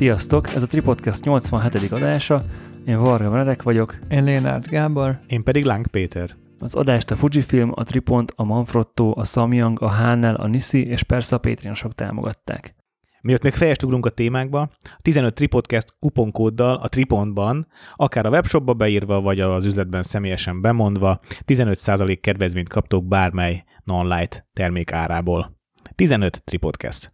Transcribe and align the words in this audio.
Sziasztok! 0.00 0.54
Ez 0.54 0.62
a 0.62 0.66
Tripodcast 0.66 1.24
87. 1.24 1.92
adása. 1.92 2.42
Én 2.86 2.98
Varga 2.98 3.30
Veredek 3.30 3.62
vagyok. 3.62 3.98
Én 4.08 4.24
Lénárt 4.24 4.68
Gábor. 4.68 5.20
Én 5.26 5.42
pedig 5.42 5.64
Láng 5.64 5.86
Péter. 5.86 6.36
Az 6.58 6.74
adást 6.74 7.10
a 7.10 7.16
Fujifilm, 7.16 7.72
a 7.74 7.82
Tripont, 7.82 8.32
a 8.36 8.44
Manfrotto, 8.44 9.12
a 9.16 9.24
Samyang, 9.24 9.82
a 9.82 9.88
Hánel, 9.88 10.34
a 10.34 10.46
Nisi 10.46 10.86
és 10.86 11.02
persze 11.02 11.36
a 11.36 11.38
Patreonosok 11.38 11.94
támogatták. 11.94 12.74
Miatt 13.20 13.42
még 13.42 13.52
fejest 13.52 13.82
ugrunk 13.82 14.06
a 14.06 14.10
témákba, 14.10 14.60
a 14.82 15.00
15 15.02 15.34
Tripodcast 15.34 15.94
kuponkóddal 15.98 16.74
a 16.74 16.88
Tripontban, 16.88 17.66
akár 17.94 18.26
a 18.26 18.30
webshopba 18.30 18.74
beírva, 18.74 19.20
vagy 19.20 19.40
az 19.40 19.66
üzletben 19.66 20.02
személyesen 20.02 20.60
bemondva, 20.60 21.20
15% 21.46 22.18
kedvezményt 22.20 22.68
kaptok 22.68 23.04
bármely 23.04 23.64
non-light 23.84 24.46
termék 24.52 24.92
árából. 24.92 25.56
15 25.94 26.44
Tripodcast. 26.44 27.12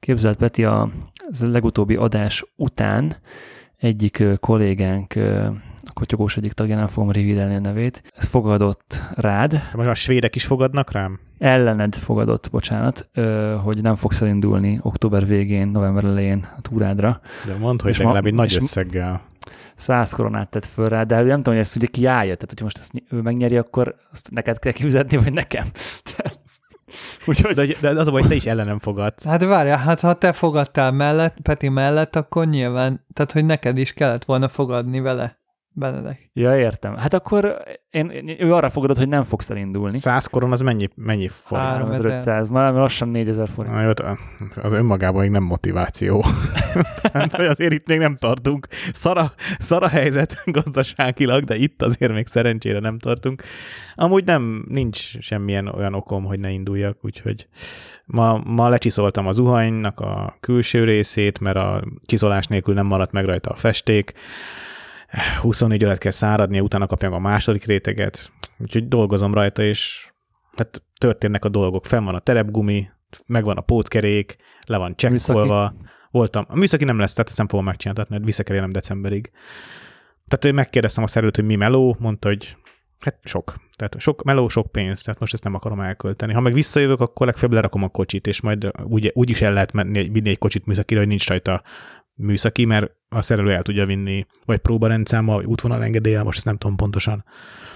Képzelt 0.00 0.36
Peti, 0.36 0.64
a, 0.64 0.90
az 1.30 1.42
legutóbbi 1.42 1.94
adás 1.96 2.44
után 2.56 3.16
egyik 3.76 4.24
kollégánk, 4.40 5.14
a 5.84 5.92
kotyogós 5.92 6.36
egyik 6.36 6.52
tagjánál 6.52 6.88
fogom 6.88 7.10
revealni 7.10 7.54
a 7.54 7.58
nevét, 7.58 8.02
fogadott 8.16 9.02
rád. 9.14 9.62
Most 9.74 9.88
a 9.88 9.94
svédek 9.94 10.34
is 10.34 10.44
fogadnak 10.44 10.92
rám? 10.92 11.18
Ellened 11.38 11.94
fogadott, 11.94 12.50
bocsánat, 12.50 13.08
hogy 13.62 13.82
nem 13.82 13.94
fogsz 13.94 14.20
elindulni 14.20 14.78
október 14.82 15.26
végén, 15.26 15.68
november 15.68 16.04
elején 16.04 16.48
a 16.56 16.60
túrádra. 16.60 17.20
De 17.46 17.54
mondd, 17.54 17.82
hogy 17.82 17.96
legalább 17.98 18.26
egy 18.26 18.34
nagy 18.34 18.56
összeggel. 18.60 19.22
Száz 19.76 20.12
koronát 20.12 20.48
tett 20.48 20.64
föl 20.66 20.88
rá, 20.88 21.02
de 21.02 21.16
nem 21.16 21.36
tudom, 21.36 21.54
hogy 21.54 21.62
ezt 21.62 21.76
ugye 21.76 21.86
kiállja, 21.86 22.34
tehát 22.34 22.48
hogyha 22.48 22.64
most 22.64 22.78
ezt 22.78 22.92
ő 23.10 23.20
megnyeri, 23.20 23.56
akkor 23.56 23.96
azt 24.12 24.30
neked 24.30 24.58
kell 24.58 24.72
kifizetni, 24.72 25.16
vagy 25.16 25.32
nekem. 25.32 25.66
Úgyhogy, 27.26 27.54
de, 27.54 27.76
de 27.80 28.00
az 28.00 28.06
a 28.06 28.10
baj, 28.10 28.20
hogy 28.20 28.30
te 28.30 28.36
is 28.36 28.46
ellenem 28.46 28.78
fogadsz. 28.78 29.24
Hát 29.24 29.44
várja, 29.44 29.76
hát 29.76 30.00
ha 30.00 30.14
te 30.14 30.32
fogadtál 30.32 30.90
mellett, 30.90 31.36
Peti 31.42 31.68
mellett, 31.68 32.16
akkor 32.16 32.46
nyilván, 32.46 33.06
tehát 33.12 33.32
hogy 33.32 33.44
neked 33.44 33.78
is 33.78 33.92
kellett 33.92 34.24
volna 34.24 34.48
fogadni 34.48 35.00
vele. 35.00 35.38
Benedek. 35.78 36.30
Ja, 36.32 36.58
értem. 36.58 36.96
Hát 36.96 37.14
akkor 37.14 37.62
én, 37.90 38.10
én, 38.10 38.36
ő 38.38 38.54
arra 38.54 38.70
fogadott, 38.70 38.96
hogy 38.96 39.08
nem 39.08 39.22
fogsz 39.22 39.50
elindulni. 39.50 39.98
100 39.98 40.26
koron 40.26 40.52
az 40.52 40.60
mennyi, 40.60 40.88
mennyi 40.94 41.28
forint? 41.28 41.68
3500, 41.68 42.48
már 42.48 42.72
lassan 42.72 43.08
4000 43.08 43.48
forint. 43.48 43.74
Na, 43.74 43.82
jó, 43.82 43.90
az 44.62 44.72
önmagában 44.72 45.20
még 45.20 45.30
nem 45.30 45.42
motiváció. 45.42 46.24
hát, 47.12 47.34
azért 47.34 47.72
itt 47.72 47.88
még 47.88 47.98
nem 47.98 48.16
tartunk. 48.16 48.66
Szara, 48.92 49.32
szara 49.58 49.88
helyzet 49.88 50.42
gazdaságilag, 50.62 51.44
de 51.44 51.56
itt 51.56 51.82
azért 51.82 52.12
még 52.12 52.26
szerencsére 52.26 52.78
nem 52.78 52.98
tartunk. 52.98 53.42
Amúgy 53.94 54.24
nem, 54.24 54.64
nincs 54.68 55.18
semmilyen 55.18 55.66
olyan 55.66 55.94
okom, 55.94 56.24
hogy 56.24 56.40
ne 56.40 56.50
induljak, 56.50 56.98
úgyhogy 57.02 57.48
ma, 58.04 58.40
ma 58.44 58.68
lecsiszoltam 58.68 59.26
a 59.26 59.32
zuhanynak 59.32 60.00
a 60.00 60.36
külső 60.40 60.84
részét, 60.84 61.40
mert 61.40 61.56
a 61.56 61.84
csiszolás 62.06 62.46
nélkül 62.46 62.74
nem 62.74 62.86
maradt 62.86 63.12
meg 63.12 63.24
rajta 63.24 63.50
a 63.50 63.56
festék 63.56 64.12
24 65.40 65.84
órát 65.84 65.98
kell 65.98 66.10
száradnia, 66.10 66.62
utána 66.62 66.86
kapjam 66.86 67.12
a 67.12 67.18
második 67.18 67.64
réteget, 67.64 68.32
úgyhogy 68.58 68.88
dolgozom 68.88 69.34
rajta, 69.34 69.62
és 69.62 70.10
hát 70.56 70.82
történnek 70.98 71.44
a 71.44 71.48
dolgok. 71.48 71.84
Fenn 71.84 72.04
van 72.04 72.14
a 72.14 72.20
terepgumi, 72.20 72.88
megvan 73.26 73.56
a 73.56 73.60
pótkerék, 73.60 74.36
le 74.66 74.76
van 74.76 74.96
csekkolva. 74.96 75.74
Voltam. 76.10 76.44
A 76.48 76.56
műszaki 76.56 76.84
nem 76.84 76.98
lesz, 76.98 77.12
tehát 77.12 77.28
ezt 77.28 77.38
nem 77.38 77.48
fogom 77.48 77.64
megcsinálni, 77.64 78.04
mert 78.08 78.24
vissza 78.24 78.42
kell 78.42 78.68
decemberig. 78.68 79.30
Tehát 80.26 80.54
megkérdeztem 80.56 81.04
a 81.04 81.06
szerelőt, 81.06 81.36
hogy 81.36 81.44
mi 81.44 81.56
meló, 81.56 81.96
mondta, 81.98 82.28
hogy 82.28 82.56
hát 82.98 83.18
sok. 83.24 83.54
Tehát 83.76 84.00
sok 84.00 84.22
meló, 84.22 84.48
sok 84.48 84.72
pénz, 84.72 85.02
tehát 85.02 85.20
most 85.20 85.32
ezt 85.32 85.44
nem 85.44 85.54
akarom 85.54 85.80
elkölteni. 85.80 86.32
Ha 86.32 86.40
meg 86.40 86.52
visszajövök, 86.52 87.00
akkor 87.00 87.26
legfeljebb 87.26 87.54
lerakom 87.54 87.82
a 87.82 87.88
kocsit, 87.88 88.26
és 88.26 88.40
majd 88.40 88.70
úgy, 88.82 89.10
úgy 89.14 89.30
is 89.30 89.40
el 89.40 89.52
lehet 89.52 89.72
menni, 89.72 90.08
vinni 90.08 90.28
egy 90.28 90.38
kocsit 90.38 90.66
műszakira, 90.66 91.00
hogy 91.00 91.08
nincs 91.08 91.28
rajta 91.28 91.62
műszaki, 92.16 92.64
mert 92.64 92.90
a 93.08 93.22
szerelő 93.22 93.52
el 93.52 93.62
tudja 93.62 93.86
vinni, 93.86 94.26
vagy 94.44 94.58
próbarendszámmal, 94.58 95.36
vagy 95.36 95.44
útvonal 95.44 95.84
engedélye, 95.84 96.22
most 96.22 96.36
ezt 96.36 96.46
nem 96.46 96.56
tudom 96.56 96.76
pontosan. 96.76 97.24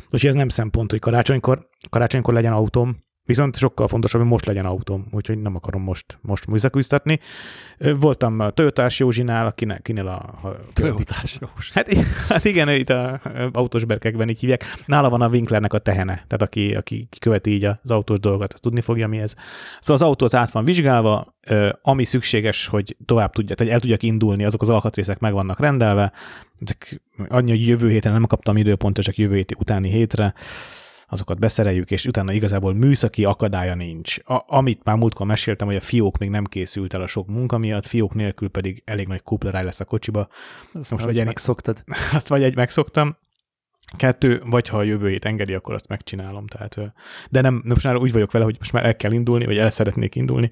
Úgyhogy 0.04 0.26
ez 0.28 0.34
nem 0.34 0.48
szempont, 0.48 0.90
hogy 0.90 1.00
karácsonykor, 1.00 1.68
karácsonykor 1.90 2.34
legyen 2.34 2.52
autóm, 2.52 2.94
Viszont 3.30 3.56
sokkal 3.56 3.88
fontosabb, 3.88 4.20
hogy 4.20 4.30
most 4.30 4.46
legyen 4.46 4.64
autóm, 4.64 5.06
úgyhogy 5.10 5.38
nem 5.38 5.54
akarom 5.54 5.82
most, 5.82 6.18
most 6.22 6.46
műszakűztetni. 6.46 7.20
Voltam 7.78 8.40
a 8.40 8.50
Toyotás 8.50 8.98
Józsinál, 8.98 9.46
akinek, 9.46 9.82
kinél 9.82 10.06
a... 10.06 10.16
a 10.48 10.60
Toyotás 10.72 11.38
Józs. 11.40 11.70
Hát, 11.72 11.94
hát 12.28 12.44
igen, 12.44 12.68
itt 12.68 12.90
a 12.90 13.20
autós 13.52 13.84
berkekben 13.84 14.28
így 14.28 14.40
hívják. 14.40 14.64
Nála 14.86 15.08
van 15.10 15.20
a 15.20 15.28
Winklernek 15.28 15.72
a 15.72 15.78
tehene, 15.78 16.12
tehát 16.12 16.42
aki, 16.42 16.74
aki 16.74 17.08
követi 17.20 17.50
így 17.50 17.64
az 17.64 17.90
autós 17.90 18.18
dolgot, 18.18 18.52
az 18.52 18.60
tudni 18.60 18.80
fogja, 18.80 19.08
mi 19.08 19.18
ez. 19.18 19.34
Szóval 19.80 19.96
az 19.96 20.02
autó 20.02 20.24
az 20.24 20.34
át 20.34 20.50
van 20.50 20.64
vizsgálva, 20.64 21.34
ami 21.82 22.04
szükséges, 22.04 22.66
hogy 22.66 22.96
tovább 23.04 23.32
tudja, 23.32 23.54
tehát 23.54 23.72
el 23.72 23.80
tudjak 23.80 24.02
indulni, 24.02 24.44
azok 24.44 24.62
az 24.62 24.68
alkatrészek 24.68 25.18
meg 25.18 25.32
vannak 25.32 25.60
rendelve. 25.60 26.12
Ezek 26.58 27.02
annyi, 27.28 27.50
hogy 27.50 27.66
jövő 27.66 27.90
héten 27.90 28.12
nem 28.12 28.26
kaptam 28.26 28.56
időpontot, 28.56 29.04
csak 29.04 29.16
jövő 29.16 29.34
hét 29.34 29.54
utáni 29.58 29.88
hétre 29.88 30.34
azokat 31.10 31.38
beszereljük, 31.38 31.90
és 31.90 32.06
utána 32.06 32.32
igazából 32.32 32.74
műszaki 32.74 33.24
akadálya 33.24 33.74
nincs. 33.74 34.16
A, 34.24 34.42
amit 34.46 34.84
már 34.84 34.96
múltkor 34.96 35.26
meséltem, 35.26 35.66
hogy 35.66 35.76
a 35.76 35.80
fiók 35.80 36.18
még 36.18 36.30
nem 36.30 36.44
készült 36.44 36.94
el 36.94 37.02
a 37.02 37.06
sok 37.06 37.26
munka 37.26 37.58
miatt, 37.58 37.86
fiók 37.86 38.14
nélkül 38.14 38.48
pedig 38.48 38.82
elég 38.84 39.06
nagy 39.06 39.22
kupleráj 39.22 39.64
lesz 39.64 39.80
a 39.80 39.84
kocsiba. 39.84 40.28
Azt 40.72 40.90
most 40.90 41.04
vagy 41.04 41.18
egy, 41.18 41.24
megszoktad. 41.24 41.84
Azt 42.12 42.28
vagy 42.28 42.42
egy 42.42 42.56
megszoktam, 42.56 43.16
Kettő, 43.96 44.42
vagy 44.46 44.68
ha 44.68 44.76
a 44.76 44.82
jövő 44.82 45.08
hét 45.08 45.24
engedi, 45.24 45.54
akkor 45.54 45.74
azt 45.74 45.88
megcsinálom. 45.88 46.46
Tehát, 46.46 46.76
de 47.30 47.40
nem, 47.40 47.62
most 47.64 47.84
már 47.84 47.96
úgy 47.96 48.12
vagyok 48.12 48.32
vele, 48.32 48.44
hogy 48.44 48.56
most 48.58 48.72
már 48.72 48.84
el 48.84 48.96
kell 48.96 49.12
indulni, 49.12 49.44
vagy 49.44 49.58
el 49.58 49.70
szeretnék 49.70 50.14
indulni. 50.14 50.50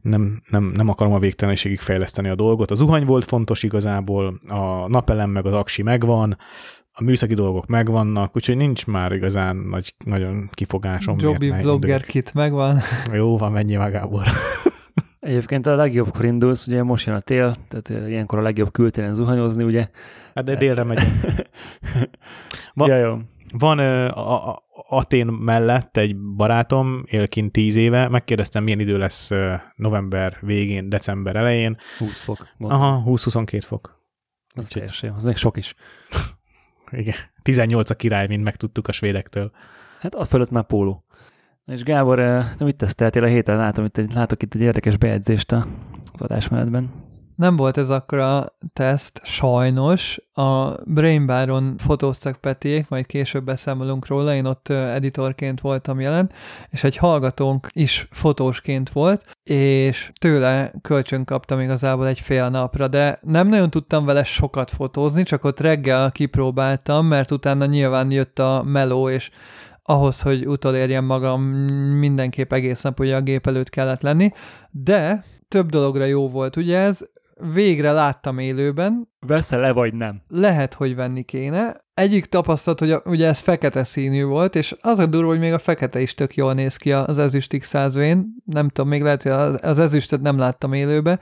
Nem, 0.00 0.42
nem, 0.48 0.64
nem 0.64 0.88
akarom 0.88 1.12
a 1.12 1.18
végtelenségig 1.18 1.80
fejleszteni 1.80 2.28
a 2.28 2.34
dolgot. 2.34 2.70
A 2.70 2.74
zuhany 2.74 3.04
volt 3.04 3.24
fontos 3.24 3.62
igazából, 3.62 4.40
a 4.48 4.88
napelem 4.88 5.30
meg 5.30 5.46
az 5.46 5.54
aksi 5.54 5.82
megvan, 5.82 6.38
a 6.98 7.02
műszaki 7.02 7.34
dolgok 7.34 7.66
megvannak, 7.66 8.36
úgyhogy 8.36 8.56
nincs 8.56 8.86
már 8.86 9.12
igazán 9.12 9.56
nagy, 9.56 9.94
nagyon 10.04 10.48
kifogásom. 10.52 11.16
Jobbi 11.18 11.50
vlogger 11.50 12.04
kit 12.04 12.34
megvan. 12.34 12.78
Jó, 13.12 13.38
van, 13.38 13.52
mennyi 13.52 13.76
magából. 13.76 14.24
Egyébként 15.20 15.66
a 15.66 15.74
legjobbkor 15.74 16.24
indulsz, 16.24 16.66
ugye 16.66 16.82
most 16.82 17.06
jön 17.06 17.14
a 17.14 17.20
tél, 17.20 17.54
tehát 17.68 18.08
ilyenkor 18.08 18.38
a 18.38 18.42
legjobb 18.42 18.72
kültéren 18.72 19.14
zuhanyozni, 19.14 19.64
ugye. 19.64 19.88
Hát 20.34 20.44
de 20.44 20.56
délre 20.56 20.84
megy. 20.84 21.02
van, 22.74 22.88
ja, 22.90 22.96
jó. 22.96 23.18
Van 23.58 23.78
a, 23.78 24.50
a, 24.50 24.64
Atén 24.88 25.26
mellett 25.26 25.96
egy 25.96 26.16
barátom, 26.16 27.02
él 27.04 27.28
kint 27.28 27.52
10 27.52 27.76
éve, 27.76 28.08
megkérdeztem, 28.08 28.64
milyen 28.64 28.80
idő 28.80 28.98
lesz 28.98 29.30
november 29.74 30.38
végén, 30.40 30.88
december 30.88 31.36
elején. 31.36 31.76
20 31.98 32.22
fok. 32.22 32.48
Mondom. 32.56 32.80
Aha, 32.80 33.02
20-22 33.06 33.62
fok. 33.66 34.04
Az, 34.54 34.68
teljesen, 34.68 35.12
az 35.12 35.24
még 35.24 35.36
sok 35.36 35.56
is. 35.56 35.74
Igen. 36.90 37.14
18 37.42 37.90
a 37.90 37.94
király, 37.94 38.26
mint 38.26 38.44
megtudtuk 38.44 38.88
a 38.88 38.92
svédektől. 38.92 39.50
Hát 40.00 40.14
a 40.14 40.24
fölött 40.24 40.50
már 40.50 40.64
póló. 40.66 41.04
És 41.66 41.82
Gábor, 41.82 42.16
te 42.56 42.64
mit 42.64 42.76
teszteltél 42.76 43.22
a 43.22 43.26
héten? 43.26 43.56
Látom, 43.56 43.84
itt 43.84 43.98
egy, 43.98 44.12
látok 44.12 44.42
itt 44.42 44.54
egy 44.54 44.60
érdekes 44.60 44.96
bejegyzést 44.96 45.52
az 45.52 46.20
adásmenetben. 46.20 47.05
Nem 47.36 47.56
volt 47.56 47.76
ez 47.76 47.90
akkor 47.90 48.18
a 48.18 48.56
teszt, 48.72 49.20
sajnos. 49.24 50.20
A 50.32 50.70
Brainbaron 50.84 51.74
fotóztak 51.78 52.36
Petiék, 52.36 52.88
majd 52.88 53.06
később 53.06 53.44
beszámolunk 53.44 54.06
róla, 54.06 54.34
én 54.34 54.44
ott 54.44 54.68
editorként 54.68 55.60
voltam 55.60 56.00
jelen, 56.00 56.30
és 56.70 56.84
egy 56.84 56.96
hallgatónk 56.96 57.68
is 57.72 58.08
fotósként 58.10 58.90
volt, 58.90 59.24
és 59.42 60.12
tőle 60.18 60.72
kölcsön 60.82 61.24
kaptam 61.24 61.60
igazából 61.60 62.06
egy 62.06 62.20
fél 62.20 62.48
napra, 62.48 62.88
de 62.88 63.18
nem 63.22 63.48
nagyon 63.48 63.70
tudtam 63.70 64.04
vele 64.04 64.24
sokat 64.24 64.70
fotózni, 64.70 65.22
csak 65.22 65.44
ott 65.44 65.60
reggel 65.60 66.12
kipróbáltam, 66.12 67.06
mert 67.06 67.30
utána 67.30 67.64
nyilván 67.64 68.10
jött 68.10 68.38
a 68.38 68.62
meló, 68.66 69.08
és 69.08 69.30
ahhoz, 69.82 70.20
hogy 70.20 70.46
utolérjem 70.46 71.04
magam, 71.04 71.42
mindenképp 71.98 72.52
egész 72.52 72.82
nap 72.82 73.00
ugye 73.00 73.16
a 73.16 73.20
gép 73.20 73.46
előtt 73.46 73.68
kellett 73.68 74.02
lenni, 74.02 74.32
de 74.70 75.24
több 75.48 75.70
dologra 75.70 76.04
jó 76.04 76.28
volt, 76.28 76.56
ugye 76.56 76.78
ez 76.78 77.00
végre 77.52 77.92
láttam 77.92 78.38
élőben. 78.38 79.08
Veszel-e 79.26 79.72
vagy 79.72 79.94
nem? 79.94 80.22
Lehet, 80.28 80.74
hogy 80.74 80.94
venni 80.94 81.22
kéne. 81.22 81.84
Egyik 81.94 82.24
tapasztalat, 82.24 82.78
hogy 82.78 82.90
a, 82.90 83.02
ugye 83.04 83.26
ez 83.26 83.38
fekete 83.38 83.84
színű 83.84 84.24
volt, 84.24 84.54
és 84.54 84.76
az 84.80 84.98
a 84.98 85.06
durva, 85.06 85.28
hogy 85.28 85.38
még 85.38 85.52
a 85.52 85.58
fekete 85.58 86.00
is 86.00 86.14
tök 86.14 86.34
jól 86.34 86.54
néz 86.54 86.76
ki 86.76 86.92
az 86.92 87.18
ezüst 87.18 87.56
x 87.56 87.72
Nem 88.44 88.68
tudom, 88.68 88.88
még 88.88 89.02
lehet, 89.02 89.22
hogy 89.22 89.32
az, 89.32 89.58
az 89.62 89.78
ezüstöt 89.78 90.20
nem 90.20 90.38
láttam 90.38 90.72
élőbe, 90.72 91.18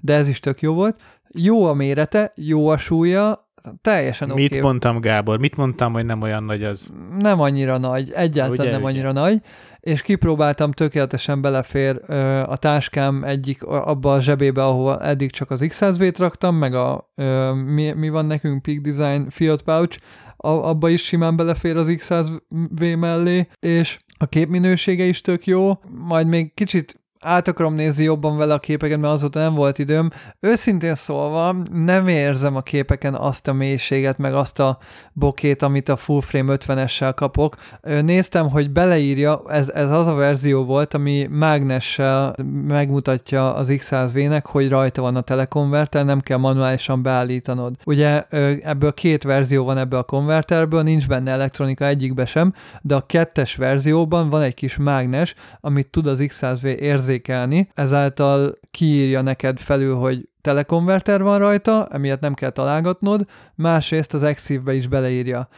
de 0.00 0.14
ez 0.14 0.28
is 0.28 0.40
tök 0.40 0.60
jó 0.60 0.74
volt. 0.74 1.00
Jó 1.28 1.64
a 1.64 1.74
mérete, 1.74 2.32
jó 2.34 2.68
a 2.68 2.76
súlya, 2.76 3.45
teljesen 3.80 4.28
Mit 4.28 4.50
okay. 4.50 4.62
mondtam, 4.62 5.00
Gábor? 5.00 5.38
Mit 5.38 5.56
mondtam, 5.56 5.92
hogy 5.92 6.04
nem 6.04 6.22
olyan 6.22 6.44
nagy 6.44 6.62
az? 6.62 6.92
Nem 7.18 7.40
annyira 7.40 7.78
nagy, 7.78 8.10
egyáltalán 8.12 8.60
ugye, 8.60 8.70
nem 8.70 8.82
ugye? 8.82 8.90
annyira 8.90 9.12
nagy, 9.12 9.40
és 9.80 10.02
kipróbáltam, 10.02 10.72
tökéletesen 10.72 11.40
belefér 11.40 12.00
ö, 12.06 12.40
a 12.40 12.56
táskám 12.56 13.24
egyik 13.24 13.62
abba 13.62 14.14
a 14.14 14.20
zsebébe, 14.20 14.64
ahol 14.64 15.02
eddig 15.02 15.30
csak 15.30 15.50
az 15.50 15.60
X100V-t 15.64 16.14
raktam, 16.18 16.56
meg 16.56 16.74
a 16.74 17.12
ö, 17.14 17.52
mi, 17.52 17.92
mi 17.92 18.08
van 18.08 18.26
nekünk, 18.26 18.62
Peak 18.62 18.78
Design 18.78 19.28
Fiat 19.28 19.62
Pouch, 19.62 19.98
a, 20.36 20.48
abba 20.48 20.88
is 20.88 21.04
simán 21.04 21.36
belefér 21.36 21.76
az 21.76 21.86
X100V 21.90 22.98
mellé, 22.98 23.48
és 23.60 23.98
a 24.18 24.26
képminősége 24.26 25.04
is 25.04 25.20
tök 25.20 25.44
jó, 25.44 25.72
majd 25.88 26.26
még 26.26 26.54
kicsit 26.54 27.00
át 27.20 27.48
akarom 27.48 27.74
nézni 27.74 28.04
jobban 28.04 28.36
vele 28.36 28.54
a 28.54 28.58
képeket, 28.58 29.00
mert 29.00 29.12
azóta 29.12 29.38
nem 29.38 29.54
volt 29.54 29.78
időm. 29.78 30.10
Őszintén 30.40 30.94
szólva 30.94 31.56
nem 31.72 32.08
érzem 32.08 32.56
a 32.56 32.60
képeken 32.60 33.14
azt 33.14 33.48
a 33.48 33.52
mélységet, 33.52 34.18
meg 34.18 34.34
azt 34.34 34.60
a 34.60 34.78
bokét, 35.12 35.62
amit 35.62 35.88
a 35.88 35.96
full 35.96 36.20
frame 36.20 36.56
50-essel 36.56 37.12
kapok. 37.14 37.56
Néztem, 37.82 38.50
hogy 38.50 38.70
beleírja, 38.70 39.42
ez, 39.48 39.68
ez 39.68 39.90
az 39.90 40.06
a 40.06 40.14
verzió 40.14 40.64
volt, 40.64 40.94
ami 40.94 41.26
mágnessel 41.30 42.34
megmutatja 42.68 43.54
az 43.54 43.68
X100V-nek, 43.70 44.42
hogy 44.44 44.68
rajta 44.68 45.02
van 45.02 45.16
a 45.16 45.20
telekonverter, 45.20 46.04
nem 46.04 46.20
kell 46.20 46.38
manuálisan 46.38 47.02
beállítanod. 47.02 47.74
Ugye 47.84 48.22
ebből 48.60 48.92
két 48.92 49.22
verzió 49.22 49.64
van 49.64 49.78
ebből 49.78 49.98
a 49.98 50.02
konverterből, 50.02 50.82
nincs 50.82 51.08
benne 51.08 51.30
elektronika 51.30 51.86
egyikbe 51.86 52.26
sem, 52.26 52.52
de 52.82 52.94
a 52.94 53.06
kettes 53.06 53.56
verzióban 53.56 54.28
van 54.28 54.42
egy 54.42 54.54
kis 54.54 54.76
mágnes, 54.76 55.34
amit 55.60 55.90
tud 55.90 56.06
az 56.06 56.18
X100V 56.22 56.64
érzékelni 56.64 57.14
érzékelni, 57.16 57.68
ezáltal 57.74 58.58
kiírja 58.70 59.20
neked 59.20 59.58
felül, 59.58 59.94
hogy 59.94 60.28
telekonverter 60.40 61.22
van 61.22 61.38
rajta, 61.38 61.86
emiatt 61.86 62.20
nem 62.20 62.34
kell 62.34 62.50
találgatnod, 62.50 63.26
másrészt 63.54 64.14
az 64.14 64.22
Exif-be 64.22 64.74
is 64.74 64.88
beleírja. 64.88 65.48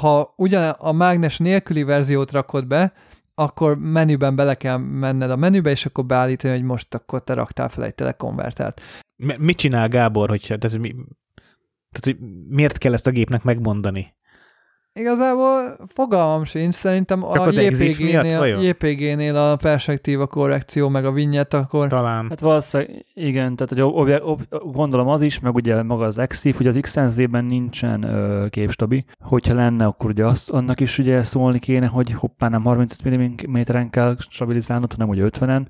Ha 0.00 0.34
ugyan 0.36 0.70
a 0.70 0.92
mágnes 0.92 1.38
nélküli 1.38 1.82
verziót 1.82 2.30
rakod 2.30 2.66
be, 2.66 2.92
akkor 3.34 3.78
menüben 3.78 4.36
bele 4.36 4.54
kell 4.54 4.76
menned 4.76 5.30
a 5.30 5.36
menübe, 5.36 5.70
és 5.70 5.86
akkor 5.86 6.06
beállítani, 6.06 6.54
hogy 6.54 6.64
most 6.64 6.94
akkor 6.94 7.24
te 7.24 7.34
raktál 7.34 7.68
fel 7.68 7.84
egy 7.84 7.94
telekonvertert. 7.94 8.80
Mit 9.38 9.56
csinál 9.56 9.88
Gábor, 9.88 10.28
hogyha, 10.28 10.56
tehát, 10.56 10.78
mi, 10.78 10.94
tehát 11.90 12.04
hogy 12.04 12.16
miért 12.48 12.78
kell 12.78 12.92
ezt 12.92 13.06
a 13.06 13.10
gépnek 13.10 13.42
megmondani? 13.42 14.15
Igazából 14.98 15.76
fogalmam 15.86 16.44
sincs, 16.44 16.74
szerintem 16.74 17.20
Csak 17.32 17.46
a 17.46 17.60
JPG-nél, 17.60 18.46
JPG-nél 18.62 19.36
a 19.36 19.56
perspektíva 19.56 20.26
korrekció, 20.26 20.88
meg 20.88 21.04
a 21.04 21.12
vinyet, 21.12 21.54
akkor... 21.54 21.88
Talán. 21.88 22.26
Hát 22.28 22.40
valószínűleg 22.40 23.04
igen, 23.14 23.56
tehát 23.56 23.68
hogy 23.68 23.80
ob, 23.80 24.38
ob, 24.50 24.72
gondolom 24.72 25.08
az 25.08 25.22
is, 25.22 25.40
meg 25.40 25.54
ugye 25.54 25.82
maga 25.82 26.04
az 26.04 26.18
EXIF, 26.18 26.56
hogy 26.56 26.66
az 26.66 26.78
XNZ-ben 26.80 27.44
nincsen 27.44 28.02
ö, 28.02 28.46
képstabi. 28.48 29.04
Hogyha 29.20 29.54
lenne, 29.54 29.84
akkor 29.84 30.10
ugye 30.10 30.26
azt, 30.26 30.50
annak 30.50 30.80
is 30.80 30.98
ugye 30.98 31.22
szólni 31.22 31.58
kéne, 31.58 31.86
hogy 31.86 32.12
hoppá 32.12 32.48
nem 32.48 32.62
35 32.62 33.48
mm-en 33.48 33.90
kell 33.90 34.16
stabilizálnod, 34.18 34.92
hanem 34.92 35.08
hogy 35.08 35.18
50-en. 35.22 35.66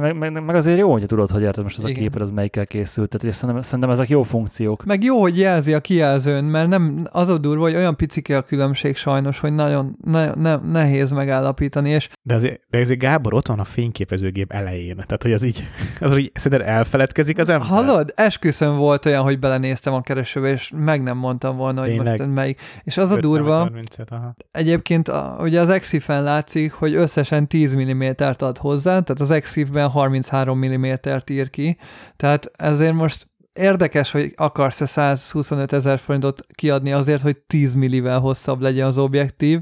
Meg, 0.00 0.16
meg, 0.16 0.44
meg, 0.44 0.54
azért 0.56 0.78
jó, 0.78 0.92
hogy 0.92 1.06
tudod, 1.06 1.30
hogy 1.30 1.42
érted 1.42 1.62
most 1.62 1.78
az 1.78 1.84
igen. 1.84 1.96
a 1.96 1.98
képed, 1.98 2.22
az 2.22 2.30
melyikkel 2.30 2.66
készült. 2.66 3.08
Tehát 3.08 3.36
szerintem, 3.36 3.62
szerintem 3.64 3.90
ezek 3.90 4.08
jó 4.08 4.22
funkciók. 4.22 4.84
Meg 4.84 5.04
jó, 5.04 5.20
hogy 5.20 5.38
jelzi 5.38 5.74
a 5.74 5.80
kijelzőn, 5.80 6.44
mert 6.44 6.68
nem 6.68 7.06
az 7.10 7.28
a 7.28 7.38
durva, 7.38 7.62
hogy 7.62 7.74
olyan 7.74 7.96
picike 7.96 8.36
a 8.36 8.42
külön 8.42 8.65
különbség 8.66 8.96
sajnos, 8.96 9.38
hogy 9.38 9.54
nagyon, 9.54 9.96
nagyon 10.04 10.38
ne, 10.38 10.56
nehéz 10.56 11.10
megállapítani. 11.10 11.90
És... 11.90 12.08
De, 12.22 12.34
azért, 12.34 12.60
de 12.70 12.78
azért 12.78 12.98
Gábor 12.98 13.34
ott 13.34 13.46
van 13.46 13.58
a 13.58 13.64
fényképezőgép 13.64 14.52
elején, 14.52 14.94
tehát 14.94 15.22
hogy 15.22 15.32
az 15.32 15.42
így, 15.42 15.68
az 16.00 16.18
így 16.18 16.30
szerinted 16.34 16.68
elfeledkezik 16.68 17.38
az 17.38 17.48
ember? 17.48 17.68
Hallod? 17.68 18.12
Esküszöm 18.16 18.76
volt 18.76 19.06
olyan, 19.06 19.22
hogy 19.22 19.38
belenéztem 19.38 19.94
a 19.94 20.00
keresőbe, 20.00 20.48
és 20.48 20.72
meg 20.76 21.02
nem 21.02 21.16
mondtam 21.16 21.56
volna, 21.56 21.80
hogy 21.80 21.88
Tényleg? 21.88 22.18
most 22.18 22.34
melyik. 22.34 22.60
És 22.82 22.96
az 22.96 23.10
a 23.10 23.20
durva, 23.20 23.56
30 23.56 23.96
aha. 24.08 24.36
egyébként 24.50 25.08
a, 25.08 25.36
ugye 25.40 25.60
az 25.60 25.68
Exif-en 25.68 26.22
látszik, 26.22 26.72
hogy 26.72 26.94
összesen 26.94 27.48
10 27.48 27.76
mm-t 27.76 28.20
ad 28.20 28.58
hozzá, 28.58 28.90
tehát 28.90 29.20
az 29.20 29.30
Exif-ben 29.30 29.88
33 29.88 30.64
mm-t 30.64 31.30
ír 31.30 31.50
ki, 31.50 31.76
tehát 32.16 32.50
ezért 32.56 32.94
most 32.94 33.26
érdekes, 33.56 34.10
hogy 34.10 34.32
akarsz-e 34.36 34.86
125 34.86 35.72
ezer 35.72 35.98
forintot 35.98 36.46
kiadni 36.54 36.92
azért, 36.92 37.22
hogy 37.22 37.36
10 37.36 37.74
millivel 37.74 38.18
hosszabb 38.18 38.60
legyen 38.60 38.86
az 38.86 38.98
objektív, 38.98 39.60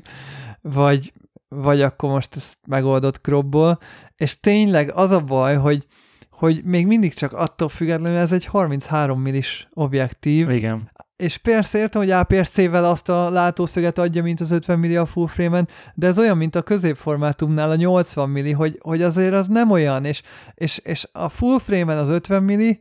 vagy, 0.61 1.13
vagy 1.49 1.83
akkor 1.83 2.11
most 2.11 2.37
ezt 2.37 2.59
megoldott 2.67 3.21
kropból, 3.21 3.79
és 4.17 4.41
tényleg 4.41 4.93
az 4.95 5.11
a 5.11 5.21
baj, 5.21 5.57
hogy 5.57 5.87
hogy 6.31 6.65
még 6.65 6.87
mindig 6.87 7.15
csak 7.15 7.33
attól 7.33 7.69
függetlenül 7.69 8.19
ez 8.19 8.33
egy 8.33 8.45
33 8.45 9.21
millis 9.21 9.69
objektív. 9.73 10.51
Igen. 10.51 10.91
És 11.17 11.39
persze 11.39 11.79
értem, 11.79 12.01
hogy 12.01 12.11
APS-C-vel 12.11 12.85
azt 12.85 13.09
a 13.09 13.31
látószöget 13.31 13.99
adja, 13.99 14.23
mint 14.23 14.41
az 14.41 14.51
50 14.51 14.79
milli 14.79 14.97
a 14.97 15.07
full 15.07 15.27
frame-en, 15.27 15.69
de 15.95 16.07
ez 16.07 16.19
olyan, 16.19 16.37
mint 16.37 16.55
a 16.55 16.63
középformátumnál 16.63 17.71
a 17.71 17.75
80 17.75 18.31
milli, 18.31 18.53
hogy, 18.53 18.79
hogy 18.81 19.03
azért 19.03 19.35
az 19.35 19.47
nem 19.49 19.71
olyan, 19.71 20.05
és, 20.05 20.23
és, 20.55 20.79
és 20.79 21.09
a 21.13 21.29
full 21.29 21.59
frame-en 21.59 21.99
az 21.99 22.09
50 22.09 22.43
milli, 22.43 22.81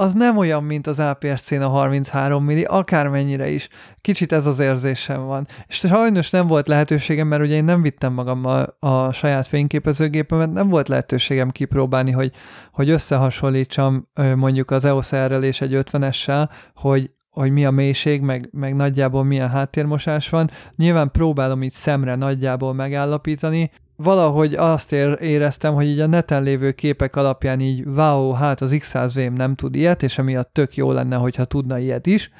az 0.00 0.12
nem 0.12 0.36
olyan, 0.36 0.64
mint 0.64 0.86
az 0.86 0.98
APS-C-n 0.98 1.60
a 1.60 1.68
33 1.68 2.44
milli, 2.44 2.64
akármennyire 2.64 3.48
is. 3.48 3.68
Kicsit 4.00 4.32
ez 4.32 4.46
az 4.46 4.58
érzésem 4.58 5.26
van. 5.26 5.46
És 5.66 5.76
sajnos 5.76 6.30
nem 6.30 6.46
volt 6.46 6.68
lehetőségem, 6.68 7.26
mert 7.26 7.42
ugye 7.42 7.54
én 7.54 7.64
nem 7.64 7.82
vittem 7.82 8.12
magammal 8.12 8.76
a 8.78 9.12
saját 9.12 9.46
fényképezőgépemet, 9.46 10.52
nem 10.52 10.68
volt 10.68 10.88
lehetőségem 10.88 11.50
kipróbálni, 11.50 12.10
hogy, 12.10 12.32
hogy 12.72 12.90
összehasonlítsam 12.90 14.08
mondjuk 14.36 14.70
az 14.70 14.84
EOS 14.84 15.10
R-rel 15.10 15.42
és 15.42 15.60
egy 15.60 15.72
50-essel, 15.74 16.48
hogy 16.74 17.10
hogy 17.30 17.50
mi 17.50 17.64
a 17.64 17.70
mélység, 17.70 18.20
meg, 18.20 18.48
meg 18.52 18.74
nagyjából 18.74 19.24
milyen 19.24 19.48
háttérmosás 19.48 20.28
van. 20.28 20.50
Nyilván 20.76 21.10
próbálom 21.10 21.62
így 21.62 21.72
szemre 21.72 22.14
nagyjából 22.14 22.74
megállapítani, 22.74 23.70
valahogy 24.02 24.54
azt 24.54 24.92
éreztem, 24.92 25.74
hogy 25.74 25.86
így 25.86 26.00
a 26.00 26.06
neten 26.06 26.42
lévő 26.42 26.72
képek 26.72 27.16
alapján 27.16 27.60
így 27.60 27.84
wow, 27.86 28.32
hát 28.32 28.60
az 28.60 28.76
X100 28.78 29.34
nem 29.34 29.54
tud 29.54 29.74
ilyet, 29.74 30.02
és 30.02 30.18
emiatt 30.18 30.52
tök 30.52 30.76
jó 30.76 30.92
lenne, 30.92 31.16
hogyha 31.16 31.44
tudna 31.44 31.78
ilyet 31.78 32.06
is, 32.06 32.30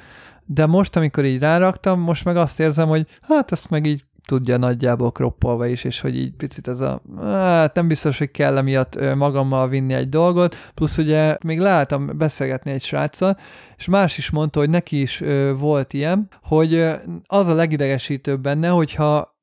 de 0.45 0.65
most, 0.65 0.95
amikor 0.95 1.25
így 1.25 1.39
ráraktam, 1.39 1.99
most 1.99 2.25
meg 2.25 2.37
azt 2.37 2.59
érzem, 2.59 2.87
hogy 2.87 3.05
hát 3.21 3.51
ezt 3.51 3.69
meg 3.69 3.85
így 3.85 4.03
tudja 4.27 4.57
nagyjából 4.57 5.11
kroppolva 5.11 5.65
is, 5.65 5.83
és 5.83 5.99
hogy 5.99 6.17
így 6.17 6.35
picit 6.35 6.67
ez 6.67 6.79
a, 6.79 7.01
hát 7.21 7.75
nem 7.75 7.87
biztos, 7.87 8.17
hogy 8.17 8.31
kell 8.31 8.57
emiatt 8.57 9.15
magammal 9.15 9.67
vinni 9.67 9.93
egy 9.93 10.09
dolgot, 10.09 10.55
plusz 10.73 10.97
ugye 10.97 11.37
még 11.43 11.59
leálltam 11.59 12.17
beszélgetni 12.17 12.71
egy 12.71 12.81
sráccal, 12.81 13.37
és 13.77 13.87
más 13.87 14.17
is 14.17 14.29
mondta, 14.29 14.59
hogy 14.59 14.69
neki 14.69 15.01
is 15.01 15.23
volt 15.57 15.93
ilyen, 15.93 16.27
hogy 16.43 16.85
az 17.25 17.47
a 17.47 17.53
legidegesítőbb 17.53 18.41
benne, 18.41 18.67
hogyha 18.67 19.37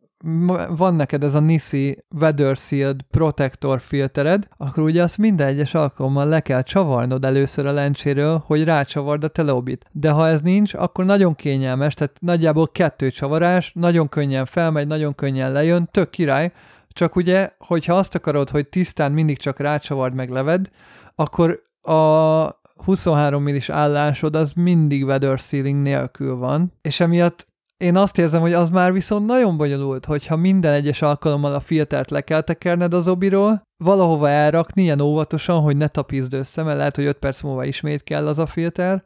van 0.69 0.94
neked 0.94 1.25
ez 1.25 1.34
a 1.34 1.40
Nisi 1.40 2.05
Weather 2.20 2.56
Sealed 2.56 3.02
Protector 3.11 3.81
filtered, 3.81 4.49
akkor 4.56 4.82
ugye 4.82 5.02
azt 5.02 5.19
minden 5.19 5.46
egyes 5.46 5.75
alkalommal 5.75 6.26
le 6.26 6.40
kell 6.40 6.62
csavarnod 6.62 7.25
először 7.25 7.67
a 7.67 7.73
lencséről, 7.73 8.43
hogy 8.46 8.64
rácsavard 8.64 9.25
a 9.25 9.28
teleobit. 9.28 9.84
De 9.93 10.11
ha 10.11 10.28
ez 10.28 10.40
nincs, 10.40 10.75
akkor 10.75 11.05
nagyon 11.05 11.34
kényelmes, 11.34 11.94
tehát 11.94 12.17
nagyjából 12.20 12.69
kettő 12.69 13.11
csavarás, 13.11 13.73
nagyon 13.75 14.08
könnyen 14.08 14.44
felmegy, 14.44 14.87
nagyon 14.87 15.14
könnyen 15.14 15.52
lejön, 15.52 15.88
tök 15.90 16.11
király, 16.11 16.52
csak 16.88 17.17
ugye, 17.17 17.50
hogyha 17.58 17.94
azt 17.94 18.14
akarod, 18.14 18.50
hogy 18.50 18.69
tisztán 18.69 19.12
mindig 19.12 19.38
csak 19.38 19.58
rácsavard 19.58 20.14
meg 20.14 20.31
leved, 20.31 20.69
akkor 21.14 21.62
a 21.83 22.61
23 22.85 23.42
millis 23.42 23.68
állásod 23.68 24.37
az 24.37 24.52
mindig 24.52 25.04
weather 25.04 25.38
sealing 25.38 25.83
nélkül 25.83 26.37
van, 26.37 26.73
és 26.83 27.00
emiatt 27.00 27.47
én 27.76 27.97
azt 27.97 28.18
érzem, 28.18 28.40
hogy 28.40 28.52
az 28.52 28.71
már 28.71 28.92
viszont 28.92 29.26
nagyon 29.26 29.56
bonyolult, 29.56 30.04
hogyha 30.04 30.37
minden 30.37 30.73
egyes 30.73 31.02
alkalommal 31.02 31.54
a 31.54 31.61
filtert 31.61 32.11
le 32.11 32.21
kell 32.21 32.40
tekerned 32.40 32.95
az 32.95 33.09
obiról, 33.09 33.62
valahova 33.85 34.28
elrakni 34.28 34.83
ilyen 34.83 35.00
óvatosan, 35.00 35.61
hogy 35.61 35.76
ne 35.76 35.88
tapizd 35.88 36.33
össze, 36.33 36.62
mert 36.62 36.76
lehet, 36.76 36.97
hogy 36.97 37.04
5 37.04 37.18
perc 37.18 37.42
múlva 37.42 37.64
ismét 37.64 38.02
kell 38.02 38.26
az 38.26 38.38
a 38.38 38.47
filter, 38.47 39.02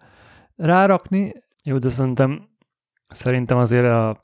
rárakni. 0.56 1.32
Jó, 1.62 1.78
de 1.78 1.88
szerintem, 1.88 2.48
szerintem 3.08 3.58
azért 3.58 3.84
a, 3.84 4.18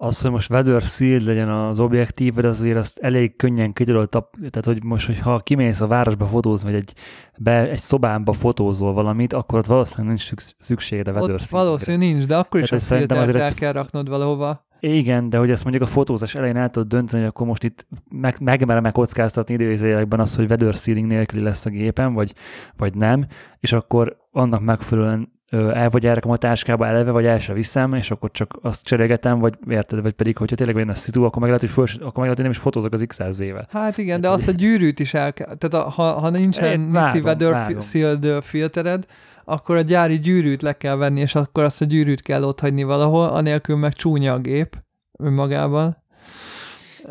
az, 0.00 0.20
hogy 0.20 0.30
most 0.30 0.50
weather 0.50 0.82
sealed 0.82 1.22
legyen 1.22 1.48
az 1.48 1.80
objektív, 1.80 2.34
de 2.34 2.48
azért 2.48 2.76
azt 2.76 2.98
elég 2.98 3.36
könnyen 3.36 3.72
ki 3.72 3.84
tudod, 3.84 4.08
tehát 4.08 4.64
hogy 4.64 4.84
most, 4.84 5.06
hogyha 5.06 5.38
kimész 5.38 5.80
a 5.80 5.86
városba 5.86 6.26
fotózni, 6.26 6.70
vagy 6.70 6.80
egy, 6.80 6.92
be, 7.38 7.70
egy 7.70 7.78
szobámba 7.78 8.32
fotózol 8.32 8.92
valamit, 8.92 9.32
akkor 9.32 9.58
ott 9.58 9.66
valószínűleg 9.66 10.06
nincs 10.06 10.30
szükséged 10.58 11.08
a 11.08 11.10
weather 11.10 11.34
ott 11.34 11.46
valószínűleg 11.46 12.08
nincs, 12.08 12.26
de 12.26 12.36
akkor 12.36 12.60
is 12.60 12.68
tehát 12.68 12.84
a 12.84 12.94
filtert 12.96 13.28
el 13.28 13.42
ezt... 13.42 13.54
kell 13.54 13.72
raknod 13.72 14.08
valahova. 14.08 14.66
Igen, 14.80 15.30
de 15.30 15.38
hogy 15.38 15.50
ezt 15.50 15.62
mondjuk 15.62 15.84
a 15.84 15.86
fotózás 15.86 16.34
elején 16.34 16.56
el 16.56 16.70
tudod 16.70 16.88
dönteni, 16.88 17.20
hogy 17.20 17.30
akkor 17.30 17.46
most 17.46 17.64
itt 17.64 17.86
meg, 18.08 18.36
megmerem 18.40 18.92
kockáztatni 18.92 19.54
időzőjelekben 19.54 20.20
az, 20.20 20.36
hogy 20.36 20.46
weather 20.48 20.74
sealing 20.74 21.06
nélküli 21.06 21.42
lesz 21.42 21.66
a 21.66 21.70
gépen, 21.70 22.14
vagy, 22.14 22.34
vagy 22.76 22.94
nem, 22.94 23.26
és 23.60 23.72
akkor 23.72 24.16
annak 24.30 24.60
megfelelően 24.60 25.37
el 25.50 25.88
vagy 25.90 26.06
elrakom 26.06 26.30
a 26.30 26.36
táskába 26.36 26.86
eleve, 26.86 27.10
vagy 27.10 27.26
el 27.26 27.38
se 27.38 27.52
viszem, 27.52 27.94
és 27.94 28.10
akkor 28.10 28.30
csak 28.30 28.58
azt 28.62 28.84
cserégetem, 28.84 29.38
vagy 29.38 29.54
érted, 29.68 30.02
vagy 30.02 30.12
pedig, 30.12 30.36
hogyha 30.36 30.56
tényleg 30.56 30.76
olyan 30.76 30.88
a 30.88 30.94
szitu, 30.94 31.24
akkor 31.24 31.40
meg 31.40 31.50
lehet, 31.50 31.60
hogy, 31.60 31.70
föl, 31.70 31.84
akkor 31.84 32.02
meg 32.02 32.22
lehet, 32.22 32.34
hogy 32.34 32.44
nem 32.44 32.50
is 32.52 32.58
fotózok 32.58 32.92
az 32.92 33.04
x 33.06 33.18
vel 33.38 33.66
Hát 33.70 33.98
igen, 33.98 34.20
de 34.20 34.28
azt 34.28 34.48
a 34.48 34.52
gyűrűt 34.52 35.00
is 35.00 35.14
el 35.14 35.32
kell, 35.32 35.56
tehát 35.56 35.86
a, 35.86 35.90
ha, 35.90 36.12
ha 36.12 36.30
nincsen 36.30 36.80
Missy 36.80 37.20
Weather 37.20 37.80
Sealed 37.80 38.42
filtered, 38.42 39.06
akkor 39.44 39.76
a 39.76 39.80
gyári 39.80 40.18
gyűrűt 40.18 40.62
le 40.62 40.72
kell 40.72 40.96
venni, 40.96 41.20
és 41.20 41.34
akkor 41.34 41.64
azt 41.64 41.80
a 41.80 41.84
gyűrűt 41.84 42.22
kell 42.22 42.42
ott 42.42 42.60
hagyni 42.60 42.82
valahol, 42.82 43.26
anélkül 43.26 43.76
meg 43.76 43.92
csúnya 43.92 44.32
a 44.32 44.38
gép 44.38 44.76
önmagában. 45.18 45.96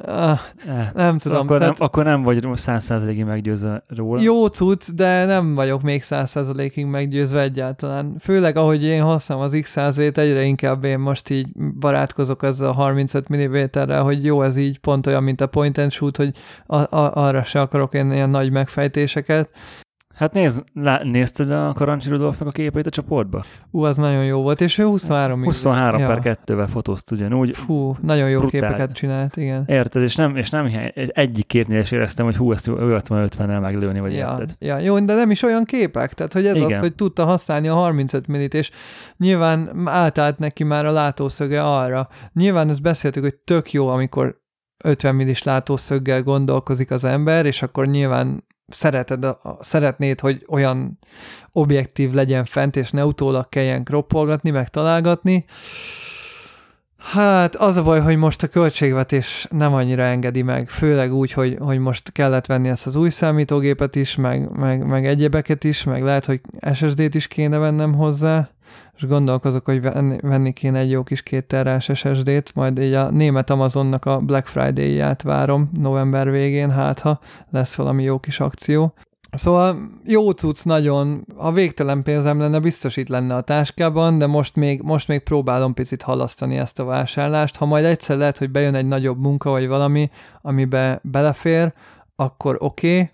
Eh, 0.06 0.40
nem 0.94 1.18
szóval 1.18 1.20
tudom. 1.20 1.36
akkor, 1.38 1.58
tehát- 1.60 1.78
nem, 1.80 1.88
akkor 1.88 2.04
nem 2.04 2.24
vagy 2.24 2.48
száz 2.54 2.84
százalékig 2.84 3.24
meggyőzve 3.26 3.84
róla. 3.88 4.22
Jó 4.22 4.48
cucc, 4.48 4.90
de 4.96 5.26
nem 5.26 5.56
vagyok 5.56 5.82
még 5.82 6.04
100%-ig 6.06 6.86
meggyőzve 6.86 7.42
egyáltalán. 7.42 8.16
Főleg 8.20 8.58
ahogy 8.58 8.84
én 8.84 9.02
használom 9.02 9.44
az 9.44 9.54
X100V-t, 9.56 10.18
egyre 10.18 10.44
inkább 10.44 10.84
én 10.84 11.00
most 11.00 11.30
így 11.30 11.48
barátkozok 11.80 12.44
ezzel 12.44 12.68
a 12.68 12.74
35 12.74 13.34
mm-rel, 13.36 14.04
hogy 14.04 14.24
jó, 14.24 14.42
ez 14.42 14.58
így 14.58 14.78
pont 14.78 15.08
olyan, 15.08 15.24
mint 15.24 15.42
a 15.42 15.48
point 15.48 15.78
and 15.78 15.92
shoot, 15.92 16.18
hogy 16.18 16.36
a- 16.66 16.96
a- 16.98 17.12
arra 17.16 17.44
se 17.44 17.62
akarok 17.62 17.94
én 17.94 18.12
ilyen 18.12 18.30
nagy 18.30 18.52
megfejtéseket. 18.52 19.50
Hát 20.18 20.34
nézd, 20.34 20.64
lá, 20.74 21.02
nézted 21.04 21.52
a 21.52 21.74
Karancsi 21.74 22.10
Rudolfnak 22.10 22.48
a 22.48 22.52
képeit 22.52 22.86
a 22.88 22.90
csoportba? 22.90 23.44
Ú, 23.72 23.84
az 23.84 23.98
nagyon 23.98 24.26
jó 24.26 24.42
volt, 24.42 24.62
és 24.62 24.78
ő 24.78 24.86
23 24.86 25.44
23 25.44 26.00
ja. 26.00 26.08
per 26.08 26.40
2-vel 26.46 26.68
fotózt 26.70 27.12
ugyanúgy. 27.12 27.56
Fú, 27.56 27.96
nagyon 28.02 28.30
jó 28.30 28.40
Brutál. 28.40 28.62
képeket 28.62 28.92
csinált, 28.92 29.38
igen. 29.38 29.64
Érted, 29.68 30.04
és 30.04 30.16
nem, 30.16 30.36
és 30.36 30.50
nem 30.50 30.72
egyik 31.08 31.48
képnél 31.48 31.80
is 31.80 31.92
éreztem, 31.92 32.26
hogy 32.26 32.36
hú, 32.36 32.52
ezt 32.52 32.68
ő 32.68 33.02
50-50-nel 33.08 33.62
meglőni, 33.62 34.00
vagy 34.00 34.14
Ja, 34.14 34.30
érted? 34.30 34.56
ja, 34.60 34.80
jó, 34.80 35.00
de 35.00 35.14
nem 35.16 35.32
is 35.32 35.44
olyan 35.44 35.64
képek, 35.64 36.14
tehát 36.14 36.34
hogy 36.34 36.46
ez 36.46 36.56
Igen. 36.56 36.72
az, 36.72 36.78
hogy 36.78 36.96
tudta 36.96 37.26
használni 37.26 37.68
a 37.68 37.74
35 37.74 38.28
millit, 38.28 38.54
és 38.54 38.72
nyilván 39.18 39.82
átállt 39.86 40.38
neki 40.38 40.64
már 40.64 40.86
a 40.86 40.92
látószöge 40.92 41.64
arra. 41.64 42.08
Nyilván 42.34 42.70
ezt 42.70 42.82
beszéltük, 42.82 43.24
hogy 43.24 43.36
tök 43.36 43.72
jó, 43.72 43.88
amikor 43.88 44.46
50 44.84 45.16
millis 45.16 45.44
látószöggel 45.44 46.24
gondolkozik 46.24 46.92
az 46.92 47.04
ember, 47.04 47.46
és 47.46 47.62
akkor 47.62 47.88
nyilván 47.88 48.44
szereted, 48.68 49.24
a, 49.24 49.58
szeretnéd, 49.62 50.20
hogy 50.20 50.46
olyan 50.50 51.00
objektív 51.52 52.14
legyen 52.14 52.46
fent, 52.46 52.76
és 52.76 52.92
ne 52.92 53.06
utólag 53.06 53.50
kelljen 53.50 53.84
kroppolgatni, 53.84 54.50
meg 54.50 54.70
találgatni. 54.70 55.46
Hát 56.98 57.56
az 57.56 57.78
a 57.78 57.84
baj, 57.84 58.00
hogy 58.00 58.18
most 58.18 58.44
a 58.44 58.48
költségvetés 58.48 59.48
nem 59.50 59.74
annyira 59.74 60.04
engedi 60.04 60.42
meg, 60.42 60.70
főleg 60.70 61.14
úgy, 61.14 61.32
hogy, 61.32 61.58
hogy 61.60 61.80
most 61.80 62.12
kellett 62.12 62.46
venni 62.46 62.70
ezt 62.70 62.88
az 62.88 62.96
új 62.96 63.10
számítógépet 63.10 63.96
is, 63.96 64.16
meg, 64.16 64.50
meg, 64.58 64.86
meg 64.86 65.06
egyebeket 65.06 65.64
is, 65.64 65.84
meg 65.84 66.04
lehet, 66.04 66.26
hogy 66.26 66.42
SSD-t 66.74 67.16
is 67.16 67.28
kéne 67.28 67.58
vennem 67.58 67.94
hozzá, 67.94 68.50
és 68.98 69.08
gondolkozok, 69.08 69.66
hogy 69.66 69.82
venni, 70.22 70.54
kéne 70.54 70.80
egy 70.80 70.92
jó 70.92 71.04
kis 71.04 71.24
két 71.24 71.46
terás 71.46 71.90
SSD-t, 71.94 72.56
majd 72.56 72.80
így 72.80 72.94
a 72.94 73.10
német 73.10 73.50
Amazonnak 73.50 74.06
a 74.06 74.20
Black 74.20 74.48
Friday-ját 74.48 75.22
várom 75.22 75.70
november 75.80 76.32
végén, 76.32 76.72
hát 76.72 77.00
ha 77.00 77.20
lesz 77.50 77.76
valami 77.76 78.04
jó 78.04 78.20
kis 78.20 78.40
akció. 78.40 78.94
Szóval 79.32 79.90
jó 80.06 80.32
cucc 80.32 80.64
nagyon, 80.64 81.26
ha 81.36 81.52
végtelen 81.52 82.04
pénzem 82.04 82.40
lenne, 82.40 82.60
biztos 82.60 82.98
itt 82.98 83.08
lenne 83.08 83.36
a 83.36 83.42
táskában, 83.42 84.18
de 84.18 84.26
most 84.28 84.56
még, 84.56 84.82
most 84.82 85.08
még 85.08 85.20
próbálom 85.20 85.74
picit 85.74 86.02
halasztani 86.02 86.58
ezt 86.58 86.80
a 86.80 86.86
vásárlást. 86.86 87.56
Ha 87.56 87.66
majd 87.66 87.86
egyszer 87.86 88.18
lehet, 88.18 88.38
hogy 88.38 88.50
bejön 88.50 88.76
egy 88.76 88.88
nagyobb 88.88 89.20
munka 89.20 89.50
vagy 89.50 89.68
valami, 89.68 90.10
amibe 90.42 91.00
belefér, 91.04 91.74
akkor 92.16 92.58
oké, 92.60 92.94
okay, 92.94 93.10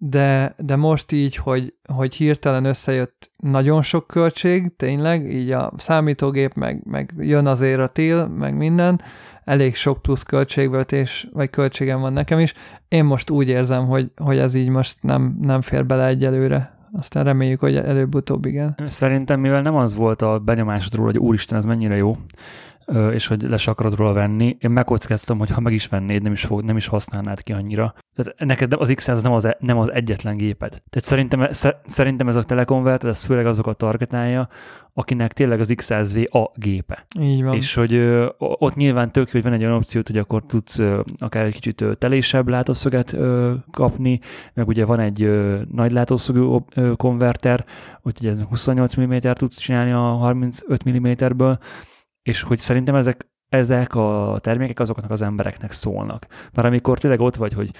de, 0.00 0.54
de 0.58 0.76
most 0.76 1.12
így, 1.12 1.36
hogy, 1.36 1.74
hogy 1.92 2.14
hirtelen 2.14 2.64
összejött 2.64 3.30
nagyon 3.36 3.82
sok 3.82 4.06
költség, 4.06 4.76
tényleg, 4.76 5.32
így 5.34 5.50
a 5.50 5.72
számítógép, 5.76 6.54
meg, 6.54 6.82
meg 6.84 7.14
jön 7.18 7.46
azért 7.46 7.80
a 7.80 7.86
tél, 7.86 8.26
meg 8.26 8.56
minden, 8.56 9.00
elég 9.44 9.74
sok 9.74 10.02
plusz 10.02 10.22
költségvetés, 10.22 11.28
vagy 11.32 11.50
költségem 11.50 12.00
van 12.00 12.12
nekem 12.12 12.38
is. 12.38 12.54
Én 12.88 13.04
most 13.04 13.30
úgy 13.30 13.48
érzem, 13.48 13.86
hogy, 13.86 14.10
hogy 14.16 14.38
ez 14.38 14.54
így 14.54 14.68
most 14.68 14.98
nem, 15.00 15.38
nem 15.40 15.60
fér 15.60 15.86
bele 15.86 16.06
egyelőre. 16.06 16.76
Aztán 16.92 17.24
reméljük, 17.24 17.60
hogy 17.60 17.76
előbb-utóbb 17.76 18.44
igen. 18.44 18.76
Szerintem, 18.86 19.40
mivel 19.40 19.62
nem 19.62 19.76
az 19.76 19.94
volt 19.94 20.22
a 20.22 20.38
benyomásod 20.38 20.94
róla, 20.94 21.10
hogy 21.10 21.18
úristen, 21.18 21.58
ez 21.58 21.64
mennyire 21.64 21.96
jó, 21.96 22.16
és 23.12 23.26
hogy 23.26 23.42
le 23.42 23.56
se 23.56 23.70
akarod 23.70 23.94
róla 23.94 24.12
venni, 24.12 24.56
én 24.60 24.70
megkockáztam, 24.70 25.38
hogy 25.38 25.50
ha 25.50 25.60
meg 25.60 25.72
is 25.72 25.86
vennéd, 25.86 26.22
nem 26.22 26.32
is, 26.32 26.44
fog, 26.44 26.62
nem 26.62 26.76
is 26.76 26.86
használnád 26.86 27.42
ki 27.42 27.52
annyira. 27.52 27.94
Tehát 28.14 28.34
neked 28.38 28.72
az 28.72 28.92
X100 28.94 29.22
nem 29.22 29.32
az, 29.32 29.44
e- 29.44 29.56
nem 29.60 29.78
az 29.78 29.92
egyetlen 29.92 30.36
géped. 30.36 30.70
Tehát 30.70 31.04
szerintem, 31.04 31.46
sze- 31.50 31.80
szerintem 31.86 32.28
ez 32.28 32.36
a 32.36 32.42
telekonverter, 32.42 33.10
ez 33.10 33.24
főleg 33.24 33.46
azokat 33.46 33.76
targetálja, 33.76 34.48
akinek 34.94 35.32
tényleg 35.32 35.60
az 35.60 35.72
X100V 35.76 36.30
a 36.30 36.50
gépe. 36.54 37.06
Így 37.20 37.42
van. 37.44 37.54
És 37.54 37.74
hogy 37.74 37.94
ö, 37.94 38.28
ott 38.38 38.74
nyilván 38.74 39.12
tök 39.12 39.30
hogy 39.30 39.42
van 39.42 39.52
egy 39.52 39.62
olyan 39.62 39.74
opciót, 39.74 40.06
hogy 40.06 40.18
akkor 40.18 40.42
tudsz 40.46 40.78
ö, 40.78 41.00
akár 41.16 41.44
egy 41.44 41.52
kicsit 41.52 41.80
ö, 41.80 41.94
telésebb 41.94 42.48
látószöget 42.48 43.12
ö, 43.12 43.52
kapni, 43.70 44.20
meg 44.54 44.68
ugye 44.68 44.84
van 44.84 45.00
egy 45.00 45.22
ö, 45.22 45.58
nagy 45.72 45.92
látószögű 45.92 46.40
ö, 46.74 46.92
konverter, 46.96 47.64
úgyhogy 48.02 48.28
ez 48.28 48.40
28 48.40 49.00
mm 49.00 49.16
tudsz 49.32 49.58
csinálni 49.58 49.92
a 49.92 49.98
35 49.98 50.90
mm-ből, 50.90 51.58
és 52.28 52.42
hogy 52.42 52.58
szerintem 52.58 52.94
ezek, 52.94 53.28
ezek 53.48 53.94
a 53.94 54.38
termékek 54.40 54.80
azoknak 54.80 55.10
az 55.10 55.22
embereknek 55.22 55.72
szólnak. 55.72 56.26
Mert 56.52 56.68
amikor 56.68 56.98
tényleg 56.98 57.20
ott 57.20 57.36
vagy, 57.36 57.52
hogy 57.52 57.70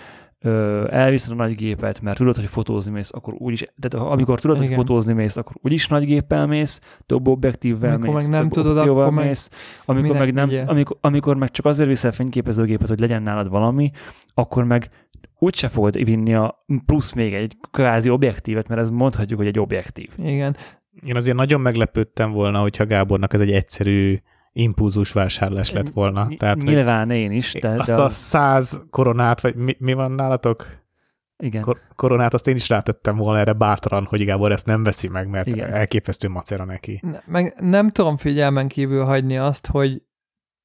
elviszed 0.91 1.33
a 1.33 1.35
nagy 1.35 1.55
gépet, 1.55 2.01
mert 2.01 2.17
tudod, 2.17 2.37
hogy 2.37 2.49
fotózni 2.49 2.93
mész, 2.93 3.11
akkor 3.13 3.35
úgyis, 3.39 3.67
tehát 3.79 4.07
ha- 4.07 4.13
amikor 4.13 4.41
tudod, 4.41 4.57
Igen. 4.57 4.69
hogy 4.69 4.77
fotózni 4.77 5.13
mész, 5.13 5.37
akkor 5.37 5.53
úgyis 5.63 5.89
nagy 5.89 6.05
géppel 6.05 6.47
mész, 6.47 6.81
több 7.07 7.29
objektívvel 7.29 7.93
Amikor 7.95 8.15
mész, 8.15 8.29
meg 8.29 8.41
nem 8.41 8.49
több 8.49 8.65
tudod, 8.65 8.89
akkor 8.89 9.11
meg 9.11 9.27
mész, 9.27 9.51
amikor 9.85 10.17
meg, 10.17 10.33
nem, 10.33 10.51
amikor, 10.67 10.97
amikor 11.01 11.37
meg 11.37 11.51
csak 11.51 11.67
azért 11.67 11.89
viszel 11.89 12.13
fényképezőgépet, 12.13 12.89
hogy 12.89 13.01
legyen 13.01 13.23
nálad 13.23 13.49
valami, 13.49 13.91
akkor 14.35 14.65
meg 14.65 14.91
úgyse 15.39 15.69
fogod 15.69 16.05
vinni 16.05 16.35
a 16.35 16.65
plusz 16.87 17.13
még 17.13 17.35
egy 17.35 17.57
kvázi 17.71 18.11
objektívet, 18.11 18.69
mert 18.69 18.81
ez 18.81 18.91
mondhatjuk, 18.91 19.39
hogy 19.39 19.49
egy 19.49 19.59
objektív. 19.59 20.09
Igen. 20.17 20.57
Én 21.05 21.17
azért 21.17 21.37
nagyon 21.37 21.61
meglepődtem 21.61 22.31
volna, 22.31 22.61
hogyha 22.61 22.87
Gábornak 22.87 23.33
ez 23.33 23.41
egy 23.41 23.53
egyszerű 23.53 24.19
impulzus 24.53 25.13
vásárlás 25.13 25.71
lett 25.71 25.89
volna. 25.89 26.25
Ny- 26.25 26.39
Tehát, 26.39 26.63
Nyilván 26.63 27.11
én 27.11 27.33
is, 27.33 27.53
de, 27.53 27.69
azt 27.69 27.87
de 27.91 27.95
a 27.97 28.03
az, 28.03 28.13
száz 28.13 28.81
koronát, 28.91 29.41
vagy 29.41 29.55
mi, 29.55 29.77
mi 29.79 29.93
van 29.93 30.13
nálatok? 30.13 30.67
igen. 31.43 31.63
Kor- 31.63 31.83
koronát, 31.97 32.35
azt 32.35 32.49
én 32.49 32.55
is 32.57 32.69
rátettem 32.69 33.17
volna 33.17 33.39
erre 33.39 33.53
bátran, 33.53 34.05
hogy 34.05 34.25
Gábor 34.25 34.53
ezt 34.53 34.67
nem 34.67 34.83
veszi 34.83 35.09
meg, 35.09 35.29
mert 35.29 35.47
Igen. 35.47 35.73
elképesztő 35.73 36.29
macera 36.29 36.65
neki. 36.65 37.01
Ne- 37.03 37.21
Meg 37.27 37.55
nem 37.61 37.91
tudom 37.91 38.17
figyelmen 38.17 38.69
kívül 38.69 39.05
hagyni 39.05 39.39
azt, 39.39 39.67
hogy 39.67 40.03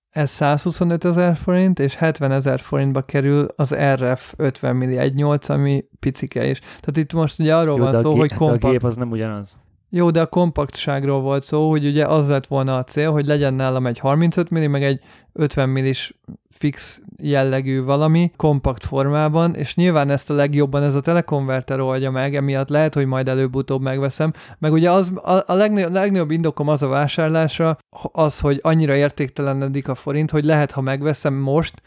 ez 0.10 0.30
125 0.30 1.06
ezer 1.06 1.36
forint, 1.36 1.80
és 1.80 1.96
70 1.96 2.32
ezer 2.32 2.60
forintba 2.60 3.02
kerül 3.02 3.48
az 3.56 3.76
RF 3.94 4.34
50 4.38 4.76
milli 4.76 4.96
1.8, 5.16 5.50
ami 5.50 5.84
picike 6.00 6.46
is. 6.50 6.60
Tehát 6.60 6.98
itt 6.98 7.14
most 7.14 7.40
ugye 7.40 7.56
arról 7.56 7.78
Jó, 7.78 7.84
van 7.84 7.96
a 7.96 8.00
szó, 8.02 8.12
gé- 8.12 8.20
hogy 8.20 8.30
de 8.30 8.36
a 8.36 8.38
kompakt. 8.38 8.72
gép 8.72 8.84
az 8.84 8.96
nem 8.96 9.12
ugyanaz. 9.12 9.58
Jó, 9.96 10.10
de 10.10 10.22
a 10.22 10.26
kompaktságról 10.26 11.22
volt 11.22 11.44
szó, 11.44 11.70
hogy 11.70 11.86
ugye 11.86 12.06
az 12.06 12.30
lett 12.30 12.48
volna 12.48 12.78
a 12.78 12.84
cél, 12.84 13.12
hogy 13.12 13.28
legyen 13.28 13.54
nálam 13.54 13.88
egy 13.88 14.00
35 14.00 14.50
milli, 14.50 14.68
meg 14.68 14.84
egy 14.84 15.00
50 15.34 15.70
millis 15.70 16.20
fix 16.50 17.02
jellegű 17.22 17.84
valami 17.84 18.32
kompakt 18.36 18.86
formában, 18.86 19.56
és 19.56 19.76
nyilván 19.76 20.10
ezt 20.10 20.30
a 20.30 20.34
legjobban 20.34 20.84
ez 20.84 20.96
a 20.96 21.02
telekonverter 21.02 21.80
oldja 21.80 22.12
meg, 22.12 22.36
emiatt 22.36 22.70
lehet, 22.70 22.94
hogy 22.94 23.06
majd 23.06 23.28
előbb-utóbb 23.28 23.82
megveszem. 23.82 24.34
Meg 24.60 24.72
ugye 24.72 24.92
az, 24.92 25.12
a, 25.16 25.32
a 25.32 25.54
legnagyobb, 25.54 25.94
legnagyobb 25.94 26.32
indokom 26.32 26.68
az 26.68 26.82
a 26.82 26.88
vásárlásra, 26.88 27.78
az, 28.12 28.40
hogy 28.40 28.60
annyira 28.62 28.96
értéktelenedik 28.96 29.88
a 29.88 29.96
forint, 29.96 30.32
hogy 30.32 30.44
lehet, 30.44 30.72
ha 30.72 30.82
megveszem 30.82 31.34
most, 31.34 31.82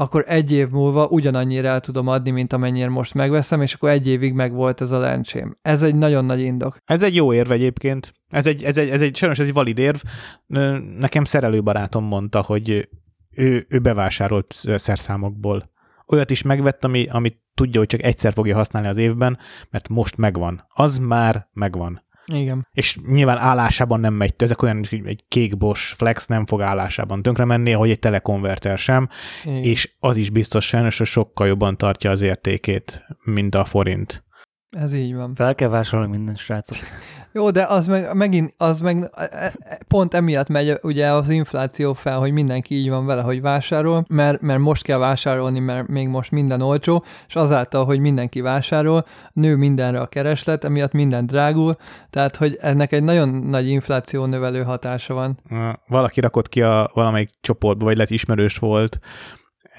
akkor 0.00 0.24
egy 0.26 0.52
év 0.52 0.68
múlva 0.68 1.06
ugyanannyira 1.06 1.68
el 1.68 1.80
tudom 1.80 2.06
adni, 2.06 2.30
mint 2.30 2.52
amennyire 2.52 2.88
most 2.88 3.14
megveszem, 3.14 3.62
és 3.62 3.74
akkor 3.74 3.90
egy 3.90 4.06
évig 4.06 4.32
meg 4.32 4.52
volt 4.52 4.80
ez 4.80 4.92
a 4.92 4.98
lencsém. 4.98 5.58
Ez 5.62 5.82
egy 5.82 5.94
nagyon 5.94 6.24
nagy 6.24 6.40
indok. 6.40 6.76
Ez 6.84 7.02
egy 7.02 7.14
jó 7.14 7.32
érv 7.32 7.50
egyébként. 7.50 8.12
Ez 8.28 8.46
egy, 8.46 8.62
ez 8.62 8.78
egy, 8.78 8.88
ez 8.88 9.02
egy 9.02 9.16
sajnos 9.16 9.38
ez 9.38 9.46
egy 9.46 9.52
valid 9.52 9.78
érv. 9.78 9.96
Nekem 10.98 11.24
szerelőbarátom 11.24 12.04
mondta, 12.04 12.42
hogy 12.42 12.88
ő, 13.30 13.66
ő 13.68 13.78
bevásárolt 13.78 14.54
szerszámokból. 14.74 15.62
Olyat 16.06 16.30
is 16.30 16.42
megvett, 16.42 16.84
ami, 16.84 17.06
amit 17.10 17.40
tudja, 17.54 17.78
hogy 17.78 17.88
csak 17.88 18.02
egyszer 18.02 18.32
fogja 18.32 18.56
használni 18.56 18.88
az 18.88 18.96
évben, 18.96 19.38
mert 19.70 19.88
most 19.88 20.16
megvan. 20.16 20.64
Az 20.68 20.98
már 20.98 21.48
megvan. 21.52 22.02
Igen. 22.34 22.66
És 22.72 22.96
nyilván 23.06 23.38
állásában 23.38 24.00
nem 24.00 24.14
megy, 24.14 24.34
ezek 24.36 24.62
olyan, 24.62 24.84
hogy 24.88 25.02
egy 25.04 25.24
kék 25.28 25.56
Bosch 25.56 25.94
Flex 25.96 26.26
nem 26.26 26.46
fog 26.46 26.60
állásában 26.60 27.22
tönkre 27.22 27.44
menni, 27.44 27.74
ahogy 27.74 27.90
egy 27.90 27.98
telekonverter 27.98 28.78
sem, 28.78 29.08
Igen. 29.44 29.62
és 29.62 29.94
az 29.98 30.16
is 30.16 30.30
biztos 30.30 30.66
sajnos, 30.66 30.98
hogy 30.98 31.06
sokkal 31.06 31.46
jobban 31.46 31.76
tartja 31.76 32.10
az 32.10 32.22
értékét, 32.22 33.06
mint 33.24 33.54
a 33.54 33.64
forint. 33.64 34.24
Ez 34.70 34.92
így 34.92 35.14
van. 35.14 35.34
Fel 35.34 35.54
kell 35.54 35.68
vásárolni 35.68 36.10
minden 36.10 36.36
srácok. 36.36 36.76
Jó, 37.32 37.50
de 37.50 37.64
az 37.64 37.86
meg, 37.86 38.14
megint, 38.14 38.54
az 38.56 38.80
meg 38.80 39.10
e- 39.14 39.52
e- 39.60 39.80
pont 39.88 40.14
emiatt 40.14 40.48
megy 40.48 40.78
ugye 40.82 41.12
az 41.12 41.28
infláció 41.28 41.92
fel, 41.92 42.18
hogy 42.18 42.32
mindenki 42.32 42.74
így 42.74 42.88
van 42.88 43.06
vele, 43.06 43.22
hogy 43.22 43.40
vásárol, 43.40 44.04
mert, 44.08 44.40
mert 44.40 44.60
most 44.60 44.82
kell 44.82 44.98
vásárolni, 44.98 45.58
mert 45.58 45.88
még 45.88 46.08
most 46.08 46.30
minden 46.30 46.60
olcsó, 46.60 47.04
és 47.28 47.34
azáltal, 47.34 47.84
hogy 47.84 47.98
mindenki 47.98 48.40
vásárol, 48.40 49.04
nő 49.32 49.56
mindenre 49.56 50.00
a 50.00 50.06
kereslet, 50.06 50.64
emiatt 50.64 50.92
minden 50.92 51.26
drágul, 51.26 51.76
tehát 52.10 52.36
hogy 52.36 52.58
ennek 52.60 52.92
egy 52.92 53.02
nagyon 53.02 53.28
nagy 53.28 53.68
infláció 53.68 54.24
növelő 54.24 54.62
hatása 54.62 55.14
van. 55.14 55.38
Valaki 55.86 56.20
rakott 56.20 56.48
ki 56.48 56.62
a 56.62 56.90
valamelyik 56.94 57.30
csoportba, 57.40 57.84
vagy 57.84 57.96
lett 57.96 58.10
ismerős 58.10 58.56
volt, 58.56 58.98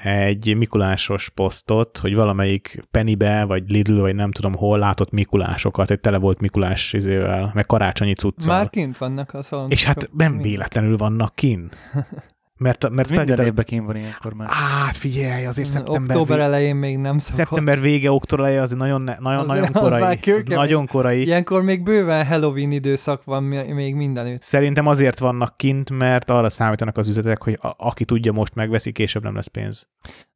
egy 0.03 0.55
Mikulásos 0.57 1.29
posztot, 1.29 1.97
hogy 1.97 2.15
valamelyik 2.15 2.83
Pennybe, 2.91 3.43
vagy 3.43 3.69
Lidl, 3.69 3.99
vagy 3.99 4.15
nem 4.15 4.31
tudom 4.31 4.53
hol 4.53 4.79
látott 4.79 5.11
Mikulásokat, 5.11 5.89
egy 5.89 5.99
tele 5.99 6.17
volt 6.17 6.39
Mikulás 6.39 6.93
izével, 6.93 7.51
meg 7.53 7.65
karácsonyi 7.65 8.13
cuccal. 8.13 8.57
Már 8.57 8.69
kint 8.69 8.97
vannak 8.97 9.33
a 9.33 9.43
szalon. 9.43 9.69
És 9.69 9.83
hát 9.83 10.09
nem 10.13 10.37
véletlenül 10.37 10.97
vannak 10.97 11.35
kin. 11.35 11.71
Mert, 12.61 12.81
mert 12.81 12.93
minden 12.93 13.15
feltétlenül- 13.15 13.45
évben 13.51 13.65
kín 13.65 13.85
van 13.85 13.95
ilyenkor 13.95 14.33
már. 14.33 14.47
Hát 14.49 14.95
figyelj, 14.97 15.45
azért 15.45 15.67
szeptember, 15.67 16.15
Október 16.15 16.37
vég... 16.37 16.45
elején 16.47 16.75
még 16.75 16.97
nem 16.97 17.17
szokott. 17.17 17.37
szeptember 17.45 17.79
vége, 17.81 18.11
október 18.11 18.45
eleje 18.45 18.61
azért 18.61 18.79
nagyon, 18.79 19.01
ne- 19.01 19.17
nagyon, 19.19 19.39
Az- 19.39 19.47
nagyon 19.47 19.63
az 19.63 19.81
korai. 19.81 20.17
Az 20.25 20.43
nagyon 20.43 20.87
korai. 20.87 21.21
Ilyenkor 21.25 21.61
még 21.61 21.83
bőven 21.83 22.25
Halloween 22.25 22.71
időszak 22.71 23.23
van 23.23 23.43
még 23.43 23.95
mindenütt. 23.95 24.41
Szerintem 24.41 24.87
azért 24.87 25.19
vannak 25.19 25.57
kint, 25.57 25.89
mert 25.89 26.29
arra 26.29 26.49
számítanak 26.49 26.97
az 26.97 27.07
üzletek, 27.07 27.43
hogy 27.43 27.57
a, 27.61 27.73
aki 27.77 28.05
tudja, 28.05 28.31
most 28.31 28.55
megveszi, 28.55 28.91
később 28.91 29.23
nem 29.23 29.35
lesz 29.35 29.47
pénz. 29.47 29.87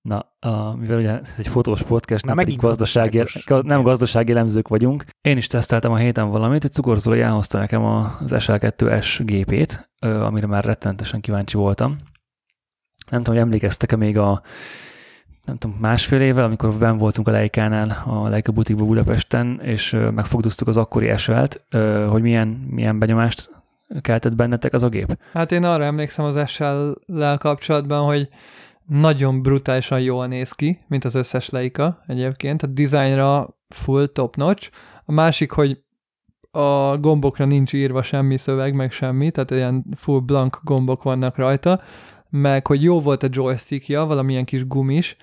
Na, 0.01 0.25
a, 0.39 0.75
mivel 0.75 0.97
ugye 0.97 1.09
ez 1.09 1.33
egy 1.37 1.47
fotós 1.47 1.81
podcast, 1.81 2.25
Na, 2.25 2.33
nem 2.33 2.43
pedig 2.43 2.59
gazdasági, 2.59 3.23
nem 3.61 3.81
gazdasági 3.83 4.31
elemzők 4.31 4.67
vagyunk. 4.67 5.05
Én 5.21 5.37
is 5.37 5.47
teszteltem 5.47 5.91
a 5.91 5.97
héten 5.97 6.29
valamit, 6.29 6.63
egy 6.63 6.71
cukorzolai 6.71 7.21
elhozta 7.21 7.57
nekem 7.57 7.83
a- 7.83 8.17
az 8.23 8.31
SL2S 8.35 9.19
gépét, 9.25 9.89
amire 9.99 10.47
már 10.47 10.63
rettenetesen 10.63 11.21
kíváncsi 11.21 11.57
voltam. 11.57 11.97
Nem 13.09 13.21
tudom, 13.21 13.39
hogy 13.39 13.45
emlékeztek-e 13.45 13.95
még 13.95 14.17
a 14.17 14.41
nem 15.45 15.55
tudom, 15.55 15.77
másfél 15.79 16.21
évvel, 16.21 16.43
amikor 16.43 16.73
ben 16.73 16.97
voltunk 16.97 17.27
a 17.27 17.31
Leikánál, 17.31 18.03
a 18.05 18.27
Leica 18.27 18.51
butikban 18.51 18.87
Budapesten, 18.87 19.59
és 19.63 19.93
ö, 19.93 20.09
megfogdoztuk 20.09 20.67
az 20.67 20.77
akkori 20.77 21.17
SL-t, 21.17 21.61
hogy 22.09 22.21
milyen, 22.21 22.47
milyen 22.47 22.99
benyomást 22.99 23.49
keltett 24.01 24.35
bennetek 24.35 24.73
az 24.73 24.83
a 24.83 24.89
gép. 24.89 25.17
Hát 25.33 25.51
én 25.51 25.63
arra 25.63 25.83
emlékszem 25.83 26.25
az 26.25 26.49
SL-lel 26.49 27.37
kapcsolatban, 27.37 28.05
hogy 28.05 28.29
nagyon 28.85 29.41
brutálisan 29.41 29.99
jól 29.99 30.27
néz 30.27 30.51
ki, 30.51 30.79
mint 30.87 31.05
az 31.05 31.15
összes 31.15 31.49
Leica 31.49 32.03
egyébként. 32.07 32.63
A 32.63 32.67
dizájnra 32.67 33.57
full 33.67 34.05
top 34.05 34.35
notch. 34.35 34.69
A 35.05 35.11
másik, 35.11 35.51
hogy 35.51 35.83
a 36.51 36.97
gombokra 36.97 37.45
nincs 37.45 37.73
írva 37.73 38.01
semmi 38.01 38.37
szöveg, 38.37 38.73
meg 38.73 38.91
semmi, 38.91 39.31
tehát 39.31 39.51
ilyen 39.51 39.85
full 39.95 40.19
blank 40.19 40.59
gombok 40.63 41.03
vannak 41.03 41.35
rajta, 41.35 41.81
meg 42.41 42.67
hogy 42.67 42.83
jó 42.83 42.99
volt 42.99 43.23
a 43.23 43.27
joystickja, 43.31 44.05
valamilyen 44.05 44.45
kis 44.45 44.67
gumis, 44.67 45.17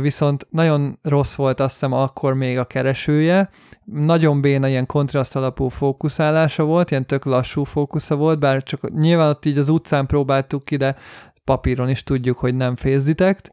viszont 0.00 0.46
nagyon 0.50 0.98
rossz 1.02 1.34
volt 1.34 1.60
azt 1.60 1.72
hiszem 1.72 1.92
akkor 1.92 2.34
még 2.34 2.58
a 2.58 2.64
keresője, 2.64 3.50
nagyon 3.84 4.40
béna 4.40 4.68
ilyen 4.68 4.86
kontraszt 4.86 5.36
alapú 5.36 5.68
fókuszálása 5.68 6.64
volt, 6.64 6.90
ilyen 6.90 7.06
tök 7.06 7.24
lassú 7.24 7.64
fókusza 7.64 8.16
volt, 8.16 8.38
bár 8.38 8.62
csak 8.62 8.92
nyilván 8.92 9.28
ott 9.28 9.44
így 9.44 9.58
az 9.58 9.68
utcán 9.68 10.06
próbáltuk 10.06 10.64
ki, 10.64 10.76
de 10.76 10.96
papíron 11.44 11.88
is 11.88 12.02
tudjuk, 12.02 12.38
hogy 12.38 12.54
nem 12.54 12.76
face 12.76 13.04
detect, 13.04 13.52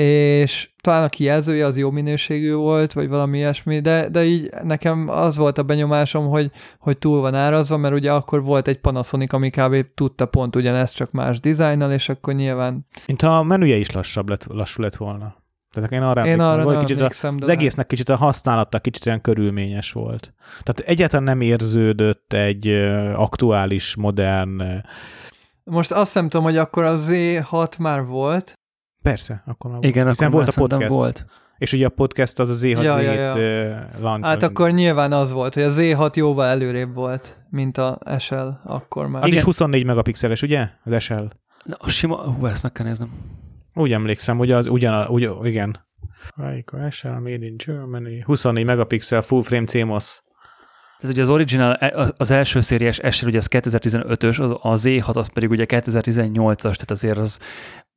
és 0.00 0.70
talán 0.80 1.04
a 1.04 1.08
kijelzője 1.08 1.66
az 1.66 1.76
jó 1.76 1.90
minőségű 1.90 2.54
volt, 2.54 2.92
vagy 2.92 3.08
valami 3.08 3.38
ilyesmi, 3.38 3.80
de, 3.80 4.08
de 4.08 4.24
így 4.24 4.50
nekem 4.62 5.08
az 5.08 5.36
volt 5.36 5.58
a 5.58 5.62
benyomásom, 5.62 6.28
hogy, 6.28 6.50
hogy 6.78 6.98
túl 6.98 7.20
van 7.20 7.34
árazva, 7.34 7.76
mert 7.76 7.94
ugye 7.94 8.12
akkor 8.12 8.42
volt 8.42 8.68
egy 8.68 8.78
Panasonic, 8.78 9.32
ami 9.32 9.50
kb. 9.50 9.86
tudta 9.94 10.26
pont 10.26 10.56
ugyanezt, 10.56 10.94
csak 10.94 11.10
más 11.10 11.40
dizájnnal, 11.40 11.92
és 11.92 12.08
akkor 12.08 12.34
nyilván 12.34 12.86
Mint 13.06 13.22
a 13.22 13.42
menüje 13.42 13.76
is 13.76 13.90
lassabb 13.90 14.28
lett, 14.28 14.46
lassú 14.46 14.82
lett 14.82 14.96
volna. 14.96 15.36
Tehát 15.72 15.92
én 15.92 16.02
arra 16.02 16.26
én 16.26 16.40
arra 16.40 16.62
hogy 16.62 16.78
kicsit 16.78 16.96
a, 16.96 16.98
emlékszem, 16.98 17.36
de 17.36 17.42
az 17.42 17.48
egésznek 17.48 17.86
kicsit 17.86 18.08
a 18.08 18.16
használata 18.16 18.78
kicsit 18.78 19.06
olyan 19.06 19.20
körülményes 19.20 19.92
volt. 19.92 20.34
Tehát 20.62 20.90
egyáltalán 20.90 21.24
nem 21.24 21.40
érződött 21.40 22.32
egy 22.32 22.68
aktuális, 23.14 23.96
modern... 23.96 24.62
Most 25.64 25.92
azt 25.92 26.14
nem 26.14 26.28
tudom, 26.28 26.44
hogy 26.44 26.56
akkor 26.56 26.84
a 26.84 26.98
Z6 26.98 27.78
már 27.78 28.04
volt, 28.04 28.54
Persze, 29.02 29.42
akkor 29.46 29.70
már 29.70 29.84
Igen, 29.84 30.06
Hiszen 30.08 30.26
akkor 30.28 30.42
volt 30.42 30.56
a 30.56 30.60
podcast. 30.60 30.88
volt. 30.88 31.26
És 31.58 31.72
ugye 31.72 31.86
a 31.86 31.88
podcast 31.88 32.38
az 32.38 32.50
az 32.50 32.62
Z6 32.64 32.82
Ja, 32.82 32.94
Z7 32.96 33.02
ja, 33.02 33.36
ja. 33.36 33.88
launch. 34.00 34.26
hát 34.26 34.42
akkor 34.42 34.70
nyilván 34.70 35.12
az 35.12 35.32
volt, 35.32 35.54
hogy 35.54 35.62
a 35.62 35.70
Z6 35.70 36.14
jóval 36.14 36.46
előrébb 36.46 36.94
volt, 36.94 37.38
mint 37.50 37.78
a 37.78 37.98
SL 38.18 38.48
akkor 38.64 39.06
már. 39.06 39.22
Az 39.22 39.26
Igen. 39.28 39.38
is 39.38 39.44
24 39.44 39.84
megapixeles, 39.84 40.42
ugye? 40.42 40.68
Az 40.84 41.02
SL. 41.02 41.14
Na, 41.64 41.76
a 41.78 41.88
sima, 41.88 42.16
hú, 42.16 42.46
ezt 42.46 42.62
meg 42.62 42.72
kell 42.72 42.86
néznem. 42.86 43.10
Úgy 43.74 43.92
emlékszem, 43.92 44.36
hogy 44.36 44.50
az 44.50 44.66
ugyan, 44.66 45.06
ugy, 45.08 45.30
igen. 45.42 45.86
Leica 46.36 46.90
SL 46.90 47.08
Made 47.08 47.30
in 47.46 47.56
Germany. 47.66 48.22
24 48.24 48.64
megapixel 48.64 49.22
full 49.22 49.42
frame 49.42 49.64
CMOS. 49.66 50.22
Tehát 51.00 51.16
ugye 51.16 51.24
az 51.24 51.28
original, 51.28 51.72
az- 51.72 52.14
az 52.16 52.30
első 52.30 52.60
szériás 52.60 53.00
SL, 53.10 53.26
ugye 53.26 53.38
az 53.38 53.48
2015-ös, 53.50 54.40
az, 54.40 54.50
a 54.50 54.88
Z6 54.88 55.14
az 55.16 55.32
pedig 55.32 55.50
ugye 55.50 55.64
2018-as, 55.68 56.56
tehát 56.60 56.90
azért 56.90 57.18
az, 57.18 57.38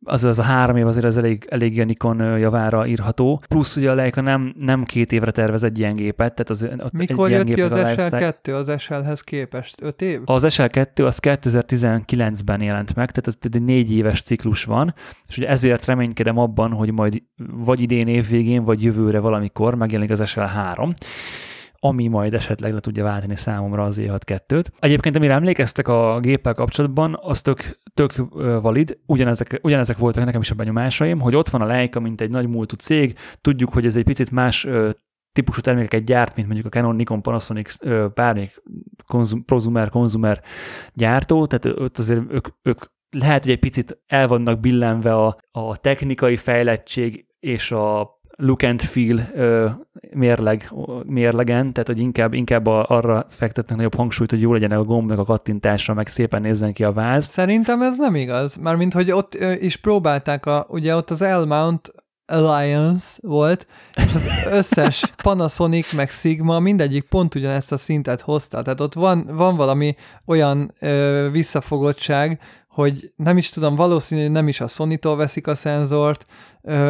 az, 0.03 0.23
az 0.23 0.39
a 0.39 0.43
három 0.43 0.75
év 0.75 0.87
azért 0.87 1.05
az 1.05 1.17
elég, 1.17 1.45
elég 1.49 1.85
Nikon 1.85 2.37
javára 2.37 2.87
írható. 2.87 3.43
Plusz 3.47 3.75
ugye 3.75 3.91
a 3.91 3.93
Leica 3.93 4.21
nem, 4.21 4.53
nem 4.59 4.83
két 4.83 5.11
évre 5.11 5.31
tervez 5.31 5.63
egy 5.63 5.79
ilyen 5.79 5.95
gépet, 5.95 6.33
tehát 6.33 6.49
az, 6.49 6.91
Mikor 6.91 7.29
jött 7.29 7.43
ki 7.43 7.61
az 7.61 7.71
gépnek 7.71 7.85
a 7.85 7.89
lifestyle- 7.89 8.39
SL2 8.43 8.55
az 8.55 8.81
SL-hez 8.81 9.21
képest? 9.21 9.81
5 9.81 10.01
év? 10.01 10.21
Az 10.25 10.45
SL2 10.47 11.05
az 11.05 11.19
2019-ben 11.21 12.61
jelent 12.61 12.95
meg, 12.95 13.11
tehát 13.11 13.27
ez 13.27 13.37
egy 13.41 13.61
négy 13.61 13.91
éves 13.91 14.21
ciklus 14.21 14.63
van, 14.63 14.93
és 15.27 15.37
ugye 15.37 15.47
ezért 15.47 15.85
reménykedem 15.85 16.37
abban, 16.37 16.71
hogy 16.71 16.91
majd 16.91 17.21
vagy 17.53 17.79
idén 17.79 18.07
évvégén, 18.07 18.63
vagy 18.63 18.83
jövőre 18.83 19.19
valamikor 19.19 19.75
megjelenik 19.75 20.11
az 20.11 20.21
SL3, 20.25 20.93
ami 21.87 22.07
majd 22.07 22.33
esetleg 22.33 22.73
le 22.73 22.79
tudja 22.79 23.03
váltani 23.03 23.35
számomra 23.35 23.83
az 23.83 23.97
E6-2-t. 24.01 24.65
Egyébként, 24.79 25.15
amire 25.15 25.33
emlékeztek 25.33 25.87
a 25.87 26.19
géppel 26.19 26.53
kapcsolatban, 26.53 27.17
az 27.21 27.41
tök, 27.41 27.79
tök 27.93 28.13
valid, 28.61 28.99
ugyanezek, 29.05 29.59
ugyanezek 29.61 29.97
voltak 29.97 30.25
nekem 30.25 30.41
is 30.41 30.51
a 30.51 30.55
benyomásaim, 30.55 31.19
hogy 31.19 31.35
ott 31.35 31.49
van 31.49 31.61
a 31.61 31.65
Leica, 31.65 31.99
mint 31.99 32.21
egy 32.21 32.29
nagy 32.29 32.47
múltú 32.47 32.75
cég, 32.75 33.17
tudjuk, 33.41 33.73
hogy 33.73 33.85
ez 33.85 33.95
egy 33.95 34.03
picit 34.03 34.31
más 34.31 34.67
típusú 35.31 35.61
termékeket 35.61 36.05
gyárt, 36.05 36.35
mint 36.35 36.47
mondjuk 36.47 36.73
a 36.73 36.77
Canon, 36.77 36.95
Nikon, 36.95 37.21
Panasonic, 37.21 37.77
bármelyik 38.13 38.63
konzum, 39.07 39.45
prosumer, 39.45 39.89
konzumer 39.89 40.41
gyártó, 40.93 41.47
tehát 41.47 41.79
ott 41.79 41.97
azért 41.97 42.21
ők, 42.29 42.47
ők 42.61 42.83
lehet, 43.09 43.43
hogy 43.43 43.53
egy 43.53 43.59
picit 43.59 44.01
el 44.07 44.27
vannak 44.27 44.59
billenve 44.59 45.15
a, 45.15 45.37
a 45.51 45.77
technikai 45.77 46.37
fejlettség 46.37 47.25
és 47.39 47.71
a 47.71 48.15
look 48.37 48.63
and 48.63 48.81
feel 48.81 49.29
ö, 49.33 49.69
mérleg, 50.15 50.71
mérlegen, 51.03 51.73
tehát 51.73 51.87
hogy 51.87 51.99
inkább, 51.99 52.33
inkább 52.33 52.65
arra 52.65 53.25
fektetnek 53.29 53.75
nagyobb 53.75 53.95
hangsúlyt, 53.95 54.29
hogy 54.29 54.41
jó 54.41 54.53
legyen 54.53 54.71
a 54.71 54.83
gomb, 54.83 55.09
meg 55.09 55.19
a 55.19 55.23
kattintásra, 55.23 55.93
meg 55.93 56.07
szépen 56.07 56.41
nézzen 56.41 56.73
ki 56.73 56.83
a 56.83 56.91
váz. 56.91 57.25
Szerintem 57.25 57.81
ez 57.81 57.97
nem 57.97 58.15
igaz. 58.15 58.55
Mármint, 58.55 58.93
hogy 58.93 59.11
ott 59.11 59.33
is 59.59 59.75
próbálták, 59.75 60.45
a, 60.45 60.65
ugye 60.69 60.95
ott 60.95 61.09
az 61.09 61.21
L-Mount 61.21 61.93
Alliance 62.27 63.17
volt, 63.21 63.67
és 63.93 64.13
az 64.13 64.27
összes 64.51 65.03
Panasonic 65.23 65.93
meg 65.93 66.09
Sigma 66.09 66.59
mindegyik 66.59 67.03
pont 67.03 67.35
ugyanezt 67.35 67.71
a 67.71 67.77
szintet 67.77 68.21
hozta. 68.21 68.61
Tehát 68.61 68.79
ott 68.79 68.93
van, 68.93 69.29
van 69.31 69.55
valami 69.55 69.95
olyan 70.25 70.73
ö, 70.79 71.27
visszafogottság, 71.31 72.39
hogy 72.75 73.11
nem 73.15 73.37
is 73.37 73.49
tudom, 73.49 73.75
valószínű, 73.75 74.27
nem 74.27 74.47
is 74.47 74.61
a 74.61 74.67
Sony-tól 74.67 75.15
veszik 75.15 75.47
a 75.47 75.55
szenzort, 75.55 76.25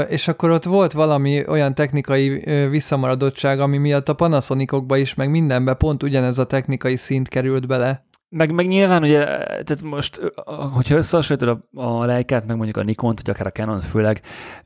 és 0.09 0.27
akkor 0.27 0.51
ott 0.51 0.63
volt 0.63 0.91
valami 0.91 1.47
olyan 1.47 1.75
technikai 1.75 2.43
visszamaradottság, 2.69 3.59
ami 3.59 3.77
miatt 3.77 4.09
a 4.09 4.13
Panasonicokba 4.13 4.97
is, 4.97 5.13
meg 5.13 5.29
mindenbe 5.29 5.73
pont 5.73 6.03
ugyanez 6.03 6.37
a 6.37 6.45
technikai 6.45 6.95
szint 6.95 7.27
került 7.27 7.67
bele. 7.67 8.05
Meg, 8.37 8.51
meg 8.51 8.67
nyilván 8.67 9.03
ugye, 9.03 9.25
tehát 9.25 9.81
most, 9.81 10.33
hogyha 10.73 10.95
összehasonlítod 10.95 11.61
a, 11.73 11.81
a 11.81 12.05
Leicát, 12.05 12.45
meg 12.45 12.55
mondjuk 12.55 12.77
a 12.77 12.83
Nikont, 12.83 13.21
vagy 13.21 13.29
akár 13.29 13.47
a 13.47 13.51
Canon 13.51 13.81
főleg, 13.81 14.21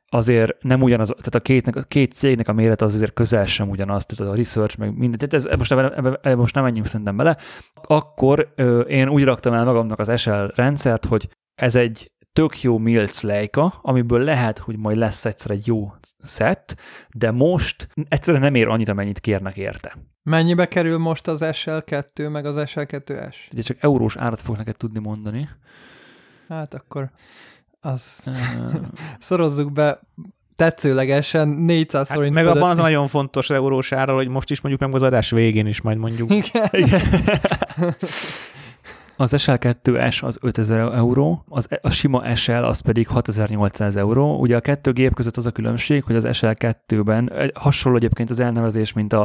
azért 0.08 0.64
nem 0.64 0.82
ugyanaz, 0.82 1.08
tehát 1.08 1.36
a, 1.36 1.40
kétnek, 1.40 1.76
a 1.76 1.82
két 1.82 2.14
cégnek 2.14 2.48
a 2.48 2.54
méret 2.54 2.82
az 2.82 2.94
azért 2.94 3.14
közel 3.14 3.46
sem 3.46 3.70
ugyanaz, 3.70 4.06
tehát 4.06 4.34
a 4.34 4.36
research, 4.36 4.78
meg 4.78 4.98
minden, 4.98 5.30
tehát 5.30 5.46
ez, 5.46 5.58
most, 5.58 5.72
ebbe 5.72 6.36
most 6.36 6.56
nem 6.56 6.64
menjünk 6.64 6.88
szerintem 6.88 7.18
bele. 7.18 7.38
Akkor 7.82 8.54
ö, 8.56 8.80
én 8.80 9.10
úgy 9.10 9.24
raktam 9.24 9.54
el 9.54 9.66
magamnak 9.66 10.00
az 10.00 10.20
SL 10.22 10.46
rendszert, 10.56 11.06
hogy 11.06 11.30
ez 11.56 11.76
egy 11.76 12.12
tök 12.34 12.62
jó 12.62 12.78
Mills 12.78 13.22
Leica, 13.22 13.80
amiből 13.82 14.24
lehet, 14.24 14.58
hogy 14.58 14.78
majd 14.78 14.98
lesz 14.98 15.26
egyszer 15.26 15.52
egy 15.52 15.68
jó 15.68 15.92
szett, 16.18 16.76
de 17.10 17.32
most 17.32 17.88
egyszerűen 18.10 18.44
nem 18.44 18.56
ér 18.56 18.68
annyit, 18.68 18.90
amennyit 18.90 19.20
kérnek 19.20 19.58
érte. 19.58 19.98
Mennyibe 20.24 20.68
kerül 20.68 20.98
most 20.98 21.28
az 21.28 21.42
SL2 21.44 22.32
meg 22.32 22.46
az 22.46 22.56
SL2S? 22.58 23.36
Ugye 23.52 23.62
csak 23.62 23.78
eurós 23.80 24.18
árat 24.18 24.42
fog 24.42 24.58
neked 24.58 24.76
tudni 24.76 25.00
mondani. 25.00 25.50
Hát 26.50 26.74
akkor 26.74 27.10
az 27.80 28.28
szorozzuk 29.20 29.72
be 29.72 30.00
tetszőlegesen 30.56 31.48
400 31.48 32.08
Hát 32.08 32.18
forint 32.18 32.34
meg 32.34 32.46
abban 32.46 32.58
az 32.58 32.64
fölötti. 32.64 32.82
nagyon 32.82 33.08
fontos 33.08 33.50
az 33.50 33.56
eurós 33.56 33.92
ára, 33.92 34.14
hogy 34.14 34.28
most 34.28 34.50
is 34.50 34.62
mondjuk 34.62 34.84
meg 34.92 34.96
az 34.96 35.08
adás 35.08 35.30
végén 35.30 35.68
is 35.68 35.82
majd 35.82 35.98
mondjuk. 35.98 36.32
Igen. 36.34 36.68
Igen. 36.72 37.02
Az 39.20 39.34
SL2S 39.38 40.24
az 40.24 40.38
5000 40.42 40.80
euró, 40.80 41.44
az, 41.48 41.68
a 41.82 41.90
sima 41.90 42.36
SL 42.36 42.52
az 42.52 42.80
pedig 42.80 43.08
6800 43.08 43.96
euró. 43.96 44.40
Ugye 44.40 44.56
a 44.56 44.60
kettő 44.60 44.92
gép 44.92 45.14
között 45.14 45.38
az 45.38 45.46
a 45.46 45.52
különbség, 45.52 46.04
hogy 46.04 46.16
az 46.16 46.26
SL2-ben 46.28 47.32
egy- 47.32 47.52
hasonló 47.56 47.98
egyébként 47.98 48.30
az 48.30 48.40
elnevezés, 48.40 48.94
mint 48.94 49.14
a, 49.14 49.24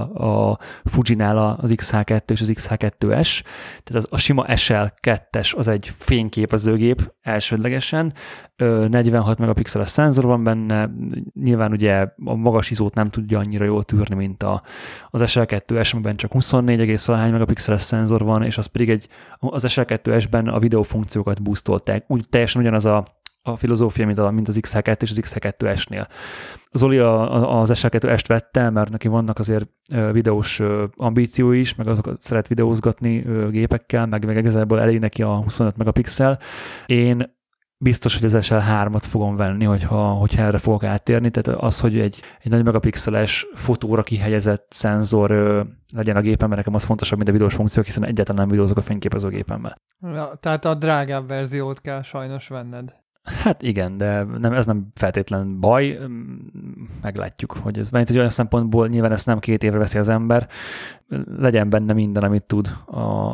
a 0.50 0.58
Fujinál 0.84 1.38
az 1.60 1.72
XH2 1.76 2.30
és 2.30 2.40
az 2.40 2.52
XH2S. 2.54 3.42
Tehát 3.82 3.94
az, 3.94 4.06
a 4.10 4.18
sima 4.18 4.44
SL2-es 4.48 5.56
az 5.56 5.68
egy 5.68 5.92
fényképezőgép 5.96 7.12
elsődlegesen, 7.20 8.12
Ö, 8.56 8.86
46 8.88 9.38
megapixeles 9.38 9.88
szenzor 9.88 10.24
van 10.24 10.44
benne, 10.44 10.90
nyilván 11.34 11.72
ugye 11.72 12.06
a 12.24 12.34
magas 12.34 12.70
izót 12.70 12.94
nem 12.94 13.10
tudja 13.10 13.38
annyira 13.38 13.64
jól 13.64 13.84
tűrni, 13.84 14.14
mint 14.14 14.42
a, 14.42 14.62
az 15.10 15.22
SL2S, 15.24 15.92
amiben 15.92 16.16
csak 16.16 16.30
24,1 16.34 17.30
megapixeles 17.30 17.80
szenzor 17.80 18.24
van, 18.24 18.42
és 18.42 18.58
az 18.58 18.66
pedig 18.66 18.90
egy, 18.90 19.08
az 19.38 19.64
SL2S-ben 19.84 20.48
a 20.48 20.58
videófunkciókat 20.58 21.42
boostolták. 21.42 22.04
Úgy 22.06 22.28
teljesen 22.28 22.60
ugyanaz 22.60 22.84
a, 22.84 23.04
a 23.42 23.56
filozófia, 23.56 24.06
mint, 24.06 24.18
a, 24.18 24.30
mint 24.30 24.48
az 24.48 24.58
XH2 24.62 25.02
és 25.02 25.10
az 25.10 25.20
XH2S-nél. 25.22 26.06
Zoli 26.72 26.98
a, 26.98 27.60
az 27.60 27.70
SH2S-t 27.74 28.24
vette, 28.26 28.70
mert 28.70 28.90
neki 28.90 29.08
vannak 29.08 29.38
azért 29.38 29.68
videós 30.12 30.62
ambíciói 30.96 31.58
is, 31.58 31.74
meg 31.74 31.88
azokat 31.88 32.20
szeret 32.20 32.48
videózgatni 32.48 33.24
gépekkel, 33.50 34.06
meg, 34.06 34.26
meg 34.26 34.36
igazából 34.36 34.80
elég 34.80 34.98
neki 34.98 35.22
a 35.22 35.36
25 35.36 35.76
megapixel. 35.76 36.38
Én 36.86 37.33
biztos, 37.84 38.18
hogy 38.18 38.34
az 38.34 38.48
SL3-at 38.48 39.02
fogom 39.02 39.36
venni, 39.36 39.64
hogyha, 39.64 40.12
hogyha 40.12 40.42
erre 40.42 40.58
fogok 40.58 40.84
áttérni. 40.84 41.30
Tehát 41.30 41.60
az, 41.60 41.80
hogy 41.80 41.98
egy, 41.98 42.22
egy 42.40 42.50
nagy 42.50 42.64
megapixeles 42.64 43.46
fotóra 43.54 44.02
kihelyezett 44.02 44.66
szenzor 44.70 45.30
ö, 45.30 45.62
legyen 45.94 46.16
a 46.16 46.20
gépen, 46.20 46.48
mert 46.48 46.60
nekem 46.60 46.74
az 46.74 46.84
fontosabb, 46.84 47.16
mint 47.16 47.28
a 47.28 47.32
videós 47.32 47.54
funkciók, 47.54 47.84
hiszen 47.84 48.04
egyáltalán 48.04 48.40
nem 48.40 48.50
videózok 48.50 48.76
a 48.76 48.82
fényképezőgépemmel. 48.82 49.76
Ja, 50.00 50.30
tehát 50.40 50.64
a 50.64 50.74
drágább 50.74 51.28
verziót 51.28 51.80
kell 51.80 52.02
sajnos 52.02 52.48
venned. 52.48 53.03
Hát 53.24 53.62
igen, 53.62 53.96
de 53.96 54.22
nem, 54.22 54.52
ez 54.52 54.66
nem 54.66 54.86
feltétlen 54.94 55.60
baj, 55.60 55.98
meglátjuk, 57.02 57.52
hogy 57.52 57.78
ez 57.78 57.90
van. 57.90 58.04
Hogy 58.06 58.16
olyan 58.16 58.30
szempontból 58.30 58.88
nyilván 58.88 59.12
ezt 59.12 59.26
nem 59.26 59.38
két 59.38 59.62
évre 59.62 59.78
veszi 59.78 59.98
az 59.98 60.08
ember, 60.08 60.48
legyen 61.38 61.70
benne 61.70 61.92
minden, 61.92 62.22
amit 62.22 62.42
tud 62.42 62.76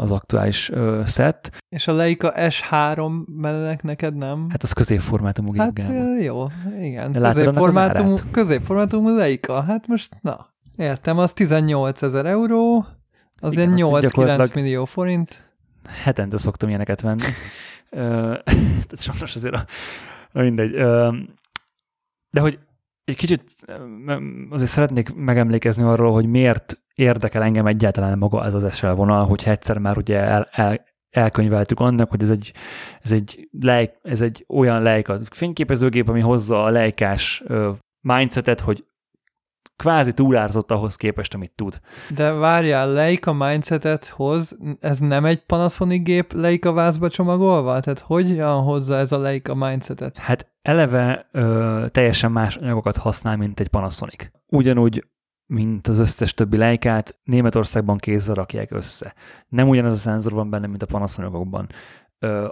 az 0.00 0.10
aktuális 0.10 0.70
szett. 1.04 1.50
És 1.68 1.88
a 1.88 1.92
Leica 1.92 2.32
S3 2.36 3.24
mellenek 3.26 3.82
neked 3.82 4.16
nem? 4.16 4.46
Hát 4.50 4.62
az 4.62 4.72
középformátumú 4.72 5.50
gép. 5.50 5.82
Hát 5.82 6.22
jó, 6.22 6.46
igen. 6.80 7.12
Középformátumú, 7.12 8.16
középformátumú 8.30 9.16
Leica, 9.16 9.62
hát 9.62 9.86
most 9.86 10.16
na, 10.20 10.46
értem, 10.76 11.18
az 11.18 11.32
18 11.32 12.02
ezer 12.02 12.26
euró, 12.26 12.86
az 13.40 13.52
igen, 13.52 13.76
ilyen 13.76 13.88
8-9 13.90 14.54
millió 14.54 14.84
forint. 14.84 15.48
Hetente 16.02 16.38
szoktam 16.38 16.68
ilyeneket 16.68 17.00
venni. 17.00 17.22
tehát 18.86 19.00
sajnos 19.00 19.36
azért 19.36 19.54
a, 19.54 19.64
mindegy. 20.32 20.72
De 22.30 22.40
hogy 22.40 22.58
egy 23.04 23.16
kicsit 23.16 23.42
azért 24.50 24.70
szeretnék 24.70 25.14
megemlékezni 25.14 25.82
arról, 25.82 26.12
hogy 26.12 26.26
miért 26.26 26.80
érdekel 26.94 27.42
engem 27.42 27.66
egyáltalán 27.66 28.18
maga 28.18 28.44
ez 28.44 28.54
az 28.54 28.76
SL 28.76 28.86
vonal, 28.90 29.26
hogyha 29.26 29.50
egyszer 29.50 29.78
már 29.78 29.96
ugye 29.96 30.18
el, 30.18 30.48
el, 30.50 30.84
elkönyveltük 31.10 31.80
annak, 31.80 32.10
hogy 32.10 32.22
ez 32.22 32.30
egy, 32.30 32.52
ez 33.02 33.12
egy, 33.12 33.48
lej, 33.60 33.98
ez 34.02 34.20
egy 34.20 34.44
olyan 34.48 34.82
lejka 34.82 35.20
fényképezőgép, 35.30 36.08
ami 36.08 36.20
hozza 36.20 36.64
a 36.64 36.68
lejkás 36.68 37.42
mindsetet, 38.00 38.60
hogy 38.60 38.84
kvázi 39.80 40.12
túlárzott 40.12 40.70
ahhoz 40.70 40.96
képest, 40.96 41.34
amit 41.34 41.52
tud. 41.54 41.80
De 42.14 42.32
várjál, 42.32 42.92
Leica 42.92 43.32
mindsetet 43.32 44.06
hoz, 44.06 44.58
ez 44.80 44.98
nem 44.98 45.24
egy 45.24 45.44
Panasonic 45.44 46.02
gép 46.02 46.32
Leica 46.32 46.72
vázba 46.72 47.08
csomagolva? 47.08 47.80
Tehát 47.80 47.98
hogyan 47.98 48.62
hozza 48.62 48.96
ez 48.96 49.12
a 49.12 49.18
Leica 49.18 49.54
mindsetet? 49.54 50.18
Hát 50.18 50.50
eleve 50.62 51.28
ö, 51.32 51.86
teljesen 51.90 52.32
más 52.32 52.56
anyagokat 52.56 52.96
használ, 52.96 53.36
mint 53.36 53.60
egy 53.60 53.68
Panasonic. 53.68 54.26
Ugyanúgy 54.46 55.04
mint 55.50 55.88
az 55.88 55.98
összes 55.98 56.34
többi 56.34 56.56
lejkát, 56.56 57.18
Németországban 57.24 57.98
kézzel 57.98 58.34
rakják 58.34 58.70
össze. 58.70 59.14
Nem 59.48 59.68
ugyanaz 59.68 59.92
a 59.92 59.96
szenzor 59.96 60.32
van 60.32 60.50
benne, 60.50 60.66
mint 60.66 60.82
a 60.82 60.86
Panasonicokban 60.86 61.68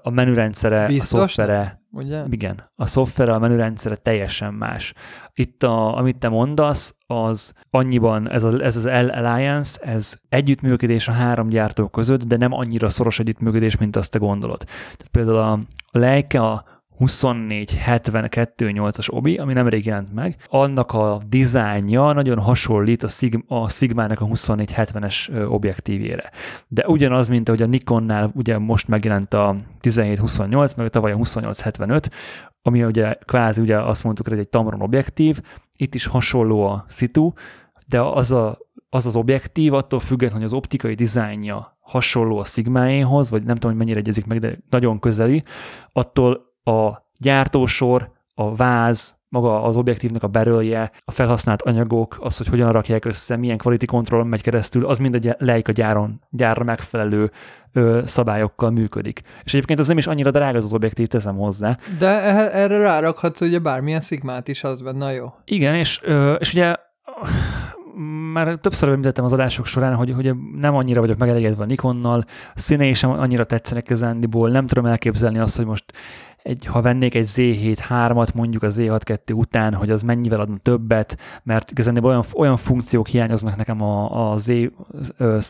a 0.03 0.11
menürendszere, 0.11 0.87
Biztos? 0.87 1.21
a 1.21 1.23
szoftvere, 1.23 1.83
Ugye? 1.91 2.25
igen, 2.31 2.71
a 2.77 2.87
szoftvere, 2.87 3.33
a 3.33 3.39
menürendszere 3.39 3.95
teljesen 3.95 4.55
más. 4.55 4.95
Itt, 5.35 5.63
a, 5.63 5.97
amit 5.97 6.19
te 6.19 6.29
mondasz, 6.29 6.97
az 7.07 7.53
annyiban, 7.71 8.31
ez, 8.31 8.45
a, 8.45 8.65
ez 8.65 8.77
az 8.77 8.85
L 8.85 9.11
Alliance, 9.11 9.81
ez 9.83 10.19
együttműködés 10.29 11.09
a 11.09 11.13
három 11.13 11.49
gyártó 11.49 11.89
között, 11.89 12.25
de 12.25 12.37
nem 12.37 12.53
annyira 12.53 12.91
szoros 12.91 13.19
együttműködés, 13.19 13.77
mint 13.77 13.97
azt 13.97 14.11
te 14.11 14.19
gondolod. 14.19 14.59
Tehát 14.65 15.09
például 15.11 15.39
a, 15.39 15.53
a 15.91 15.99
Leica 15.99 16.65
24-72-8-as 16.99 19.13
obi, 19.13 19.37
ami 19.37 19.53
nemrég 19.53 19.87
jelent 19.87 20.15
meg, 20.15 20.37
annak 20.47 20.93
a 20.93 21.21
dizájnja 21.29 22.13
nagyon 22.13 22.39
hasonlít 22.39 23.03
a, 23.03 23.09
Sig- 23.09 23.45
a 23.47 23.69
Sigma-nak 23.69 24.21
a 24.21 24.27
24-70-es 24.27 25.49
objektívére. 25.51 26.31
De 26.69 26.87
ugyanaz, 26.87 27.29
mint 27.29 27.49
ahogy 27.49 27.63
a 27.63 27.67
Nikonnál 27.67 28.33
ugye 28.35 28.59
most 28.59 28.89
megjelent 28.89 29.35
a 29.35 29.57
17-28, 29.83 30.77
meg 30.77 30.89
tavaly 30.89 31.13
a 31.13 31.17
28-75, 31.17 32.05
ami 32.63 32.85
ugye 32.85 33.15
kvázi 33.15 33.61
ugye 33.61 33.83
azt 33.83 34.05
mondtuk, 34.05 34.29
hogy 34.29 34.39
egy 34.39 34.49
Tamron 34.49 34.81
objektív, 34.81 35.41
itt 35.77 35.95
is 35.95 36.07
hasonló 36.07 36.67
a 36.67 36.85
szitu, 36.89 37.33
de 37.87 38.01
az 38.01 38.33
a, 38.33 38.59
az, 38.91 39.07
az 39.07 39.17
objektív 39.17 39.75
attól 39.75 40.01
függetlenül, 40.01 40.37
hogy 40.37 40.53
az 40.53 40.59
optikai 40.59 40.95
dizájnja 40.95 41.77
hasonló 41.81 42.39
a 42.39 42.45
Sigmáéhoz, 42.45 43.31
vagy 43.31 43.43
nem 43.43 43.55
tudom, 43.55 43.71
hogy 43.71 43.79
mennyire 43.79 43.99
egyezik 43.99 44.27
meg, 44.27 44.39
de 44.39 44.59
nagyon 44.71 44.99
közeli, 44.99 45.43
attól 45.93 46.48
a 46.69 47.07
gyártósor, 47.19 48.11
a 48.35 48.55
váz, 48.55 49.17
maga 49.29 49.63
az 49.63 49.77
objektívnek 49.77 50.23
a 50.23 50.27
berölje, 50.27 50.91
a 51.05 51.11
felhasznált 51.11 51.63
anyagok, 51.63 52.19
az, 52.21 52.37
hogy 52.37 52.47
hogyan 52.47 52.73
rakják 52.73 53.05
össze, 53.05 53.37
milyen 53.37 53.59
quality 53.59 53.85
control 53.85 54.25
megy 54.25 54.43
keresztül, 54.43 54.87
az 54.87 54.99
mind 54.99 55.15
egy 55.15 55.35
Leica 55.39 55.73
gyáron, 55.73 56.21
gyárra 56.31 56.65
megfelelő 56.65 57.31
ö, 57.73 58.01
szabályokkal 58.05 58.71
működik. 58.71 59.21
És 59.45 59.55
egyébként 59.55 59.79
ez 59.79 59.89
nem 59.89 59.99
is 59.99 60.07
annyira 60.07 60.31
drága 60.31 60.59
az, 60.59 60.65
az 60.65 60.73
objektív, 60.73 61.07
teszem 61.07 61.37
hozzá. 61.37 61.79
De 61.99 62.23
erre 62.53 62.79
rárakhatsz 62.79 63.41
ugye 63.41 63.59
bármilyen 63.59 64.01
szigmát 64.01 64.49
is, 64.49 64.65
az 64.65 64.81
benne 64.81 65.13
jó. 65.13 65.35
Igen, 65.45 65.75
és, 65.75 66.01
ö, 66.03 66.33
és 66.33 66.53
ugye 66.53 66.75
már 68.33 68.57
többször 68.57 68.89
említettem 68.89 69.25
az 69.25 69.33
adások 69.33 69.67
során, 69.67 69.95
hogy, 69.95 70.13
hogy 70.13 70.33
nem 70.61 70.75
annyira 70.75 71.01
vagyok 71.01 71.19
megelégedve 71.19 71.63
a 71.63 71.67
Nikonnal, 71.67 72.25
a 72.55 72.61
színei 72.61 72.95
sem 72.95 73.11
annyira 73.11 73.45
tetszenek 73.45 73.91
ezándiból, 73.91 74.51
nem 74.51 74.67
tudom 74.67 74.87
elképzelni 74.87 75.39
azt, 75.39 75.57
hogy 75.57 75.67
most 75.67 75.85
egy, 76.42 76.64
ha 76.64 76.83
vennék 76.83 77.14
egy 77.14 77.29
Z7-3-at 77.29 78.35
mondjuk 78.35 78.62
a 78.62 78.68
Z6-2 78.68 79.35
után, 79.35 79.74
hogy 79.74 79.90
az 79.90 80.03
mennyivel 80.03 80.40
adna 80.40 80.57
többet, 80.57 81.18
mert 81.42 81.70
igazán 81.70 82.05
olyan, 82.05 82.24
olyan 82.35 82.57
funkciók 82.57 83.07
hiányoznak 83.07 83.57
nekem 83.57 83.83
a, 83.83 84.31
a 84.33 84.37
Z 84.37 84.51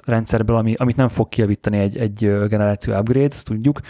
rendszerből, 0.05 0.57
ami, 0.57 0.74
amit 0.74 0.96
nem 0.96 1.09
fog 1.09 1.29
kijavítani 1.29 1.79
egy, 1.79 1.96
egy 1.96 2.18
generáció 2.48 2.98
upgrade, 2.98 3.35
ezt 3.35 3.46
tudjuk. 3.46 3.81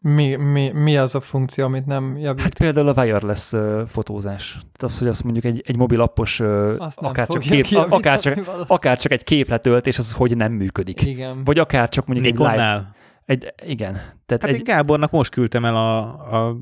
Mi, 0.00 0.36
mi, 0.36 0.70
mi 0.70 0.96
az 0.96 1.14
a 1.14 1.20
funkció, 1.20 1.64
amit 1.64 1.86
nem 1.86 2.16
javít? 2.16 2.42
Hát 2.42 2.58
például 2.58 2.88
a 2.88 3.02
wireless 3.02 3.52
uh, 3.52 3.86
fotózás. 3.86 4.52
Tehát 4.52 4.82
az, 4.82 4.98
hogy 4.98 5.08
azt 5.08 5.24
mondjuk 5.24 5.44
egy, 5.44 5.62
egy 5.66 5.76
mobil 5.76 6.00
appos, 6.00 6.40
uh, 6.40 6.74
akár, 6.94 7.26
csak 7.26 7.40
kép, 7.40 7.66
akár, 7.88 8.20
csak, 8.20 8.64
akár 8.66 8.98
csak 8.98 9.12
egy 9.12 9.24
képletöltés, 9.24 9.98
az 9.98 10.12
hogy 10.12 10.36
nem 10.36 10.52
működik. 10.52 11.02
Igen. 11.02 11.44
Vagy 11.44 11.58
akár 11.58 11.88
csak 11.88 12.06
mondjuk 12.06 12.32
Nikonnál. 12.32 12.52
egy 12.54 12.76
live, 12.76 12.96
egy, 13.28 13.54
igen. 13.64 13.92
Tehát 14.26 14.42
hát 14.42 14.52
egy... 14.52 14.62
Gábornak 14.62 15.10
most 15.10 15.30
küldtem 15.30 15.64
el 15.64 15.76
a, 15.76 16.06
a 16.48 16.56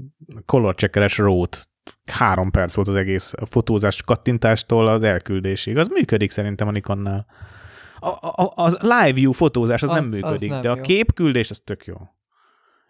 color 0.46 0.74
checkeres 0.74 1.18
rót. 1.18 1.68
Három 2.06 2.50
perc 2.50 2.74
volt 2.74 2.88
az 2.88 2.94
egész 2.94 3.32
a 3.40 3.46
fotózás 3.46 4.02
kattintástól 4.02 4.88
az 4.88 5.02
elküldésig. 5.02 5.76
Az 5.78 5.88
működik 5.88 6.30
szerintem 6.30 6.68
a 6.68 6.70
Nikonnál. 6.70 7.26
A, 7.98 8.08
a, 8.08 8.52
a 8.54 8.68
live 8.80 9.12
view 9.12 9.32
fotózás 9.32 9.82
az, 9.82 9.90
az 9.90 9.96
nem 9.96 10.08
működik, 10.08 10.50
az 10.50 10.54
nem 10.54 10.60
de 10.60 10.68
jó. 10.68 10.74
a 10.74 10.80
képküldés 10.80 11.50
az 11.50 11.60
tök 11.64 11.84
jó. 11.84 11.96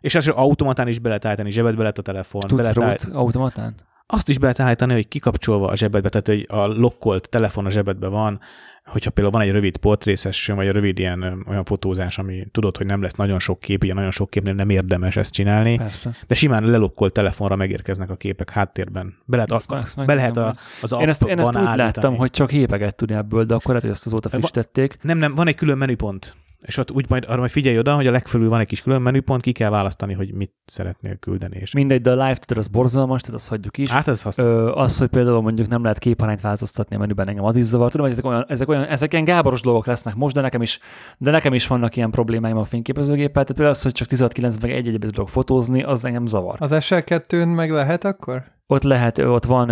És 0.01 0.15
az 0.15 0.29
automatán 0.29 0.89
is 0.89 0.99
be 0.99 1.09
lehet 1.09 1.25
állítani, 1.25 1.51
zsebedbe 1.51 1.81
lehet 1.81 1.99
a 1.99 2.03
telefon. 2.03 2.41
Tudsz 2.41 2.75
lehet 2.75 3.09
automatán? 3.13 3.75
Azt 4.07 4.29
is 4.29 4.39
be 4.39 4.43
lehet 4.43 4.61
állítani, 4.61 4.93
hogy 4.93 5.09
kikapcsolva 5.09 5.69
a 5.69 5.77
zsebedbe, 5.77 6.09
tehát 6.09 6.27
hogy 6.27 6.47
a 6.49 6.67
lokkolt 6.67 7.29
telefon 7.29 7.67
a 7.67 7.71
zsebedbe 7.71 8.09
van, 8.09 8.41
hogyha 8.87 9.11
például 9.11 9.37
van 9.37 9.47
egy 9.47 9.53
rövid 9.53 9.77
portrészes, 9.77 10.47
vagy 10.47 10.67
egy 10.67 10.73
rövid 10.73 10.99
ilyen 10.99 11.45
olyan 11.49 11.65
fotózás, 11.65 12.19
ami 12.19 12.47
tudod, 12.53 12.77
hogy 12.77 12.87
nem 12.87 13.03
lesz 13.03 13.15
nagyon 13.15 13.39
sok 13.39 13.61
kép, 13.61 13.85
ilyen 13.85 13.97
nagyon 13.97 14.11
sok 14.11 14.31
képnél 14.31 14.55
nem 14.55 14.71
érdemes 14.71 15.17
ezt 15.17 15.33
csinálni, 15.33 15.77
Persze. 15.77 16.17
de 16.27 16.35
simán 16.35 16.65
lelokkolt 16.65 17.13
telefonra 17.13 17.57
megérkeznek 17.57 18.11
a 18.11 18.17
képek 18.17 18.51
háttérben. 18.51 19.17
Be 19.25 19.37
lehet, 19.37 19.53
azt, 19.53 19.73
azt 19.73 20.07
be 20.07 20.15
lehet 20.15 20.37
a, 20.37 20.57
az 20.83 20.93
Én 21.01 21.09
ezt, 21.09 21.25
én 21.25 21.39
ezt 21.39 21.57
úgy 21.57 21.77
láttam, 21.77 22.17
hogy 22.17 22.31
csak 22.31 22.51
hépeget 22.51 22.97
tudni 22.97 23.15
ebből, 23.15 23.45
de 23.45 23.55
akkor 23.55 23.67
lehet, 23.67 23.83
hogy 23.83 23.93
ezt 23.93 24.07
azóta 24.07 24.29
frissítették. 24.29 24.97
Nem, 25.01 25.19
nem, 25.19 25.35
van 25.35 25.49
egy 25.49 25.55
külön 25.55 25.79
menüpont 25.79 26.37
és 26.67 26.77
ott 26.77 26.91
úgy 26.91 27.09
majd 27.09 27.25
arra 27.29 27.39
majd 27.39 27.51
figyelj 27.51 27.79
oda, 27.79 27.95
hogy 27.95 28.07
a 28.07 28.11
legfelül 28.11 28.49
van 28.49 28.61
egy 28.61 28.67
kis 28.67 28.83
külön 28.83 29.03
menüpont, 29.03 29.43
ki 29.43 29.53
kell 29.53 29.71
választani, 29.71 30.15
hogy 30.15 30.35
mit 30.35 30.53
szeretnél 30.65 31.17
küldeni. 31.17 31.57
És... 31.57 31.73
Mindegy, 31.73 32.01
de 32.01 32.11
a 32.11 32.15
live 32.15 32.35
tudod, 32.35 32.63
az 32.65 32.69
borzalmas, 32.69 33.21
tehát 33.21 33.37
azt 33.37 33.49
hagyjuk 33.49 33.79
is. 33.79 33.91
Hát 33.91 34.09
ez 34.09 34.25
Ö, 34.37 34.71
az, 34.73 34.99
hogy 34.99 35.09
például 35.09 35.43
mondjuk 35.43 35.69
nem 35.69 35.83
lehet 35.83 35.99
képarányt 35.99 36.41
változtatni 36.41 36.97
a 36.97 36.99
menüben, 36.99 37.29
engem 37.29 37.45
az 37.45 37.57
is 37.57 37.65
zavar. 37.65 37.91
Tudom, 37.91 38.07
hogy 38.07 38.15
ezek 38.15 38.27
olyan, 38.27 38.45
ezek, 38.49 38.69
olyan, 38.69 38.85
ezek 38.85 39.13
ilyen 39.13 39.25
gáboros 39.25 39.61
dolgok 39.61 39.87
lesznek 39.87 40.15
most, 40.15 40.35
de 40.35 40.41
nekem 40.41 40.63
is, 40.63 40.79
de 41.19 41.31
nekem 41.31 41.55
is 41.55 41.67
vannak 41.67 41.97
ilyen 41.97 42.11
problémáim 42.11 42.57
a 42.57 42.65
fényképezőgéppel. 42.65 43.33
Tehát 43.33 43.53
például 43.53 43.71
az, 43.71 43.83
hogy 43.83 43.93
csak 43.93 44.09
16 44.09 44.61
meg 44.61 44.71
egy 44.71 44.89
egy 44.89 44.99
tudok 44.99 45.29
fotózni, 45.29 45.83
az 45.83 46.05
engem 46.05 46.27
zavar. 46.27 46.57
Az 46.59 46.71
SL2-n 46.75 47.55
meg 47.55 47.71
lehet 47.71 48.05
akkor? 48.05 48.45
Ott 48.67 48.83
lehet, 48.83 49.19
ott 49.19 49.45
van, 49.45 49.67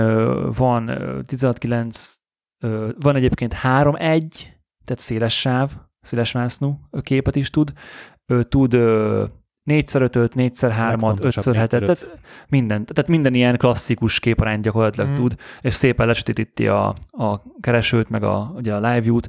van 0.57 0.91
16.9, 1.27 2.95
van 3.01 3.17
egyébként 3.17 3.55
3.1, 3.63 4.23
tehát 4.85 4.99
széles 4.99 5.41
sáv, 5.41 5.71
szélesvásznú 6.05 6.81
képet 7.01 7.37
is 7.37 7.51
tud, 7.51 7.73
ő 8.27 8.43
tud 8.43 8.73
4x5-öt, 9.71 10.33
4x3-at, 10.37 11.19
5x7-et, 11.21 11.69
tehát 11.69 12.11
minden, 12.49 12.85
tehát 12.85 13.11
minden 13.11 13.35
ilyen 13.35 13.57
klasszikus 13.57 14.21
képarányt 14.21 14.63
gyakorlatilag 14.63 15.09
mm. 15.09 15.15
tud, 15.15 15.35
és 15.61 15.75
szépen 15.75 16.07
lesötétíti 16.07 16.67
a, 16.67 16.95
a 17.11 17.43
keresőt, 17.61 18.09
meg 18.09 18.23
a, 18.23 18.53
ugye 18.57 18.75
a 18.75 18.77
live 18.77 19.01
view-t, 19.01 19.29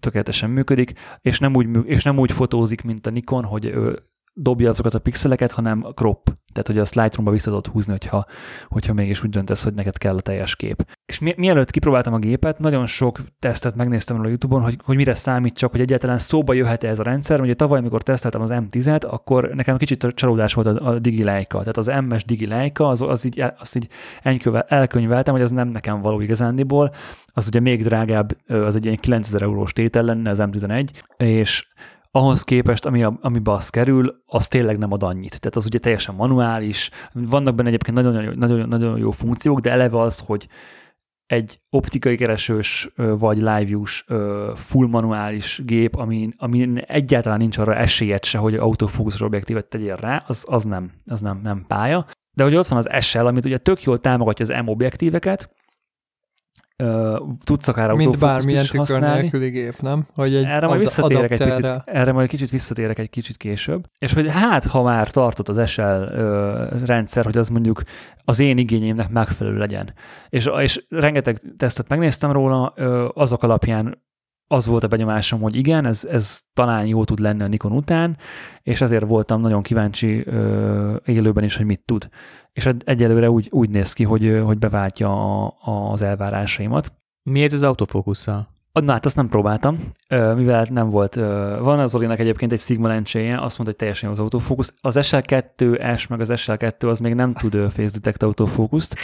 tökéletesen 0.00 0.50
működik, 0.50 0.92
és 1.20 1.38
nem, 1.38 1.54
úgy, 1.54 1.68
és 1.84 2.02
nem 2.02 2.18
úgy 2.18 2.32
fotózik, 2.32 2.82
mint 2.82 3.06
a 3.06 3.10
Nikon, 3.10 3.44
hogy 3.44 3.64
ő 3.64 4.02
dobja 4.32 4.68
azokat 4.68 4.94
a 4.94 4.98
pixeleket, 4.98 5.50
hanem 5.50 5.86
crop. 5.94 6.38
Tehát, 6.52 6.66
hogy 6.66 6.78
a 6.78 7.00
Lightroom-ba 7.02 7.30
vissza 7.30 7.50
tudod 7.50 7.66
húzni, 7.66 7.92
hogyha, 7.92 8.26
hogyha 8.68 8.92
mégis 8.92 9.24
úgy 9.24 9.30
döntesz, 9.30 9.62
hogy 9.62 9.74
neked 9.74 9.98
kell 9.98 10.16
a 10.16 10.20
teljes 10.20 10.56
kép. 10.56 10.86
És 11.06 11.18
mi, 11.18 11.34
mielőtt 11.36 11.70
kipróbáltam 11.70 12.12
a 12.12 12.18
gépet, 12.18 12.58
nagyon 12.58 12.86
sok 12.86 13.20
tesztet 13.38 13.74
megnéztem 13.74 14.20
a 14.20 14.28
YouTube-on, 14.28 14.62
hogy, 14.62 14.78
hogy 14.84 14.96
mire 14.96 15.14
számít 15.14 15.54
csak, 15.54 15.70
hogy 15.70 15.80
egyáltalán 15.80 16.18
szóba 16.18 16.52
jöhet 16.52 16.84
ez 16.84 16.98
a 16.98 17.02
rendszer. 17.02 17.40
Ugye 17.40 17.54
tavaly, 17.54 17.78
amikor 17.78 18.02
teszteltem 18.02 18.40
az 18.40 18.50
M10-et, 18.52 19.06
akkor 19.06 19.50
nekem 19.54 19.76
kicsit 19.76 20.06
csalódás 20.14 20.54
volt 20.54 20.66
a, 20.66 20.86
a 20.86 20.98
Digileica. 20.98 21.58
Tehát 21.58 21.76
az 21.76 21.92
MS 22.08 22.24
Digileica, 22.24 22.88
az, 22.88 23.00
az 23.00 23.24
így, 23.24 23.44
azt 23.58 23.76
így 23.76 23.88
elkönyveltem, 24.66 25.34
hogy 25.34 25.42
az 25.42 25.50
nem 25.50 25.68
nekem 25.68 26.00
való 26.00 26.20
igazándiból. 26.20 26.94
Az 27.32 27.46
ugye 27.46 27.60
még 27.60 27.82
drágább, 27.82 28.36
az 28.46 28.76
egy 28.76 28.84
ilyen 28.84 28.96
9000 28.96 29.42
eurós 29.42 29.72
tétel 29.72 30.02
lenne 30.02 30.30
az 30.30 30.38
M11, 30.42 30.88
és 31.16 31.68
ahhoz 32.10 32.42
képest, 32.42 32.86
ami, 32.86 33.02
a, 33.02 33.18
ami 33.20 33.40
az 33.44 33.68
kerül, 33.68 34.22
az 34.26 34.48
tényleg 34.48 34.78
nem 34.78 34.92
ad 34.92 35.02
annyit. 35.02 35.40
Tehát 35.40 35.56
az 35.56 35.66
ugye 35.66 35.78
teljesen 35.78 36.14
manuális, 36.14 36.90
vannak 37.12 37.54
benne 37.54 37.68
egyébként 37.68 37.96
nagyon, 37.96 38.38
nagyon, 38.38 38.68
nagyon 38.68 38.98
jó 38.98 39.10
funkciók, 39.10 39.60
de 39.60 39.70
eleve 39.70 40.00
az, 40.00 40.18
hogy 40.18 40.48
egy 41.26 41.60
optikai 41.70 42.16
keresős 42.16 42.92
vagy 42.96 43.36
live 43.36 43.78
full 44.54 44.88
manuális 44.88 45.62
gép, 45.64 45.94
ami, 45.94 46.28
ami 46.36 46.82
egyáltalán 46.86 47.38
nincs 47.38 47.58
arra 47.58 47.74
esélyed 47.74 48.24
se, 48.24 48.38
hogy 48.38 48.54
autofókuszos 48.54 49.20
objektívet 49.20 49.66
tegyél 49.66 49.96
rá, 49.96 50.24
az, 50.26 50.44
az 50.48 50.64
nem, 50.64 50.90
az 51.06 51.20
nem, 51.20 51.40
nem 51.42 51.64
pálya. 51.66 52.06
De 52.36 52.42
hogy 52.42 52.54
ott 52.54 52.66
van 52.66 52.78
az 52.78 53.04
SL, 53.04 53.26
amit 53.26 53.44
ugye 53.44 53.58
tök 53.58 53.82
jól 53.82 54.00
támogatja 54.00 54.44
az 54.44 54.64
M 54.64 54.68
objektíveket, 54.68 55.50
tudsz 57.44 57.68
akár 57.68 57.92
Mint 57.92 58.18
bármilyen 58.18 58.64
tükör 58.64 59.00
nélküli 59.00 59.48
gép, 59.48 59.80
nem? 59.80 60.06
Hogy 60.14 60.34
egy 60.34 60.44
erre 60.44 60.66
majd 60.66 60.80
visszatérek 60.80 61.30
egy 61.30 61.44
picit, 61.44 61.82
erre 61.84 62.12
majd 62.12 62.28
kicsit 62.28 62.50
visszatérek 62.50 62.98
egy 62.98 63.10
kicsit 63.10 63.36
később. 63.36 63.86
És 63.98 64.12
hogy 64.12 64.28
hát, 64.28 64.64
ha 64.64 64.82
már 64.82 65.10
tartott 65.10 65.48
az 65.48 65.68
SL 65.68 65.80
ö, 65.80 66.64
rendszer, 66.84 67.24
hogy 67.24 67.36
az 67.36 67.48
mondjuk 67.48 67.82
az 68.24 68.38
én 68.38 68.58
igényeimnek 68.58 69.10
megfelelő 69.10 69.56
legyen. 69.56 69.94
És, 70.28 70.50
és 70.60 70.84
rengeteg 70.88 71.40
tesztet 71.56 71.88
megnéztem 71.88 72.32
róla, 72.32 72.72
ö, 72.76 73.08
azok 73.14 73.42
alapján 73.42 74.08
az 74.52 74.66
volt 74.66 74.84
a 74.84 74.88
benyomásom, 74.88 75.40
hogy 75.40 75.56
igen, 75.56 75.84
ez, 75.84 76.04
ez 76.04 76.40
talán 76.54 76.86
jó 76.86 77.04
tud 77.04 77.18
lenni 77.18 77.42
a 77.42 77.46
Nikon 77.46 77.72
után, 77.72 78.16
és 78.62 78.80
ezért 78.80 79.06
voltam 79.06 79.40
nagyon 79.40 79.62
kíváncsi 79.62 80.22
ö, 80.26 80.96
élőben 81.04 81.44
is, 81.44 81.56
hogy 81.56 81.66
mit 81.66 81.82
tud 81.84 82.08
és 82.52 82.68
egyelőre 82.84 83.30
úgy, 83.30 83.48
úgy 83.50 83.70
néz 83.70 83.92
ki, 83.92 84.04
hogy, 84.04 84.40
hogy 84.44 84.58
beváltja 84.58 85.44
a, 85.46 85.92
az 85.92 86.02
elvárásaimat. 86.02 86.92
Mi 87.22 87.42
ez 87.42 87.52
az 87.52 87.62
autofókusszal? 87.62 88.48
Na 88.72 88.92
hát 88.92 89.04
azt 89.04 89.16
nem 89.16 89.28
próbáltam, 89.28 89.78
mivel 90.36 90.66
nem 90.70 90.90
volt. 90.90 91.14
Van 91.60 91.78
az 91.78 91.90
Zolinak 91.90 92.18
egyébként 92.18 92.52
egy 92.52 92.60
Sigma 92.60 92.88
lencséje, 92.88 93.32
azt 93.32 93.40
mondta, 93.40 93.64
hogy 93.64 93.76
teljesen 93.76 94.08
jó 94.08 94.14
az 94.14 94.20
autofókusz. 94.20 94.74
Az 94.80 94.96
SL2S 95.00 96.08
meg 96.08 96.20
az 96.20 96.30
SL2 96.32 96.88
az 96.88 96.98
még 96.98 97.14
nem 97.14 97.34
tud 97.34 97.52
face 97.52 97.92
detect 97.92 98.22
autofókuszt. 98.22 98.96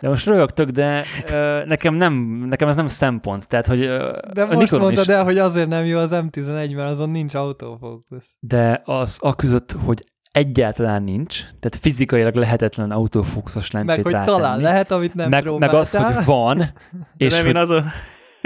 De 0.00 0.08
most 0.08 0.26
rögtök, 0.26 0.70
de 0.70 1.04
uh, 1.24 1.66
nekem, 1.66 1.94
nem, 1.94 2.14
nekem 2.48 2.68
ez 2.68 2.76
nem 2.76 2.88
szempont. 2.88 3.48
Tehát, 3.48 3.66
hogy, 3.66 3.80
uh, 3.80 4.18
de 4.32 4.44
most 4.44 4.58
Nikonon 4.58 4.84
mondtad 4.84 5.08
is... 5.08 5.14
el, 5.14 5.24
hogy 5.24 5.38
azért 5.38 5.68
nem 5.68 5.84
jó 5.84 5.98
az 5.98 6.10
M11, 6.12 6.74
mert 6.76 6.90
azon 6.90 7.10
nincs 7.10 7.34
autofókusz. 7.34 8.36
De 8.40 8.82
az 8.84 9.18
a 9.22 9.34
között, 9.34 9.72
hogy 9.72 10.04
egyáltalán 10.30 11.02
nincs, 11.02 11.38
tehát 11.38 11.76
fizikailag 11.80 12.34
lehetetlen 12.34 12.90
autofókuszos 12.90 13.70
lencsét 13.70 13.96
Meg 13.96 14.04
hogy 14.04 14.12
rátenni. 14.12 14.36
talán 14.36 14.60
lehet, 14.60 14.90
amit 14.90 15.14
nem 15.14 15.28
meg, 15.28 15.58
meg 15.58 15.74
az, 15.74 15.96
hogy 15.96 16.24
van. 16.24 16.72
és 17.16 17.32
nem, 17.32 17.40
hogy... 17.40 17.50
én 17.50 17.56
azon, 17.56 17.84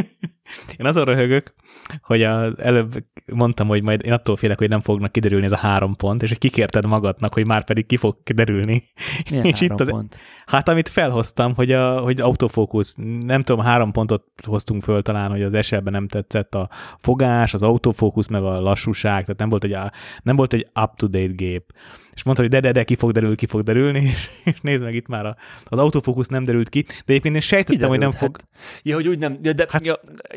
én 0.79 0.87
azon 0.87 1.05
röhögök, 1.05 1.55
hogy 2.03 2.23
az 2.23 2.59
előbb 2.59 3.05
mondtam, 3.33 3.69
hogy 3.69 3.83
majd 3.83 4.07
én 4.07 4.13
attól 4.13 4.37
félek, 4.37 4.59
hogy 4.59 4.69
nem 4.69 4.81
fognak 4.81 5.13
kiderülni 5.13 5.45
ez 5.45 5.53
a 5.53 5.57
három 5.57 5.97
pont, 5.97 6.23
és 6.23 6.29
hogy 6.29 6.39
kikérted 6.39 6.87
magadnak, 6.87 7.35
hogy 7.35 7.47
már 7.47 7.65
pedig 7.65 7.87
ki 7.87 7.97
fog 7.97 8.17
kiderülni. 8.25 8.85
Milyen 9.31 9.45
és 9.55 9.61
itt 9.61 9.81
az, 9.81 9.91
pont? 9.91 10.19
Hát 10.47 10.69
amit 10.69 10.89
felhoztam, 10.89 11.55
hogy, 11.55 11.73
a, 11.73 12.01
hogy 12.01 12.21
autofókusz, 12.21 12.95
nem 13.21 13.43
tudom, 13.43 13.65
három 13.65 13.93
pontot 13.93 14.25
hoztunk 14.47 14.83
föl 14.83 15.03
talán, 15.03 15.31
hogy 15.31 15.43
az 15.43 15.55
esetben 15.55 15.93
nem 15.93 16.09
tetszett 16.09 16.55
a 16.55 16.69
fogás, 16.99 17.55
az 17.55 17.63
autofókusz, 17.63 18.27
meg 18.27 18.43
a 18.43 18.61
lassúság, 18.61 19.25
tehát 19.25 19.39
nem 19.39 19.49
volt 19.49 19.65
egy, 19.65 19.77
nem 20.23 20.37
volt 20.37 20.53
egy 20.53 20.67
up-to-date 20.83 21.33
gép 21.33 21.73
és 22.15 22.23
mondta, 22.23 22.43
hogy 22.43 22.51
de, 22.51 22.61
de, 22.61 22.73
de, 22.73 22.85
ki 22.85 22.97
fog 22.97 23.13
derülni, 23.13 23.37
ki 23.37 23.47
fog 23.47 23.63
derülni, 23.63 24.01
és, 24.13 24.31
és 24.45 24.61
nézd 24.61 24.83
meg 24.83 24.95
itt 24.95 25.07
már 25.07 25.27
a, 25.27 25.37
az 25.65 25.79
autofókusz 25.79 26.29
nem 26.29 26.45
derült 26.45 26.69
ki, 26.69 26.83
de 26.83 27.03
egyébként 27.07 27.35
én 27.35 27.41
sejtettem, 27.41 27.89
hogy 27.89 27.99
nem 27.99 28.11
fog... 28.11 28.37
Hát, 28.41 28.51
ja, 28.83 28.95
hogy 28.95 29.09
úgy 29.09 29.19
nem, 29.19 29.39
de, 29.41 29.53
de 29.53 29.67
hát, 29.69 29.87
ja, 29.87 29.95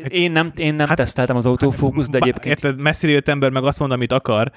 én 0.08 0.32
nem, 0.32 0.52
én 0.56 0.74
nem 0.74 0.86
hát, 0.86 0.96
teszteltem 0.96 1.36
az 1.36 1.46
autofókusz, 1.46 2.08
de 2.08 2.18
egyébként... 2.18 2.46
Érted, 2.46 2.80
messzire 2.80 3.12
jött 3.12 3.28
ember 3.28 3.50
meg 3.50 3.64
azt 3.64 3.78
mond, 3.78 3.92
amit 3.92 4.12
akar, 4.12 4.52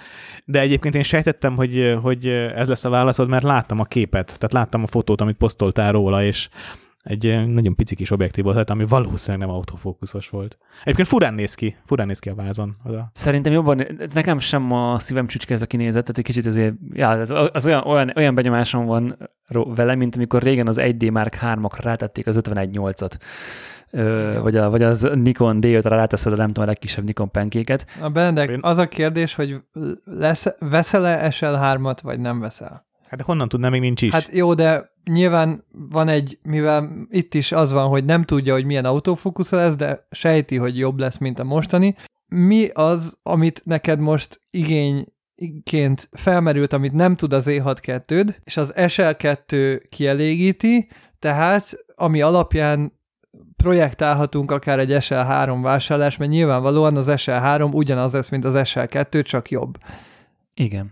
de 0.45 0.59
egyébként 0.59 0.95
én 0.95 1.03
sejtettem, 1.03 1.55
hogy, 1.55 1.95
hogy 2.01 2.27
ez 2.27 2.67
lesz 2.67 2.85
a 2.85 2.89
válaszod, 2.89 3.29
mert 3.29 3.43
láttam 3.43 3.79
a 3.79 3.85
képet, 3.85 4.25
tehát 4.25 4.53
láttam 4.53 4.83
a 4.83 4.87
fotót, 4.87 5.21
amit 5.21 5.35
posztoltál 5.35 5.91
róla, 5.91 6.23
és 6.23 6.49
egy 7.03 7.47
nagyon 7.47 7.75
pici 7.75 7.95
kis 7.95 8.11
objektív 8.11 8.43
volt, 8.43 8.69
ami 8.69 8.85
valószínűleg 8.85 9.47
nem 9.47 9.55
autofókuszos 9.55 10.29
volt. 10.29 10.57
Egyébként 10.81 11.07
furán 11.07 11.33
néz 11.33 11.53
ki, 11.53 11.75
furán 11.85 12.07
néz 12.07 12.19
ki 12.19 12.29
a 12.29 12.35
vázon. 12.35 12.77
Oda. 12.85 13.11
Szerintem 13.13 13.53
jobban, 13.53 13.87
nekem 14.13 14.39
sem 14.39 14.71
a 14.71 14.99
szívem 14.99 15.27
csücske 15.27 15.53
ez 15.53 15.61
a 15.61 15.65
kinézet, 15.65 16.01
tehát 16.01 16.17
egy 16.17 16.23
kicsit 16.23 16.45
azért, 16.45 16.73
ja, 16.93 17.09
az, 17.09 17.33
az 17.53 17.65
olyan, 17.65 17.83
olyan, 17.85 18.11
olyan 18.15 18.35
benyomásom 18.35 18.85
van 18.85 19.17
vele, 19.51 19.95
mint 19.95 20.15
amikor 20.15 20.41
régen 20.41 20.67
az 20.67 20.77
1D 20.79 21.11
Mark 21.11 21.37
3-akra 21.41 21.79
rátették 21.81 22.27
az 22.27 22.39
51.8-at. 22.41 23.13
Ö, 23.91 24.39
vagy, 24.41 24.55
a, 24.55 24.69
vagy 24.69 24.83
az 24.83 25.09
Nikon 25.13 25.57
D5-re 25.61 25.95
ráteszed 25.95 26.33
a 26.33 26.35
nem 26.35 26.47
tudom, 26.47 26.63
a 26.63 26.67
legkisebb 26.67 27.03
Nikon 27.03 27.31
penkéket. 27.31 27.85
A 28.01 28.09
Benedek, 28.09 28.57
az 28.61 28.77
a 28.77 28.87
kérdés, 28.87 29.35
hogy 29.35 29.61
lesz, 30.05 30.47
veszel-e 30.59 31.27
SL3-at, 31.31 31.97
vagy 32.03 32.19
nem 32.19 32.39
veszel? 32.39 32.89
Hát 33.11 33.21
honnan 33.21 33.49
tudná, 33.49 33.69
még 33.69 33.81
nincs 33.81 34.01
is. 34.01 34.13
Hát 34.13 34.29
jó, 34.33 34.53
de 34.53 34.91
nyilván 35.03 35.63
van 35.71 36.07
egy, 36.07 36.39
mivel 36.43 37.07
itt 37.09 37.33
is 37.33 37.51
az 37.51 37.71
van, 37.71 37.87
hogy 37.87 38.05
nem 38.05 38.23
tudja, 38.23 38.53
hogy 38.53 38.65
milyen 38.65 38.85
autofókusz 38.85 39.51
lesz, 39.51 39.75
de 39.75 40.07
sejti, 40.11 40.57
hogy 40.57 40.77
jobb 40.77 40.99
lesz, 40.99 41.17
mint 41.17 41.39
a 41.39 41.43
mostani. 41.43 41.95
Mi 42.27 42.67
az, 42.67 43.17
amit 43.23 43.61
neked 43.65 43.99
most 43.99 44.41
igényként 44.49 46.09
felmerült, 46.11 46.73
amit 46.73 46.93
nem 46.93 47.15
tud 47.15 47.33
az 47.33 47.45
E6-2-d, 47.49 48.35
és 48.43 48.57
az 48.57 48.73
SL2 48.75 49.81
kielégíti, 49.89 50.89
tehát 51.19 51.77
ami 51.95 52.21
alapján 52.21 52.99
projektálhatunk 53.55 54.51
akár 54.51 54.79
egy 54.79 54.97
SL3 54.99 55.59
vásárlás, 55.61 56.17
mert 56.17 56.31
nyilvánvalóan 56.31 56.97
az 56.97 57.07
SL3 57.09 57.73
ugyanaz 57.73 58.13
lesz, 58.13 58.29
mint 58.29 58.45
az 58.45 58.53
SL2, 58.55 59.23
csak 59.23 59.49
jobb. 59.49 59.77
Igen. 60.53 60.91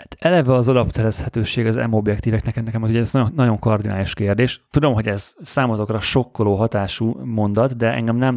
Hát 0.00 0.16
eleve 0.18 0.54
az 0.54 0.68
adapterezhetőség 0.68 1.66
az 1.66 1.76
M 1.76 1.92
objektíveknek, 1.92 2.64
nekem 2.64 2.82
az 2.82 2.90
ugye 2.90 3.00
ez 3.00 3.12
nagyon, 3.12 3.32
nagyon 3.34 3.58
kardinális 3.58 4.14
kérdés. 4.14 4.64
Tudom, 4.70 4.94
hogy 4.94 5.06
ez 5.06 5.34
számotokra 5.40 6.00
sokkoló 6.00 6.56
hatású 6.56 7.20
mondat, 7.24 7.76
de 7.76 7.92
engem 7.92 8.16
nem, 8.16 8.36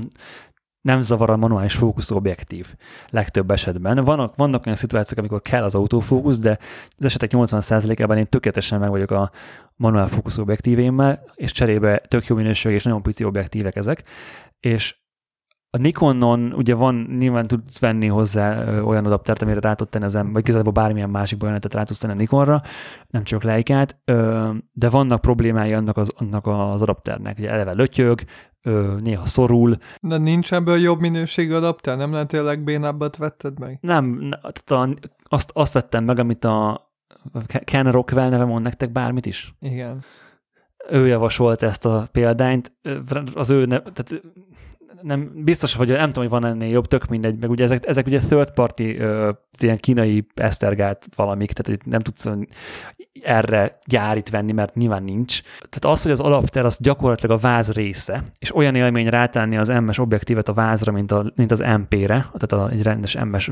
nem 0.82 1.02
zavar 1.02 1.30
a 1.30 1.38
manuális 1.38 1.76
fókusz 1.76 2.12
objektív 2.12 2.76
legtöbb 3.10 3.52
esetben. 3.52 4.04
Vannak, 4.04 4.36
vannak 4.36 4.66
olyan 4.66 4.78
szituációk, 4.78 5.20
amikor 5.20 5.42
kell 5.42 5.64
az 5.64 5.76
autofókusz, 5.76 6.40
de 6.40 6.58
az 6.98 7.06
esetek 7.06 7.32
80%-ában 7.34 8.18
én 8.18 8.28
tökéletesen 8.28 8.80
meg 8.80 8.90
vagyok 8.90 9.12
a 9.12 9.32
manuál 9.76 10.08
fókusz 10.08 10.38
objektívémmel, 10.38 11.24
és 11.36 11.52
cserébe 11.52 11.98
tök 12.08 12.26
jó 12.26 12.36
minőség 12.36 12.74
és 12.74 12.84
nagyon 12.84 13.02
pici 13.02 13.24
objektívek 13.24 13.76
ezek, 13.76 14.04
és 14.60 14.96
a 15.76 15.78
Nikonon 15.78 16.54
ugye 16.54 16.74
van, 16.74 17.16
nyilván 17.18 17.48
tudsz 17.48 17.80
venni 17.80 18.08
hozzá 18.08 18.80
olyan 18.82 19.06
adaptert, 19.06 19.42
amire 19.42 19.60
rá 19.60 19.74
tudsz 19.74 19.90
tenni 19.90 20.06
az 20.06 20.16
ember, 20.16 20.34
vagy 20.34 20.42
igazából 20.42 20.72
bármilyen 20.72 21.10
másik 21.10 21.38
bajonetet 21.38 21.74
rá 21.74 21.84
tudsz 21.84 22.00
tenni 22.00 22.14
a 22.14 22.16
Nikonra, 22.16 22.62
nem 23.08 23.24
csak 23.24 23.44
Leikát, 23.44 24.00
de 24.74 24.90
vannak 24.90 25.22
problémái 25.22 25.74
annak 25.74 25.98
az, 25.98 26.14
annak 26.18 26.48
az 26.48 26.82
adapternek. 26.82 27.38
Ugye 27.38 27.50
eleve 27.50 27.74
lötyög, 27.74 28.22
néha 29.00 29.26
szorul. 29.26 29.76
De 30.02 30.18
nincs 30.18 30.54
ebből 30.54 30.78
jobb 30.78 31.00
minőségű 31.00 31.54
adapter? 31.54 31.98
Nem 31.98 32.12
lehet, 32.12 32.32
hogy 32.32 32.40
a 32.40 32.44
legbénábbat 32.44 33.18
vetted 33.18 33.60
meg? 33.60 33.78
Nem, 33.82 34.30
tehát 34.42 34.90
a, 34.90 34.96
azt, 35.24 35.52
azt 35.54 35.74
vettem 35.74 36.04
meg, 36.04 36.20
amit 36.20 36.46
a 36.46 36.88
Ken 37.46 37.92
Rockwell 37.92 38.30
neve 38.30 38.46
mond 38.46 38.64
nektek 38.64 38.92
bármit 38.92 39.26
is. 39.26 39.56
Igen. 39.60 40.04
Ő 40.90 41.08
javasolt 41.08 41.64
ezt 41.64 41.86
a 41.86 42.08
példányt, 42.12 42.72
az 43.34 43.50
ő, 43.50 43.66
ne, 43.66 43.80
tehát 43.80 44.22
nem, 45.04 45.32
biztos, 45.36 45.76
hogy 45.76 45.88
nem 45.88 46.10
tudom, 46.10 46.30
hogy 46.30 46.42
van 46.42 46.52
ennél 46.52 46.70
jobb, 46.70 46.88
tök 46.88 47.06
mindegy, 47.06 47.40
meg 47.40 47.50
ugye 47.50 47.64
ezek, 47.64 47.88
ezek 47.88 48.06
ugye 48.06 48.20
third 48.20 48.52
party, 48.52 48.82
uh, 48.82 49.30
ilyen 49.60 49.78
kínai 49.78 50.28
esztergált 50.34 51.08
valamik, 51.16 51.52
tehát 51.52 51.80
hogy 51.82 51.92
nem 51.92 52.02
tudsz 52.02 52.30
erre 53.24 53.80
gyárit 53.86 54.30
venni, 54.30 54.52
mert 54.52 54.76
nyilván 54.76 55.04
nincs. 55.04 55.42
Tehát 55.42 55.96
az, 55.96 56.04
hogy 56.04 56.12
az 56.12 56.20
adapter 56.20 56.66
az 56.66 56.78
gyakorlatilag 56.82 57.38
a 57.38 57.42
váz 57.42 57.72
része, 57.72 58.24
és 58.40 58.56
olyan 58.56 58.76
élmény 58.76 59.10
rátenni 59.10 59.58
az 59.58 59.68
MS 59.68 59.98
objektívet 59.98 60.50
a 60.50 60.54
vázra, 60.54 60.92
mint, 60.92 61.12
a, 61.12 61.32
mint 61.36 61.52
az 61.52 61.60
MP-re, 61.60 62.30
tehát 62.34 62.52
a, 62.52 62.70
egy 62.70 62.84
rendes 62.84 63.18
MS, 63.32 63.52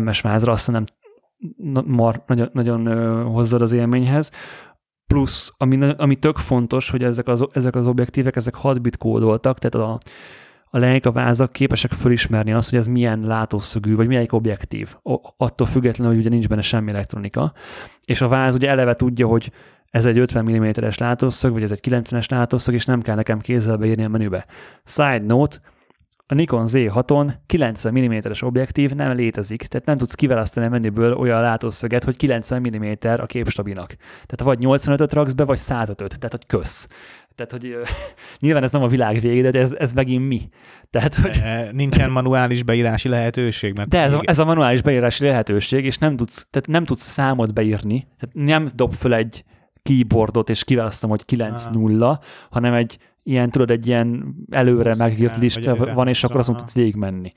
MS 0.00 0.20
vázra, 0.20 0.52
azt 0.52 0.70
nem 0.70 0.84
mar, 1.86 2.22
nagyon, 2.26 2.48
nagyon 2.52 3.22
hozzad 3.24 3.62
az 3.62 3.72
élményhez, 3.72 4.30
plusz, 5.06 5.54
ami, 5.56 5.90
ami 5.96 6.16
tök 6.16 6.36
fontos, 6.36 6.90
hogy 6.90 7.02
ezek 7.02 7.28
az, 7.28 7.46
ezek 7.52 7.74
az 7.74 7.86
objektívek, 7.86 8.36
ezek 8.36 8.54
6 8.54 8.82
bit 8.82 8.96
kódoltak, 8.96 9.58
tehát 9.58 9.88
a, 9.88 9.98
a 10.72 10.78
Leica 10.78 11.12
vázak 11.12 11.52
képesek 11.52 11.92
fölismerni 11.92 12.52
azt, 12.52 12.70
hogy 12.70 12.78
ez 12.78 12.86
milyen 12.86 13.20
látószögű, 13.20 13.94
vagy 13.94 14.06
milyen 14.06 14.26
objektív, 14.30 14.96
attól 15.36 15.66
függetlenül, 15.66 16.12
hogy 16.12 16.22
ugye 16.22 16.30
nincs 16.30 16.48
benne 16.48 16.62
semmi 16.62 16.90
elektronika. 16.90 17.52
És 18.04 18.20
a 18.20 18.28
váz 18.28 18.54
ugye 18.54 18.68
eleve 18.68 18.94
tudja, 18.94 19.26
hogy 19.26 19.52
ez 19.90 20.06
egy 20.06 20.18
50 20.18 20.44
mm-es 20.44 20.98
látószög, 20.98 21.52
vagy 21.52 21.62
ez 21.62 21.72
egy 21.72 21.80
90-es 21.88 22.30
látószög, 22.30 22.74
és 22.74 22.84
nem 22.84 23.02
kell 23.02 23.14
nekem 23.14 23.40
kézzel 23.40 23.76
beírni 23.76 24.04
a 24.04 24.08
menübe. 24.08 24.46
Side 24.84 25.24
note, 25.26 25.56
a 26.30 26.34
Nikon 26.34 26.64
Z6-on 26.68 27.32
90 27.46 27.92
mm-es 27.92 28.42
objektív 28.42 28.90
nem 28.90 29.12
létezik, 29.12 29.62
tehát 29.62 29.86
nem 29.86 29.96
tudsz 29.96 30.14
kiválasztani 30.14 30.66
a 30.66 30.68
menüből 30.68 31.12
olyan 31.12 31.40
látószöget, 31.40 32.04
hogy 32.04 32.16
90 32.16 32.60
mm 32.60 32.84
a 33.00 33.26
képstabinak. 33.26 33.96
Tehát 34.26 34.40
vagy 34.40 34.58
85-öt 34.60 35.12
raksz 35.12 35.32
be, 35.32 35.44
vagy 35.44 35.58
105-öt, 35.60 35.96
tehát 35.96 36.30
hogy 36.30 36.46
kösz. 36.46 36.88
Tehát, 37.46 37.64
hogy 37.64 37.76
nyilván 38.40 38.62
ez 38.62 38.72
nem 38.72 38.82
a 38.82 38.88
világ 38.88 39.20
vége, 39.20 39.50
de 39.50 39.58
ez, 39.58 39.72
ez 39.72 39.92
megint 39.92 40.28
mi. 40.28 40.48
Tehát, 40.90 41.14
hogy... 41.14 41.42
Nincsen 41.72 42.10
manuális 42.20 42.62
beírási 42.62 43.08
lehetőség. 43.08 43.76
Mert 43.76 43.88
de 43.88 44.00
ez 44.00 44.12
a, 44.12 44.20
ez 44.24 44.38
a 44.38 44.44
manuális 44.44 44.82
beírási 44.82 45.24
lehetőség, 45.24 45.84
és 45.84 45.98
nem 45.98 46.16
tudsz, 46.16 46.46
tehát 46.50 46.68
nem 46.68 46.84
tudsz 46.84 47.02
számot 47.02 47.54
beírni, 47.54 48.06
tehát 48.18 48.48
nem 48.50 48.68
dob 48.74 48.94
föl 48.94 49.14
egy 49.14 49.44
keyboardot, 49.82 50.50
és 50.50 50.64
kiválasztom, 50.64 51.10
hogy 51.10 51.22
9-0, 51.32 52.18
hanem 52.50 52.72
egy 52.72 52.98
ilyen, 53.22 53.50
tudod, 53.50 53.70
egy 53.70 53.86
ilyen 53.86 54.34
előre 54.50 54.94
megírt 54.98 55.36
lista 55.36 55.94
van, 55.94 56.08
és 56.08 56.24
akkor 56.24 56.36
azon 56.36 56.56
tudsz 56.56 56.74
végigmenni. 56.74 57.32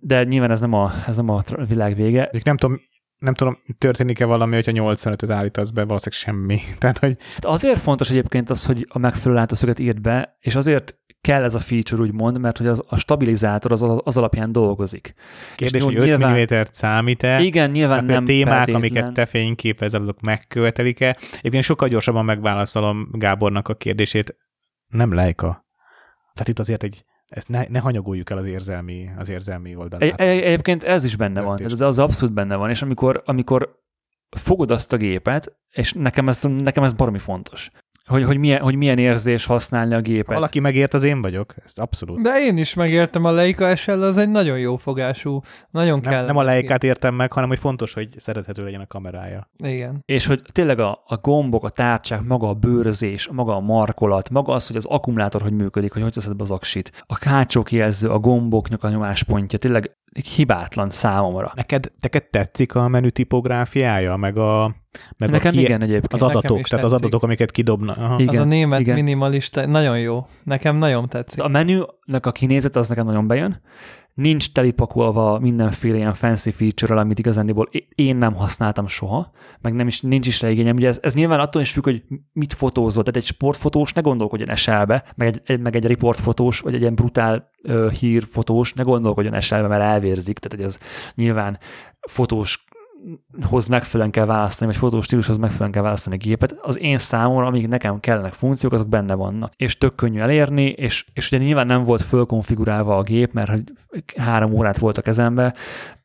De 0.00 0.24
nyilván 0.24 0.50
ez 0.50 0.60
nem 0.60 0.72
a, 0.72 0.92
ez 1.06 1.16
nem 1.16 1.28
a 1.28 1.42
világ 1.68 1.94
vége. 1.94 2.30
Nem 2.44 2.56
tudom, 2.56 2.80
nem 3.18 3.34
tudom, 3.34 3.58
történik-e 3.78 4.24
valami, 4.24 4.54
hogyha 4.54 4.72
85-öt 4.74 5.30
állítasz 5.30 5.70
be, 5.70 5.84
valószínűleg 5.84 6.20
semmi. 6.24 6.60
Tehát, 6.80 6.98
hogy... 6.98 7.16
Azért 7.38 7.80
fontos 7.80 8.10
egyébként 8.10 8.50
az, 8.50 8.64
hogy 8.64 8.86
a 8.88 8.98
megfelelő 8.98 9.40
látószöget 9.40 9.78
írt 9.78 10.00
be, 10.00 10.36
és 10.40 10.54
azért 10.54 10.98
kell 11.20 11.42
ez 11.42 11.54
a 11.54 11.58
feature, 11.58 12.02
úgymond, 12.02 12.38
mert 12.38 12.58
hogy 12.58 12.66
az, 12.66 12.82
a 12.86 12.96
stabilizátor 12.96 13.72
az, 13.72 13.84
az 14.04 14.16
alapján 14.16 14.52
dolgozik. 14.52 15.14
Kérdés, 15.56 15.80
és 15.80 15.86
hogy 15.86 15.96
5 15.96 16.04
nyilván, 16.04 16.40
mm-t 16.40 16.68
számít-e? 16.74 17.40
Igen, 17.40 17.70
nyilván 17.70 18.04
nem 18.04 18.22
A 18.22 18.26
témák, 18.26 18.54
feltétlen. 18.54 18.80
amiket 18.80 19.12
te 19.12 19.26
fényképezel, 19.26 20.00
azok 20.00 20.20
megkövetelik-e? 20.20 21.16
Egyébként 21.38 21.64
sokkal 21.64 21.88
gyorsabban 21.88 22.24
megválaszolom 22.24 23.08
Gábornak 23.12 23.68
a 23.68 23.74
kérdését. 23.74 24.36
Nem 24.88 25.14
lejka. 25.14 25.66
Tehát 26.32 26.48
itt 26.48 26.58
azért 26.58 26.82
egy 26.82 27.04
ezt 27.28 27.48
ne, 27.48 27.64
ne 27.68 27.78
hanyagoljuk 27.78 28.30
el 28.30 28.38
az 28.38 28.46
érzelmi, 28.46 29.10
az 29.18 29.28
érzelmi 29.28 29.76
oldalát. 29.76 30.20
Egy, 30.20 30.42
egyébként 30.42 30.84
ez 30.84 31.04
is 31.04 31.16
benne 31.16 31.40
van, 31.40 31.62
ez 31.62 31.80
az 31.80 31.98
abszolút 31.98 32.34
benne 32.34 32.56
van, 32.56 32.70
és 32.70 32.82
amikor, 32.82 33.22
amikor 33.24 33.82
fogod 34.36 34.70
azt 34.70 34.92
a 34.92 34.96
gépet, 34.96 35.56
és 35.70 35.92
nekem 35.92 36.28
ez, 36.28 36.42
nekem 36.42 36.82
ez 36.82 36.92
baromi 36.92 37.18
fontos 37.18 37.70
hogy, 38.08 38.24
hogy, 38.24 38.38
milyen, 38.38 38.60
hogy 38.60 38.74
milyen 38.74 38.98
érzés 38.98 39.44
használni 39.44 39.94
a 39.94 40.00
gépet. 40.00 40.26
Ha 40.26 40.34
valaki 40.34 40.60
megért, 40.60 40.94
az 40.94 41.02
én 41.02 41.20
vagyok. 41.20 41.54
Ez 41.64 41.72
abszolút. 41.74 42.22
De 42.22 42.40
én 42.40 42.56
is 42.56 42.74
megértem 42.74 43.24
a 43.24 43.30
Leica 43.30 43.76
SL, 43.76 44.02
az 44.02 44.16
egy 44.16 44.30
nagyon 44.30 44.58
jó 44.58 44.76
fogású, 44.76 45.40
nagyon 45.70 46.00
kell. 46.00 46.26
Nem 46.26 46.36
a 46.36 46.42
Leicát 46.42 46.84
értem 46.84 47.14
meg, 47.14 47.32
hanem 47.32 47.48
hogy 47.48 47.58
fontos, 47.58 47.94
hogy 47.94 48.08
szerethető 48.16 48.64
legyen 48.64 48.80
a 48.80 48.86
kamerája. 48.86 49.50
Igen. 49.56 50.02
És 50.04 50.26
hogy 50.26 50.42
tényleg 50.52 50.78
a, 50.78 51.02
a 51.06 51.16
gombok, 51.16 51.64
a 51.64 51.68
tárcsák, 51.68 52.22
maga 52.22 52.48
a 52.48 52.54
bőrzés, 52.54 53.28
maga 53.32 53.54
a 53.54 53.60
markolat, 53.60 54.30
maga 54.30 54.52
az, 54.52 54.66
hogy 54.66 54.76
az 54.76 54.86
akkumulátor 54.86 55.42
hogy 55.42 55.52
működik, 55.52 55.92
hogy 55.92 56.02
hogy 56.02 56.12
teszed 56.12 56.36
be 56.36 56.42
az 56.42 56.50
aksit. 56.50 56.92
A 57.06 57.18
hátsó 57.28 57.62
kijelző, 57.62 58.08
a 58.08 58.18
gomboknak 58.18 58.84
a 58.84 58.88
nyomáspontja, 58.88 59.58
tényleg 59.58 59.96
hibátlan 60.26 60.90
számomra. 60.90 61.52
Neked, 61.54 61.92
neked 62.00 62.24
tetszik 62.24 62.74
a 62.74 62.88
menü 62.88 63.10
tipográfiája, 63.10 64.16
meg 64.16 64.36
a 64.36 64.74
meg 65.16 65.30
Nekem 65.30 65.50
a 65.50 65.54
ki, 65.54 65.60
igen 65.60 65.82
egyébként. 65.82 66.12
Az 66.12 66.22
adatok, 66.22 66.42
tehát 66.42 66.68
tetszik. 66.68 66.84
az 66.84 66.92
adatok, 66.92 67.22
amiket 67.22 67.50
kidobnak. 67.50 67.96
Aha. 67.96 68.20
Igen, 68.20 68.34
az 68.34 68.40
a 68.40 68.44
német 68.44 68.80
igen. 68.80 68.94
minimalista, 68.94 69.66
nagyon 69.66 69.98
jó. 69.98 70.26
Nekem 70.44 70.76
nagyon 70.76 71.08
tetszik. 71.08 71.42
A 71.42 71.48
menünek 71.48 72.26
a 72.26 72.32
kinézet 72.32 72.76
az 72.76 72.88
nekem 72.88 73.06
nagyon 73.06 73.26
bejön. 73.26 73.60
Nincs 74.18 74.52
telipakolva 74.52 75.38
mindenféle 75.38 75.96
ilyen 75.96 76.14
fancy 76.14 76.50
feature 76.50 77.00
amit 77.00 77.18
igazándiból 77.18 77.68
én 77.94 78.16
nem 78.16 78.34
használtam 78.34 78.86
soha, 78.86 79.30
meg 79.60 79.74
nem 79.74 79.86
is, 79.86 80.00
nincs 80.00 80.26
is 80.26 80.40
rá 80.40 80.48
igényem. 80.48 80.76
Ugye 80.76 80.88
ez, 80.88 80.98
ez 81.02 81.14
nyilván 81.14 81.40
attól 81.40 81.62
is 81.62 81.72
függ, 81.72 81.84
hogy 81.84 82.02
mit 82.32 82.52
fotózol. 82.52 83.02
Tehát 83.02 83.16
egy 83.16 83.34
sportfotós 83.34 83.92
ne 83.92 84.00
gondolkodjon 84.00 84.48
eselbe, 84.48 85.04
meg 85.16 85.40
egy, 85.44 85.60
meg 85.60 85.76
egy 85.76 85.86
riportfotós, 85.86 86.60
vagy 86.60 86.74
egy 86.74 86.80
ilyen 86.80 86.94
brutál 86.94 87.50
uh, 87.62 87.90
hírfotós 87.90 88.72
ne 88.72 88.82
gondolkodjon 88.82 89.34
eselbe, 89.34 89.68
mert 89.68 89.82
elvérzik. 89.82 90.38
Tehát, 90.38 90.56
hogy 90.58 90.66
ez 90.66 90.78
nyilván 91.14 91.58
fotós 92.08 92.64
hoz 93.42 93.66
megfelelően 93.66 94.10
kell 94.10 94.24
választani, 94.24 94.70
vagy 94.70 94.80
fotós 94.80 95.26
megfelelően 95.26 95.70
kell 95.70 95.82
választani 95.82 96.16
a 96.16 96.18
gépet, 96.18 96.58
az 96.62 96.78
én 96.78 96.98
számomra, 96.98 97.46
amik 97.46 97.68
nekem 97.68 98.00
kellenek 98.00 98.32
funkciók, 98.32 98.72
azok 98.72 98.88
benne 98.88 99.14
vannak. 99.14 99.52
És 99.56 99.78
tök 99.78 99.94
könnyű 99.94 100.20
elérni, 100.20 100.64
és, 100.64 101.04
és 101.12 101.32
ugye 101.32 101.44
nyilván 101.44 101.66
nem 101.66 101.84
volt 101.84 102.02
fölkonfigurálva 102.02 102.96
a 102.96 103.02
gép, 103.02 103.32
mert 103.32 103.62
három 104.16 104.52
órát 104.52 104.78
volt 104.78 104.98
a 104.98 105.02
kezembe, 105.02 105.54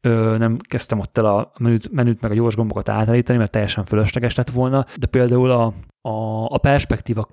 ö, 0.01 0.35
nem 0.37 0.57
kezdtem 0.67 0.99
ott 0.99 1.17
el 1.17 1.25
a 1.25 1.51
menüt, 1.59 1.91
menüt 1.91 2.21
meg 2.21 2.31
a 2.31 2.35
gyors 2.35 2.55
gombokat 2.55 2.89
átállítani, 2.89 3.37
mert 3.37 3.51
teljesen 3.51 3.85
fölösleges 3.85 4.35
lett 4.35 4.49
volna, 4.49 4.85
de 4.97 5.07
például 5.07 5.49
a, 5.49 5.73
a, 6.01 6.45
a 6.45 6.57
perspektíva 6.57 7.27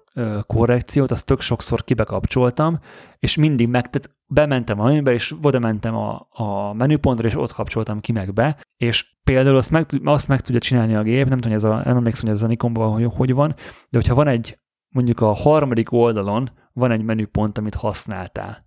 korrekciót, 0.47 1.11
azt 1.11 1.27
tök 1.27 1.41
sokszor 1.41 1.85
kibekapcsoltam, 1.85 2.79
és 3.19 3.37
mindig 3.37 3.69
meg, 3.69 3.91
tehát 3.91 4.11
bementem 4.31 4.81
a 4.81 4.85
menübe, 4.85 5.13
és 5.13 5.35
oda 5.43 5.59
mentem 5.59 5.95
a, 5.97 6.29
a 6.31 6.73
menüpontra, 6.73 7.29
és 7.29 7.37
ott 7.37 7.53
kapcsoltam 7.53 8.01
ki 8.01 8.13
meg 8.13 8.33
be, 8.33 8.57
és 8.77 9.17
például 9.25 9.57
azt 9.57 9.71
meg, 9.71 9.87
azt 10.05 10.29
meg 10.29 10.41
tudja 10.41 10.61
csinálni 10.61 10.95
a 10.95 11.03
gép, 11.03 11.29
nem 11.29 11.39
tudom, 11.39 11.57
ez 11.57 11.65
a, 11.65 11.83
nem 11.85 11.97
emlékszem, 11.97 12.27
hogy 12.27 12.37
ez 12.37 12.43
a 12.43 12.47
Nikonban 12.47 12.93
hogy, 12.93 13.07
hogy 13.17 13.35
van, 13.35 13.55
de 13.89 13.99
hogyha 13.99 14.15
van 14.15 14.27
egy, 14.27 14.59
mondjuk 14.89 15.21
a 15.21 15.33
harmadik 15.33 15.93
oldalon 15.93 16.51
van 16.73 16.91
egy 16.91 17.03
menüpont, 17.03 17.59
amit 17.59 17.75
használtál, 17.75 18.65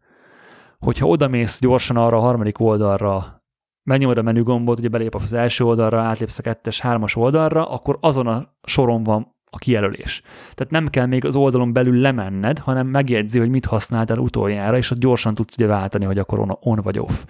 hogyha 0.79 1.07
odamész 1.07 1.59
gyorsan 1.59 1.97
arra 1.97 2.17
a 2.17 2.21
harmadik 2.21 2.59
oldalra, 2.59 3.43
megnyomod 3.83 4.17
a 4.17 4.21
menügombot, 4.21 4.79
ugye 4.79 4.87
belép 4.87 5.15
az 5.15 5.33
első 5.33 5.63
oldalra, 5.63 6.01
átlépsz 6.01 6.39
a 6.39 6.41
kettes, 6.41 6.79
hármas 6.79 7.15
oldalra, 7.15 7.69
akkor 7.69 7.97
azon 8.01 8.27
a 8.27 8.53
soron 8.63 9.03
van 9.03 9.32
a 9.53 9.57
kijelölés. 9.57 10.21
Tehát 10.53 10.71
nem 10.71 10.87
kell 10.87 11.05
még 11.05 11.25
az 11.25 11.35
oldalon 11.35 11.73
belül 11.73 11.95
lemenned, 11.95 12.59
hanem 12.59 12.87
megjegyzi, 12.87 13.39
hogy 13.39 13.49
mit 13.49 13.65
használtál 13.65 14.17
utoljára, 14.17 14.77
és 14.77 14.91
ott 14.91 14.99
gyorsan 14.99 15.35
tudsz 15.35 15.55
ugye 15.55 15.67
váltani, 15.67 16.05
hogy 16.05 16.17
akkor 16.17 16.39
on, 16.39 16.57
on 16.59 16.79
vagy 16.83 16.99
off. 16.99 17.23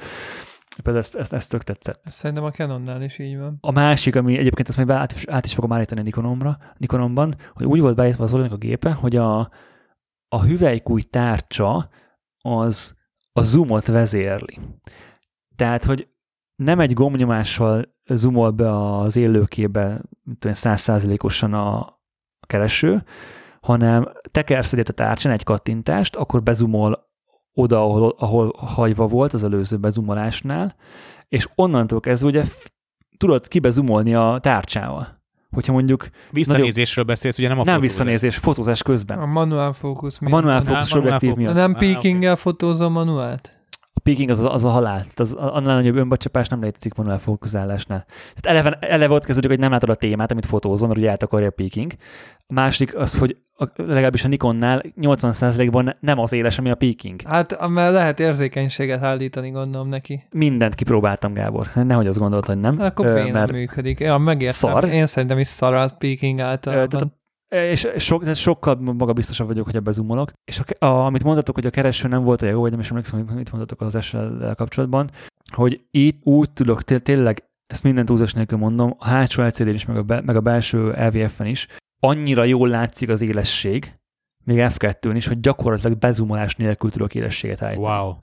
Például 0.75 0.97
ezt, 0.97 1.15
ezt, 1.15 1.33
ezt 1.33 1.49
tök 1.49 1.63
tetszett. 1.63 2.01
Szerintem 2.05 2.43
a 2.43 2.51
Canonnál 2.51 3.01
is 3.01 3.19
így 3.19 3.37
van. 3.37 3.57
A 3.61 3.71
másik, 3.71 4.15
ami 4.15 4.37
egyébként 4.37 4.67
ezt 4.67 4.77
majd 4.77 4.89
át 4.89 5.11
is, 5.11 5.25
át 5.25 5.45
is 5.45 5.53
fogom 5.53 5.73
állítani 5.73 5.99
a 5.99 6.03
Nikonomra, 6.03 6.57
Nikonomban, 6.77 7.35
hogy 7.53 7.65
úgy 7.65 7.79
volt 7.79 7.95
beállítva 7.95 8.23
az 8.23 8.33
a 8.33 8.55
gépe, 8.57 8.91
hogy 8.91 9.15
a, 9.15 9.49
a 10.27 10.43
hüvelykúj 10.43 11.01
tárcsa 11.01 11.89
az 12.41 12.95
a 13.31 13.41
zoomot 13.41 13.85
vezérli. 13.85 14.59
Tehát, 15.55 15.83
hogy 15.83 16.07
nem 16.55 16.79
egy 16.79 16.93
gombnyomással 16.93 17.93
zoomol 18.05 18.51
be 18.51 18.97
az 18.97 19.15
élőkébe 19.15 20.01
százszázalékosan 20.39 21.53
a, 21.53 21.79
a 21.79 22.01
kereső, 22.53 23.03
hanem 23.61 24.09
tekersz 24.31 24.73
egyet 24.73 24.89
a 24.89 24.93
tárcsán 24.93 25.33
egy 25.33 25.43
kattintást, 25.43 26.15
akkor 26.15 26.43
bezumol 26.43 27.09
oda, 27.53 27.81
ahol, 27.81 28.15
ahol 28.17 28.53
hagyva 28.57 29.07
volt 29.07 29.33
az 29.33 29.43
előző 29.43 29.77
bezumolásnál, 29.77 30.75
és 31.29 31.47
onnantól 31.55 31.99
kezdve 31.99 32.27
ugye 32.27 32.43
tudod 33.17 33.47
kibezumolni 33.47 34.13
a 34.13 34.37
tárcsával. 34.41 35.21
Hogyha 35.51 35.71
mondjuk... 35.71 36.07
Visszanézésről 36.31 37.03
nagyon... 37.03 37.05
beszélsz, 37.05 37.37
ugye 37.37 37.47
nem 37.47 37.59
a 37.59 37.63
Nem 37.63 37.81
visszanézés, 37.81 38.37
fotózás 38.37 38.83
közben. 38.83 39.19
A 39.19 39.25
manuál 39.25 39.73
fókusz 39.73 40.19
miatt. 40.19 40.33
A 40.33 40.35
manuál 40.35 40.61
fókusz 40.63 40.93
objektív 40.93 41.35
miatt. 41.35 41.53
Nem 41.53 41.75
peakinggel 41.75 42.35
fotózom 42.35 42.91
manuált? 42.91 43.62
Peaking 44.03 44.29
az, 44.29 44.39
az 44.39 44.63
a 44.65 44.69
halál. 44.69 45.05
Az, 45.15 45.33
annál 45.33 45.75
nagyobb 45.75 45.95
önbacsapás 45.95 46.47
nem 46.47 46.61
létezik 46.61 46.93
manuál 46.93 47.17
fókuszálásnál. 47.17 48.05
Tehát 48.41 48.59
eleve, 48.59 48.87
eleve 48.87 49.13
ott 49.13 49.25
kezdődik, 49.25 49.49
hogy 49.49 49.59
nem 49.59 49.71
látod 49.71 49.89
a 49.89 49.95
témát, 49.95 50.31
amit 50.31 50.45
fotózol, 50.45 50.87
mert 50.87 50.99
ugye 50.99 51.09
eltakarja 51.09 51.47
a 51.47 51.51
peaking. 51.51 51.91
A 52.47 52.53
másik 52.53 52.95
az, 52.95 53.17
hogy 53.17 53.37
a, 53.57 53.65
legalábbis 53.75 54.23
a 54.23 54.27
Nikonnál 54.27 54.81
80%-ban 55.01 55.95
nem 55.99 56.19
az 56.19 56.33
éles, 56.33 56.57
ami 56.57 56.69
a 56.69 56.75
peaking. 56.75 57.21
Hát, 57.21 57.67
mert 57.67 57.93
lehet 57.93 58.19
érzékenységet 58.19 59.03
állítani, 59.03 59.49
gondolom 59.49 59.89
neki. 59.89 60.23
Mindent 60.31 60.75
kipróbáltam, 60.75 61.33
Gábor. 61.33 61.67
Nehogy 61.73 62.07
azt 62.07 62.19
gondolt, 62.19 62.45
hogy 62.45 62.57
nem. 62.57 62.79
Akkor 62.79 63.05
Ö, 63.05 63.31
mert 63.31 63.51
működik. 63.51 63.99
Ja, 63.99 64.17
megértem. 64.17 64.71
Szar. 64.71 64.83
Én 64.83 65.05
szerintem 65.05 65.39
is 65.39 65.47
szar 65.47 65.73
a 65.73 65.87
peaking 65.97 66.39
általában. 66.39 66.89
Tehát 66.89 67.05
a 67.05 67.22
és 67.53 67.87
so, 67.97 68.19
tehát 68.19 68.35
sokkal 68.35 68.75
magabiztosabb 68.75 69.47
vagyok, 69.47 69.65
hogy 69.65 69.75
ebbe 69.75 69.91
zoomolok. 69.91 70.31
És 70.45 70.59
a, 70.59 70.85
a, 70.85 71.05
amit 71.05 71.23
mondtatok, 71.23 71.55
hogy 71.55 71.65
a 71.65 71.69
kereső 71.69 72.07
nem 72.07 72.23
volt 72.23 72.41
olyan 72.41 72.53
jó, 72.53 72.61
vagy 72.61 72.71
nem 72.71 72.79
is 72.79 72.89
emlékszem, 72.89 73.27
hogy 73.27 73.35
mit 73.35 73.51
mondtatok 73.51 73.81
az 73.81 74.03
sl 74.03 74.17
kapcsolatban, 74.55 75.09
hogy 75.51 75.83
itt 75.91 76.25
úgy 76.25 76.51
tudok 76.51 76.83
tényleg, 76.83 77.43
ezt 77.67 77.83
minden 77.83 78.05
túlzás 78.05 78.33
nélkül 78.33 78.57
mondom, 78.57 78.95
a 78.97 79.07
hátsó 79.07 79.43
lcd 79.43 79.67
is, 79.67 79.85
meg 79.85 79.97
a, 79.97 80.03
be, 80.03 80.21
meg 80.21 80.35
a 80.35 80.41
belső 80.41 80.87
LVF-en 80.89 81.47
is, 81.47 81.67
annyira 81.99 82.43
jól 82.43 82.67
látszik 82.67 83.09
az 83.09 83.21
élesség, 83.21 83.99
még 84.45 84.57
F2-n 84.59 85.13
is, 85.15 85.27
hogy 85.27 85.39
gyakorlatilag 85.39 85.97
bezumolás 85.97 86.55
nélkül 86.55 86.91
tudok 86.91 87.15
élességet 87.15 87.61
állítani. 87.61 87.87
Wow. 87.87 88.13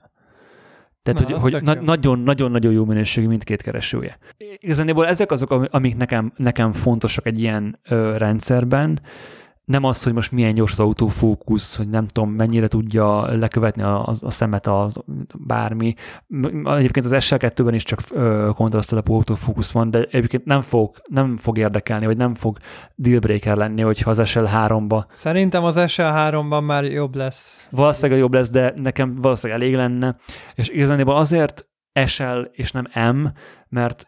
Tehát, 1.03 1.29
Na, 1.29 1.39
hogy, 1.39 1.53
hogy 1.53 1.63
na- 1.63 2.13
nagyon-nagyon 2.15 2.71
jó 2.71 2.85
minőségű 2.85 3.27
mindkét 3.27 3.61
keresője. 3.61 4.17
Igazából 4.57 5.07
ezek 5.07 5.31
azok, 5.31 5.51
amik 5.51 5.97
nekem, 5.97 6.33
nekem 6.35 6.73
fontosak 6.73 7.25
egy 7.25 7.39
ilyen 7.39 7.79
ö, 7.89 8.17
rendszerben. 8.17 8.99
Nem 9.71 9.83
az, 9.83 10.03
hogy 10.03 10.13
most 10.13 10.31
milyen 10.31 10.53
gyors 10.53 10.71
az 10.71 10.79
autofókusz, 10.79 11.77
hogy 11.77 11.89
nem 11.89 12.07
tudom, 12.07 12.31
mennyire 12.31 12.67
tudja 12.67 13.35
lekövetni 13.37 13.81
a, 13.81 14.07
a, 14.07 14.13
a 14.21 14.31
szemet 14.31 14.67
az 14.67 14.97
bármi. 15.37 15.93
Egyébként 16.65 17.05
az 17.05 17.11
SL2-ben 17.15 17.73
is 17.73 17.83
csak 17.83 17.99
kontrasztalapú 18.53 19.13
autofókusz 19.13 19.71
van, 19.71 19.91
de 19.91 19.99
egyébként 20.11 20.45
nem 20.45 20.61
fog, 20.61 20.95
nem 21.09 21.37
fog 21.37 21.57
érdekelni, 21.57 22.05
vagy 22.05 22.17
nem 22.17 22.35
fog 22.35 22.57
dealbreaker 22.95 23.57
lenni, 23.57 23.81
hogyha 23.81 24.09
az 24.09 24.19
SL3-ba. 24.23 25.03
Szerintem 25.11 25.63
az 25.63 25.75
SL3-ban 25.79 26.65
már 26.65 26.83
jobb 26.83 27.15
lesz. 27.15 27.67
Valószínűleg 27.69 28.19
jobb 28.19 28.33
lesz, 28.33 28.49
de 28.49 28.73
nekem 28.75 29.15
valószínűleg 29.15 29.61
elég 29.61 29.75
lenne, 29.75 30.15
és 30.55 30.69
igazából 30.69 31.15
azért 31.15 31.65
SL 32.05 32.39
és 32.51 32.71
nem 32.71 33.15
M, 33.15 33.27
mert 33.69 34.05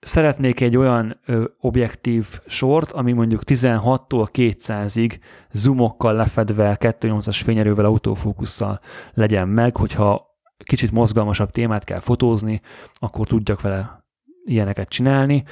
szeretnék 0.00 0.60
egy 0.60 0.76
olyan 0.76 1.20
ö, 1.26 1.44
objektív 1.60 2.40
sort, 2.46 2.90
ami 2.90 3.12
mondjuk 3.12 3.40
16-tól 3.46 4.26
200-ig 4.32 5.18
zoomokkal 5.52 6.14
lefedve 6.14 6.76
2.8-as 6.80 7.40
fényerővel 7.44 7.84
autofókusszal 7.84 8.80
legyen 9.14 9.48
meg, 9.48 9.76
hogyha 9.76 10.26
kicsit 10.64 10.92
mozgalmasabb 10.92 11.50
témát 11.50 11.84
kell 11.84 12.00
fotózni, 12.00 12.60
akkor 12.94 13.26
tudjak 13.26 13.60
vele 13.60 14.04
ilyeneket 14.44 14.88
csinálni, 14.88 15.44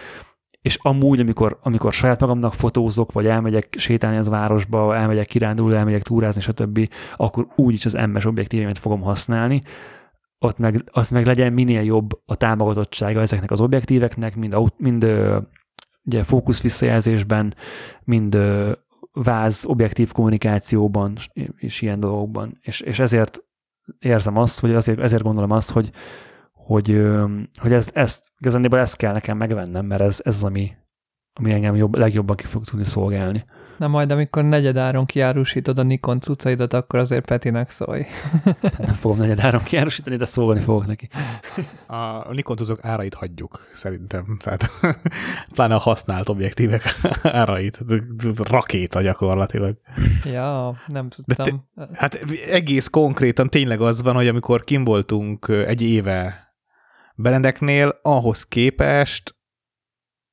és 0.67 0.79
amúgy, 0.83 1.21
amikor, 1.21 1.59
amikor 1.63 1.93
saját 1.93 2.21
magamnak 2.21 2.55
fotózok, 2.55 3.13
vagy 3.13 3.27
elmegyek 3.27 3.75
sétálni 3.79 4.17
az 4.17 4.29
városba, 4.29 4.97
elmegyek 4.97 5.27
kirándulni, 5.27 5.77
elmegyek 5.77 6.03
túrázni, 6.03 6.41
stb., 6.41 6.89
akkor 7.17 7.47
úgyis 7.55 7.85
az 7.85 7.93
MS 7.93 8.25
objektívemet 8.25 8.79
fogom 8.79 9.01
használni, 9.01 9.63
ott 10.39 10.59
meg, 10.59 10.85
az 10.91 11.11
meg 11.11 11.27
legyen 11.27 11.53
minél 11.53 11.83
jobb 11.83 12.21
a 12.25 12.35
támogatottsága 12.35 13.21
ezeknek 13.21 13.51
az 13.51 13.61
objektíveknek, 13.61 14.37
mind, 14.37 14.57
mind 14.77 15.05
ugye 16.05 16.23
fókusz 16.23 16.63
visszajelzésben, 16.63 17.55
mind 18.05 18.39
váz 19.13 19.65
objektív 19.69 20.13
kommunikációban 20.13 21.17
és 21.57 21.83
ilyen 21.83 22.01
dolgokban. 22.01 22.59
És, 22.61 22.81
és 22.81 22.99
ezért 22.99 23.45
érzem 23.99 24.37
azt, 24.37 24.61
hogy 24.61 24.75
azért, 24.75 25.01
ezért 25.01 25.23
gondolom 25.23 25.51
azt, 25.51 25.71
hogy, 25.71 25.91
hogy, 26.53 27.03
hogy 27.57 27.73
ezt, 27.73 27.97
ezt, 27.97 28.33
igazából 28.39 28.79
ezt 28.79 28.97
kell 28.97 29.13
nekem 29.13 29.37
megvennem, 29.37 29.87
mert 29.87 30.01
ez, 30.01 30.21
ez 30.25 30.35
az, 30.35 30.45
ami, 30.45 30.73
ami 31.33 31.53
engem 31.53 31.77
jobb, 31.77 31.95
legjobban 31.95 32.37
ki 32.37 32.45
fog 32.45 32.65
tudni 32.65 32.85
szolgálni. 32.85 33.45
Na 33.77 33.89
majd, 33.89 34.11
amikor 34.11 34.45
negyedáron 34.45 35.07
kiárusítod 35.07 35.79
a 35.79 35.83
Nikon 35.83 36.21
cuccaidat, 36.21 36.73
akkor 36.73 36.99
azért 36.99 37.25
Petinek 37.25 37.71
szólj. 37.71 38.07
Nem 38.79 38.95
fogom 38.95 39.19
negyedáron 39.19 39.63
kiárusítani, 39.63 40.17
de 40.17 40.25
szólni 40.25 40.61
fogok 40.61 40.87
neki. 40.87 41.09
A 41.87 42.33
Nikon 42.33 42.57
cuccok 42.57 42.85
árait 42.85 43.15
hagyjuk, 43.15 43.67
szerintem. 43.75 44.37
Tehát 44.41 44.71
pláne 45.55 45.75
a 45.75 45.79
használt 45.79 46.29
objektívek 46.29 46.83
árait. 47.23 47.81
Rakéta 48.37 49.01
gyakorlatilag. 49.01 49.77
Ja, 50.25 50.77
nem 50.87 51.09
tudtam. 51.09 51.65
te, 51.75 51.85
hát 51.93 52.15
egész 52.51 52.89
konkrétan 52.89 53.49
tényleg 53.49 53.81
az 53.81 54.03
van, 54.03 54.15
hogy 54.15 54.29
amikor 54.29 54.65
kim 54.65 54.85
voltunk 54.85 55.49
egy 55.49 55.83
éve 55.83 56.45
Berendeknél, 57.19 57.99
ahhoz 58.03 58.43
képest 58.45 59.36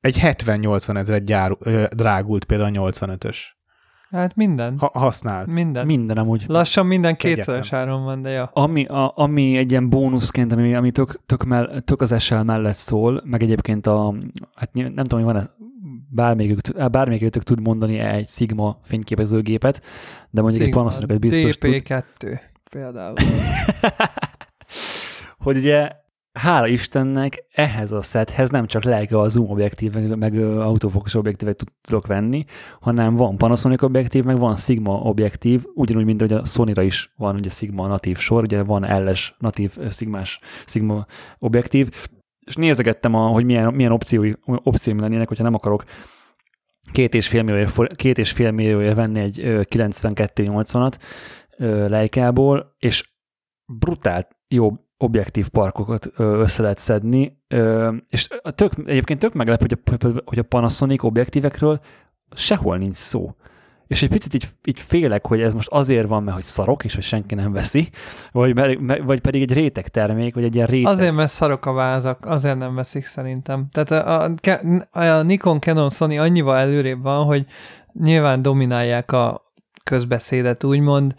egy 0.03 0.19
70-80 0.21 0.97
ezeret 0.97 1.23
gyár, 1.25 1.51
drágult 1.89 2.43
például 2.43 2.77
a 2.77 2.89
85-ös. 2.91 3.37
Hát 4.09 4.35
minden. 4.35 4.77
Ha, 4.77 4.91
használt. 4.93 5.47
Minden. 5.47 5.85
Minden 5.85 6.17
amúgy. 6.17 6.43
Lassan 6.47 6.85
minden 6.85 7.15
kétszeres 7.15 7.73
áron 7.73 8.03
van, 8.03 8.21
de 8.21 8.29
ja. 8.29 8.49
Ami, 8.53 8.85
a, 8.85 9.13
ami 9.15 9.57
egy 9.57 9.71
ilyen 9.71 9.89
bónuszként, 9.89 10.51
ami, 10.51 10.75
ami 10.75 10.91
tök, 10.91 11.19
tök, 11.25 11.43
mell, 11.43 11.81
tök 11.85 12.01
az 12.01 12.21
SL 12.21 12.35
mellett 12.35 12.75
szól, 12.75 13.21
meg 13.25 13.43
egyébként 13.43 13.87
a, 13.87 14.15
hát 14.55 14.73
nem 14.73 14.93
tudom, 14.95 15.23
hogy 15.23 15.33
van-e 15.33 15.49
bármelyikük, 16.09 16.89
bármelyikük 16.91 17.43
tud 17.43 17.61
mondani 17.61 17.99
egy 17.99 18.27
Sigma 18.27 18.79
fényképezőgépet, 18.83 19.81
de 20.29 20.41
mondjuk 20.41 20.63
Sigma, 20.63 20.79
egy 20.81 20.85
Panasonic 20.85 21.19
biztos 21.19 21.57
DP2 21.59 22.03
tud. 22.17 22.39
például. 22.69 23.15
hogy 25.43 25.57
ugye 25.57 25.91
hála 26.33 26.67
Istennek 26.67 27.45
ehhez 27.51 27.91
a 27.91 28.01
sethez 28.01 28.49
nem 28.49 28.65
csak 28.65 28.83
Leica 28.83 29.19
a 29.19 29.29
zoom 29.29 29.49
objektív, 29.49 29.93
meg, 29.93 30.17
meg 30.17 30.37
autofókusz 30.41 31.15
objektívet 31.15 31.63
tudok 31.81 32.07
venni, 32.07 32.45
hanem 32.79 33.15
van 33.15 33.37
Panasonic 33.37 33.81
objektív, 33.81 34.23
meg 34.23 34.37
van 34.37 34.55
Sigma 34.55 34.93
objektív, 34.93 35.63
ugyanúgy, 35.73 36.05
mint 36.05 36.21
hogy 36.21 36.33
a 36.33 36.45
Sony-ra 36.45 36.81
is 36.81 37.13
van 37.17 37.35
ugye 37.35 37.49
Sigma 37.49 37.87
natív 37.87 38.17
sor, 38.17 38.43
ugye 38.43 38.63
van 38.63 39.03
LS 39.03 39.35
natív 39.39 39.77
Sigmás 39.89 40.39
Sigma 40.65 41.05
objektív, 41.39 41.89
és 42.45 42.55
nézegettem, 42.55 43.13
a, 43.13 43.27
hogy 43.27 43.45
milyen, 43.45 43.73
milyen 43.73 43.91
opciói, 43.91 44.31
opcióim 44.45 44.99
lennének, 44.99 45.27
hogyha 45.27 45.43
nem 45.43 45.53
akarok 45.53 45.83
két 46.91 47.13
és 47.13 47.27
fél 47.27 47.43
millióért, 47.43 47.95
két 47.95 48.17
és 48.17 48.31
fél 48.31 48.51
millióért 48.51 48.95
venni 48.95 49.19
egy 49.19 49.41
92-80-at 49.43 50.93
Leica-ból, 51.87 52.75
és 52.79 53.11
brutál 53.65 54.27
jó 54.47 54.71
objektív 55.03 55.47
parkokat 55.47 56.11
össze 56.17 56.61
lehet 56.61 56.77
szedni, 56.77 57.41
és 58.09 58.27
tök, 58.55 58.71
egyébként 58.85 59.19
tök 59.19 59.33
meglep, 59.33 59.61
hogy 59.61 59.77
a, 59.85 60.07
hogy 60.25 60.39
a 60.39 60.43
Panasonic 60.43 61.03
objektívekről 61.03 61.79
sehol 62.35 62.77
nincs 62.77 62.95
szó. 62.95 63.35
És 63.87 64.03
egy 64.03 64.09
picit 64.09 64.33
így, 64.33 64.47
így 64.63 64.79
félek, 64.79 65.25
hogy 65.25 65.41
ez 65.41 65.53
most 65.53 65.69
azért 65.71 66.07
van, 66.07 66.23
mert 66.23 66.35
hogy 66.35 66.43
szarok, 66.43 66.83
és 66.83 66.93
hogy 66.93 67.03
senki 67.03 67.35
nem 67.35 67.51
veszi, 67.51 67.89
vagy, 68.31 68.79
vagy 69.03 69.21
pedig 69.21 69.41
egy 69.41 69.53
réteg 69.53 69.87
termék, 69.87 70.33
vagy 70.33 70.43
egy 70.43 70.55
ilyen 70.55 70.67
réteg. 70.67 70.91
Azért, 70.91 71.13
mert 71.13 71.31
szarok 71.31 71.65
a 71.65 71.73
vázak, 71.73 72.25
azért 72.25 72.57
nem 72.57 72.75
veszik 72.75 73.05
szerintem. 73.05 73.67
Tehát 73.71 73.91
a, 73.91 74.23
a, 74.91 74.99
a 74.99 75.21
Nikon, 75.21 75.59
Canon, 75.59 75.89
Sony 75.89 76.19
annyival 76.19 76.57
előrébb 76.57 77.01
van, 77.01 77.25
hogy 77.25 77.45
nyilván 77.93 78.41
dominálják 78.41 79.11
a 79.11 79.53
közbeszédet, 79.83 80.63
úgymond, 80.63 81.15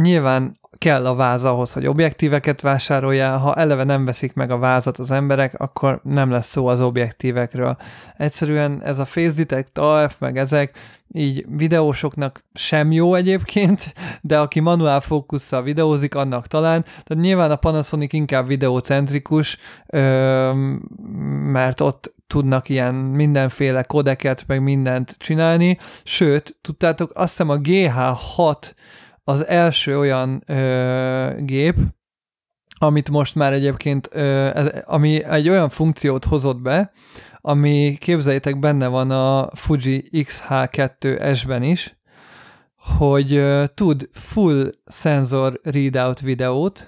nyilván 0.00 0.52
kell 0.78 1.06
a 1.06 1.14
váz 1.14 1.44
ahhoz, 1.44 1.72
hogy 1.72 1.86
objektíveket 1.86 2.60
vásároljál, 2.60 3.38
ha 3.38 3.54
eleve 3.54 3.84
nem 3.84 4.04
veszik 4.04 4.34
meg 4.34 4.50
a 4.50 4.58
vázat 4.58 4.98
az 4.98 5.10
emberek, 5.10 5.54
akkor 5.60 6.00
nem 6.02 6.30
lesz 6.30 6.48
szó 6.48 6.66
az 6.66 6.80
objektívekről. 6.80 7.76
Egyszerűen 8.16 8.82
ez 8.82 8.98
a 8.98 9.04
Face 9.04 9.44
Detect 9.44 9.78
AF, 9.78 10.16
meg 10.18 10.38
ezek 10.38 10.78
így 11.12 11.46
videósoknak 11.48 12.44
sem 12.54 12.92
jó 12.92 13.14
egyébként, 13.14 13.92
de 14.20 14.38
aki 14.38 14.60
manuál 14.60 15.00
fókusszal 15.00 15.62
videózik, 15.62 16.14
annak 16.14 16.46
talán. 16.46 16.82
Tehát 16.82 17.24
nyilván 17.24 17.50
a 17.50 17.56
Panasonic 17.56 18.12
inkább 18.12 18.46
videocentrikus, 18.46 19.58
mert 21.52 21.80
ott 21.80 22.14
tudnak 22.26 22.68
ilyen 22.68 22.94
mindenféle 22.94 23.82
kodeket, 23.82 24.44
meg 24.46 24.62
mindent 24.62 25.14
csinálni. 25.18 25.78
Sőt, 26.04 26.56
tudtátok, 26.60 27.10
azt 27.14 27.28
hiszem 27.28 27.48
a 27.48 27.56
GH6 27.56 28.72
az 29.28 29.46
első 29.46 29.98
olyan 29.98 30.42
ö, 30.46 31.30
gép, 31.38 31.76
amit 32.78 33.10
most 33.10 33.34
már 33.34 33.52
egyébként, 33.52 34.08
ö, 34.12 34.50
ez, 34.54 34.70
ami 34.84 35.24
egy 35.24 35.48
olyan 35.48 35.68
funkciót 35.68 36.24
hozott 36.24 36.60
be, 36.60 36.92
ami 37.40 37.96
képzeljétek 38.00 38.58
benne 38.58 38.86
van 38.86 39.10
a 39.10 39.50
Fuji 39.54 40.22
X-H2S-ben 40.24 41.62
is, 41.62 41.96
hogy 42.98 43.32
ö, 43.32 43.64
tud 43.74 44.08
full 44.12 44.72
sensor 44.86 45.60
readout 45.62 46.20
videót, 46.20 46.86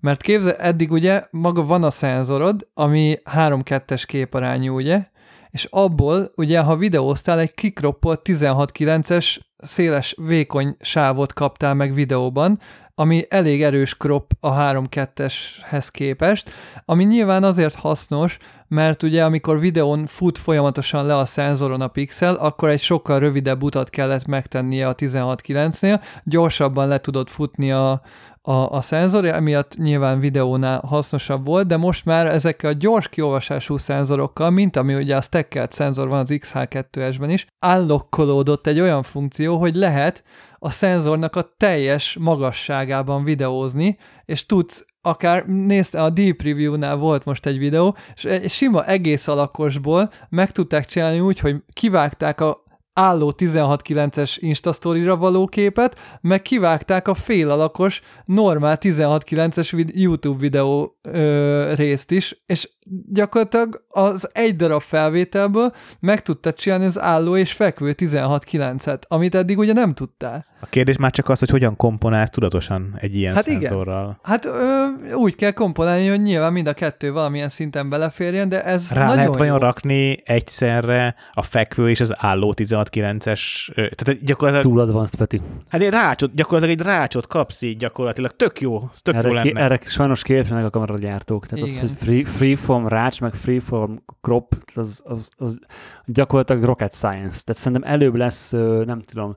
mert 0.00 0.22
képzel, 0.22 0.54
eddig 0.54 0.92
ugye 0.92 1.24
maga 1.30 1.64
van 1.64 1.84
a 1.84 1.90
szenzorod, 1.90 2.68
ami 2.74 3.16
3-2-es 3.34 4.02
képarányú, 4.06 4.74
ugye, 4.74 5.06
és 5.50 5.64
abból 5.70 6.32
ugye, 6.36 6.60
ha 6.60 6.76
videóztál, 6.76 7.38
egy 7.38 7.54
kikroppolt 7.54 8.20
16.9-es 8.24 9.38
széles, 9.56 10.14
vékony 10.18 10.76
sávot 10.80 11.32
kaptál 11.32 11.74
meg 11.74 11.94
videóban, 11.94 12.58
ami 12.94 13.24
elég 13.28 13.62
erős 13.62 13.94
crop 13.94 14.32
a 14.40 14.54
3.2-eshez 14.54 15.88
képest, 15.90 16.50
ami 16.88 17.04
nyilván 17.04 17.44
azért 17.44 17.74
hasznos, 17.74 18.38
mert 18.68 19.02
ugye 19.02 19.24
amikor 19.24 19.60
videón 19.60 20.06
fut 20.06 20.38
folyamatosan 20.38 21.06
le 21.06 21.16
a 21.16 21.24
szenzoron 21.24 21.80
a 21.80 21.88
pixel, 21.88 22.34
akkor 22.34 22.68
egy 22.68 22.80
sokkal 22.80 23.18
rövidebb 23.18 23.62
utat 23.62 23.90
kellett 23.90 24.26
megtennie 24.26 24.88
a 24.88 24.94
16.9-nél, 24.94 26.02
gyorsabban 26.24 26.88
le 26.88 26.98
tudod 26.98 27.28
futni 27.28 27.72
a, 27.72 28.02
a, 28.42 28.52
a 28.52 28.80
szenzor, 28.80 29.24
emiatt 29.24 29.76
nyilván 29.76 30.18
videónál 30.18 30.80
hasznosabb 30.86 31.46
volt, 31.46 31.66
de 31.66 31.76
most 31.76 32.04
már 32.04 32.26
ezekkel 32.26 32.70
a 32.70 32.74
gyors 32.78 33.08
kiolvasású 33.08 33.76
szenzorokkal, 33.76 34.50
mint 34.50 34.76
ami 34.76 34.94
ugye 34.94 35.16
a 35.16 35.20
stackelt 35.20 35.72
szenzor 35.72 36.08
van 36.08 36.18
az 36.18 36.30
XH2-esben 36.32 37.28
is, 37.28 37.46
állokkolódott 37.58 38.66
egy 38.66 38.80
olyan 38.80 39.02
funkció, 39.02 39.56
hogy 39.56 39.74
lehet 39.74 40.24
a 40.58 40.70
szenzornak 40.70 41.36
a 41.36 41.54
teljes 41.56 42.16
magasságában 42.20 43.24
videózni, 43.24 43.98
és 44.24 44.46
tudsz 44.46 44.84
akár 45.06 45.46
nézd, 45.46 45.94
a 45.94 46.10
Deep 46.10 46.42
Review-nál 46.42 46.96
volt 46.96 47.24
most 47.24 47.46
egy 47.46 47.58
videó, 47.58 47.96
és 48.14 48.52
sima 48.52 48.84
egész 48.84 49.28
alakosból 49.28 50.10
meg 50.28 50.50
tudták 50.52 50.86
csinálni 50.86 51.20
úgy, 51.20 51.38
hogy 51.38 51.56
kivágták 51.72 52.40
a 52.40 52.64
álló 52.92 53.34
16.9-es 53.36 54.36
Instastory-ra 54.38 55.16
való 55.16 55.46
képet, 55.46 55.98
meg 56.20 56.42
kivágták 56.42 57.08
a 57.08 57.14
fél 57.14 57.50
alakos, 57.50 58.00
normál 58.24 58.76
16.9-es 58.80 59.68
vid- 59.72 59.96
YouTube 59.96 60.38
videó 60.38 60.98
ö, 61.02 61.72
részt 61.74 62.10
is, 62.10 62.42
és 62.46 62.70
gyakorlatilag 63.12 63.84
az 63.88 64.28
egy 64.32 64.56
darab 64.56 64.80
felvételből 64.80 65.72
meg 66.00 66.22
tudtad 66.22 66.54
csinálni 66.54 66.84
az 66.84 67.00
álló 67.00 67.36
és 67.36 67.52
fekvő 67.52 67.94
16-9-et, 67.96 68.98
amit 69.08 69.34
eddig 69.34 69.58
ugye 69.58 69.72
nem 69.72 69.94
tudtál. 69.94 70.46
A 70.60 70.66
kérdés 70.66 70.96
már 70.96 71.10
csak 71.10 71.28
az, 71.28 71.38
hogy 71.38 71.50
hogyan 71.50 71.76
komponálsz 71.76 72.30
tudatosan 72.30 72.94
egy 72.98 73.16
ilyen 73.16 73.34
Hát 73.34 73.44
hát 73.44 73.54
igen. 73.54 73.68
szenzorral. 73.68 74.18
Hát 74.22 74.44
ö, 74.44 74.84
úgy 75.14 75.34
kell 75.34 75.50
komponálni, 75.50 76.08
hogy 76.08 76.22
nyilván 76.22 76.52
mind 76.52 76.66
a 76.66 76.72
kettő 76.72 77.12
valamilyen 77.12 77.48
szinten 77.48 77.88
beleférjen, 77.88 78.48
de 78.48 78.64
ez 78.64 78.90
Rá 78.90 79.00
nagyon 79.00 79.16
lehet 79.16 79.36
vajon 79.36 79.54
jó. 79.54 79.60
rakni 79.60 80.20
egyszerre 80.24 81.14
a 81.32 81.42
fekvő 81.42 81.90
és 81.90 82.00
az 82.00 82.12
álló 82.16 82.54
16-9-es, 82.56 83.40
ö, 83.74 83.88
tehát 83.94 84.24
gyakorlatilag, 84.24 84.72
Túl 84.72 84.80
advanced, 84.80 85.18
Peti. 85.18 85.40
hát 85.68 85.80
egy 85.80 85.88
rácsot, 85.90 86.34
gyakorlatilag 86.34 86.78
egy 86.80 86.86
rácsot 86.86 87.26
kapsz 87.26 87.62
így 87.62 87.76
gyakorlatilag, 87.76 88.30
tök 88.36 88.60
jó, 88.60 88.78
tök 89.02 89.14
jó 89.14 89.20
Erre, 89.20 89.40
ki, 89.40 89.52
lenne. 89.52 89.60
erre 89.60 89.78
sajnos 89.86 90.22
képzelnek 90.22 90.66
a 90.66 90.70
kameragyártók. 90.70 91.46
Tehát 91.46 91.64
az, 91.64 91.70
Igen. 91.74 91.88
hogy 91.88 91.96
free, 91.98 92.24
freeform 92.24 92.75
rács, 92.84 93.20
meg 93.20 93.32
freeform 93.32 93.94
crop, 94.20 94.56
az, 94.74 95.02
az, 95.04 95.30
az 95.36 95.58
gyakorlatilag 96.04 96.62
rocket 96.62 96.92
science. 96.92 97.42
Tehát 97.44 97.54
szerintem 97.54 97.90
előbb 97.90 98.14
lesz, 98.14 98.50
nem 98.84 99.00
tudom, 99.00 99.36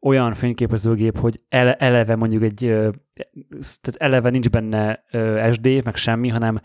olyan 0.00 0.34
fényképezőgép, 0.34 1.18
hogy 1.18 1.40
ele, 1.48 1.74
eleve 1.74 2.16
mondjuk 2.16 2.42
egy, 2.42 2.58
tehát 3.80 3.96
eleve 3.96 4.30
nincs 4.30 4.50
benne 4.50 5.04
SD, 5.52 5.84
meg 5.84 5.96
semmi, 5.96 6.28
hanem 6.28 6.60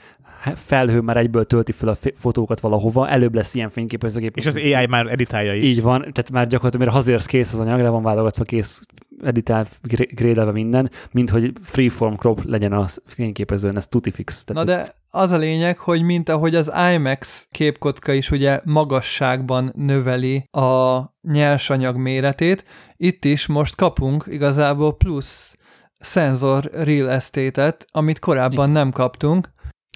felhő 0.56 1.02
már 1.02 1.18
egyből 1.18 1.46
tölti 1.46 1.72
fel 1.72 1.90
a 1.90 1.98
fotókat 2.14 2.60
valahova, 2.60 3.10
előbb 3.10 3.36
lesz 3.36 3.54
ilyen 3.54 3.70
fényképezőgép. 3.70 4.38
És 4.38 4.46
az 4.46 4.56
AI 4.56 4.86
már 4.88 5.06
editálja 5.08 5.54
is. 5.54 5.64
Így 5.64 5.82
van, 5.82 6.00
tehát 6.00 6.32
már 6.32 6.48
gyakorlatilag 6.48 6.86
mire 6.86 6.98
hazérsz 6.98 7.26
kész 7.26 7.54
az 7.54 7.60
anyag, 7.60 7.80
le 7.80 7.90
van 7.90 8.04
válogatva, 8.04 8.44
kész, 8.44 8.82
editál, 9.26 9.68
gré- 9.82 10.14
grédelve 10.14 10.52
minden, 10.52 10.92
mint 11.12 11.30
hogy 11.30 11.52
freeform 11.62 12.16
crop 12.16 12.44
legyen 12.46 12.74
a 12.74 12.86
fényképezőn, 13.06 13.78
ez 13.78 13.88
tuti 13.88 14.12
fix. 14.12 14.44
Na 14.46 14.64
Tehát, 14.64 14.86
de 14.86 14.96
az 15.10 15.32
a 15.32 15.38
lényeg, 15.38 15.78
hogy 15.78 16.02
mint 16.02 16.30
ahogy 16.30 16.56
az 16.56 16.72
IMAX 16.94 17.48
képkocka 17.52 18.14
is 18.14 18.32
ugye 18.32 18.62
magasságban 18.64 19.74
növeli 19.76 20.48
a 20.52 21.00
nyersanyag 21.22 21.96
méretét, 21.96 22.66
itt 22.98 23.26
is 23.26 23.48
most 23.48 23.76
kapunk 23.76 24.26
igazából 24.28 24.96
plusz 24.96 25.58
szenzor 26.00 26.70
real 26.74 27.10
estate-et, 27.10 27.86
amit 27.92 28.20
korábban 28.20 28.70
nem 28.70 28.92
kaptunk. 28.92 29.52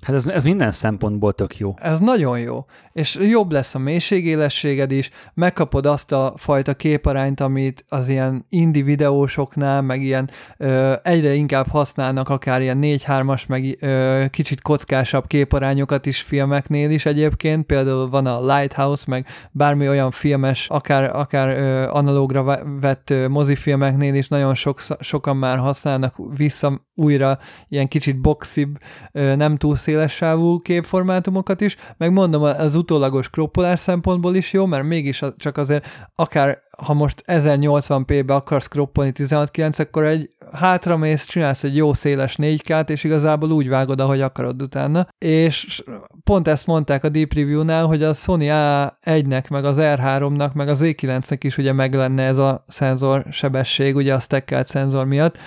Hát 0.05 0.15
ez, 0.15 0.27
ez 0.27 0.43
minden 0.43 0.71
szempontból 0.71 1.33
tök 1.33 1.57
jó. 1.57 1.73
Ez 1.81 1.99
nagyon 1.99 2.39
jó. 2.39 2.65
És 2.91 3.17
jobb 3.21 3.51
lesz 3.51 3.75
a 3.75 3.79
mélységélességed 3.79 4.91
is, 4.91 5.09
megkapod 5.33 5.85
azt 5.85 6.11
a 6.11 6.33
fajta 6.35 6.73
képarányt, 6.73 7.39
amit 7.39 7.85
az 7.89 8.07
ilyen 8.07 8.45
indie 8.49 8.83
videósoknál, 8.83 9.81
meg 9.81 10.01
ilyen 10.01 10.29
ö, 10.57 10.93
egyre 11.03 11.33
inkább 11.33 11.67
használnak, 11.67 12.29
akár 12.29 12.61
ilyen 12.61 12.79
4-3-as, 12.81 13.47
meg 13.47 13.77
ö, 13.79 14.25
kicsit 14.29 14.61
kockásabb 14.61 15.27
képarányokat 15.27 16.05
is 16.05 16.21
filmeknél 16.21 16.89
is 16.89 17.05
egyébként. 17.05 17.65
Például 17.65 18.09
van 18.09 18.25
a 18.25 18.55
Lighthouse, 18.55 19.03
meg 19.07 19.27
bármi 19.51 19.89
olyan 19.89 20.11
filmes, 20.11 20.69
akár, 20.69 21.15
akár 21.15 21.57
ö, 21.57 21.87
analógra 21.87 22.43
ve- 22.43 22.63
vett 22.81 23.09
ö, 23.09 23.27
mozifilmeknél 23.27 24.13
is 24.13 24.27
nagyon 24.27 24.53
sok, 24.53 24.81
sokan 24.99 25.37
már 25.37 25.57
használnak 25.57 26.15
vissza 26.37 26.85
újra 26.95 27.37
ilyen 27.67 27.87
kicsit 27.87 28.21
boxibb, 28.21 28.77
ö, 29.11 29.35
nem 29.35 29.55
túl 29.57 29.75
széles 29.87 30.13
sávú 30.13 30.57
képformátumokat 30.57 31.61
is, 31.61 31.75
meg 31.97 32.11
mondom, 32.11 32.41
az 32.41 32.75
utólagos 32.75 33.29
kroppolás 33.29 33.79
szempontból 33.79 34.35
is 34.35 34.53
jó, 34.53 34.65
mert 34.65 34.83
mégis 34.83 35.23
csak 35.37 35.57
azért 35.57 36.09
akár 36.15 36.61
ha 36.85 36.93
most 36.93 37.23
1080p-be 37.27 38.33
akarsz 38.33 38.67
kroppolni 38.67 39.11
16.9, 39.15 39.79
akkor 39.79 40.03
egy 40.03 40.29
hátramész, 40.51 41.25
csinálsz 41.25 41.63
egy 41.63 41.75
jó 41.75 41.93
széles 41.93 42.35
4K-t, 42.41 42.89
és 42.89 43.03
igazából 43.03 43.51
úgy 43.51 43.69
vágod, 43.69 44.01
ahogy 44.01 44.21
akarod 44.21 44.61
utána. 44.61 45.07
És 45.17 45.83
pont 46.23 46.47
ezt 46.47 46.67
mondták 46.67 47.03
a 47.03 47.09
Deep 47.09 47.33
Review-nál, 47.33 47.85
hogy 47.85 48.03
a 48.03 48.13
Sony 48.13 48.47
A1-nek, 48.51 49.49
meg 49.49 49.65
az 49.65 49.77
R3-nak, 49.79 50.53
meg 50.53 50.69
az 50.69 50.81
E9-nek 50.83 51.37
is 51.41 51.57
ugye 51.57 51.73
meg 51.73 51.93
lenne 51.93 52.23
ez 52.23 52.37
a 52.37 52.63
szenzor 52.67 53.25
sebesség, 53.31 53.95
ugye 53.95 54.13
a 54.13 54.19
stackelt 54.19 54.67
szenzor 54.67 55.05
miatt, 55.05 55.37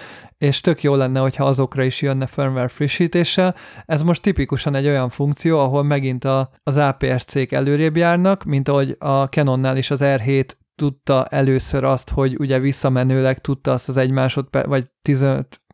és 0.40 0.60
tök 0.60 0.82
jó 0.82 0.94
lenne, 0.94 1.20
hogyha 1.20 1.44
azokra 1.44 1.82
is 1.82 2.02
jönne 2.02 2.26
firmware 2.26 2.68
frissítéssel. 2.68 3.54
Ez 3.84 4.02
most 4.02 4.22
tipikusan 4.22 4.74
egy 4.74 4.86
olyan 4.86 5.08
funkció, 5.08 5.58
ahol 5.58 5.82
megint 5.82 6.24
a, 6.24 6.50
az 6.62 6.76
APS-cég 6.76 7.52
előrébb 7.52 7.96
járnak, 7.96 8.44
mint 8.44 8.68
ahogy 8.68 8.96
a 8.98 9.24
Canonnál 9.24 9.76
is 9.76 9.90
az 9.90 10.00
R7 10.04 10.48
tudta 10.74 11.24
először 11.24 11.84
azt, 11.84 12.10
hogy 12.10 12.36
ugye 12.38 12.58
visszamenőleg 12.58 13.38
tudta 13.38 13.72
azt 13.72 13.88
az 13.88 13.96
egy 13.96 14.10
másodperc, 14.10 14.66
vagy 14.66 14.86
15 15.02 15.36
mm, 15.36 15.46
f- 15.46 15.69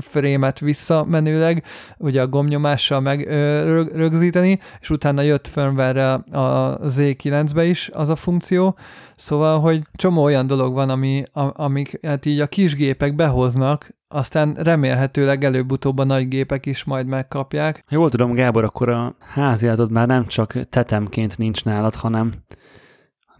frémet 0.00 0.58
visszamenőleg, 0.58 1.64
ugye 1.98 2.22
a 2.22 2.26
gombnyomással 2.26 3.00
meg 3.00 3.26
ö, 3.26 3.64
rög, 3.64 3.96
rögzíteni, 3.96 4.58
és 4.80 4.90
utána 4.90 5.22
jött 5.22 5.46
firmware 5.46 6.12
a 6.12 6.78
Z9-be 6.78 7.64
is 7.64 7.90
az 7.92 8.08
a 8.08 8.16
funkció, 8.16 8.76
szóval, 9.16 9.60
hogy 9.60 9.82
csomó 9.92 10.22
olyan 10.22 10.46
dolog 10.46 10.74
van, 10.74 10.90
ami, 10.90 11.22
amik 11.52 12.06
hát 12.06 12.26
így 12.26 12.40
a 12.40 12.46
kis 12.46 12.74
gépek 12.74 13.14
behoznak, 13.14 13.88
aztán 14.08 14.54
remélhetőleg 14.54 15.44
előbb-utóbb 15.44 15.98
a 15.98 16.04
nagy 16.04 16.28
gépek 16.28 16.66
is 16.66 16.84
majd 16.84 17.06
megkapják. 17.06 17.84
Jól 17.88 18.10
tudom, 18.10 18.32
Gábor, 18.32 18.64
akkor 18.64 18.88
a 18.88 19.14
háziátod 19.18 19.90
már 19.90 20.06
nem 20.06 20.24
csak 20.24 20.68
tetemként 20.68 21.38
nincs 21.38 21.64
nálad, 21.64 21.94
hanem 21.94 22.32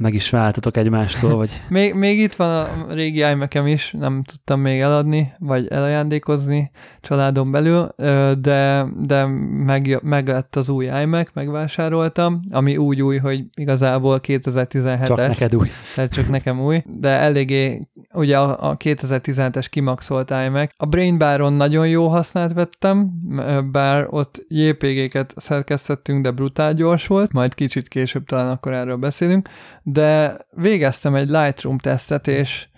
meg 0.00 0.14
is 0.14 0.30
váltatok 0.30 0.76
egymástól, 0.76 1.36
vagy 1.36 1.62
Még, 1.68 1.94
még 1.94 2.18
itt 2.18 2.34
van 2.34 2.48
a 2.48 2.92
régi 2.94 3.18
imac 3.18 3.54
is, 3.54 3.94
nem 3.98 4.22
tudtam 4.22 4.60
még 4.60 4.80
eladni, 4.80 5.32
vagy 5.38 5.66
elajándékozni 5.68 6.70
családon 7.00 7.50
belül, 7.50 7.94
de, 8.40 8.86
de 9.00 9.26
meg, 9.64 9.98
meg 10.02 10.28
lett 10.28 10.56
az 10.56 10.68
új 10.68 10.84
iMac, 11.02 11.28
megvásároltam, 11.32 12.40
ami 12.50 12.76
úgy 12.76 13.02
új, 13.02 13.16
hogy 13.16 13.44
igazából 13.54 14.20
2017-es. 14.22 15.06
csak 15.06 15.16
neked 15.16 15.54
új. 15.56 15.68
tehát 15.94 16.12
csak 16.12 16.28
nekem 16.28 16.60
új, 16.60 16.82
de 16.86 17.08
eléggé, 17.08 17.80
ugye 18.14 18.38
a, 18.38 18.68
a 18.70 18.76
2017-es 18.76 19.66
kimaxolt 19.70 20.30
iMac. 20.30 20.70
A 20.76 20.86
Brain 20.86 21.18
Baron 21.18 21.52
nagyon 21.52 21.88
jó 21.88 22.08
hasznát 22.08 22.52
vettem, 22.52 23.10
bár 23.72 24.06
ott 24.10 24.44
JPG-ket 24.48 25.34
szerkesztettünk, 25.36 26.22
de 26.22 26.30
brutál 26.30 26.74
gyors 26.74 27.06
volt, 27.06 27.32
majd 27.32 27.54
kicsit 27.54 27.88
később 27.88 28.24
talán 28.24 28.50
akkor 28.50 28.72
erről 28.72 28.96
beszélünk, 28.96 29.48
de 29.92 30.36
végeztem 30.50 31.14
egy 31.14 31.28
Lightroom 31.28 31.78
tesztet, 31.78 32.28
és 32.28 32.68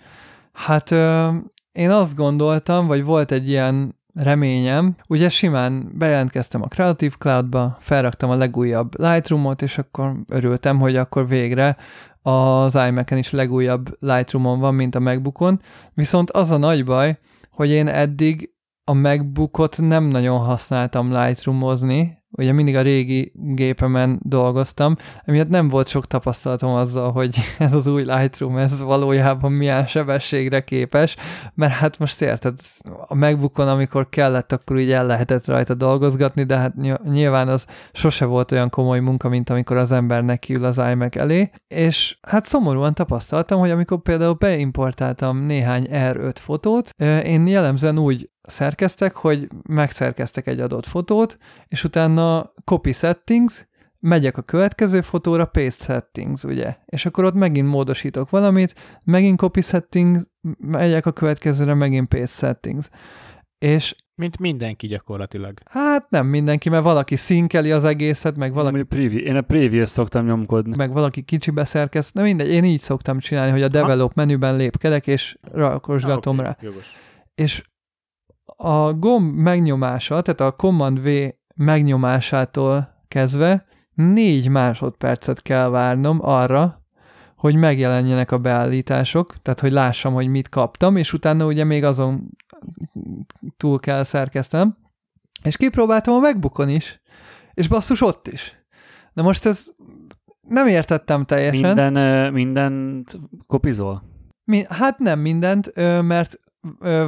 hát 0.53 0.91
ö, 0.91 1.29
én 1.71 1.89
azt 1.89 2.15
gondoltam, 2.15 2.87
vagy 2.87 3.03
volt 3.03 3.31
egy 3.31 3.49
ilyen 3.49 4.01
reményem, 4.13 4.95
ugye 5.09 5.29
simán 5.29 5.91
bejelentkeztem 5.97 6.61
a 6.61 6.67
Creative 6.67 7.15
Cloud-ba, 7.17 7.75
felraktam 7.79 8.29
a 8.29 8.35
legújabb 8.35 8.99
Lightroom-ot, 8.99 9.61
és 9.61 9.77
akkor 9.77 10.15
örültem, 10.27 10.79
hogy 10.79 10.95
akkor 10.95 11.27
végre 11.27 11.77
az 12.21 12.75
iMac-en 12.75 13.17
is 13.17 13.31
legújabb 13.31 13.97
Lightroom-on 13.99 14.59
van, 14.59 14.75
mint 14.75 14.95
a 14.95 14.99
MacBookon, 14.99 15.61
viszont 15.93 16.31
az 16.31 16.51
a 16.51 16.57
nagy 16.57 16.85
baj, 16.85 17.19
hogy 17.51 17.69
én 17.69 17.87
eddig 17.87 18.51
a 18.83 18.93
MacBookot 18.93 19.77
nem 19.81 20.03
nagyon 20.03 20.39
használtam 20.39 21.13
Lightroomozni, 21.13 22.22
ugye 22.37 22.51
mindig 22.51 22.75
a 22.75 22.81
régi 22.81 23.31
gépemen 23.35 24.19
dolgoztam, 24.23 24.95
emiatt 25.25 25.49
nem 25.49 25.67
volt 25.67 25.87
sok 25.87 26.07
tapasztalatom 26.07 26.73
azzal, 26.73 27.11
hogy 27.11 27.37
ez 27.59 27.73
az 27.73 27.87
új 27.87 28.03
Lightroom, 28.03 28.57
ez 28.57 28.81
valójában 28.81 29.51
milyen 29.51 29.87
sebességre 29.87 30.63
képes, 30.63 31.15
mert 31.53 31.73
hát 31.73 31.99
most 31.99 32.21
érted, 32.21 32.57
a 33.07 33.15
MacBookon, 33.15 33.67
amikor 33.67 34.09
kellett, 34.09 34.51
akkor 34.51 34.79
így 34.79 34.91
el 34.91 35.05
lehetett 35.05 35.45
rajta 35.45 35.73
dolgozgatni, 35.73 36.43
de 36.43 36.57
hát 36.57 36.75
ny- 36.75 37.03
nyilván 37.03 37.47
az 37.47 37.67
sose 37.91 38.25
volt 38.25 38.51
olyan 38.51 38.69
komoly 38.69 38.99
munka, 38.99 39.29
mint 39.29 39.49
amikor 39.49 39.77
az 39.77 39.91
ember 39.91 40.23
nekiül 40.23 40.65
az 40.65 40.77
iMac 40.91 41.15
elé, 41.15 41.51
és 41.67 42.17
hát 42.21 42.45
szomorúan 42.45 42.93
tapasztaltam, 42.93 43.59
hogy 43.59 43.71
amikor 43.71 44.01
például 44.01 44.33
beimportáltam 44.33 45.37
néhány 45.37 45.87
R5 45.91 46.35
fotót, 46.39 46.89
én 47.23 47.47
jellemzően 47.47 47.99
úgy 47.99 48.31
szerkeztek, 48.43 49.15
hogy 49.15 49.47
megszerkeztek 49.67 50.47
egy 50.47 50.59
adott 50.59 50.85
fotót, 50.85 51.37
és 51.67 51.83
utána 51.83 52.53
copy 52.63 52.91
settings, 52.91 53.67
megyek 53.99 54.37
a 54.37 54.41
következő 54.41 55.01
fotóra, 55.01 55.45
paste 55.45 55.83
settings, 55.93 56.43
ugye? 56.43 56.75
És 56.85 57.05
akkor 57.05 57.23
ott 57.23 57.33
megint 57.33 57.67
módosítok 57.67 58.29
valamit, 58.29 58.75
megint 59.03 59.37
copy 59.39 59.61
settings, 59.61 60.19
megyek 60.57 61.05
a 61.05 61.11
következőre, 61.11 61.73
megint 61.73 62.07
paste 62.07 62.47
settings. 62.47 62.89
És 63.57 63.95
Mint 64.15 64.39
mindenki 64.39 64.87
gyakorlatilag. 64.87 65.53
hát 65.65 66.09
nem 66.09 66.27
mindenki, 66.27 66.69
mert 66.69 66.83
valaki 66.83 67.15
szinkeli 67.15 67.71
az 67.71 67.83
egészet, 67.83 68.37
meg 68.37 68.53
valaki 68.53 68.71
Valaki... 68.73 68.95
Preview, 68.95 69.19
én 69.25 69.35
a 69.35 69.41
preview 69.41 69.85
szoktam 69.85 70.25
nyomkodni. 70.25 70.75
meg 70.75 70.91
valaki 70.93 71.21
kicsibe 71.21 71.65
szerkeszt. 71.65 72.13
Na 72.13 72.21
mindegy, 72.21 72.49
én 72.49 72.63
így 72.63 72.79
szoktam 72.81 73.19
csinálni, 73.19 73.51
hogy 73.51 73.61
a 73.63 73.67
develop 73.67 74.13
menüben 74.13 74.55
lépkedek, 74.55 75.07
és 75.07 75.37
rakosgatom 75.51 76.39
Ah, 76.39 76.43
rá. 76.45 76.49
oké, 76.51 76.65
Jogos. 76.65 76.85
és 77.35 77.63
a 78.45 78.93
gomb 78.93 79.35
megnyomása, 79.35 80.21
tehát 80.21 80.53
a 80.53 80.55
Command 80.55 81.01
V 81.01 81.09
megnyomásától 81.55 83.03
kezdve 83.07 83.65
négy 83.93 84.49
másodpercet 84.49 85.41
kell 85.41 85.69
várnom 85.69 86.19
arra, 86.21 86.81
hogy 87.35 87.55
megjelenjenek 87.55 88.31
a 88.31 88.37
beállítások, 88.37 89.41
tehát 89.41 89.59
hogy 89.59 89.71
lássam, 89.71 90.13
hogy 90.13 90.27
mit 90.27 90.49
kaptam, 90.49 90.95
és 90.95 91.13
utána 91.13 91.45
ugye 91.45 91.63
még 91.63 91.83
azon 91.83 92.29
túl 93.57 93.79
kell 93.79 94.03
szerkeztem. 94.03 94.77
És 95.43 95.57
kipróbáltam 95.57 96.13
a 96.13 96.19
MacBookon 96.19 96.69
is, 96.69 97.01
és 97.53 97.67
basszus 97.67 98.01
ott 98.01 98.27
is. 98.27 98.65
Na 99.13 99.21
most 99.21 99.45
ez 99.45 99.67
nem 100.47 100.67
értettem 100.67 101.25
teljesen. 101.25 101.75
Minden, 101.75 102.33
mindent 102.33 103.17
kopizol? 103.47 104.03
Mi, 104.43 104.63
hát 104.69 104.99
nem 104.99 105.19
mindent, 105.19 105.71
mert 106.01 106.39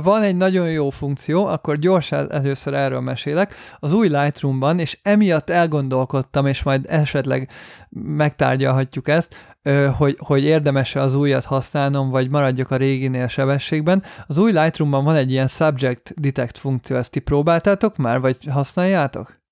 van 0.04 0.22
egy 0.22 0.36
nagyon 0.36 0.72
jó 0.72 0.90
funkció, 0.90 1.46
akkor 1.46 1.78
gyorsan 1.78 2.32
először 2.32 2.74
erről 2.74 3.00
mesélek, 3.00 3.54
az 3.80 3.94
új 3.94 4.08
Lightroom-ban, 4.08 4.80
és 4.80 5.00
emiatt 5.02 5.50
elgondolkodtam, 5.50 6.46
és 6.46 6.64
majd 6.64 6.86
esetleg 6.88 7.50
megtárgyalhatjuk 7.90 9.08
ezt, 9.08 9.36
hogy, 9.98 10.18
hogy 10.20 10.44
érdemes-e 10.44 11.02
az 11.02 11.16
újat 11.16 11.46
használnom, 11.46 12.10
vagy 12.10 12.30
maradjak 12.30 12.72
a 12.72 12.76
réginél 12.76 13.28
sebességben. 13.28 14.04
Az 14.28 14.38
új 14.38 14.52
Lightroom-ban 14.52 15.04
van 15.04 15.16
egy 15.16 15.32
ilyen 15.32 15.48
subject 15.48 16.14
detect 16.22 16.58
funkció, 16.58 16.96
ezt 16.96 17.12
ti 17.12 17.20
próbáltátok 17.20 17.98
már, 17.98 18.20
vagy 18.20 18.38
használjátok? 18.52 19.44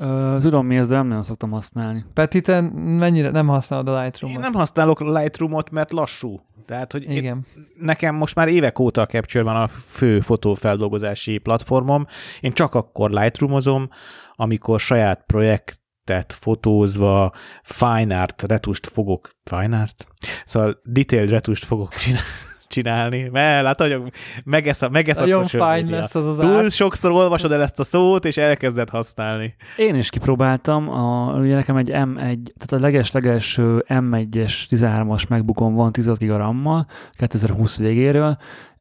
Ö, 0.00 0.36
tudom 0.40 0.66
mi 0.66 0.76
ez, 0.76 0.88
de 0.88 0.94
nem 0.94 1.06
nagyon 1.06 1.22
szoktam 1.22 1.50
használni. 1.50 2.04
Peti, 2.12 2.40
te 2.40 2.60
mennyire 2.74 3.30
nem 3.30 3.46
használod 3.46 3.88
a 3.88 4.02
Lightroom-ot? 4.02 4.38
Én 4.38 4.44
nem 4.50 4.60
használok 4.60 5.00
Lightroom-ot, 5.00 5.70
mert 5.70 5.92
lassú. 5.92 6.40
Tehát, 6.66 6.92
hogy 6.92 7.02
én, 7.02 7.16
Igen. 7.16 7.46
nekem 7.74 8.14
most 8.14 8.34
már 8.34 8.48
évek 8.48 8.78
óta 8.78 9.00
a 9.00 9.06
Capture 9.06 9.44
van 9.44 9.56
a 9.56 9.68
fő 9.68 10.20
fotófeldolgozási 10.20 11.38
platformom. 11.38 12.06
Én 12.40 12.52
csak 12.52 12.74
akkor 12.74 13.10
Lightroomozom, 13.10 13.88
amikor 14.32 14.80
saját 14.80 15.24
projektet 15.26 16.32
fotózva 16.32 17.32
fine 17.62 18.20
art 18.20 18.42
retust 18.42 18.86
fogok, 18.86 19.30
fine 19.44 19.80
art? 19.80 20.06
Szóval 20.44 20.80
detailed 20.84 21.30
retust 21.30 21.64
fogok 21.64 21.94
csinálni 21.94 22.24
csinálni, 22.68 23.28
mert 23.32 23.62
látod, 23.62 23.92
hogy 23.92 24.12
megesz 24.44 24.82
a, 24.82 24.88
megesz 24.88 25.18
Nagyon 25.18 25.44
a 25.58 25.66
media. 25.66 25.98
lesz 25.98 26.14
az 26.14 26.26
az 26.26 26.36
Túl 26.36 26.56
art. 26.56 26.70
sokszor 26.70 27.10
olvasod 27.10 27.52
el 27.52 27.62
ezt 27.62 27.78
a 27.78 27.84
szót, 27.84 28.24
és 28.24 28.36
elkezded 28.36 28.88
használni. 28.88 29.54
Én 29.76 29.94
is 29.94 30.10
kipróbáltam, 30.10 30.88
a, 30.90 31.34
ugye 31.38 31.54
nekem 31.54 31.76
egy 31.76 31.90
M1, 31.92 32.16
tehát 32.16 32.72
a 32.72 32.78
leges-leges 32.78 33.58
M1-es 33.88 34.52
13-as 34.70 35.28
MacBookom 35.28 35.74
van 35.74 35.92
16 35.92 36.18
GB 36.18 36.36
RAM-mal, 36.36 36.86
2020 37.12 37.78
végéről, 37.78 38.38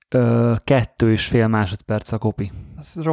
ö, 0.10 0.54
kettő 0.64 1.12
és 1.12 1.26
fél 1.26 1.48
másodperc 1.48 2.12
a 2.12 2.18
kopi. 2.18 2.52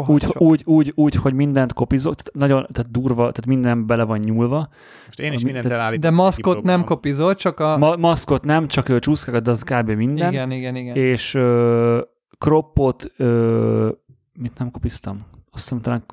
Úgy, 0.07 0.22
sok. 0.22 0.40
úgy, 0.40 0.62
úgy, 0.64 0.93
úgy, 0.95 1.14
hogy 1.14 1.34
mindent 1.34 1.72
kopizok, 1.72 2.14
tehát 2.14 2.34
nagyon 2.34 2.66
tehát 2.72 2.90
durva, 2.90 3.16
tehát 3.16 3.47
minden 3.47 3.86
bele 3.86 4.05
van 4.05 4.18
nyúlva. 4.18 4.68
Most 5.07 5.20
én 5.20 5.32
is 5.32 5.45
mindent 5.45 5.66
elállítom. 5.66 6.11
De 6.11 6.16
maszkot 6.22 6.62
nem 6.62 6.84
kopizol, 6.84 7.34
csak 7.34 7.61
a... 7.61 7.78
Ma, 7.78 7.97
maszkot 7.97 8.45
nem, 8.45 8.68
csak 8.68 8.88
ő 8.88 8.99
csúszkákat, 8.99 9.43
de 9.43 9.51
az 9.51 9.62
kb. 9.62 9.90
minden. 9.90 10.32
igen, 10.32 10.51
igen, 10.51 10.76
igen. 10.76 10.97
És 10.97 11.34
ö, 11.34 12.01
croppot, 12.38 13.12
ö, 13.16 13.88
mit 14.32 14.59
nem 14.59 14.70
kopiztam? 14.70 15.26
Azt 15.51 15.62
hiszem 15.62 15.80
talán 15.80 16.05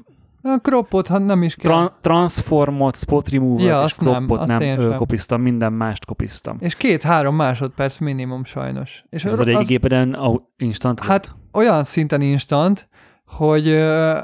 A 0.41 0.57
croppot, 0.61 1.07
ha 1.07 1.17
nem 1.17 1.43
is 1.43 1.55
kell. 1.55 1.71
Tran- 1.71 1.93
transformot, 2.01 2.95
spot 2.95 3.29
remover 3.29 3.65
Ja, 3.65 3.83
és 3.83 3.97
nem, 3.97 4.25
croppot 4.25 4.47
nem, 4.47 4.61
én 4.61 4.79
ö, 4.79 4.95
kopiztam, 4.95 5.41
minden 5.41 5.73
mást 5.73 6.05
kopiztam. 6.05 6.57
És 6.59 6.75
két-három 6.75 7.35
másodperc 7.35 7.97
minimum 7.97 8.43
sajnos. 8.43 9.03
És 9.09 9.23
És 9.23 9.31
az 9.31 9.39
a 9.39 9.43
régi 9.43 9.63
gépeden 9.63 10.17
instant 10.57 10.99
Hát 10.99 11.25
volt. 11.27 11.37
olyan 11.53 11.83
szinten 11.83 12.21
instant, 12.21 12.89
hogy 13.25 13.67
ö, 13.67 14.17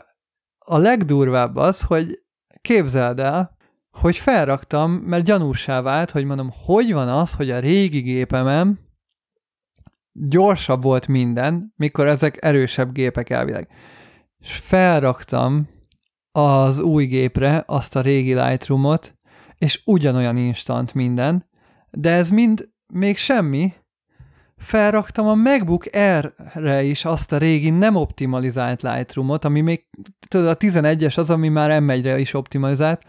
a 0.58 0.78
legdurvább 0.78 1.56
az, 1.56 1.82
hogy 1.82 2.24
képzeld 2.62 3.20
el, 3.20 3.58
hogy 3.92 4.16
felraktam, 4.16 4.92
mert 4.92 5.24
gyanúsá 5.26 5.82
vált, 5.82 6.12
hogy 6.12 6.26
mondom, 6.26 6.50
hogy 6.66 6.94
van 6.94 7.08
az, 7.08 7.34
hogy 7.34 7.50
a 7.50 7.60
régi 7.60 8.00
gépemen 8.00 8.80
gyorsabb 10.12 10.82
volt 10.82 11.08
minden, 11.08 11.74
mikor 11.76 12.08
ezek 12.08 12.38
erősebb 12.44 12.92
gépek 12.92 13.30
elvileg. 13.30 13.68
És 14.40 14.56
felraktam 14.58 15.68
az 16.36 16.80
új 16.80 17.06
gépre 17.06 17.64
azt 17.68 17.96
a 17.96 18.02
régi 18.02 18.34
Lightroomot, 18.34 19.16
és 19.58 19.82
ugyanolyan 19.86 20.38
instant 20.38 20.94
minden, 20.94 21.50
de 21.92 22.12
ez 22.12 22.30
mind 22.30 22.70
még 22.94 23.18
semmi, 23.18 23.74
felraktam 24.58 25.28
a 25.28 25.36
MacBook 25.36 25.86
Air-re 25.92 26.84
is 26.84 27.06
azt 27.06 27.32
a 27.32 27.38
régi 27.38 27.70
nem 27.70 27.96
optimalizált 27.96 28.82
Lightroomot, 28.82 29.46
ami 29.46 29.62
még, 29.62 29.86
tudod, 30.28 30.48
a 30.48 30.58
11-es 30.58 31.18
az, 31.18 31.30
ami 31.30 31.50
már 31.50 31.82
M1-re 31.84 32.20
is 32.20 32.34
optimalizált, 32.34 33.04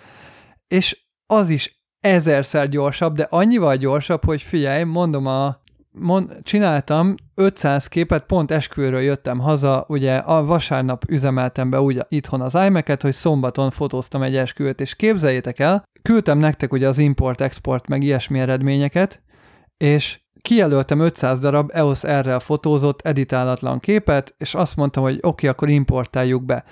és 0.69 1.07
az 1.27 1.49
is 1.49 1.85
ezerszer 2.01 2.69
gyorsabb, 2.69 3.15
de 3.15 3.27
annyival 3.31 3.77
gyorsabb, 3.77 4.25
hogy 4.25 4.43
figyelj, 4.43 4.83
mondom 4.83 5.27
a 5.27 5.61
mond, 5.99 6.39
csináltam 6.43 7.15
500 7.35 7.87
képet, 7.87 8.27
pont 8.27 8.51
esküvőről 8.51 9.01
jöttem 9.01 9.39
haza, 9.39 9.85
ugye 9.89 10.17
a 10.17 10.45
vasárnap 10.45 11.05
üzemeltem 11.09 11.71
be 11.71 11.81
úgy 11.81 12.07
itthon 12.09 12.41
az 12.41 12.55
iMac-et, 12.55 13.03
hogy 13.03 13.13
szombaton 13.13 13.71
fotóztam 13.71 14.23
egy 14.23 14.37
esküvőt, 14.37 14.81
és 14.81 14.95
képzeljétek 14.95 15.59
el, 15.59 15.85
küldtem 16.03 16.39
nektek 16.39 16.73
ugye 16.73 16.89
az 16.89 16.99
import-export 16.99 17.89
meg 17.89 18.03
ilyesmi 18.03 18.39
eredményeket, 18.39 19.23
és 19.77 20.21
kijelöltem 20.41 21.01
500 21.01 21.39
darab 21.39 21.71
EOS 21.75 22.03
R-rel 22.03 22.39
fotózott, 22.39 23.01
editálatlan 23.01 23.79
képet, 23.79 24.35
és 24.39 24.55
azt 24.55 24.77
mondtam, 24.77 25.03
hogy 25.03 25.15
oké, 25.17 25.27
okay, 25.27 25.49
akkor 25.49 25.69
importáljuk 25.69 26.45
be. 26.45 26.65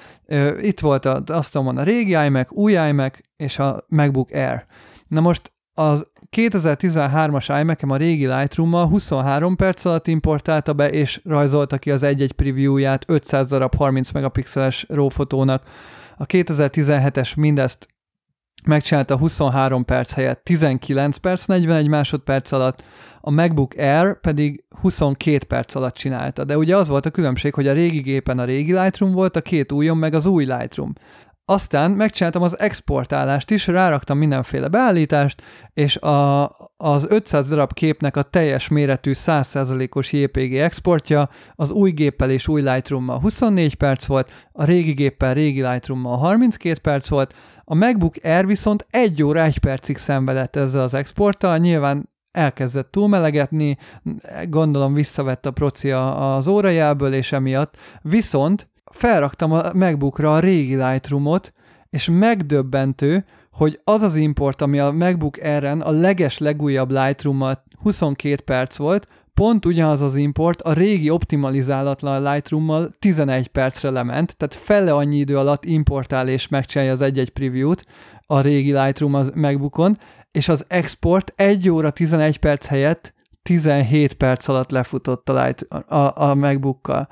Itt 0.60 0.80
volt 0.80 1.04
a, 1.04 1.22
azt 1.26 1.54
mondom, 1.54 1.76
a 1.76 1.82
régi 1.82 2.10
iMac, 2.10 2.52
új 2.52 2.72
iMac 2.72 3.18
és 3.36 3.58
a 3.58 3.84
MacBook 3.88 4.30
Air. 4.30 4.66
Na 5.08 5.20
most 5.20 5.52
az 5.74 6.06
2013-as 6.34 7.58
iMac-em 7.60 7.90
a 7.90 7.96
régi 7.96 8.26
Lightroom-mal 8.26 8.86
23 8.86 9.56
perc 9.56 9.84
alatt 9.84 10.06
importálta 10.06 10.72
be, 10.72 10.90
és 10.90 11.20
rajzolta 11.24 11.78
ki 11.78 11.90
az 11.90 12.02
egy-egy 12.02 12.32
previewját 12.32 13.04
500 13.06 13.48
darab 13.48 13.74
30 13.74 14.10
megapixeles 14.10 14.84
RAW 14.88 15.08
fotónak. 15.08 15.62
A 16.16 16.26
2017-es 16.26 17.36
mindezt 17.36 17.88
megcsinálta 18.64 19.16
23 19.16 19.84
perc 19.84 20.12
helyett 20.12 20.44
19 20.44 21.16
perc, 21.16 21.46
41 21.46 21.88
másodperc 21.88 22.52
alatt, 22.52 22.84
a 23.20 23.30
MacBook 23.30 23.74
Air 23.76 24.20
pedig 24.20 24.64
22 24.80 25.46
perc 25.46 25.74
alatt 25.74 25.94
csinálta. 25.94 26.44
De 26.44 26.58
ugye 26.58 26.76
az 26.76 26.88
volt 26.88 27.06
a 27.06 27.10
különbség, 27.10 27.54
hogy 27.54 27.68
a 27.68 27.72
régi 27.72 28.00
gépen 28.00 28.38
a 28.38 28.44
régi 28.44 28.72
Lightroom 28.72 29.12
volt, 29.12 29.36
a 29.36 29.40
két 29.40 29.72
újon 29.72 29.96
meg 29.96 30.14
az 30.14 30.26
új 30.26 30.44
Lightroom. 30.44 30.92
Aztán 31.46 31.90
megcsináltam 31.90 32.42
az 32.42 32.58
exportálást 32.58 33.50
is, 33.50 33.66
ráraktam 33.66 34.18
mindenféle 34.18 34.68
beállítást, 34.68 35.42
és 35.74 35.96
a, 35.96 36.44
az 36.76 37.06
500 37.08 37.48
darab 37.48 37.72
képnek 37.72 38.16
a 38.16 38.22
teljes 38.22 38.68
méretű 38.68 39.12
100%-os 39.14 40.12
JPG 40.12 40.54
exportja 40.54 41.28
az 41.54 41.70
új 41.70 41.90
géppel 41.90 42.30
és 42.30 42.48
új 42.48 42.60
Lightroom-mal 42.60 43.18
24 43.18 43.74
perc 43.74 44.04
volt, 44.04 44.48
a 44.52 44.64
régi 44.64 44.92
géppel 44.92 45.34
régi 45.34 45.62
Lightroom-mal 45.62 46.16
32 46.16 46.78
perc 46.80 47.08
volt, 47.08 47.34
a 47.64 47.74
MacBook 47.74 48.14
Air 48.22 48.46
viszont 48.46 48.86
1 48.90 49.22
óra 49.22 49.40
1 49.40 49.58
percig 49.58 49.96
szenvedett 49.96 50.56
ezzel 50.56 50.82
az 50.82 50.94
exporttal, 50.94 51.58
nyilván 51.58 52.08
elkezdett 52.30 52.90
túlmelegetni, 52.90 53.78
gondolom 54.48 54.94
visszavett 54.94 55.46
a 55.46 55.50
procia 55.50 56.34
az 56.36 56.46
órajából, 56.46 57.12
és 57.12 57.32
emiatt. 57.32 57.76
Viszont 58.02 58.68
felraktam 58.94 59.52
a 59.52 59.72
MacBookra 59.72 60.34
a 60.34 60.38
régi 60.38 60.76
Lightroomot, 60.76 61.52
és 61.90 62.08
megdöbbentő, 62.12 63.24
hogy 63.52 63.80
az 63.84 64.02
az 64.02 64.16
import, 64.16 64.62
ami 64.62 64.78
a 64.78 64.92
MacBook 64.92 65.36
Air-en 65.42 65.80
a 65.80 65.90
leges 65.90 66.38
legújabb 66.38 66.90
Lightroom 66.90 67.44
22 67.82 68.42
perc 68.42 68.76
volt, 68.76 69.08
pont 69.34 69.66
ugyanaz 69.66 70.00
az 70.00 70.14
import 70.14 70.62
a 70.62 70.72
régi 70.72 71.10
optimalizálatlan 71.10 72.32
Lightroom-mal 72.32 72.94
11 72.98 73.48
percre 73.48 73.90
lement, 73.90 74.36
tehát 74.36 74.54
fele 74.54 74.94
annyi 74.94 75.16
idő 75.16 75.38
alatt 75.38 75.64
importál 75.64 76.28
és 76.28 76.48
megcsinálja 76.48 76.92
az 76.92 77.00
egy-egy 77.00 77.30
preview-t 77.30 77.86
a 78.26 78.40
régi 78.40 78.72
Lightroom 78.72 79.14
az 79.14 79.32
MacBookon, 79.34 79.98
és 80.30 80.48
az 80.48 80.64
export 80.68 81.32
1 81.36 81.68
óra 81.68 81.90
11 81.90 82.38
perc 82.38 82.66
helyett 82.66 83.14
17 83.42 84.14
perc 84.14 84.48
alatt 84.48 84.70
lefutott 84.70 85.28
a, 85.28 85.44
light, 85.44 85.62
a, 85.88 86.22
a 86.28 86.34
MacBookkal 86.34 87.08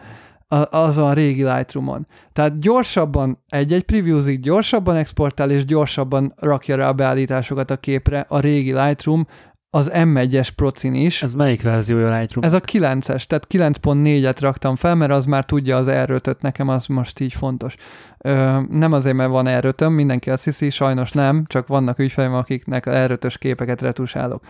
a- 0.52 0.68
azon 0.70 1.08
a 1.08 1.12
régi 1.12 1.44
Lightroomon. 1.44 2.06
Tehát 2.32 2.58
gyorsabban 2.58 3.38
egy-egy 3.48 3.82
previewzik, 3.82 4.40
gyorsabban 4.40 4.96
exportál, 4.96 5.50
és 5.50 5.64
gyorsabban 5.64 6.32
rakja 6.36 6.76
rá 6.76 6.88
a 6.88 6.92
beállításokat 6.92 7.70
a 7.70 7.76
képre 7.76 8.24
a 8.28 8.40
régi 8.40 8.72
Lightroom, 8.72 9.26
az 9.74 9.90
M1-es 9.94 10.48
procin 10.56 10.94
is. 10.94 11.22
Ez 11.22 11.34
melyik 11.34 11.62
verziója 11.62 12.14
a 12.14 12.18
Lightroom? 12.18 12.44
Ez 12.46 12.52
a 12.52 12.60
9-es, 12.60 13.24
tehát 13.24 13.46
9.4-et 13.48 14.36
raktam 14.40 14.76
fel, 14.76 14.94
mert 14.94 15.12
az 15.12 15.24
már 15.24 15.44
tudja 15.44 15.76
az 15.76 15.90
r 15.90 16.20
nekem 16.40 16.68
az 16.68 16.86
most 16.86 17.20
így 17.20 17.32
fontos. 17.32 17.74
Ö, 18.18 18.58
nem 18.70 18.92
azért, 18.92 19.16
mert 19.16 19.30
van 19.30 19.58
r 19.60 19.88
mindenki 19.88 20.30
azt 20.30 20.44
hiszi, 20.44 20.70
sajnos 20.70 21.12
nem, 21.12 21.44
csak 21.46 21.66
vannak 21.66 21.98
ügyfeleim, 21.98 22.34
akiknek 22.34 23.06
r 23.06 23.18
képeket 23.38 23.80
retusálok. 23.80 24.42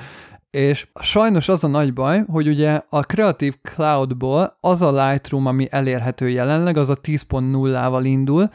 És 0.52 0.86
sajnos 1.00 1.48
az 1.48 1.64
a 1.64 1.68
nagy 1.68 1.92
baj, 1.92 2.24
hogy 2.28 2.48
ugye 2.48 2.80
a 2.88 3.00
Creative 3.00 3.56
Cloud-ból 3.62 4.56
az 4.60 4.82
a 4.82 5.06
Lightroom, 5.06 5.46
ami 5.46 5.66
elérhető 5.70 6.28
jelenleg, 6.28 6.76
az 6.76 6.88
a 6.88 6.96
10.0-val 6.96 8.00
indul. 8.04 8.48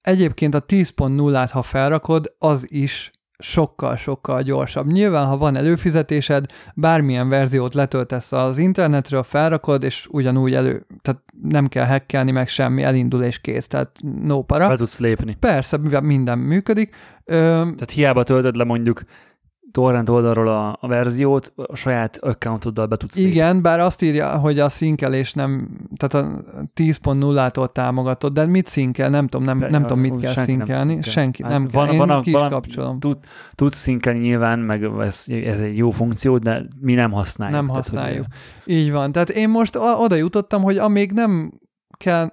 Egyébként 0.00 0.54
a 0.54 0.64
10.0-át, 0.64 1.50
ha 1.50 1.62
felrakod, 1.62 2.34
az 2.38 2.72
is 2.72 3.10
sokkal-sokkal 3.38 4.42
gyorsabb. 4.42 4.92
Nyilván, 4.92 5.26
ha 5.26 5.36
van 5.36 5.56
előfizetésed, 5.56 6.44
bármilyen 6.74 7.28
verziót 7.28 7.74
letöltesz 7.74 8.32
az 8.32 8.58
internetről, 8.58 9.22
felrakod, 9.22 9.82
és 9.82 10.06
ugyanúgy 10.10 10.54
elő, 10.54 10.86
tehát 11.02 11.22
nem 11.42 11.66
kell 11.66 11.86
hackelni 11.86 12.30
meg 12.30 12.48
semmi, 12.48 12.82
elindul 12.82 13.22
és 13.22 13.40
kész, 13.40 13.66
tehát 13.66 13.98
no 14.22 14.42
para. 14.42 14.68
Be 14.68 14.76
tudsz 14.76 14.98
lépni. 14.98 15.36
Persze, 15.40 15.76
mivel 15.76 16.00
minden 16.00 16.38
működik. 16.38 16.94
Ö, 17.24 17.34
Tehát 17.62 17.90
hiába 17.90 18.24
töltöd 18.24 18.56
le 18.56 18.64
mondjuk 18.64 19.02
torrent 19.72 20.08
oldalról 20.08 20.48
a, 20.48 20.78
a 20.80 20.86
verziót, 20.88 21.52
a 21.56 21.76
saját 21.76 22.16
accountoddal 22.16 22.86
be 22.86 22.96
tudsz 22.96 23.16
lépni. 23.16 23.30
igen, 23.30 23.62
bár 23.62 23.80
azt 23.80 24.02
írja, 24.02 24.38
hogy 24.38 24.58
a 24.58 24.68
szinkelés 24.68 25.32
nem, 25.32 25.68
tehát 25.96 26.26
a 26.26 26.42
10.0-tól 26.74 27.72
támogatott, 27.72 28.32
de 28.32 28.46
mit 28.46 28.66
szinkel? 28.66 29.10
Nem 29.10 29.26
tudom, 29.28 29.46
nem, 29.46 29.58
De- 29.58 29.68
nem 29.70 29.80
tudom, 29.82 29.98
mit 29.98 30.16
kell 30.20 30.32
nem 30.34 30.44
szinkelni. 30.44 30.90
szinkel. 30.92 31.10
Senki 31.12 31.42
Hát 31.42 31.52
nem 31.52 31.68
van- 31.72 31.84
kell. 31.86 31.94
Én 31.94 32.06
van 32.06 32.22
ki 32.22 32.30
is 32.30 32.36
van 32.36 32.48
kapcsolom. 32.48 32.98
Tud, 33.00 33.18
tudsz 33.54 33.76
szinkelni 33.76 34.18
nyilván, 34.18 34.58
meg 34.58 34.84
ez, 34.84 35.24
ez 35.28 35.60
egy 35.60 35.76
jó 35.76 35.90
funkció, 35.90 36.38
de 36.38 36.66
mi 36.80 36.94
nem 36.94 37.10
használjuk. 37.12 37.56
Nem 37.56 37.66
Tehát, 37.66 37.84
hogy- 37.84 37.92
használjuk. 37.94 38.26
Így 38.64 38.92
van. 38.92 39.12
Tehát 39.12 39.30
én 39.30 39.48
most 39.48 39.76
oda 39.98 40.14
jutottam, 40.14 40.62
hogy 40.62 40.78
amíg 40.78 41.12
nem 41.12 41.52
kell, 41.96 42.28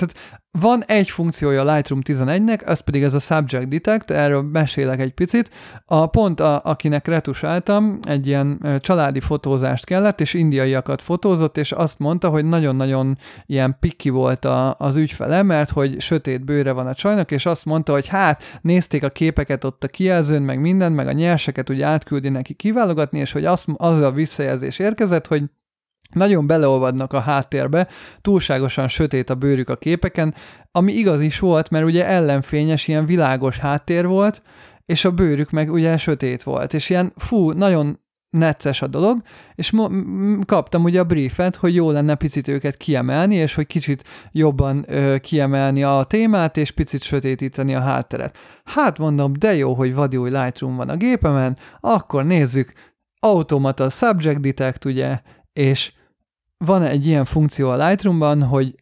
tehát 0.00 0.40
van 0.58 0.84
egy 0.84 1.10
funkciója 1.10 1.60
a 1.60 1.74
Lightroom 1.74 2.00
11-nek, 2.04 2.66
az 2.66 2.80
pedig 2.80 3.02
ez 3.02 3.14
a 3.14 3.18
Subject 3.18 3.68
Detect, 3.68 4.10
erről 4.10 4.42
mesélek 4.42 5.00
egy 5.00 5.12
picit. 5.12 5.50
A 5.86 6.06
pont, 6.06 6.40
a, 6.40 6.60
akinek 6.64 7.06
retusáltam, 7.06 7.98
egy 8.02 8.26
ilyen 8.26 8.78
családi 8.80 9.20
fotózást 9.20 9.84
kellett, 9.84 10.20
és 10.20 10.34
indiaiakat 10.34 11.02
fotózott, 11.02 11.56
és 11.56 11.72
azt 11.72 11.98
mondta, 11.98 12.28
hogy 12.28 12.44
nagyon-nagyon 12.44 13.18
ilyen 13.46 13.76
pikki 13.80 14.08
volt 14.08 14.44
a, 14.44 14.74
az 14.78 14.96
ügyfele, 14.96 15.42
mert 15.42 15.70
hogy 15.70 16.00
sötét 16.00 16.44
bőre 16.44 16.72
van 16.72 16.86
a 16.86 16.94
csajnak, 16.94 17.30
és 17.30 17.46
azt 17.46 17.64
mondta, 17.64 17.92
hogy 17.92 18.08
hát 18.08 18.42
nézték 18.62 19.02
a 19.02 19.08
képeket 19.08 19.64
ott 19.64 19.84
a 19.84 19.88
kijelzőn, 19.88 20.42
meg 20.42 20.60
minden, 20.60 20.92
meg 20.92 21.06
a 21.06 21.12
nyerseket 21.12 21.68
ugye 21.68 21.86
átküldi 21.86 22.28
neki 22.28 22.54
kiválogatni, 22.54 23.18
és 23.18 23.32
hogy 23.32 23.44
az, 23.44 23.64
az 23.76 24.00
a 24.00 24.10
visszajelzés 24.10 24.78
érkezett, 24.78 25.26
hogy 25.26 25.42
nagyon 26.12 26.46
beleolvadnak 26.46 27.12
a 27.12 27.20
háttérbe, 27.20 27.88
túlságosan 28.20 28.88
sötét 28.88 29.30
a 29.30 29.34
bőrük 29.34 29.68
a 29.68 29.76
képeken, 29.76 30.34
ami 30.72 30.92
igaz 30.92 31.20
is 31.20 31.38
volt, 31.38 31.70
mert 31.70 31.84
ugye 31.84 32.06
ellenfényes, 32.06 32.88
ilyen 32.88 33.06
világos 33.06 33.58
háttér 33.58 34.06
volt, 34.06 34.42
és 34.86 35.04
a 35.04 35.10
bőrük 35.10 35.50
meg 35.50 35.72
ugye 35.72 35.96
sötét 35.96 36.42
volt, 36.42 36.74
és 36.74 36.90
ilyen 36.90 37.12
fú, 37.16 37.50
nagyon 37.50 37.98
necces 38.30 38.82
a 38.82 38.86
dolog, 38.86 39.22
és 39.54 39.70
mo- 39.70 39.92
kaptam 40.46 40.84
ugye 40.84 41.00
a 41.00 41.04
briefet, 41.04 41.56
hogy 41.56 41.74
jó 41.74 41.90
lenne 41.90 42.14
picit 42.14 42.48
őket 42.48 42.76
kiemelni, 42.76 43.34
és 43.34 43.54
hogy 43.54 43.66
kicsit 43.66 44.04
jobban 44.32 44.84
ö, 44.88 45.16
kiemelni 45.18 45.82
a 45.82 46.04
témát, 46.08 46.56
és 46.56 46.70
picit 46.70 47.02
sötétíteni 47.02 47.74
a 47.74 47.80
hátteret. 47.80 48.38
Hát 48.64 48.98
mondom, 48.98 49.32
de 49.38 49.54
jó, 49.54 49.74
hogy 49.74 49.94
vadi 49.94 50.16
új 50.16 50.30
Lightroom 50.30 50.76
van 50.76 50.88
a 50.88 50.96
gépemen, 50.96 51.56
akkor 51.80 52.24
nézzük, 52.24 52.72
automata 53.20 53.90
subject 53.90 54.40
detect, 54.40 54.84
ugye, 54.84 55.20
és 55.52 55.92
van 56.64 56.82
egy 56.82 57.06
ilyen 57.06 57.24
funkció 57.24 57.70
a 57.70 57.86
Lightroomban, 57.86 58.42
hogy 58.42 58.74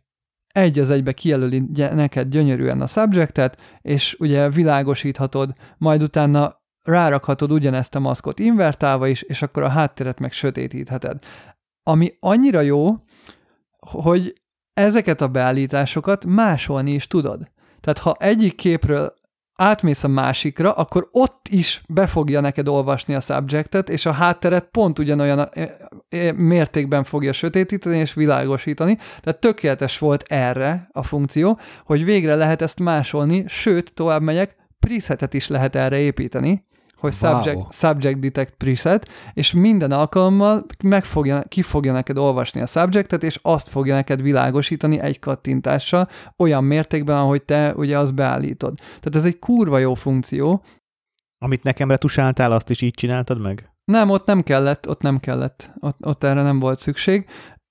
egy 0.48 0.78
az 0.78 0.90
egybe 0.90 1.12
kijelöli 1.12 1.62
neked 1.74 2.28
gyönyörűen 2.28 2.80
a 2.80 2.86
subjectet, 2.86 3.58
és 3.80 4.16
ugye 4.18 4.50
világosíthatod, 4.50 5.52
majd 5.76 6.02
utána 6.02 6.62
rárakhatod 6.82 7.52
ugyanezt 7.52 7.94
a 7.94 8.00
maszkot 8.00 8.38
invertálva 8.38 9.06
is, 9.06 9.22
és 9.22 9.42
akkor 9.42 9.62
a 9.62 9.68
hátteret 9.68 10.18
meg 10.18 10.32
sötétítheted. 10.32 11.18
Ami 11.82 12.12
annyira 12.20 12.60
jó, 12.60 12.94
hogy 13.78 14.42
ezeket 14.72 15.20
a 15.20 15.28
beállításokat 15.28 16.26
másolni 16.26 16.92
is 16.92 17.06
tudod. 17.06 17.50
Tehát 17.80 17.98
ha 17.98 18.16
egyik 18.18 18.54
képről 18.54 19.14
átmész 19.58 20.04
a 20.04 20.08
másikra, 20.08 20.72
akkor 20.72 21.08
ott 21.12 21.46
is 21.50 21.82
be 21.88 22.06
fogja 22.06 22.40
neked 22.40 22.68
olvasni 22.68 23.14
a 23.14 23.20
subjectet, 23.20 23.88
és 23.88 24.06
a 24.06 24.12
hátteret 24.12 24.68
pont 24.70 24.98
ugyanolyan 24.98 25.38
e- 25.38 25.76
e- 26.08 26.32
mértékben 26.32 27.04
fogja 27.04 27.32
sötétíteni 27.32 27.96
és 27.96 28.14
világosítani. 28.14 28.98
Tehát 29.20 29.40
tökéletes 29.40 29.98
volt 29.98 30.24
erre 30.28 30.88
a 30.92 31.02
funkció, 31.02 31.58
hogy 31.84 32.04
végre 32.04 32.34
lehet 32.34 32.62
ezt 32.62 32.80
másolni, 32.80 33.44
sőt, 33.48 33.94
tovább 33.94 34.22
megyek, 34.22 34.56
presetet 34.80 35.34
is 35.34 35.48
lehet 35.48 35.76
erre 35.76 35.98
építeni, 35.98 36.66
hogy 36.98 37.14
Wow. 37.20 37.32
subject, 37.32 37.72
subject 37.72 38.18
detect 38.18 38.54
preset, 38.56 39.08
és 39.32 39.52
minden 39.52 39.92
alkalommal 39.92 40.64
meg 40.84 41.04
fogja, 41.04 41.42
ki 41.48 41.62
fogja 41.62 41.92
neked 41.92 42.18
olvasni 42.18 42.60
a 42.60 42.66
subjectet, 42.66 43.22
és 43.22 43.38
azt 43.42 43.68
fogja 43.68 43.94
neked 43.94 44.22
világosítani 44.22 44.98
egy 45.00 45.18
kattintással, 45.18 46.08
olyan 46.36 46.64
mértékben, 46.64 47.16
ahogy 47.16 47.42
te 47.42 47.74
ugye 47.76 47.98
azt 47.98 48.14
beállítod. 48.14 48.74
Tehát 48.76 49.14
ez 49.14 49.24
egy 49.24 49.38
kurva 49.38 49.78
jó 49.78 49.94
funkció. 49.94 50.64
Amit 51.38 51.62
nekem 51.62 51.90
retusáltál, 51.90 52.52
azt 52.52 52.70
is 52.70 52.80
így 52.80 52.94
csináltad 52.94 53.40
meg? 53.40 53.70
Nem, 53.84 54.10
ott 54.10 54.26
nem 54.26 54.42
kellett, 54.42 54.88
ott 54.88 55.00
nem 55.00 55.18
kellett, 55.18 55.70
ott, 55.80 55.96
ott 56.00 56.24
erre 56.24 56.42
nem 56.42 56.58
volt 56.58 56.78
szükség. 56.78 57.26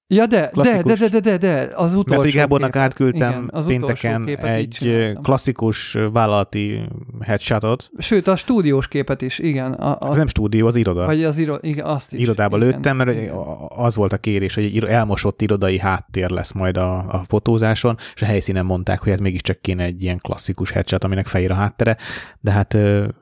Ja, 0.09 0.25
de, 0.25 0.51
de, 0.53 0.61
de, 0.61 0.81
Klasszikus. 0.81 0.99
de, 0.99 1.09
de, 1.09 1.19
de, 1.19 1.37
de, 1.37 1.71
az 1.75 1.93
utolsó 1.93 2.21
Mert 2.21 2.33
Gábornak 2.33 2.71
képet, 2.71 2.87
átküldtem 2.87 3.31
igen, 3.31 3.49
az 3.51 3.65
pénteken 3.65 4.25
képet 4.25 4.45
egy 4.45 4.67
csináltam. 4.67 5.23
klasszikus 5.23 5.97
vállalati 6.11 6.81
headshotot. 7.19 7.89
Sőt, 7.97 8.27
a 8.27 8.35
stúdiós 8.35 8.87
képet 8.87 9.21
is, 9.21 9.39
igen. 9.39 9.73
A, 9.73 9.97
a, 9.99 10.15
nem 10.15 10.27
stúdió, 10.27 10.67
az 10.67 10.75
iroda. 10.75 11.05
vagy 11.05 11.23
az 11.23 11.37
iro, 11.37 11.55
igen, 11.61 11.85
azt 11.85 12.13
is. 12.13 12.19
Irodába 12.19 12.57
igen, 12.57 12.69
lőttem, 12.69 12.95
mert 12.95 13.11
igen. 13.11 13.35
az 13.67 13.95
volt 13.95 14.13
a 14.13 14.17
kérés, 14.17 14.55
hogy 14.55 14.63
egy 14.63 14.83
elmosott 14.83 15.41
irodai 15.41 15.79
háttér 15.79 16.29
lesz 16.29 16.51
majd 16.51 16.77
a, 16.77 16.97
a 16.97 17.21
fotózáson, 17.27 17.97
és 18.15 18.21
a 18.21 18.25
helyszínen 18.25 18.65
mondták, 18.65 18.99
hogy 18.99 19.11
hát 19.11 19.19
mégiscsak 19.19 19.61
kéne 19.61 19.83
egy 19.83 20.03
ilyen 20.03 20.17
klasszikus 20.17 20.71
headshot, 20.71 21.03
aminek 21.03 21.27
fehér 21.27 21.51
a 21.51 21.55
háttere, 21.55 21.97
de 22.39 22.51
hát 22.51 22.73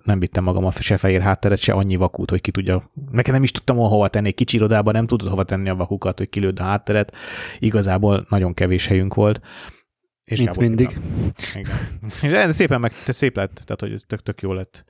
nem 0.03 0.19
vittem 0.19 0.43
magam 0.43 0.65
a 0.65 0.71
se 0.71 0.97
fehér 0.97 1.21
hátteret, 1.21 1.57
se 1.57 1.73
annyi 1.73 1.95
vakút, 1.95 2.29
hogy 2.29 2.41
ki 2.41 2.51
tudja. 2.51 2.83
Nekem 3.11 3.33
nem 3.33 3.43
is 3.43 3.51
tudtam 3.51 3.77
hova 3.77 4.07
tenni, 4.07 4.31
kicsi 4.31 4.55
irodában 4.55 4.93
nem 4.93 5.07
tudod 5.07 5.29
hova 5.29 5.43
tenni 5.43 5.69
a 5.69 5.75
vakukat, 5.75 6.17
hogy 6.17 6.29
kilőd 6.29 6.59
a 6.59 6.74
hátteret. 6.75 7.15
Igazából 7.59 8.25
nagyon 8.29 8.53
kevés 8.53 8.87
helyünk 8.87 9.13
volt. 9.13 9.39
És 10.23 10.39
Mint 10.39 10.51
Gábor 10.51 10.67
mindig. 10.67 10.97
Igen. 12.21 12.49
És 12.49 12.55
szépen 12.55 12.79
meg, 12.79 12.93
szép 13.05 13.35
lett, 13.35 13.53
tehát 13.53 13.81
hogy 13.81 13.91
ez 13.91 14.03
tök, 14.07 14.23
tök 14.23 14.41
jó 14.41 14.53
lett. 14.53 14.85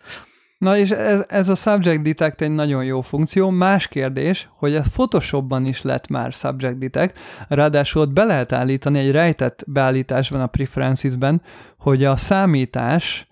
Na 0.57 0.77
és 0.77 0.89
ez, 0.89 1.25
ez 1.27 1.49
a 1.49 1.55
Subject 1.55 2.01
Detect 2.01 2.41
egy 2.41 2.51
nagyon 2.51 2.83
jó 2.83 3.01
funkció. 3.01 3.49
Más 3.49 3.87
kérdés, 3.87 4.49
hogy 4.57 4.75
a 4.75 4.81
Photoshopban 4.81 5.65
is 5.65 5.81
lett 5.81 6.07
már 6.07 6.31
Subject 6.31 6.77
Detect, 6.77 7.19
ráadásul 7.47 8.01
ott 8.01 8.13
be 8.13 8.23
lehet 8.23 8.51
állítani 8.51 8.99
egy 8.99 9.11
rejtett 9.11 9.63
beállításban 9.67 10.41
a 10.41 10.47
Preferences-ben, 10.47 11.41
hogy 11.77 12.03
a 12.03 12.17
számítás, 12.17 13.27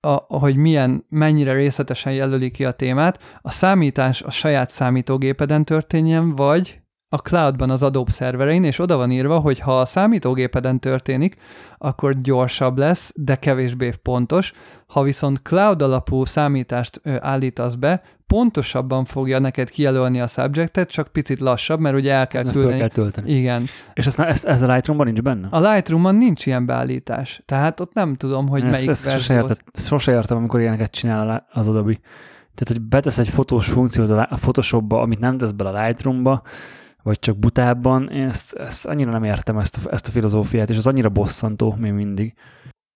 a, 0.00 0.10
hogy 0.38 0.56
milyen, 0.56 1.06
mennyire 1.08 1.52
részletesen 1.52 2.12
jelöli 2.12 2.50
ki 2.50 2.64
a 2.64 2.72
témát, 2.72 3.38
a 3.42 3.50
számítás 3.50 4.22
a 4.22 4.30
saját 4.30 4.70
számítógépeden 4.70 5.64
történjen, 5.64 6.34
vagy 6.34 6.80
a 7.08 7.16
cloudban 7.16 7.70
az 7.70 7.82
Adobe 7.82 8.10
szerverein, 8.10 8.64
és 8.64 8.78
oda 8.78 8.96
van 8.96 9.10
írva, 9.10 9.38
hogy 9.38 9.58
ha 9.58 9.80
a 9.80 9.84
számítógépeden 9.84 10.80
történik, 10.80 11.36
akkor 11.78 12.20
gyorsabb 12.20 12.78
lesz, 12.78 13.12
de 13.16 13.36
kevésbé 13.36 13.92
pontos. 14.02 14.52
Ha 14.86 15.02
viszont 15.02 15.40
cloud 15.42 15.82
alapú 15.82 16.24
számítást 16.24 17.00
állítasz 17.20 17.74
be, 17.74 18.02
pontosabban 18.26 19.04
fogja 19.04 19.38
neked 19.38 19.70
kijelölni 19.70 20.20
a 20.20 20.26
subjectet, 20.26 20.90
csak 20.90 21.08
picit 21.08 21.40
lassabb, 21.40 21.80
mert 21.80 21.96
ugye 21.96 22.12
el 22.12 22.26
kell 22.26 22.44
Ezt 22.46 22.52
küldeni. 22.52 22.78
kell 22.78 22.88
tölteni. 22.88 23.32
Igen. 23.32 23.66
És 23.94 24.06
ezt, 24.06 24.20
ez, 24.20 24.44
ez 24.44 24.62
a 24.62 24.72
Lightroom-ban 24.72 25.06
nincs 25.06 25.22
benne? 25.22 25.48
A 25.50 25.60
Lightroom-on 25.70 26.14
nincs 26.14 26.46
ilyen 26.46 26.66
beállítás, 26.66 27.42
tehát 27.44 27.80
ott 27.80 27.92
nem 27.92 28.14
tudom, 28.14 28.48
hogy 28.48 28.62
ezt, 28.62 28.70
melyik 28.70 28.88
ezt 28.88 29.10
sose, 29.10 29.34
értett, 29.34 29.64
ezt 29.72 29.86
sose 29.86 30.12
értem, 30.12 30.36
amikor 30.36 30.60
ilyeneket 30.60 30.90
csinál 30.90 31.46
az 31.52 31.68
Adobe. 31.68 31.98
Tehát, 32.54 32.76
hogy 32.76 32.80
betesz 32.80 33.18
egy 33.18 33.28
fotós 33.28 33.66
funkciót 33.68 34.10
a 34.10 34.36
Photoshopba, 34.40 35.00
amit 35.00 35.18
nem 35.18 35.38
tesz 35.38 35.50
bele 35.50 35.70
a 35.70 35.84
Lightroomba, 35.84 36.42
vagy 37.08 37.18
csak 37.18 37.38
butábban, 37.38 38.08
én 38.10 38.28
ezt, 38.28 38.52
ezt 38.52 38.86
annyira 38.86 39.10
nem 39.10 39.24
értem, 39.24 39.58
ezt 39.58 39.76
a, 39.76 39.92
ezt 39.92 40.08
a 40.08 40.10
filozófiát, 40.10 40.70
és 40.70 40.76
ez 40.76 40.86
annyira 40.86 41.08
bosszantó 41.08 41.74
még 41.78 41.92
mindig. 41.92 42.34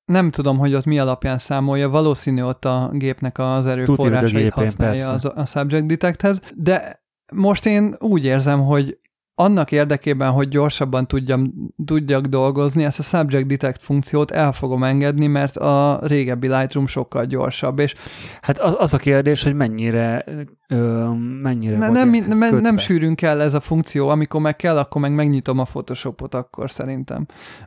Nem 0.05 0.31
tudom, 0.31 0.59
hogy 0.59 0.75
ott 0.75 0.85
mi 0.85 0.99
alapján 0.99 1.39
számolja, 1.39 1.89
valószínű 1.89 2.43
ott 2.43 2.65
a 2.65 2.91
gépnek 2.93 3.39
az 3.39 3.67
erőforrásait 3.67 4.53
használja 4.53 5.07
persze. 5.07 5.29
az, 5.29 5.33
a 5.37 5.47
Subject 5.47 5.87
Detecthez, 5.87 6.41
de 6.57 7.03
most 7.35 7.67
én 7.67 7.95
úgy 7.99 8.25
érzem, 8.25 8.65
hogy 8.65 8.99
annak 9.35 9.73
érdekében, 9.73 10.31
hogy 10.31 10.49
gyorsabban 10.49 11.07
tudjam, 11.07 11.53
tudjak 11.85 12.25
dolgozni, 12.25 12.85
ezt 12.85 12.99
a 12.99 13.03
Subject 13.03 13.47
Detect 13.47 13.83
funkciót 13.83 14.31
el 14.31 14.53
fogom 14.53 14.85
engedni, 14.85 15.27
mert 15.27 15.57
a 15.57 16.01
régebbi 16.03 16.49
Lightroom 16.49 16.87
sokkal 16.87 17.25
gyorsabb, 17.25 17.79
és 17.79 17.95
Hát 18.41 18.59
az, 18.59 18.75
az 18.79 18.95
a 18.95 18.99
kérdés, 18.99 19.43
hogy 19.43 19.55
mennyire, 19.55 20.25
ö, 20.69 21.09
mennyire 21.43 21.77
ne, 21.77 21.89
nem, 21.89 22.11
nem, 22.11 22.59
nem 22.59 22.77
sűrűn 22.77 23.15
kell 23.15 23.41
ez 23.41 23.55
a 23.55 23.61
funkció, 23.61 24.09
amikor 24.09 24.41
meg 24.41 24.57
kell, 24.57 24.79
akkor 24.79 25.01
meg 25.01 25.15
megnyitom 25.15 25.59
a 25.59 25.63
Photoshopot 25.63 26.35
akkor 26.35 26.71
szerintem. 26.71 27.27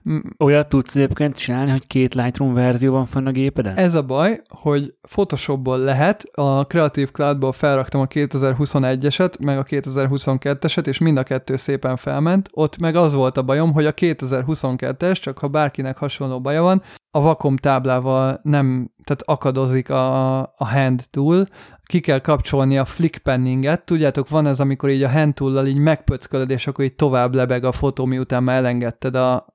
Mm, 0.10 0.18
Olyat 0.38 0.70
tudsz 0.70 0.96
egyébként 0.96 1.36
csinálni, 1.36 1.72
hogy 1.72 1.88
két 1.88 2.14
Lightroom 2.14 2.54
verzió 2.54 2.92
van 2.92 3.06
fönn 3.06 3.26
a 3.26 3.32
gépeden? 3.32 3.76
Ez 3.78 3.94
a 3.94 4.02
baj, 4.02 4.42
hogy 4.48 4.94
Photoshopból 5.02 5.80
lehet, 5.80 6.24
a 6.34 6.62
Creative 6.62 7.12
Cloudból 7.12 7.52
felraktam 7.52 8.02
a 8.02 8.06
2021-eset, 8.08 9.40
meg 9.40 9.58
a 9.58 9.64
2022-eset, 9.64 10.88
és 10.88 10.98
mind 10.98 11.18
a 11.18 11.24
kettő 11.24 11.56
szépen 11.66 11.96
felment, 11.96 12.50
ott 12.54 12.78
meg 12.78 12.96
az 12.96 13.14
volt 13.14 13.38
a 13.38 13.42
bajom, 13.42 13.74
hogy 13.74 13.86
a 13.86 13.94
2022-es, 13.94 15.22
csak 15.22 15.38
ha 15.38 15.48
bárkinek 15.48 15.98
hasonló 15.98 16.42
baja 16.42 16.62
van, 16.62 16.82
a 17.12 17.22
vakom 17.22 17.56
táblával 17.56 18.40
nem, 18.44 18.92
tehát 19.04 19.22
akadozik 19.26 19.90
a, 19.90 20.38
a 20.40 20.66
hand 20.66 21.04
tool, 21.10 21.48
ki 21.86 22.00
kell 22.00 22.20
kapcsolni 22.20 22.78
a 22.78 22.86
flick 22.86 23.18
penninget, 23.18 23.86
tudjátok, 23.86 24.30
van 24.30 24.48
ez, 24.48 24.60
amikor 24.60 24.90
így 24.90 25.04
a 25.04 25.10
hand 25.10 25.34
tool 25.34 25.68
így 25.68 25.78
megpöckölöd, 25.78 26.50
és 26.50 26.68
akkor 26.68 26.86
így 26.86 26.96
tovább 26.96 27.36
lebeg 27.36 27.64
a 27.64 27.72
fotó, 27.72 28.06
miután 28.06 28.44
már 28.44 28.56
elengedted 28.56 29.16
a, 29.16 29.55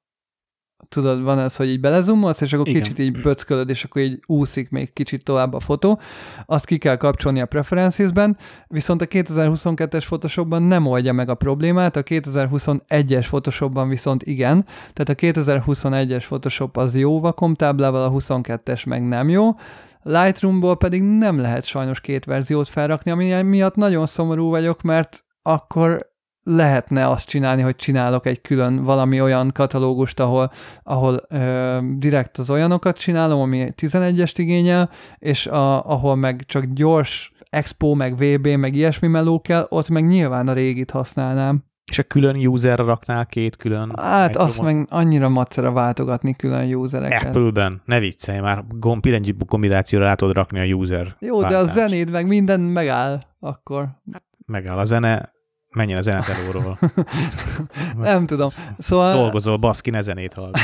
tudod, 0.91 1.22
van 1.22 1.38
ez, 1.38 1.57
hogy 1.57 1.68
így 1.68 1.80
belezumolsz, 1.80 2.41
és 2.41 2.53
akkor 2.53 2.68
Igen. 2.68 2.82
kicsit 2.82 2.99
így 2.99 3.20
pöckölöd, 3.20 3.68
és 3.68 3.84
akkor 3.84 4.03
így 4.03 4.20
úszik 4.26 4.70
még 4.70 4.93
kicsit 4.93 5.24
tovább 5.24 5.55
a 5.55 5.61
fotó. 5.61 6.01
Azt 6.47 6.64
ki 6.66 6.78
kell 6.78 6.97
kapcsolni 6.97 7.41
a 7.41 7.47
preferences-ben, 7.47 8.36
viszont 8.68 9.03
a 9.03 9.07
2022-es 9.07 10.03
Photoshopban 10.05 10.62
nem 10.62 10.86
oldja 10.86 11.12
meg 11.12 11.28
a 11.28 11.34
problémát, 11.34 11.97
a 11.97 12.03
2021-es 12.03 13.24
Photoshopban 13.26 13.88
viszont 13.88 14.22
igen, 14.22 14.64
tehát 14.93 15.09
a 15.09 15.43
2021-es 15.43 16.22
Photoshop 16.26 16.76
az 16.76 16.97
jó 16.97 17.20
vakom 17.20 17.55
táblával, 17.55 18.03
a 18.03 18.11
22-es 18.11 18.86
meg 18.86 19.09
nem 19.09 19.28
jó, 19.28 19.51
Lightroomból 20.03 20.76
pedig 20.76 21.03
nem 21.03 21.38
lehet 21.38 21.64
sajnos 21.64 22.01
két 22.01 22.24
verziót 22.24 22.68
felrakni, 22.68 23.11
ami 23.11 23.43
miatt 23.43 23.74
nagyon 23.74 24.07
szomorú 24.07 24.49
vagyok, 24.49 24.82
mert 24.82 25.24
akkor 25.43 26.09
lehetne 26.57 27.09
azt 27.09 27.28
csinálni, 27.28 27.62
hogy 27.62 27.76
csinálok 27.76 28.26
egy 28.26 28.40
külön 28.40 28.82
valami 28.84 29.20
olyan 29.20 29.51
katalógust, 29.53 30.20
ahol, 30.20 30.51
ahol 30.82 31.22
ö, 31.28 31.78
direkt 31.96 32.36
az 32.36 32.51
olyanokat 32.51 32.98
csinálom, 32.98 33.40
ami 33.40 33.68
11-est 33.76 34.34
igényel, 34.36 34.90
és 35.18 35.46
a, 35.46 35.86
ahol 35.86 36.16
meg 36.16 36.42
csak 36.46 36.64
gyors 36.64 37.32
Expo, 37.51 37.94
meg 37.94 38.16
VB, 38.16 38.46
meg 38.46 38.74
ilyesmi 38.74 39.09
meló 39.09 39.40
kell, 39.40 39.66
ott 39.68 39.88
meg 39.88 40.07
nyilván 40.07 40.48
a 40.48 40.53
régit 40.53 40.90
használnám. 40.90 41.64
És 41.90 41.98
a 41.98 42.03
külön 42.03 42.46
userre 42.46 42.82
raknál 42.82 43.26
két 43.26 43.57
külön... 43.57 43.92
Hát 43.96 44.36
azt 44.36 44.62
meg 44.62 44.86
annyira 44.90 45.28
macera 45.28 45.72
váltogatni 45.72 46.34
külön 46.36 46.74
usereket. 46.74 47.24
Apple-ben, 47.24 47.82
ne 47.84 47.98
viccelj 47.98 48.40
már, 48.40 48.64
gomb, 48.68 49.01
pillanatnyi 49.01 49.36
kombinációra 49.46 50.05
rá 50.05 50.14
tudod 50.14 50.34
rakni 50.34 50.61
a 50.61 50.74
user 50.74 51.16
Jó, 51.18 51.40
váltást. 51.40 51.64
de 51.64 51.70
a 51.70 51.74
zenéd 51.74 52.11
meg 52.11 52.26
minden 52.26 52.61
megáll 52.61 53.18
akkor. 53.40 53.88
Hát 54.12 54.22
megáll 54.46 54.78
a 54.78 54.84
zene, 54.84 55.32
menjen 55.71 55.99
a 55.99 56.03
zenetelóról. 56.03 56.79
Nem 57.97 58.27
tudom. 58.27 58.49
Szóval... 58.79 59.12
Dolgozol, 59.12 59.57
baszki, 59.57 59.91
ne 59.91 60.01
zenét 60.01 60.33
hallgat. 60.33 60.61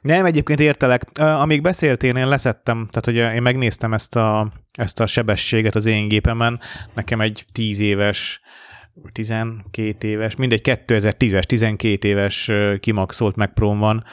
Nem, 0.00 0.24
egyébként 0.24 0.60
értelek. 0.60 1.18
Amíg 1.18 1.60
beszéltél, 1.60 2.16
én 2.16 2.28
leszettem, 2.28 2.88
tehát 2.90 3.04
hogy 3.04 3.34
én 3.34 3.42
megnéztem 3.42 3.94
ezt 3.94 4.16
a, 4.16 4.52
ezt 4.72 5.00
a 5.00 5.06
sebességet 5.06 5.74
az 5.74 5.86
én 5.86 6.08
gépemen. 6.08 6.60
Nekem 6.94 7.20
egy 7.20 7.44
10 7.52 7.80
éves 7.80 8.40
12 9.12 10.08
éves, 10.08 10.36
mindegy 10.36 10.60
2010-es, 10.64 11.42
12 11.42 12.08
éves 12.08 12.50
kimaxolt 12.80 13.46
Pro 13.54 13.76
van, 13.76 14.04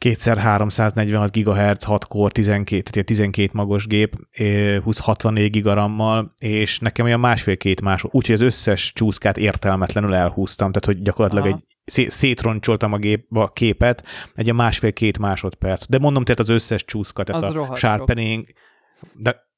kétszer 0.00 0.38
346 0.38 1.30
GHz, 1.30 1.82
6 1.82 2.04
core, 2.04 2.30
12, 2.30 2.90
tehát 2.90 3.06
12 3.06 3.50
magos 3.52 3.86
gép, 3.86 4.16
20-64 4.38 5.48
gigarammal, 5.50 6.34
és 6.38 6.78
nekem 6.78 7.04
olyan 7.04 7.20
másfél-két 7.20 7.80
más, 7.80 8.04
úgyhogy 8.10 8.34
az 8.34 8.40
összes 8.40 8.92
csúszkát 8.92 9.36
értelmetlenül 9.36 10.14
elhúztam, 10.14 10.72
tehát 10.72 10.84
hogy 10.84 11.02
gyakorlatilag 11.02 11.46
Aha. 11.46 11.62
egy 11.84 12.10
szétroncsoltam 12.10 12.92
a, 12.92 12.96
gép, 12.96 13.36
a 13.36 13.52
képet 13.52 14.04
egy 14.34 14.48
a 14.48 14.54
másfél-két 14.54 15.18
másodperc. 15.18 15.86
De 15.88 15.98
mondom, 15.98 16.24
tehát 16.24 16.40
az 16.40 16.48
összes 16.48 16.84
csúszka, 16.84 17.22
tehát 17.22 17.42
az 17.42 17.54
a 17.54 17.74
sharpening, 17.74 18.44
de 19.12 19.49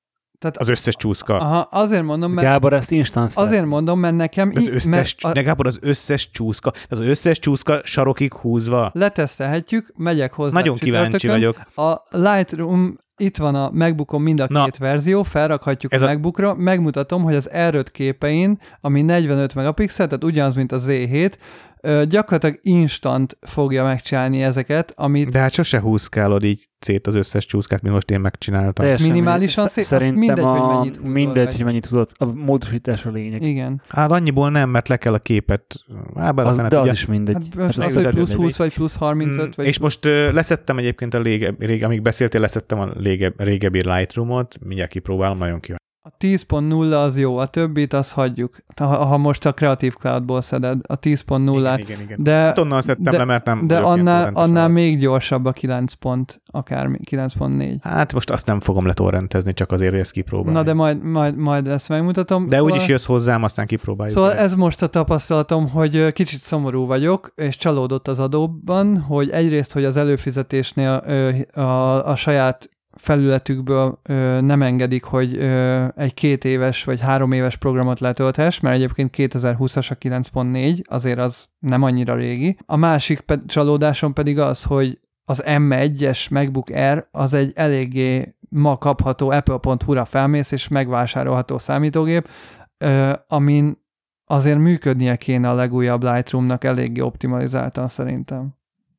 tehát 0.42 0.56
az 0.56 0.68
összes 0.68 0.96
csúszka. 0.96 1.38
Aha, 1.38 1.68
azért 1.70 2.02
mondom, 2.02 2.32
mert... 2.32 2.46
Gábor, 2.46 2.72
ezt 2.72 2.90
instant 2.90 3.32
Azért 3.34 3.64
mondom, 3.64 3.98
mert 3.98 4.16
nekem... 4.16 4.52
Az 4.54 4.68
összes, 4.68 4.90
mert 4.90 5.16
a, 5.20 5.32
de 5.32 5.42
Gábor, 5.42 5.66
az 5.66 5.78
összes 5.80 6.30
csúszka, 6.30 6.72
az 6.88 6.98
összes 6.98 7.38
csúszka 7.38 7.80
sarokig 7.84 8.34
húzva. 8.34 8.90
Letesztelhetjük, 8.94 9.92
megyek 9.96 10.32
hozzá 10.32 10.58
Nagyon 10.58 10.76
kíváncsi 10.76 11.28
vagyok. 11.28 11.56
A 11.76 12.02
Lightroom 12.10 13.00
itt 13.16 13.36
van 13.36 13.54
a 13.54 13.70
MacBookon 13.72 14.20
mind 14.20 14.40
a 14.40 14.46
Na. 14.48 14.64
két 14.64 14.76
verzió, 14.76 15.22
felrakhatjuk 15.22 15.92
Ez 15.92 16.02
a 16.02 16.06
MacBookra, 16.06 16.54
megmutatom, 16.54 17.22
hogy 17.22 17.34
az 17.34 17.50
R5 17.52 17.86
képein, 17.92 18.58
ami 18.80 19.02
45 19.02 19.54
megapixel, 19.54 20.06
tehát 20.06 20.24
ugyanaz, 20.24 20.54
mint 20.54 20.72
a 20.72 20.78
Z7, 20.78 21.32
gyakorlatilag 22.08 22.58
instant 22.62 23.38
fogja 23.40 23.84
megcsinálni 23.84 24.42
ezeket, 24.42 24.92
amit... 24.96 25.30
De 25.30 25.38
hát 25.38 25.52
sose 25.52 25.80
húzkálod 25.80 26.42
így 26.44 26.68
szét 26.78 27.06
az 27.06 27.14
összes 27.14 27.46
csúszkát, 27.46 27.82
mint 27.82 27.94
most 27.94 28.10
én 28.10 28.20
megcsináltam. 28.20 28.84
Teljesen 28.84 29.08
Minimálisan 29.08 29.68
szét, 29.68 29.84
Szerintem 29.84 30.18
mindegy, 30.18 30.44
a... 30.44 30.48
hogy 30.48 30.76
mennyit 30.76 30.96
húzol 30.96 31.12
Mindegy, 31.12 31.44
meg. 31.44 31.54
hogy 31.54 31.64
mennyit 31.64 31.86
húzod, 31.86 32.10
a 32.18 32.24
módosítás 32.24 33.06
a 33.06 33.10
lényeg. 33.10 33.42
Igen. 33.42 33.82
Hát 33.88 34.10
annyiból 34.10 34.50
nem, 34.50 34.70
mert 34.70 34.88
le 34.88 34.96
kell 34.96 35.14
a 35.14 35.18
képet. 35.18 35.76
Á, 36.14 36.32
az, 36.34 36.56
de 36.56 36.78
az 36.78 36.82
ugye... 36.82 36.92
is 36.92 37.06
mindegy. 37.06 37.34
Hát 37.34 37.64
most 37.64 37.78
hát 37.78 37.86
az, 37.86 37.94
hogy 37.94 38.08
plusz 38.08 38.32
20 38.32 38.56
vagy 38.56 38.74
plusz 38.74 38.96
35. 38.96 39.46
Mm, 39.46 39.50
vagy 39.56 39.66
és 39.66 39.78
most 39.78 40.06
uh, 40.06 40.32
leszettem 40.32 40.78
egyébként 40.78 41.14
a 41.14 41.18
lége, 41.18 41.54
rég, 41.58 41.84
amíg 41.84 42.02
beszéltél, 42.02 42.40
leszettem 42.40 42.78
a 42.78 42.88
lége, 42.96 43.32
régebbi 43.36 43.82
Lightroom-ot, 43.82 44.56
mindjárt 44.64 44.90
kipróbálom, 44.90 45.38
nagyon 45.38 45.60
kíváncsi 45.60 45.81
a 46.04 46.16
10.0 46.20 47.04
az 47.04 47.18
jó, 47.18 47.36
a 47.36 47.46
többit 47.46 47.92
az 47.92 48.12
hagyjuk, 48.12 48.56
ha, 48.76 48.86
ha 48.86 49.16
most 49.16 49.46
a 49.46 49.52
Creative 49.52 49.94
Cloud-ból 49.98 50.40
szeded 50.42 50.80
a 50.86 50.98
10.0-át. 50.98 51.78
Igen, 51.78 51.90
igen, 51.90 52.00
igen. 52.02 52.22
De, 52.22 52.32
hát 52.32 52.58
onnan 52.58 52.80
szedtem 52.80 53.12
de, 53.12 53.18
le, 53.18 53.24
mert 53.24 53.44
nem 53.44 53.66
De 53.66 53.78
annál, 53.78 54.30
annál 54.34 54.68
még 54.68 54.98
gyorsabb 54.98 55.44
a 55.44 55.52
9 55.52 55.92
pont, 55.92 56.42
akár 56.46 56.88
9.4. 57.10 57.74
Hát 57.82 58.12
most 58.12 58.30
azt 58.30 58.46
nem 58.46 58.60
fogom 58.60 58.86
letorrentezni, 58.86 59.52
csak 59.52 59.72
azért, 59.72 59.90
hogy 59.90 60.00
ezt 60.00 60.12
kipróbálni. 60.12 60.52
Na 60.52 60.62
de 60.62 60.72
majd, 60.72 61.02
majd, 61.02 61.36
majd 61.36 61.66
ezt 61.66 61.88
megmutatom. 61.88 62.48
De 62.48 62.56
szóval, 62.56 62.72
úgyis 62.72 62.86
jössz 62.86 63.06
hozzám, 63.06 63.42
aztán 63.42 63.66
kipróbáljuk. 63.66 64.16
Szóval 64.16 64.32
ez 64.32 64.54
most 64.54 64.82
a 64.82 64.86
tapasztalatom, 64.86 65.68
hogy 65.68 66.12
kicsit 66.12 66.40
szomorú 66.40 66.86
vagyok, 66.86 67.32
és 67.36 67.56
csalódott 67.56 68.08
az 68.08 68.20
adóban, 68.20 68.98
hogy 68.98 69.30
egyrészt, 69.30 69.72
hogy 69.72 69.84
az 69.84 69.96
előfizetésnél 69.96 71.44
a, 71.54 71.60
a, 71.60 72.06
a 72.06 72.16
saját 72.16 72.70
felületükből 72.96 73.98
ö, 74.02 74.40
nem 74.40 74.62
engedik, 74.62 75.04
hogy 75.04 75.36
ö, 75.36 75.84
egy 75.96 76.14
két 76.14 76.44
éves 76.44 76.84
vagy 76.84 77.00
három 77.00 77.32
éves 77.32 77.56
programot 77.56 78.00
letölthess, 78.00 78.60
mert 78.60 78.76
egyébként 78.76 79.14
2020-as 79.16 79.90
a 79.90 79.94
9.4, 79.94 80.84
azért 80.84 81.18
az 81.18 81.48
nem 81.58 81.82
annyira 81.82 82.14
régi. 82.14 82.56
A 82.66 82.76
másik 82.76 83.20
pe- 83.20 83.42
csalódásom 83.46 84.12
pedig 84.12 84.38
az, 84.38 84.62
hogy 84.62 84.98
az 85.24 85.42
M1-es 85.46 86.30
MacBook 86.30 86.70
Air 86.70 87.06
az 87.10 87.34
egy 87.34 87.52
eléggé 87.54 88.34
ma 88.48 88.78
kapható 88.78 89.30
apple.hu-ra 89.30 90.04
felmész 90.04 90.50
és 90.50 90.68
megvásárolható 90.68 91.58
számítógép, 91.58 92.28
ö, 92.78 93.12
amin 93.28 93.80
azért 94.24 94.58
működnie 94.58 95.16
kéne 95.16 95.50
a 95.50 95.54
legújabb 95.54 96.02
Lightroom-nak 96.02 96.64
eléggé 96.64 97.00
optimalizáltan 97.00 97.88
szerintem. 97.88 98.54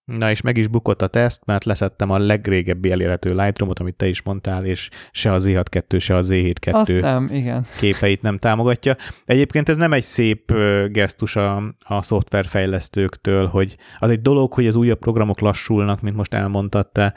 Na 0.05 0.29
és 0.29 0.41
meg 0.41 0.57
is 0.57 0.67
bukott 0.67 1.01
a 1.01 1.07
teszt, 1.07 1.45
mert 1.45 1.63
leszettem 1.63 2.09
a 2.09 2.17
legrégebbi 2.17 2.91
elérhető 2.91 3.35
Lightroom-ot, 3.35 3.79
amit 3.79 3.95
te 3.95 4.07
is 4.07 4.21
mondtál, 4.21 4.65
és 4.65 4.89
se 5.11 5.33
a 5.33 5.39
Z6-2, 5.39 5.99
se 5.99 6.15
a 6.15 6.21
Z7-2 6.21 6.71
Azt 6.71 6.93
nem, 6.93 7.29
igen. 7.31 7.65
képeit 7.79 8.21
nem 8.21 8.37
támogatja. 8.37 8.95
Egyébként 9.25 9.69
ez 9.69 9.77
nem 9.77 9.93
egy 9.93 10.03
szép 10.03 10.53
gesztus 10.87 11.35
a, 11.35 11.73
a 11.79 12.01
szoftverfejlesztőktől, 12.01 13.47
hogy 13.47 13.75
az 13.97 14.09
egy 14.09 14.21
dolog, 14.21 14.53
hogy 14.53 14.67
az 14.67 14.75
újabb 14.75 14.99
programok 14.99 15.39
lassulnak, 15.39 16.01
mint 16.01 16.15
most 16.15 16.33
elmondtad 16.33 16.91
te, 16.91 17.13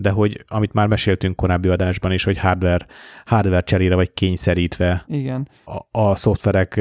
de 0.00 0.10
hogy 0.10 0.44
amit 0.48 0.72
már 0.72 0.86
meséltünk 0.86 1.36
korábbi 1.36 1.68
adásban 1.68 2.12
is, 2.12 2.24
hogy 2.24 2.38
hardware, 2.38 2.86
hardware 3.24 3.60
cserére 3.60 3.94
vagy 3.94 4.12
kényszerítve 4.12 5.04
Igen. 5.08 5.48
A, 5.64 6.00
a 6.00 6.16
szoftverek 6.16 6.76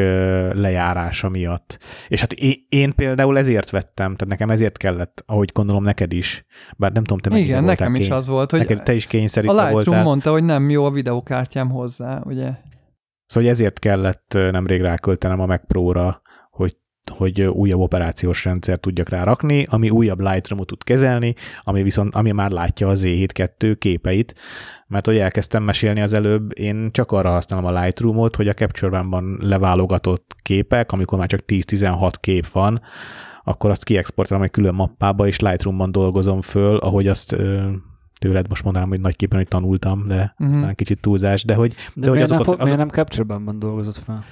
lejárása 0.54 1.30
miatt. 1.30 1.80
És 2.08 2.20
hát 2.20 2.34
én, 2.34 2.66
én 2.70 2.94
például 2.96 3.38
ezért 3.38 3.70
vettem, 3.70 4.16
tehát 4.16 4.28
nekem 4.28 4.50
ezért 4.50 4.78
kellett, 4.78 5.24
ahogy 5.26 5.50
gondolom 5.54 5.84
neked 5.84 6.14
is, 6.14 6.46
bár 6.78 6.92
nem 6.92 7.04
tudom, 7.04 7.32
te 7.34 7.40
Igen, 7.40 7.64
nekem 7.64 7.94
kénysz, 7.94 8.06
is 8.06 8.12
az 8.12 8.28
volt, 8.28 8.52
hogy 8.52 8.60
neked, 8.60 8.84
te 8.84 8.94
is 8.94 9.06
kényszerítve 9.06 9.62
A 9.62 9.62
Lightroom 9.62 9.84
voltál. 9.84 10.04
mondta, 10.04 10.32
hogy 10.32 10.44
nem 10.44 10.70
jó 10.70 10.86
a 10.86 10.92
videokártyám 10.92 11.70
hozzá, 11.70 12.22
ugye? 12.26 12.50
Szóval 13.26 13.50
ezért 13.50 13.80
kellett 13.80 14.34
nemrég 14.34 14.82
ráköltenem 14.82 15.40
a 15.40 15.46
Mac 15.46 15.62
Pro-ra, 15.68 16.22
hogy 17.10 17.42
újabb 17.42 17.80
operációs 17.80 18.46
rendszer 18.46 18.80
tudjak 18.80 19.10
rárakni, 19.10 19.66
ami 19.70 19.90
újabb 19.90 20.20
Lightroom-ot 20.20 20.68
tud 20.68 20.84
kezelni, 20.84 21.36
ami 21.64 21.84
viszont, 21.84 22.16
ami 22.16 22.32
már 22.32 22.52
látja 22.52 22.88
a 22.88 22.94
Z7-2 22.94 23.76
képeit, 23.80 24.36
mert 24.88 25.06
hogy 25.06 25.18
elkezdtem 25.18 25.64
mesélni 25.64 26.02
az 26.02 26.14
előbb, 26.14 26.60
én 26.60 26.90
csak 26.92 27.12
arra 27.12 27.30
használom 27.30 27.66
a 27.66 27.82
Lightroom-ot, 27.82 28.36
hogy 28.36 28.48
a 28.48 28.54
Capture 28.54 28.98
One-ban 28.98 29.38
leválogatott 29.42 30.36
képek, 30.42 30.92
amikor 30.92 31.18
már 31.18 31.28
csak 31.28 31.44
10-16 31.48 32.12
kép 32.20 32.48
van, 32.48 32.82
akkor 33.44 33.70
azt 33.70 33.84
kiexportálom 33.84 34.44
egy 34.44 34.52
külön 34.52 34.74
mappába, 34.74 35.28
és 35.28 35.40
Lightroom-ban 35.40 35.92
dolgozom 35.92 36.42
föl, 36.42 36.78
ahogy 36.78 37.08
azt 37.08 37.36
tőled 38.20 38.50
most 38.50 38.64
mondanám, 38.64 38.90
hogy 38.90 39.02
nagyképpen, 39.02 39.38
hogy 39.38 39.48
tanultam, 39.48 40.08
de 40.08 40.34
uh-huh. 40.40 40.56
aztán 40.56 40.76
kicsit 40.76 41.02
túlzás, 41.02 41.44
de 41.44 41.54
hogy... 41.54 41.76
De, 41.94 42.06
de 42.06 42.10
hogy 42.10 42.22
azokat, 42.22 42.46
nem, 42.46 42.54
azok... 42.54 42.64
miért 42.64 42.78
nem 42.78 42.90
Capture-ben 42.90 43.60
dolgozott 43.60 43.98
fel? 43.98 44.24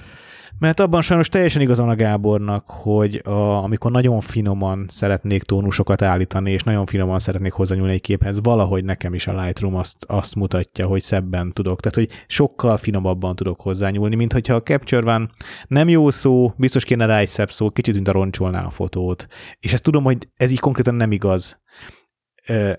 Mert 0.58 0.80
abban 0.80 1.02
sajnos 1.02 1.28
teljesen 1.28 1.62
igazán 1.62 1.88
a 1.88 1.94
Gábornak, 1.94 2.64
hogy 2.66 3.20
a, 3.24 3.62
amikor 3.62 3.90
nagyon 3.90 4.20
finoman 4.20 4.86
szeretnék 4.88 5.42
tónusokat 5.42 6.02
állítani, 6.02 6.50
és 6.50 6.62
nagyon 6.62 6.86
finoman 6.86 7.18
szeretnék 7.18 7.52
hozzányúlni 7.52 7.92
egy 7.92 8.00
képhez, 8.00 8.38
valahogy 8.42 8.84
nekem 8.84 9.14
is 9.14 9.26
a 9.26 9.42
Lightroom 9.42 9.74
azt, 9.74 10.04
azt 10.06 10.34
mutatja, 10.34 10.86
hogy 10.86 11.02
szebben 11.02 11.52
tudok. 11.52 11.80
Tehát, 11.80 11.96
hogy 11.96 12.24
sokkal 12.26 12.76
finomabban 12.76 13.36
tudok 13.36 13.60
hozzányúlni, 13.60 14.16
mint 14.16 14.32
hogyha 14.32 14.54
a 14.54 14.62
Capture 14.62 15.02
van 15.02 15.30
nem 15.68 15.88
jó 15.88 16.10
szó, 16.10 16.52
biztos 16.56 16.84
kéne 16.84 17.06
rá 17.06 17.18
egy 17.18 17.28
szebb 17.28 17.50
szó, 17.50 17.70
kicsit, 17.70 17.94
mint 17.94 18.08
a 18.08 18.12
roncsolná 18.12 18.64
a 18.64 18.70
fotót. 18.70 19.26
És 19.60 19.72
ezt 19.72 19.82
tudom, 19.82 20.04
hogy 20.04 20.28
ez 20.36 20.50
így 20.50 20.60
konkrétan 20.60 20.94
nem 20.94 21.12
igaz 21.12 21.60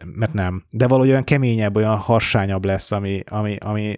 mert 0.06 0.34
nem. 0.34 0.66
De 0.70 0.88
valahogy 0.88 1.10
olyan 1.10 1.24
keményebb, 1.24 1.76
olyan 1.76 1.98
harsányabb 1.98 2.66
lesz, 2.66 2.92
ami, 2.92 3.24
ami, 3.30 3.56
ami, 3.56 3.94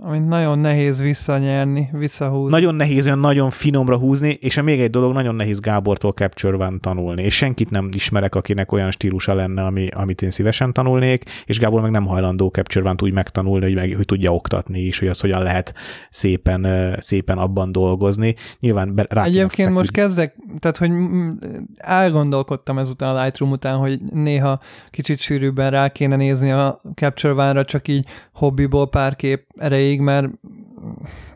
amit 0.00 0.28
nagyon 0.28 0.58
nehéz 0.58 1.02
visszanyerni, 1.02 1.88
visszahúzni. 1.92 2.50
Nagyon 2.50 2.74
nehéz 2.74 3.06
olyan 3.06 3.18
nagyon 3.18 3.50
finomra 3.50 3.96
húzni, 3.98 4.38
és 4.40 4.60
még 4.60 4.80
egy 4.80 4.90
dolog, 4.90 5.12
nagyon 5.12 5.34
nehéz 5.34 5.60
Gábortól 5.60 6.12
Capture 6.12 6.56
van 6.56 6.80
tanulni, 6.80 7.22
és 7.22 7.34
senkit 7.34 7.70
nem 7.70 7.88
ismerek, 7.92 8.34
akinek 8.34 8.72
olyan 8.72 8.90
stílusa 8.90 9.34
lenne, 9.34 9.64
ami, 9.64 9.86
amit 9.86 10.22
én 10.22 10.30
szívesen 10.30 10.72
tanulnék, 10.72 11.24
és 11.44 11.58
Gábor 11.58 11.80
meg 11.80 11.90
nem 11.90 12.06
hajlandó 12.06 12.48
Capture 12.48 12.84
van 12.84 12.96
úgy 13.02 13.12
megtanulni, 13.12 13.64
hogy, 13.64 13.74
meg, 13.74 13.92
hogy 13.96 14.04
tudja 14.04 14.34
oktatni 14.34 14.80
is, 14.80 14.98
hogy 14.98 15.08
az 15.08 15.20
hogyan 15.20 15.42
lehet 15.42 15.74
szépen, 16.10 16.96
szépen 16.98 17.38
abban 17.38 17.72
dolgozni. 17.72 18.34
Nyilván 18.60 19.06
rá 19.08 19.24
Egyébként 19.24 19.70
most 19.70 19.88
úgy... 19.88 19.94
kezdek, 19.94 20.36
tehát 20.58 20.76
hogy 20.76 20.90
elgondolkodtam 21.76 22.78
ezután 22.78 23.16
a 23.16 23.22
Lightroom 23.22 23.52
után, 23.52 23.76
hogy 23.76 24.00
néha 24.12 24.60
kicsit 24.90 25.18
sűrűbben 25.18 25.70
rá 25.70 25.88
kéne 25.88 26.16
nézni 26.16 26.50
a 26.50 26.80
Capture 26.94 27.32
One-ra, 27.32 27.64
csak 27.64 27.88
így 27.88 28.06
hobbiból 28.32 28.88
pár 28.88 29.16
kép 29.16 29.46
erejéig 29.56 29.81
erejéig, 29.82 30.00
mert 30.00 30.30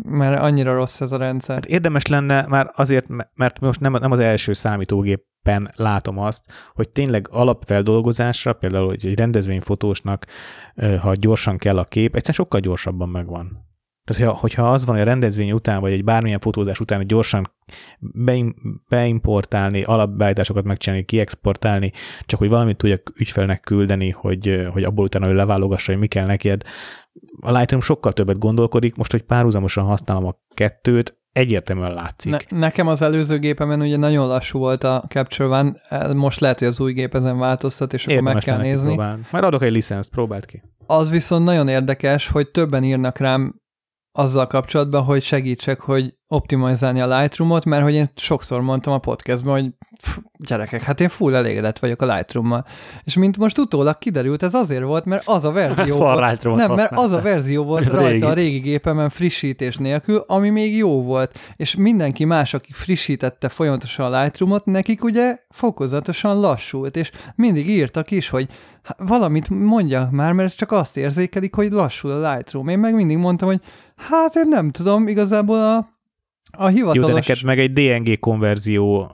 mert 0.02 0.40
annyira 0.40 0.74
rossz 0.74 1.00
ez 1.00 1.12
a 1.12 1.16
rendszer. 1.16 1.54
Hát 1.54 1.66
érdemes 1.66 2.06
lenne 2.06 2.46
már 2.48 2.70
azért, 2.74 3.06
mert 3.34 3.60
most 3.60 3.80
nem, 3.80 3.92
nem 3.92 4.10
az 4.10 4.18
első 4.18 4.52
számítógépen 4.52 5.70
látom 5.74 6.18
azt, 6.18 6.44
hogy 6.74 6.88
tényleg 6.88 7.28
alapfeldolgozásra, 7.30 8.52
például 8.52 8.86
hogy 8.86 9.06
egy 9.06 9.18
rendezvényfotósnak, 9.18 10.26
ha 11.00 11.12
gyorsan 11.14 11.56
kell 11.56 11.78
a 11.78 11.84
kép, 11.84 12.14
egyszerűen 12.14 12.44
sokkal 12.44 12.60
gyorsabban 12.60 13.08
megvan. 13.08 13.64
Tehát, 14.04 14.36
hogyha 14.36 14.70
az 14.70 14.84
van, 14.84 14.94
hogy 14.94 15.04
a 15.04 15.08
rendezvény 15.08 15.52
után, 15.52 15.80
vagy 15.80 15.92
egy 15.92 16.04
bármilyen 16.04 16.38
fotózás 16.38 16.80
után, 16.80 16.98
hogy 16.98 17.06
gyorsan 17.06 17.52
beimportálni, 18.88 19.82
alapbeállításokat 19.82 20.64
megcsinálni, 20.64 21.04
kiexportálni, 21.04 21.92
csak 22.26 22.38
hogy 22.38 22.48
valamit 22.48 22.76
tudjak 22.76 23.12
ügyfelnek 23.16 23.60
küldeni, 23.60 24.10
hogy, 24.10 24.66
hogy 24.72 24.84
abból 24.84 25.04
utána 25.04 25.28
ő 25.28 25.34
leválogassa, 25.34 25.92
hogy 25.92 26.00
mi 26.00 26.06
kell 26.06 26.26
neked, 26.26 26.62
a 27.40 27.52
Lightroom 27.52 27.82
sokkal 27.82 28.12
többet 28.12 28.38
gondolkodik, 28.38 28.94
most, 28.94 29.10
hogy 29.10 29.22
párhuzamosan 29.22 29.84
használom 29.84 30.26
a 30.26 30.36
kettőt, 30.54 31.18
egyértelműen 31.32 31.94
látszik. 31.94 32.32
Ne, 32.32 32.58
nekem 32.58 32.86
az 32.86 33.02
előző 33.02 33.38
gépemen 33.38 33.80
ugye 33.80 33.96
nagyon 33.96 34.26
lassú 34.26 34.58
volt 34.58 34.84
a 34.84 35.04
Capture 35.08 35.48
One, 35.48 35.72
most 36.12 36.40
lehet, 36.40 36.58
hogy 36.58 36.68
az 36.68 36.80
új 36.80 36.92
gép 36.92 37.14
ezen 37.14 37.38
változtat, 37.38 37.92
és 37.92 38.06
Érdemes 38.06 38.34
akkor 38.34 38.34
meg 38.34 38.42
kell 38.42 38.70
nézni. 38.70 38.86
Próbálni. 38.94 39.22
Majd 39.30 39.44
adok 39.44 39.62
egy 39.62 39.72
licenszt, 39.72 40.10
próbáld 40.10 40.46
ki. 40.46 40.62
Az 40.86 41.10
viszont 41.10 41.44
nagyon 41.44 41.68
érdekes, 41.68 42.28
hogy 42.28 42.50
többen 42.50 42.84
írnak 42.84 43.18
rám 43.18 43.60
azzal 44.16 44.46
kapcsolatban, 44.46 45.02
hogy 45.02 45.22
segítsek, 45.22 45.80
hogy 45.80 46.14
optimalizálni 46.28 47.00
a 47.00 47.18
Lightroom-ot, 47.18 47.64
mert 47.64 47.82
hogy 47.82 47.94
én 47.94 48.10
sokszor 48.16 48.60
mondtam 48.60 48.92
a 48.92 48.98
podcastban, 48.98 49.60
hogy 49.60 49.70
pff, 50.00 50.16
gyerekek, 50.38 50.82
hát 50.82 51.00
én 51.00 51.08
full 51.08 51.34
elégedett 51.34 51.78
vagyok 51.78 52.02
a 52.02 52.14
Lightroom-mal. 52.14 52.64
És 53.04 53.16
mint 53.16 53.36
most 53.36 53.58
utólag 53.58 53.98
kiderült, 53.98 54.42
ez 54.42 54.54
azért 54.54 54.82
volt, 54.82 55.04
mert 55.04 55.22
az 55.28 55.44
a 55.44 55.52
verzió 55.52 55.96
volt, 55.96 56.42
nem, 56.42 56.72
mert 56.72 56.92
az 56.98 57.12
a 57.12 57.20
verzió 57.20 57.64
volt 57.64 57.86
rajta 57.86 58.08
régi. 58.08 58.24
a 58.24 58.32
régi 58.32 58.58
gépemen 58.58 59.08
frissítés 59.08 59.76
nélkül, 59.76 60.24
ami 60.26 60.50
még 60.50 60.76
jó 60.76 61.02
volt. 61.02 61.38
És 61.56 61.74
mindenki 61.74 62.24
más, 62.24 62.54
aki 62.54 62.72
frissítette 62.72 63.48
folyamatosan 63.48 64.12
a 64.12 64.20
Lightroom-ot, 64.20 64.64
nekik 64.64 65.04
ugye 65.04 65.38
fokozatosan 65.50 66.40
lassult, 66.40 66.96
és 66.96 67.10
mindig 67.34 67.68
írtak 67.68 68.10
is, 68.10 68.28
hogy 68.28 68.48
valamit 68.96 69.50
mondjak 69.50 70.10
már, 70.10 70.32
mert 70.32 70.56
csak 70.56 70.72
azt 70.72 70.96
érzékelik, 70.96 71.54
hogy 71.54 71.70
lassul 71.70 72.10
a 72.10 72.32
Lightroom. 72.32 72.68
Én 72.68 72.78
meg 72.78 72.94
mindig 72.94 73.16
mondtam, 73.16 73.48
hogy 73.48 73.60
hát 73.96 74.34
én 74.34 74.48
nem 74.48 74.70
tudom, 74.70 75.08
igazából 75.08 75.58
a 75.58 75.94
a 76.50 76.66
hivatalos... 76.66 76.96
Jó, 76.96 77.06
de 77.06 77.12
neked 77.12 77.42
meg 77.44 77.58
egy 77.58 77.72
DNG 77.72 78.18
konverzió 78.18 79.10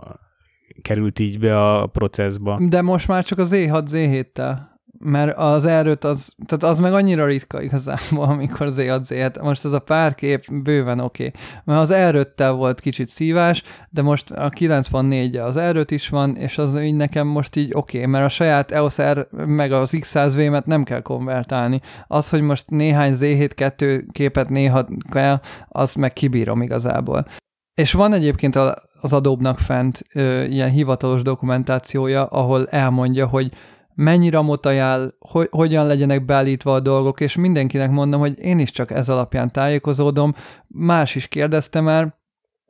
került 0.83 1.19
így 1.19 1.39
be 1.39 1.71
a 1.71 1.87
processzba. 1.87 2.59
De 2.69 2.83
most 2.83 3.09
már 3.09 3.25
csak 3.25 3.39
az 3.39 3.51
E6 3.55 3.83
Z7-tel 3.91 4.59
mert 5.05 5.37
az 5.37 5.65
erőt 5.65 6.05
az, 6.05 6.35
tehát 6.47 6.75
az 6.75 6.79
meg 6.79 6.93
annyira 6.93 7.27
ritka 7.27 7.63
igazából, 7.63 8.25
amikor 8.35 8.67
az 8.67 8.81
E6 8.81 9.43
most 9.43 9.65
ez 9.65 9.73
a 9.73 9.79
pár 9.79 10.15
kép 10.15 10.45
bőven 10.53 11.01
oké, 11.01 11.27
okay. 11.27 11.41
mert 11.65 11.81
az 11.81 11.91
erőttel 11.91 12.53
volt 12.53 12.81
kicsit 12.81 13.09
szívás, 13.09 13.63
de 13.91 14.03
most 14.03 14.31
a 14.31 14.49
94 14.49 15.37
az 15.37 15.57
erőt 15.57 15.91
is 15.91 16.09
van, 16.09 16.37
és 16.37 16.59
az 16.59 16.81
így 16.81 16.95
nekem 16.95 17.27
most 17.27 17.57
így 17.57 17.71
oké, 17.75 17.99
okay, 17.99 18.11
mert 18.11 18.25
a 18.25 18.29
saját 18.29 18.71
EOS 18.71 19.01
R 19.01 19.27
meg 19.47 19.73
az 19.73 19.97
X100V-met 19.97 20.65
nem 20.65 20.85
kell 20.85 21.01
konvertálni. 21.01 21.81
Az, 22.07 22.29
hogy 22.29 22.41
most 22.41 22.71
néhány 22.71 23.15
Z7-2 23.17 24.05
képet 24.13 24.49
néha 24.49 24.89
kell, 25.11 25.41
azt 25.69 25.97
meg 25.97 26.13
kibírom 26.13 26.63
igazából. 26.63 27.27
És 27.75 27.93
van 27.93 28.13
egyébként 28.13 28.57
az 29.01 29.13
Adobe-nak 29.13 29.59
fent 29.59 30.03
ö, 30.15 30.43
ilyen 30.43 30.71
hivatalos 30.71 31.23
dokumentációja, 31.23 32.25
ahol 32.25 32.67
elmondja, 32.67 33.27
hogy 33.27 33.53
mennyi 33.95 34.31
ramot 34.31 34.67
ajánl, 34.67 35.15
hogy, 35.19 35.49
hogyan 35.51 35.87
legyenek 35.87 36.25
beállítva 36.25 36.75
a 36.75 36.81
dolgok, 36.81 37.21
és 37.21 37.37
mindenkinek 37.37 37.91
mondom, 37.91 38.21
hogy 38.21 38.39
én 38.39 38.59
is 38.59 38.71
csak 38.71 38.91
ez 38.91 39.09
alapján 39.09 39.53
tájékozódom. 39.53 40.35
Más 40.67 41.15
is 41.15 41.29
kérdezte 41.29 41.81
már, 41.81 42.21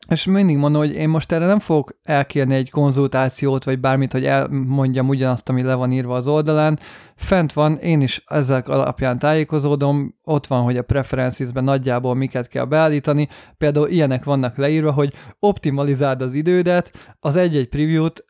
és 0.08 0.24
mindig 0.24 0.56
mondom, 0.56 0.80
hogy 0.82 0.94
én 0.94 1.08
most 1.08 1.32
erre 1.32 1.46
nem 1.46 1.58
fogok 1.58 1.96
elkérni 2.02 2.54
egy 2.54 2.70
konzultációt, 2.70 3.64
vagy 3.64 3.80
bármit, 3.80 4.12
hogy 4.12 4.24
elmondjam 4.24 5.08
ugyanazt, 5.08 5.48
ami 5.48 5.62
le 5.62 5.74
van 5.74 5.92
írva 5.92 6.14
az 6.14 6.26
oldalán. 6.26 6.78
Fent 7.16 7.52
van, 7.52 7.76
én 7.76 8.00
is 8.00 8.24
ezek 8.26 8.68
alapján 8.68 9.18
tájékozódom, 9.18 10.14
ott 10.22 10.46
van, 10.46 10.62
hogy 10.62 10.76
a 10.76 10.82
preferencesben 10.82 11.64
nagyjából 11.64 12.14
miket 12.14 12.48
kell 12.48 12.64
beállítani. 12.64 13.28
Például 13.58 13.88
ilyenek 13.88 14.24
vannak 14.24 14.56
leírva, 14.56 14.92
hogy 14.92 15.12
optimalizáld 15.38 16.22
az 16.22 16.34
idődet, 16.34 16.92
az 17.20 17.36
egy-egy 17.36 17.68
preview-t 17.68 18.24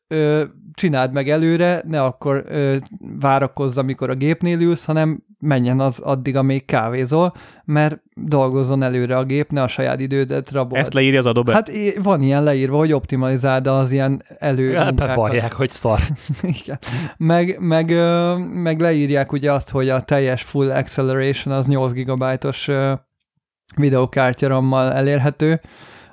csináld 0.74 1.12
meg 1.12 1.28
előre, 1.28 1.82
ne 1.86 2.02
akkor 2.02 2.44
ö, 2.48 2.76
várakozz, 3.20 3.78
amikor 3.78 4.10
a 4.10 4.14
gépnél 4.14 4.60
ülsz, 4.60 4.84
hanem 4.84 5.22
menjen 5.38 5.80
az 5.80 5.98
addig, 5.98 6.36
amíg 6.36 6.64
kávézol, 6.64 7.34
mert 7.64 8.02
dolgozzon 8.14 8.82
előre 8.82 9.16
a 9.16 9.24
gép, 9.24 9.50
ne 9.50 9.62
a 9.62 9.68
saját 9.68 10.00
idődet 10.00 10.50
rabold. 10.50 10.80
Ezt 10.80 10.94
leírja 10.94 11.18
az 11.18 11.26
Adobe? 11.26 11.52
Hát 11.52 11.70
van 12.02 12.22
ilyen 12.22 12.42
leírva, 12.42 12.76
hogy 12.76 12.92
optimalizáld 12.92 13.66
az 13.66 13.92
ilyen 13.92 14.22
elő 14.38 14.76
Elbevallják, 14.76 15.52
hogy 15.52 15.70
szar. 15.70 16.00
Igen. 16.62 16.78
Meg, 17.16 17.56
meg, 17.60 17.90
meg 18.52 18.80
leírják 18.80 19.32
ugye 19.32 19.52
azt, 19.52 19.70
hogy 19.70 19.88
a 19.88 20.02
teljes 20.02 20.42
full 20.42 20.70
acceleration 20.70 21.54
az 21.54 21.66
8 21.66 21.92
GB-os 21.92 22.70
videokártyarammal 23.76 24.92
elérhető, 24.92 25.60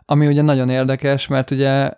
ami 0.06 0.28
ugye 0.28 0.42
nagyon 0.42 0.70
érdekes, 0.70 1.28
mert 1.28 1.52
ugye 1.52 1.92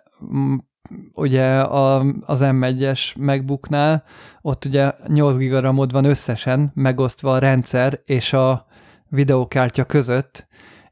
ugye 1.14 1.60
a, 1.60 2.04
az 2.20 2.40
M1-es 2.42 3.16
MacBooknál 3.18 4.04
ott 4.42 4.64
ugye 4.64 4.92
8 5.06 5.36
GB 5.36 5.52
RAM-od 5.52 5.92
van 5.92 6.04
összesen, 6.04 6.70
megosztva 6.74 7.32
a 7.32 7.38
rendszer 7.38 8.00
és 8.04 8.32
a 8.32 8.66
videókártya 9.08 9.84
között, 9.84 10.46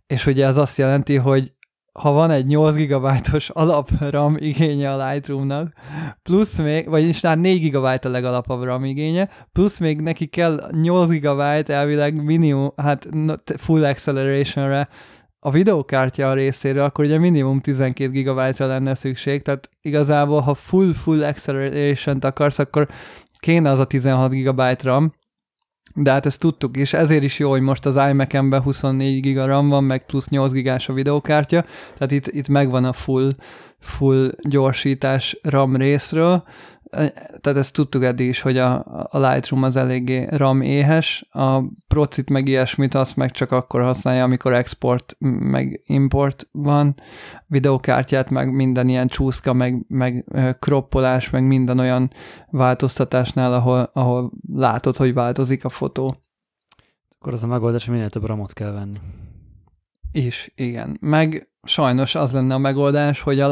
és 0.06 0.26
ugye 0.26 0.46
ez 0.46 0.56
azt 0.56 0.78
jelenti, 0.78 1.16
hogy 1.16 1.52
ha 1.92 2.10
van 2.10 2.30
egy 2.30 2.46
8 2.46 2.74
GB-os 2.74 3.50
alapram 3.50 4.36
igénye 4.38 4.90
a 4.90 5.06
Lightroom-nak, 5.06 5.72
plusz 6.22 6.58
még, 6.58 6.88
vagyis 6.88 7.20
már 7.20 7.38
4 7.38 7.70
GB 7.70 7.84
a 7.84 8.08
legalapabb 8.08 8.62
RAM 8.62 8.84
igénye, 8.84 9.28
plusz 9.52 9.78
még 9.78 10.00
neki 10.00 10.26
kell 10.26 10.70
8 10.82 11.08
GB 11.10 11.40
elvileg 11.70 12.24
minimum, 12.24 12.72
hát 12.76 13.08
full 13.56 13.84
acceleration-re 13.84 14.88
a 15.42 15.50
videókártya 15.50 16.34
részéről, 16.34 16.84
akkor 16.84 17.04
ugye 17.04 17.18
minimum 17.18 17.60
12 17.60 18.22
GB-ra 18.22 18.66
lenne 18.66 18.94
szükség, 18.94 19.42
tehát 19.42 19.70
igazából, 19.80 20.40
ha 20.40 20.54
full-full 20.54 21.24
acceleration-t 21.24 22.24
akarsz, 22.24 22.58
akkor 22.58 22.88
kéne 23.38 23.70
az 23.70 23.78
a 23.78 23.84
16 23.84 24.32
GB 24.32 24.62
RAM, 24.82 25.12
de 25.94 26.10
hát 26.10 26.26
ezt 26.26 26.40
tudtuk, 26.40 26.76
és 26.76 26.92
ezért 26.92 27.22
is 27.22 27.38
jó, 27.38 27.50
hogy 27.50 27.60
most 27.60 27.86
az 27.86 27.96
iMac-emben 28.10 28.62
24 28.62 29.26
GB 29.26 29.36
RAM 29.36 29.68
van, 29.68 29.84
meg 29.84 30.04
plusz 30.06 30.28
8 30.28 30.52
GB 30.52 30.80
a 30.86 30.92
videókártya, 30.92 31.64
tehát 31.94 32.10
itt, 32.10 32.26
itt 32.26 32.48
megvan 32.48 32.84
a 32.84 32.92
full, 32.92 33.34
full 33.78 34.32
gyorsítás 34.48 35.38
RAM 35.42 35.76
részről, 35.76 36.44
tehát 36.90 37.56
ezt 37.56 37.74
tudtuk 37.74 38.04
eddig 38.04 38.28
is, 38.28 38.40
hogy 38.40 38.58
a, 38.58 38.84
a 39.10 39.18
Lightroom 39.18 39.62
az 39.62 39.76
eléggé 39.76 40.26
RAM 40.30 40.60
éhes, 40.60 41.26
a 41.30 41.62
procit 41.86 42.30
meg 42.30 42.48
ilyesmit 42.48 42.94
azt 42.94 43.16
meg 43.16 43.30
csak 43.30 43.52
akkor 43.52 43.82
használja, 43.82 44.24
amikor 44.24 44.54
export 44.54 45.16
meg 45.38 45.82
import 45.84 46.48
van, 46.52 46.94
videokártyát 47.46 48.30
meg 48.30 48.52
minden 48.52 48.88
ilyen 48.88 49.08
csúszka, 49.08 49.52
meg, 49.52 49.84
meg 49.88 50.24
kroppolás, 50.58 51.30
meg 51.30 51.44
minden 51.44 51.78
olyan 51.78 52.10
változtatásnál, 52.50 53.54
ahol, 53.54 53.90
ahol 53.92 54.32
látod, 54.52 54.96
hogy 54.96 55.14
változik 55.14 55.64
a 55.64 55.68
fotó. 55.68 56.16
Akkor 57.18 57.32
az 57.32 57.44
a 57.44 57.46
megoldás, 57.46 57.84
hogy 57.84 57.94
minél 57.94 58.10
több 58.10 58.24
ramot 58.24 58.52
kell 58.52 58.70
venni. 58.70 58.98
Is, 60.12 60.52
igen. 60.54 60.96
Meg 61.00 61.48
sajnos 61.62 62.14
az 62.14 62.32
lenne 62.32 62.54
a 62.54 62.58
megoldás, 62.58 63.20
hogy 63.20 63.40
a 63.40 63.48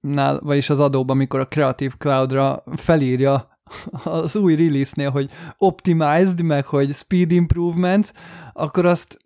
Lightroom-nál, 0.00 0.40
vagyis 0.42 0.70
az 0.70 0.80
adóban, 0.80 1.16
amikor 1.16 1.40
a 1.40 1.48
Creative 1.48 1.94
Cloud-ra 1.98 2.62
felírja 2.76 3.58
az 4.04 4.36
új 4.36 4.56
release-nél, 4.56 5.10
hogy 5.10 5.30
optimized, 5.58 6.42
meg 6.42 6.66
hogy 6.66 6.92
speed 6.92 7.30
improvements, 7.30 8.08
akkor 8.52 8.86
azt 8.86 9.18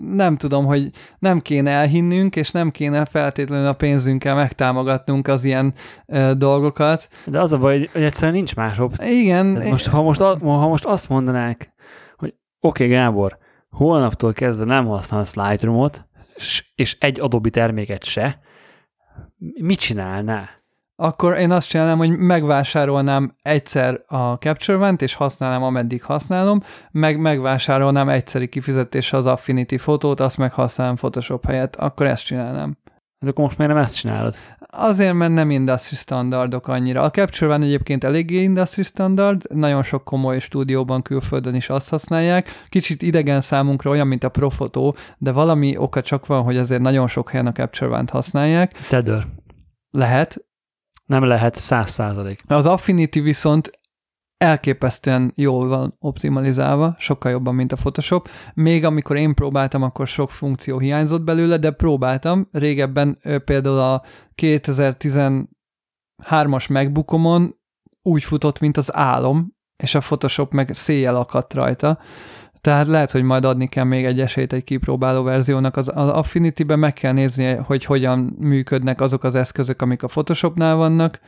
nem 0.00 0.36
tudom, 0.36 0.64
hogy 0.64 0.90
nem 1.18 1.40
kéne 1.40 1.70
elhinnünk, 1.70 2.36
és 2.36 2.50
nem 2.50 2.70
kéne 2.70 3.04
feltétlenül 3.04 3.66
a 3.66 3.72
pénzünkkel 3.72 4.34
megtámogatnunk 4.34 5.28
az 5.28 5.44
ilyen 5.44 5.74
ö, 6.06 6.32
dolgokat. 6.36 7.08
De 7.26 7.40
az 7.40 7.52
a 7.52 7.58
baj, 7.58 7.78
hogy, 7.78 7.90
hogy 7.92 8.02
egyszerűen 8.02 8.32
nincs 8.32 8.54
más 8.54 8.78
opció. 8.78 9.08
Igen. 9.08 9.56
Ez 9.56 9.70
most, 9.70 9.86
ha, 9.86 10.02
most, 10.02 10.20
ha 10.20 10.68
most 10.68 10.84
azt 10.84 11.08
mondanák, 11.08 11.72
hogy 12.16 12.34
oké, 12.60 12.84
okay, 12.84 12.96
Gábor, 12.96 13.38
holnaptól 13.70 14.32
kezdve 14.32 14.64
nem 14.64 14.86
használsz 14.86 15.34
Lightroom-ot, 15.34 16.06
és 16.74 16.96
egy 17.00 17.20
Adobe 17.20 17.50
terméket 17.50 18.04
se, 18.04 18.40
mit 19.38 19.78
csinálnál? 19.78 20.48
Akkor 20.96 21.36
én 21.36 21.50
azt 21.50 21.68
csinálnám, 21.68 21.98
hogy 21.98 22.16
megvásárolnám 22.16 23.34
egyszer 23.42 24.02
a 24.06 24.32
Capture 24.32 24.78
One-t, 24.78 25.02
és 25.02 25.14
használnám, 25.14 25.62
ameddig 25.62 26.02
használom, 26.02 26.62
meg 26.90 27.20
megvásárolnám 27.20 28.08
egyszeri 28.08 28.48
kifizetése 28.48 29.16
az 29.16 29.26
Affinity 29.26 29.76
fotót, 29.76 30.20
azt 30.20 30.38
meg 30.38 30.52
használom 30.52 30.94
Photoshop 30.94 31.46
helyett, 31.46 31.76
akkor 31.76 32.06
ezt 32.06 32.24
csinálnám. 32.24 32.78
De 33.20 33.28
akkor 33.28 33.44
most 33.44 33.58
miért 33.58 33.72
nem 33.72 33.82
ezt 33.82 33.94
csinálod? 33.94 34.34
Azért, 34.58 35.14
mert 35.14 35.32
nem 35.32 35.50
industry 35.50 35.96
standardok 35.96 36.68
annyira. 36.68 37.02
A 37.02 37.10
Capture 37.10 37.54
One 37.54 37.64
egyébként 37.64 38.04
eléggé 38.04 38.42
industry 38.42 38.82
standard, 38.82 39.54
nagyon 39.54 39.82
sok 39.82 40.04
komoly 40.04 40.38
stúdióban 40.38 41.02
külföldön 41.02 41.54
is 41.54 41.68
azt 41.68 41.88
használják. 41.88 42.64
Kicsit 42.68 43.02
idegen 43.02 43.40
számunkra 43.40 43.90
olyan, 43.90 44.06
mint 44.06 44.24
a 44.24 44.28
Profoto, 44.28 44.92
de 45.18 45.32
valami 45.32 45.76
oka 45.76 46.02
csak 46.02 46.26
van, 46.26 46.42
hogy 46.42 46.56
azért 46.56 46.80
nagyon 46.80 47.08
sok 47.08 47.30
helyen 47.30 47.46
a 47.46 47.52
Capture 47.52 47.90
One-t 47.90 48.10
használják. 48.10 48.72
Tether. 48.88 49.26
Lehet. 49.90 50.46
Nem 51.06 51.24
lehet 51.24 51.54
száz 51.54 51.90
százalék. 51.90 52.40
Az 52.46 52.66
Affinity 52.66 53.20
viszont 53.20 53.77
elképesztően 54.38 55.32
jól 55.34 55.68
van 55.68 55.96
optimalizálva, 55.98 56.94
sokkal 56.98 57.30
jobban, 57.30 57.54
mint 57.54 57.72
a 57.72 57.76
Photoshop. 57.76 58.28
Még 58.54 58.84
amikor 58.84 59.16
én 59.16 59.34
próbáltam, 59.34 59.82
akkor 59.82 60.06
sok 60.06 60.30
funkció 60.30 60.78
hiányzott 60.78 61.22
belőle, 61.22 61.56
de 61.56 61.70
próbáltam. 61.70 62.48
Régebben 62.52 63.18
például 63.44 63.78
a 63.78 64.02
2013-as 64.42 66.70
MacBookomon 66.70 67.56
úgy 68.02 68.24
futott, 68.24 68.60
mint 68.60 68.76
az 68.76 68.94
álom, 68.94 69.56
és 69.82 69.94
a 69.94 69.98
Photoshop 69.98 70.52
meg 70.52 70.74
széjjel 70.74 71.16
akadt 71.16 71.54
rajta. 71.54 71.98
Tehát 72.60 72.86
lehet, 72.86 73.10
hogy 73.10 73.22
majd 73.22 73.44
adni 73.44 73.66
kell 73.66 73.84
még 73.84 74.04
egy 74.04 74.20
esélyt 74.20 74.52
egy 74.52 74.64
kipróbáló 74.64 75.22
verziónak. 75.22 75.76
Az, 75.76 75.88
Affinity-ben 75.88 76.78
meg 76.78 76.92
kell 76.92 77.12
nézni, 77.12 77.54
hogy 77.54 77.84
hogyan 77.84 78.36
működnek 78.38 79.00
azok 79.00 79.24
az 79.24 79.34
eszközök, 79.34 79.82
amik 79.82 80.02
a 80.02 80.06
Photoshopnál 80.06 80.74
vannak, 80.74 81.20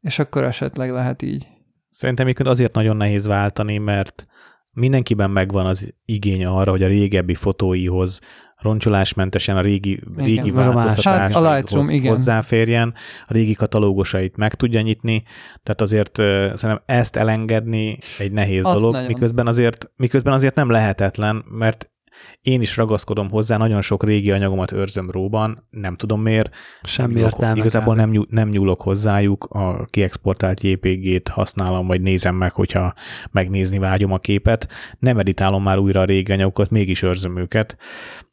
és 0.00 0.18
akkor 0.18 0.44
esetleg 0.44 0.90
lehet 0.90 1.22
így. 1.22 1.57
Szerintem 1.90 2.26
még 2.26 2.46
azért 2.46 2.74
nagyon 2.74 2.96
nehéz 2.96 3.26
váltani, 3.26 3.78
mert 3.78 4.26
mindenkiben 4.72 5.30
megvan 5.30 5.66
az 5.66 5.94
igény 6.04 6.44
arra, 6.44 6.70
hogy 6.70 6.82
a 6.82 6.86
régebbi 6.86 7.34
fotóihoz 7.34 8.20
roncsolásmentesen 8.56 9.56
a 9.56 9.60
régi, 9.60 10.00
régi 10.16 10.50
változtatáshoz 10.50 11.86
hát 11.86 11.94
igen. 11.94 12.08
hozzáférjen, 12.08 12.94
a 13.26 13.32
régi 13.32 13.54
katalógusait 13.54 14.36
meg 14.36 14.54
tudja 14.54 14.80
nyitni, 14.80 15.22
tehát 15.62 15.80
azért 15.80 16.18
uh, 16.18 16.24
szerintem 16.26 16.82
ezt 16.86 17.16
elengedni 17.16 17.98
egy 18.18 18.32
nehéz 18.32 18.64
Azt 18.64 18.80
dolog, 18.80 19.06
miközben 19.06 19.46
azért, 19.46 19.90
miközben 19.96 20.32
azért 20.32 20.54
nem 20.54 20.70
lehetetlen, 20.70 21.44
mert 21.50 21.90
én 22.40 22.60
is 22.60 22.76
ragaszkodom 22.76 23.30
hozzá, 23.30 23.56
nagyon 23.56 23.80
sok 23.80 24.04
régi 24.04 24.30
anyagomat 24.30 24.72
őrzöm 24.72 25.10
róban, 25.10 25.66
nem 25.70 25.96
tudom 25.96 26.22
miért. 26.22 26.54
Semmi 26.82 27.14
nyúlok, 27.14 27.56
Igazából 27.56 27.94
nem, 27.94 28.10
nyúl, 28.10 28.26
nem 28.30 28.48
nyúlok 28.48 28.80
hozzájuk, 28.80 29.44
a 29.44 29.84
kiexportált 29.84 30.60
JPG-t 30.60 31.28
használom, 31.28 31.86
vagy 31.86 32.00
nézem 32.00 32.34
meg, 32.34 32.52
hogyha 32.52 32.94
megnézni 33.30 33.78
vágyom 33.78 34.12
a 34.12 34.18
képet. 34.18 34.68
Nem 34.98 35.18
editálom 35.18 35.62
már 35.62 35.78
újra 35.78 36.00
a 36.00 36.04
régi 36.04 36.32
anyagokat, 36.32 36.70
mégis 36.70 37.02
őrzöm 37.02 37.36
őket. 37.36 37.76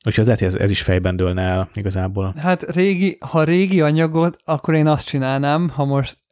Úgyhogy 0.05 0.19
az 0.19 0.25
lehet, 0.25 0.39
hogy 0.39 0.49
ez, 0.49 0.55
ez 0.55 0.71
is 0.71 0.81
fejben 0.81 1.15
dőlne 1.15 1.41
el 1.41 1.69
igazából. 1.73 2.33
Hát 2.37 2.75
régi, 2.75 3.17
ha 3.19 3.43
régi 3.43 3.81
anyagot, 3.81 4.37
akkor 4.43 4.73
én 4.73 4.87
azt 4.87 5.05
csinálnám, 5.05 5.69
ha 5.69 5.85
most 5.85 6.23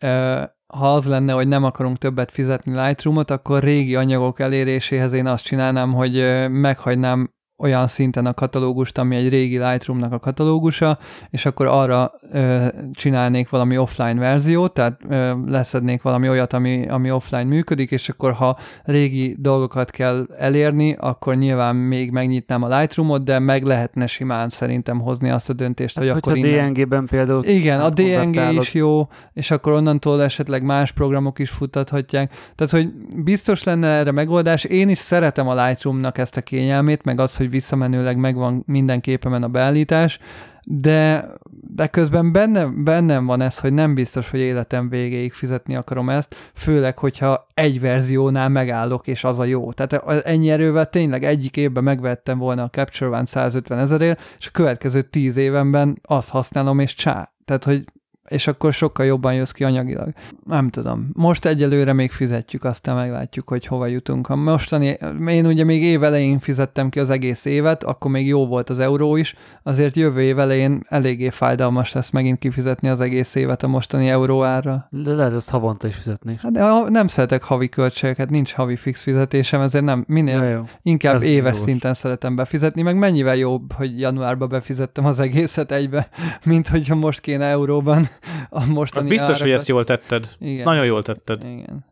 ha 0.74 0.93
az 0.93 1.06
lenne, 1.06 1.34
hogy 1.34 1.47
nem 1.47 1.64
akarunk 1.64 1.97
többet 1.97 2.32
fizetni 2.32 2.82
Lightroom-ot, 2.82 3.32
akkor 3.32 3.64
régi 3.64 3.95
anyagok 3.95 4.39
eléréséhez 4.39 5.14
én 5.14 5.28
azt 5.28 5.43
csinálnám, 5.43 5.93
hogy 5.93 6.14
meghagynám 6.49 7.34
olyan 7.64 7.88
szinten 7.88 8.26
a 8.26 8.34
katalógust, 8.34 8.97
ami 8.97 9.16
egy 9.16 9.30
régi 9.30 9.57
Lightroom-nak 9.57 10.11
a 10.11 10.20
katalógusa, 10.20 10.97
és 11.30 11.45
akkor 11.45 11.66
arra 11.66 12.11
ö, 12.32 12.66
csinálnék 12.93 13.49
valami 13.49 13.78
offline 13.78 14.20
verziót, 14.20 14.74
tehát 14.74 14.99
ö, 15.09 15.34
leszednék 15.45 16.01
valami 16.01 16.30
olyat, 16.30 16.53
ami, 16.53 16.88
ami 16.88 17.11
offline 17.11 17.43
működik, 17.43 17.91
és 17.91 18.09
akkor 18.09 18.32
ha 18.32 18.57
régi 18.84 19.36
dolgokat 19.39 19.89
kell 19.89 20.28
elérni, 20.38 20.95
akkor 20.99 21.36
nyilván 21.36 21.76
még 21.76 22.11
megnyitnám 22.11 22.64
a 22.64 22.78
Lightroom-ot, 22.78 23.24
de 23.24 23.39
meg 23.39 23.64
lehetne 23.64 24.05
simán 24.05 24.49
szerintem 24.49 24.99
hozni 24.99 25.30
azt 25.30 25.49
a 25.49 25.53
döntést, 25.53 25.97
hogy 25.97 26.07
hát, 26.07 26.18
akkor 26.18 26.38
innen... 26.38 26.74
DNG-ben 26.74 27.05
például... 27.05 27.43
Igen, 27.45 27.80
a 27.80 27.89
DNG 27.89 28.59
is 28.59 28.74
jó, 28.74 29.07
és 29.34 29.51
akkor 29.51 29.74
onnantól 29.74 30.24
esetleg 30.24 30.64
más 30.64 30.91
programok 30.91 31.39
is 31.39 31.49
futtathatják. 31.49 32.32
Tehát, 32.55 32.74
hogy 32.74 32.91
biztos 33.24 33.64
lenne 33.64 33.88
erre 33.88 34.11
megoldás. 34.11 34.64
Én 34.64 34.89
is 34.89 34.97
szeretem 34.97 35.47
a 35.47 35.66
Lightroom-nak 35.66 36.18
ezt 36.18 36.38
a 36.38 36.41
kényelmét, 36.41 37.03
meg 37.03 37.20
az, 37.20 37.38
hogy 37.38 37.49
visszamenőleg 37.54 38.18
megvan 38.18 38.64
minden 38.66 39.01
képemen 39.01 39.43
a 39.43 39.47
beállítás, 39.47 40.20
de, 40.66 41.30
de 41.76 41.88
közben 41.88 42.32
bennem, 42.32 42.84
bennem 42.84 43.26
van 43.26 43.41
ez, 43.41 43.60
hogy 43.60 43.74
nem 43.74 43.93
biztos, 43.93 44.30
hogy 44.30 44.39
életem 44.39 44.89
végéig 44.89 45.34
fizetni 45.34 45.76
akarom 45.76 46.10
ezt, 46.10 46.36
főleg, 46.54 46.97
hogyha 46.97 47.47
egy 47.54 47.80
verziónál 47.80 48.49
megállok, 48.49 49.08
és 49.08 49.24
az 49.24 49.39
a 49.39 49.43
jó. 49.43 49.72
Tehát 49.72 50.26
ennyi 50.26 50.49
erővel 50.49 50.89
tényleg 50.89 51.24
egyik 51.24 51.58
évben 51.58 51.84
megvettem 51.84 52.38
volna 52.38 52.64
a 52.64 52.70
Capture 52.70 53.12
One 53.12 53.26
150 53.26 53.80
ezerért, 53.80 54.22
és 54.39 54.47
a 54.47 54.51
következő 54.51 55.01
10 55.01 55.38
évenben 55.38 55.99
azt 56.01 56.30
használom, 56.30 56.80
és 56.80 56.93
csá. 56.93 57.32
Tehát, 57.45 57.64
hogy 57.64 57.84
és 58.30 58.48
akkor 58.48 58.74
sokkal 58.74 59.06
jobban 59.06 59.34
jössz 59.34 59.52
ki 59.52 59.64
anyagilag. 59.64 60.14
Nem 60.46 60.70
tudom. 60.70 61.10
Most 61.14 61.46
egyelőre 61.46 61.94
még 61.94 62.12
fizetjük, 62.12 62.64
aztán 62.64 62.96
meglátjuk, 62.96 63.50
hogy 63.50 63.66
hova 63.66 63.88
jutunk. 63.88 64.30
A 64.30 64.36
mostani, 64.36 64.98
én 65.28 65.46
ugye 65.46 65.64
még 65.64 65.84
év 65.84 66.04
elején 66.04 66.40
fizettem 66.40 66.90
ki 66.90 67.00
az 67.00 67.10
egész 67.10 67.46
évet, 67.46 67.84
akkor 67.84 68.12
még 68.12 68.28
jó 68.28 68.48
volt 68.48 68.70
az 68.70 68.80
euró 68.80 69.16
is, 69.16 69.36
azért 69.64 69.96
jövő 69.96 70.22
év 70.22 70.40
elején 70.40 70.86
eléggé 70.90 71.30
fájdalmas 71.30 71.92
lesz 71.92 72.10
megint 72.10 72.40
kifizetni 72.40 72.90
az 72.90 73.02
egész 73.02 73.36
évet 73.36 73.64
a 73.64 73.68
mostani 73.68 74.10
euró 74.10 74.44
árra. 74.44 74.88
De 74.90 75.12
lehet 75.12 75.34
ezt 75.34 75.50
havonta 75.50 75.88
is 75.88 75.96
fizetni. 75.96 76.38
Hát 76.42 76.52
de 76.52 76.90
nem 76.90 77.08
szeretek 77.08 77.44
havi 77.44 77.70
költségeket, 77.70 78.30
nincs 78.30 78.54
havi 78.54 78.76
fix 78.76 79.02
fizetésem, 79.02 79.62
ezért 79.62 79.84
nem, 79.84 80.04
minél 80.08 80.44
jó. 80.44 80.64
inkább 80.82 81.16
Ez 81.16 81.22
éves 81.22 81.52
jogos. 81.52 81.60
szinten 81.60 81.94
szeretem 81.94 82.36
befizetni, 82.36 82.82
meg 82.82 82.98
mennyivel 82.98 83.36
jobb, 83.36 83.74
hogy 83.74 84.00
januárban 84.00 84.50
befizettem 84.50 85.06
az 85.06 85.20
egészet 85.20 85.72
egybe, 85.72 86.08
mint 86.44 86.68
hogyha 86.68 86.96
most 86.96 87.20
kéne 87.20 87.46
euróban 87.46 88.08
a 88.49 88.66
mostani 88.66 89.05
Az 89.05 89.11
biztos, 89.11 89.30
árakat. 89.30 89.41
hogy 89.41 89.51
ezt 89.51 89.68
jól 89.68 89.84
tetted. 89.84 90.30
Igen. 90.39 90.53
Ezt 90.53 90.64
nagyon 90.64 90.86
jól 90.86 91.01
tetted. 91.01 91.43
Igen. 91.43 91.86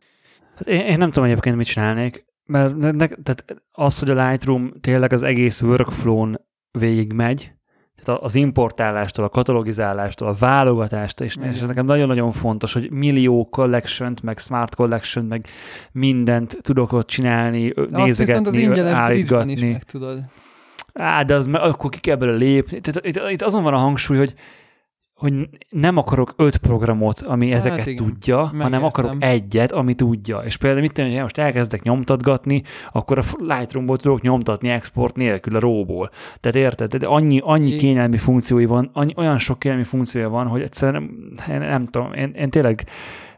Hát 0.56 0.68
én, 0.68 0.80
én 0.80 0.98
nem 0.98 1.10
tudom 1.10 1.30
egyébként, 1.30 1.56
mit 1.56 1.68
csinálnék, 1.68 2.26
mert 2.46 2.76
ne, 2.76 2.92
ne, 2.92 3.08
tehát 3.08 3.46
az, 3.72 4.00
hogy 4.00 4.10
a 4.10 4.28
Lightroom 4.28 4.74
tényleg 4.82 5.14
az 5.14 5.24
egész 5.24 5.62
workflow-n 5.62 6.42
végig 6.72 7.14
megy, 7.14 7.52
tehát 8.04 8.22
az 8.22 8.36
importálástól, 8.36 9.26
a 9.26 9.30
katalogizálástól, 9.30 10.28
a 10.28 10.34
válogatást, 10.34 11.22
és, 11.22 11.36
és 11.52 11.62
ez 11.62 11.68
nekem 11.68 11.86
nagyon-nagyon 11.86 12.32
fontos, 12.32 12.74
hogy 12.74 12.92
millió 12.92 13.50
collection 13.50 14.14
meg 14.24 14.38
smart 14.38 14.76
collection, 14.76 15.26
meg 15.26 15.48
mindent 15.92 16.58
tudok 16.62 16.92
ott 16.92 17.08
csinálni, 17.08 17.70
Azt 17.70 17.90
nézegetni, 17.90 18.66
az 18.66 18.80
állítgatni. 18.80 19.52
Is 19.52 19.62
meg 19.62 19.84
tudod. 19.84 20.20
Á, 20.94 21.24
de 21.24 21.36
az, 21.36 21.50
akkor 21.52 21.90
ki 21.90 22.00
kell 22.00 22.16
belőle 22.16 22.38
lépni. 22.38 22.80
Tehát 22.80 23.06
itt, 23.06 23.32
itt 23.32 23.42
azon 23.42 23.64
van 23.64 23.74
a 23.74 23.78
hangsúly, 23.78 24.18
hogy 24.18 24.34
hogy 25.22 25.50
nem 25.70 25.98
akarok 25.98 26.34
öt 26.38 26.58
programot, 26.58 27.20
ami 27.20 27.50
hát 27.50 27.58
ezeket 27.58 27.86
igen, 27.86 27.96
tudja, 28.06 28.36
megértem. 28.36 28.62
hanem 28.62 28.84
akarok 28.84 29.16
egyet, 29.20 29.72
ami 29.72 29.94
tudja. 29.94 30.40
És 30.40 30.58
például 30.58 30.82
mit 30.82 30.94
tenni, 30.94 31.12
hogy 31.12 31.22
most 31.22 31.38
elkezdek 31.38 31.82
nyomtatgatni, 31.82 32.64
akkor 32.92 33.18
a 33.18 33.24
Lightroom-ból 33.38 33.98
tudok 33.98 34.22
nyomtatni 34.22 34.70
export 34.70 35.16
nélkül 35.16 35.56
a 35.56 35.60
róból. 35.60 36.10
Tehát 36.40 36.58
érted? 36.58 36.96
De 36.96 37.06
annyi, 37.06 37.40
annyi 37.44 37.76
kényelmi 37.76 38.18
funkciói 38.18 38.66
van, 38.66 38.90
annyi, 38.94 39.14
olyan 39.18 39.38
sok 39.38 39.60
kényelmi 39.60 39.84
funkciója 39.84 40.30
van, 40.30 40.48
hogy 40.48 40.62
egyszerűen 40.62 41.10
nem, 41.48 41.60
nem 41.60 41.86
tudom, 41.86 42.14
én, 42.14 42.32
én 42.36 42.50
tényleg 42.50 42.88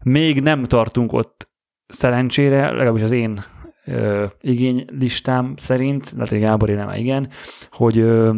még 0.03 0.41
nem 0.41 0.63
tartunk 0.63 1.13
ott 1.13 1.49
szerencsére, 1.87 2.71
legalábbis 2.71 3.03
az 3.03 3.11
én 3.11 3.43
ö, 3.85 4.25
igénylistám 4.41 5.53
szerint, 5.57 6.11
lehet, 6.11 6.29
hogy 6.29 6.39
Gábor 6.39 6.69
nem 6.69 6.93
igen, 6.93 7.29
hogy 7.71 7.97
ö, 7.97 8.31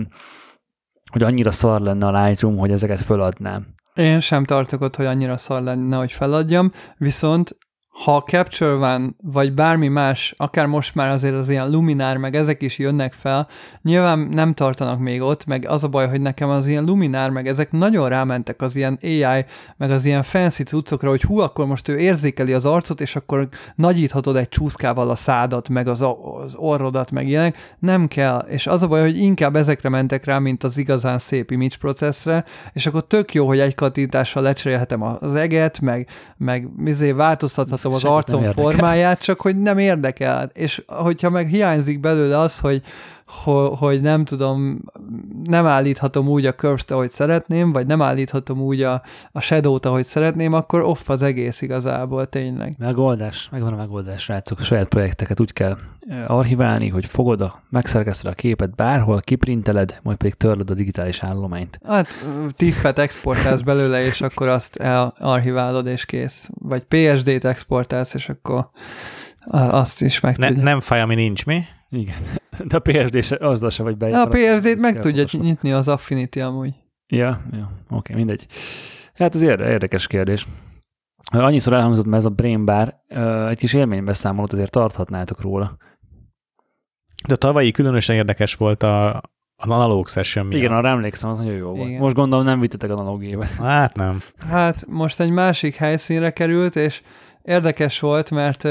hogy 1.16 1.24
annyira 1.24 1.52
szar 1.52 1.82
lenne 1.82 2.06
a 2.06 2.26
Lightroom, 2.26 2.58
hogy 2.58 2.72
ezeket 2.72 3.00
föladnám. 3.00 3.66
Én 3.94 4.20
sem 4.20 4.44
tartok 4.44 4.82
ott, 4.82 4.96
hogy 4.96 5.06
annyira 5.06 5.38
szar 5.38 5.62
lenne, 5.62 5.98
hogy 5.98 6.12
feladjam, 6.12 6.72
viszont 6.98 7.58
ha 8.04 8.16
a 8.16 8.22
Capture 8.22 8.74
One, 8.74 9.10
vagy 9.22 9.54
bármi 9.54 9.88
más, 9.88 10.34
akár 10.38 10.66
most 10.66 10.96
már 10.96 11.08
azért 11.08 11.34
az 11.34 11.50
ilyen 11.50 11.70
Luminár, 11.70 12.18
meg 12.18 12.36
ezek 12.36 12.62
is 12.62 12.78
jönnek 12.78 13.14
fel, 13.14 13.48
nyilván 13.82 14.20
nem 14.20 14.54
tartanak 14.54 15.00
még 15.00 15.22
ott, 15.22 15.46
meg 15.46 15.66
az 15.68 15.84
a 15.84 15.88
baj, 15.88 16.08
hogy 16.08 16.22
nekem 16.22 16.50
az 16.50 16.68
ilyen 16.68 16.84
Luminár, 16.84 17.30
meg 17.30 17.48
ezek 17.48 17.72
nagyon 17.72 18.10
rámentek 18.10 18.62
az 18.62 18.76
ilyen 18.76 18.98
AI, 19.02 19.46
meg 19.78 19.92
az 19.92 20.06
ilyen 20.06 20.24
fancy 20.24 20.64
cuccokra, 20.64 21.10
hogy 21.10 21.22
hú, 21.22 21.40
akkor 21.40 21.66
most 21.66 21.88
ő 21.88 21.98
érzékeli 21.98 22.54
az 22.54 22.66
arcot, 22.66 23.02
és 23.02 23.16
akkor 23.16 23.48
nagyíthatod 23.76 24.36
egy 24.36 24.50
csúszkával 24.50 25.10
a 25.10 25.16
szádat, 25.16 25.70
meg 25.70 25.88
az, 25.88 26.02
az 26.02 26.56
orrodat, 26.56 27.12
meg 27.12 27.28
ilyenek. 27.28 27.76
Nem 27.80 28.08
kell. 28.08 28.46
És 28.50 28.68
az 28.68 28.84
a 28.84 28.88
baj, 28.88 29.02
hogy 29.02 29.18
inkább 29.18 29.56
ezekre 29.56 29.90
mentek 29.90 30.26
rá, 30.26 30.40
mint 30.40 30.64
az 30.64 30.78
igazán 30.78 31.20
szép 31.20 31.52
image 31.52 31.76
processzre, 31.80 32.44
és 32.74 32.86
akkor 32.86 33.08
tök 33.08 33.34
jó, 33.34 33.48
hogy 33.48 33.60
egy 33.60 33.76
kattintással 33.76 34.44
lecserélhetem 34.44 35.02
az 35.02 35.36
eget, 35.36 35.80
meg, 35.80 36.08
meg 36.38 36.68
izé 36.86 37.12
változtathatom 37.12 37.85
az 37.94 38.04
arcom 38.04 38.52
formáját, 38.52 39.22
csak 39.22 39.42
hogy 39.42 39.62
nem 39.62 39.78
érdekel. 39.78 40.50
És 40.54 40.82
hogyha 40.88 41.30
meg 41.30 41.48
hiányzik 41.48 42.00
belőle 42.00 42.40
az, 42.40 42.60
hogy, 42.60 42.82
hogy 43.78 44.02
nem 44.02 44.26
tudom, 44.26 44.82
nem 45.44 45.66
állíthatom 45.66 46.28
úgy 46.28 46.46
a 46.46 46.56
curves 46.56 46.84
ahogy 46.88 47.10
szeretném, 47.10 47.72
vagy 47.72 47.88
nem 47.88 48.02
állíthatom 48.02 48.62
úgy 48.62 48.82
a, 48.82 49.02
a 49.32 49.40
shadow-t, 49.40 49.86
ahogy 49.86 50.06
szeretném, 50.06 50.54
akkor 50.54 50.84
off 50.84 51.10
az 51.10 51.22
egész 51.22 51.62
igazából 51.62 52.26
tényleg. 52.26 52.76
Megoldás, 52.78 53.50
megvan 53.52 53.74
a 53.74 53.76
megoldás, 53.76 54.22
srácok. 54.22 54.60
A 54.60 54.64
saját 54.64 54.88
projekteket 54.88 55.40
úgy 55.40 55.54
kell 55.54 55.78
archiválni, 56.28 56.88
hogy 56.88 57.06
fogod 57.06 57.42
a, 57.42 57.62
megszerkeszted 57.70 58.32
a 58.32 58.36
képet 58.36 58.76
bárhol, 58.76 59.20
kiprinteled, 59.20 60.00
majd 60.04 60.18
pedig 60.18 60.34
törled 60.34 60.70
a 60.70 60.74
digitális 60.74 61.24
állományt. 61.24 61.80
Hát 61.84 62.08
tiffet 62.56 63.00
exportálsz 63.00 63.62
belőle, 63.62 64.04
és 64.04 64.22
akkor 64.22 64.48
azt 64.48 64.76
elarchiválod, 64.76 65.88
és 65.88 66.06
kész. 66.06 66.50
Vagy 66.54 66.84
PSD-t 66.84 67.46
exportálsz, 67.46 68.14
és 68.14 68.30
akkor 68.30 68.70
azt 69.48 70.02
is 70.02 70.20
meg 70.20 70.38
ne, 70.38 70.50
Nem 70.50 70.80
fáj, 70.80 71.02
ami 71.02 71.16
nincs, 71.16 71.46
mi? 71.46 71.64
Igen. 71.90 72.18
De 72.70 72.76
a 72.76 72.80
PSD 72.80 73.24
se, 73.24 73.38
azzal 73.40 73.70
se 73.70 73.84
vagy 73.84 73.98
bejön. 73.98 74.20
A 74.20 74.28
PSD-t 74.28 74.80
meg 74.80 75.00
tudja 75.00 75.26
nyitni 75.32 75.72
az 75.72 75.88
Affinity 75.88 76.40
amúgy. 76.40 76.74
Ja, 77.08 77.42
ja 77.52 77.72
oké, 77.84 77.96
okay, 77.96 78.16
mindegy. 78.16 78.48
Hát 79.14 79.36
ez 79.36 79.42
érdekes 79.42 80.08
kérdés. 80.08 80.48
Annyiszor 81.32 81.74
elhangzott 81.74 82.14
ez 82.14 82.26
a 82.26 82.30
Brain 82.30 82.66
Bar, 82.66 82.96
egy 83.50 83.58
kis 83.58 83.74
élménybeszámolót 83.74 84.54
azért 84.54 84.72
tarthatnátok 84.72 85.42
róla. 85.42 85.78
De 87.28 87.34
a 87.34 87.38
tavalyi 87.38 87.72
különösen 87.72 88.16
érdekes 88.16 88.56
volt 88.56 88.84
a, 88.84 89.16
a 89.16 89.22
analóg 89.56 90.08
session 90.08 90.46
miatt. 90.46 90.60
Igen, 90.60 90.74
arra 90.74 90.88
emlékszem, 90.88 91.30
az 91.30 91.38
nagyon 91.38 91.54
jó 91.54 91.70
volt. 91.70 91.88
Igen. 91.88 92.00
Most 92.02 92.16
gondolom 92.16 92.46
nem 92.46 92.60
vittetek 92.60 92.90
analóg 92.90 93.24
évet. 93.24 93.50
Hát 93.60 93.96
nem. 93.96 94.22
Hát 94.50 94.86
most 94.88 95.20
egy 95.20 95.30
másik 95.30 95.76
helyszínre 95.76 96.30
került, 96.30 96.76
és 96.76 97.02
érdekes 97.42 98.00
volt, 98.00 98.32
mert 98.32 98.64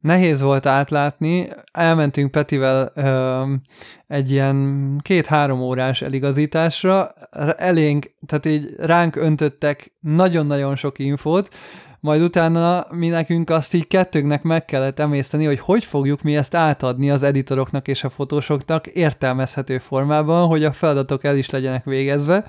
nehéz 0.00 0.40
volt 0.40 0.66
átlátni. 0.66 1.48
Elmentünk 1.72 2.30
Petivel 2.30 2.92
ö, 2.94 3.42
egy 4.06 4.30
ilyen 4.30 5.00
két-három 5.02 5.60
órás 5.60 6.02
eligazításra, 6.02 7.12
elénk, 7.56 8.10
tehát 8.26 8.46
így 8.46 8.74
ránk 8.78 9.16
öntöttek 9.16 9.92
nagyon-nagyon 10.00 10.76
sok 10.76 10.98
infót, 10.98 11.48
majd 12.00 12.22
utána 12.22 12.86
mi 12.90 13.08
nekünk 13.08 13.50
azt 13.50 13.74
így 13.74 13.86
kettőnknek 13.86 14.42
meg 14.42 14.64
kellett 14.64 14.98
emészteni, 14.98 15.44
hogy 15.44 15.58
hogy 15.58 15.84
fogjuk 15.84 16.22
mi 16.22 16.36
ezt 16.36 16.54
átadni 16.54 17.10
az 17.10 17.22
editoroknak 17.22 17.88
és 17.88 18.04
a 18.04 18.10
fotósoknak 18.10 18.86
értelmezhető 18.86 19.78
formában, 19.78 20.46
hogy 20.46 20.64
a 20.64 20.72
feladatok 20.72 21.24
el 21.24 21.36
is 21.36 21.50
legyenek 21.50 21.84
végezve. 21.84 22.44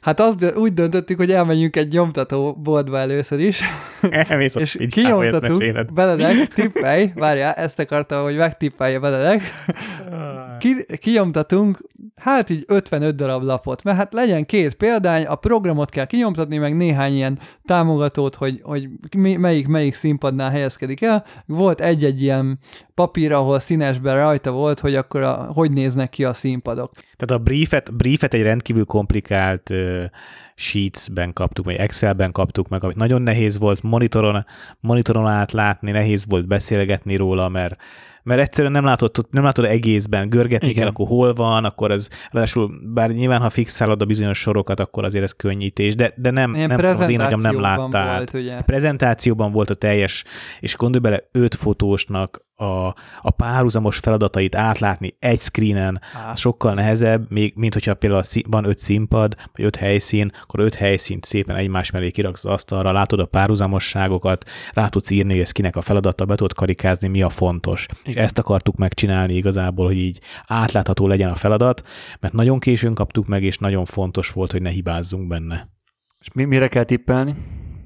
Hát 0.00 0.20
azt 0.20 0.54
úgy 0.56 0.74
döntöttük, 0.74 1.16
hogy 1.16 1.30
elmenjünk 1.32 1.76
egy 1.76 1.92
nyomtató 1.92 2.54
boltba 2.62 2.98
először 2.98 3.40
is. 3.40 3.62
Elmész 4.10 4.54
és 4.54 4.78
kinyomtatunk 4.90 5.92
Benedek, 5.92 6.48
tippelj, 6.54 7.12
várjál, 7.14 7.52
ezt 7.52 7.78
akartam, 7.78 8.22
hogy 8.22 8.36
megtippelje 8.36 8.98
Benedek. 8.98 9.42
Ki, 10.60 10.96
kinyomtatunk, 10.98 11.78
hát 12.16 12.50
így 12.50 12.64
55 12.66 13.14
darab 13.14 13.42
lapot, 13.42 13.82
mert 13.82 13.96
hát 13.96 14.12
legyen 14.12 14.46
két 14.46 14.74
példány, 14.74 15.24
a 15.24 15.34
programot 15.34 15.90
kell 15.90 16.06
kinyomtatni, 16.06 16.58
meg 16.58 16.76
néhány 16.76 17.14
ilyen 17.14 17.38
támogatót, 17.64 18.34
hogy, 18.34 18.60
hogy 18.62 18.88
melyik, 19.38 19.66
melyik 19.66 19.94
színpadnál 19.94 20.50
helyezkedik 20.50 21.02
el. 21.02 21.24
Volt 21.46 21.80
egy-egy 21.80 22.22
ilyen 22.22 22.58
papír, 22.94 23.32
ahol 23.32 23.58
színesben 23.58 24.16
rajta 24.16 24.50
volt, 24.50 24.80
hogy 24.80 24.94
akkor 24.94 25.22
a, 25.22 25.34
hogy 25.34 25.72
néznek 25.72 26.10
ki 26.10 26.24
a 26.24 26.32
színpadok. 26.32 26.92
Tehát 26.92 27.42
a 27.42 27.44
briefet, 27.44 27.96
briefet 27.96 28.34
egy 28.34 28.42
rendkívül 28.42 28.84
komplikált 28.84 29.70
Sheets-ben 30.54 31.32
kaptuk, 31.32 31.64
vagy 31.64 31.74
Excelben 31.74 32.32
kaptuk 32.32 32.68
meg, 32.68 32.84
amit 32.84 32.96
nagyon 32.96 33.22
nehéz 33.22 33.58
volt 33.58 33.82
monitoron, 33.82 34.46
monitoron 34.80 35.26
átlátni, 35.26 35.90
nehéz 35.90 36.24
volt 36.28 36.46
beszélgetni 36.46 37.16
róla, 37.16 37.48
mert 37.48 37.76
mert 38.22 38.40
egyszerűen 38.40 38.72
nem 38.72 38.84
látod, 38.84 39.26
nem 39.30 39.42
látod 39.42 39.64
egészben, 39.64 40.28
görgetni 40.28 40.68
Igen. 40.68 40.82
kell, 40.82 40.92
akkor 40.92 41.06
hol 41.06 41.34
van, 41.34 41.64
akkor 41.64 41.90
ez, 41.90 42.08
ráadásul 42.30 42.70
bár 42.94 43.10
nyilván, 43.10 43.40
ha 43.40 43.50
fixálod 43.50 44.02
a 44.02 44.04
bizonyos 44.04 44.38
sorokat, 44.38 44.80
akkor 44.80 45.04
azért 45.04 45.24
ez 45.24 45.32
könnyítés, 45.32 45.94
de, 45.94 46.12
de 46.16 46.30
nem, 46.30 46.50
nem 46.50 46.84
az 46.84 47.08
én 47.08 47.20
agyam 47.20 47.40
nem 47.40 47.60
látta 47.60 48.04
Volt, 48.04 48.34
ugye? 48.34 48.60
Prezentációban 48.60 49.52
volt 49.52 49.70
a 49.70 49.74
teljes, 49.74 50.24
és 50.60 50.76
gondolj 50.76 51.02
bele, 51.02 51.28
öt 51.32 51.54
fotósnak 51.54 52.48
a, 52.60 52.94
a 53.20 53.30
párhuzamos 53.30 53.98
feladatait 53.98 54.54
átlátni 54.54 55.16
egy 55.18 55.40
screenen 55.40 56.00
Á. 56.14 56.34
sokkal 56.34 56.74
nehezebb, 56.74 57.30
még, 57.30 57.52
mint 57.56 57.72
hogyha 57.72 57.94
például 57.94 58.22
van 58.48 58.64
öt 58.64 58.78
színpad, 58.78 59.34
vagy 59.52 59.64
öt 59.64 59.76
helyszín, 59.76 60.32
akkor 60.42 60.60
öt 60.60 60.74
helyszínt 60.74 61.24
szépen 61.24 61.56
egymás 61.56 61.90
mellé 61.90 62.10
kiraksz 62.10 62.44
az 62.44 62.52
asztalra, 62.52 62.92
látod 62.92 63.20
a 63.20 63.26
párhuzamosságokat, 63.26 64.50
rá 64.72 64.88
tudsz 64.88 65.10
írni, 65.10 65.32
hogy 65.32 65.40
ez 65.40 65.52
kinek 65.52 65.76
a 65.76 65.80
feladata, 65.80 66.24
be 66.24 66.34
tudod 66.34 66.54
karikázni, 66.54 67.08
mi 67.08 67.22
a 67.22 67.28
fontos. 67.28 67.86
És 68.10 68.16
ezt 68.16 68.38
akartuk 68.38 68.76
megcsinálni 68.76 69.34
igazából, 69.34 69.86
hogy 69.86 69.98
így 69.98 70.20
átlátható 70.46 71.06
legyen 71.06 71.30
a 71.30 71.34
feladat, 71.34 71.82
mert 72.20 72.34
nagyon 72.34 72.58
későn 72.58 72.94
kaptuk 72.94 73.26
meg, 73.26 73.42
és 73.42 73.58
nagyon 73.58 73.84
fontos 73.84 74.30
volt, 74.30 74.52
hogy 74.52 74.62
ne 74.62 74.70
hibázzunk 74.70 75.28
benne. 75.28 75.68
És 76.20 76.32
mi, 76.32 76.44
mire 76.44 76.68
kell 76.68 76.84
tippelni? 76.84 77.34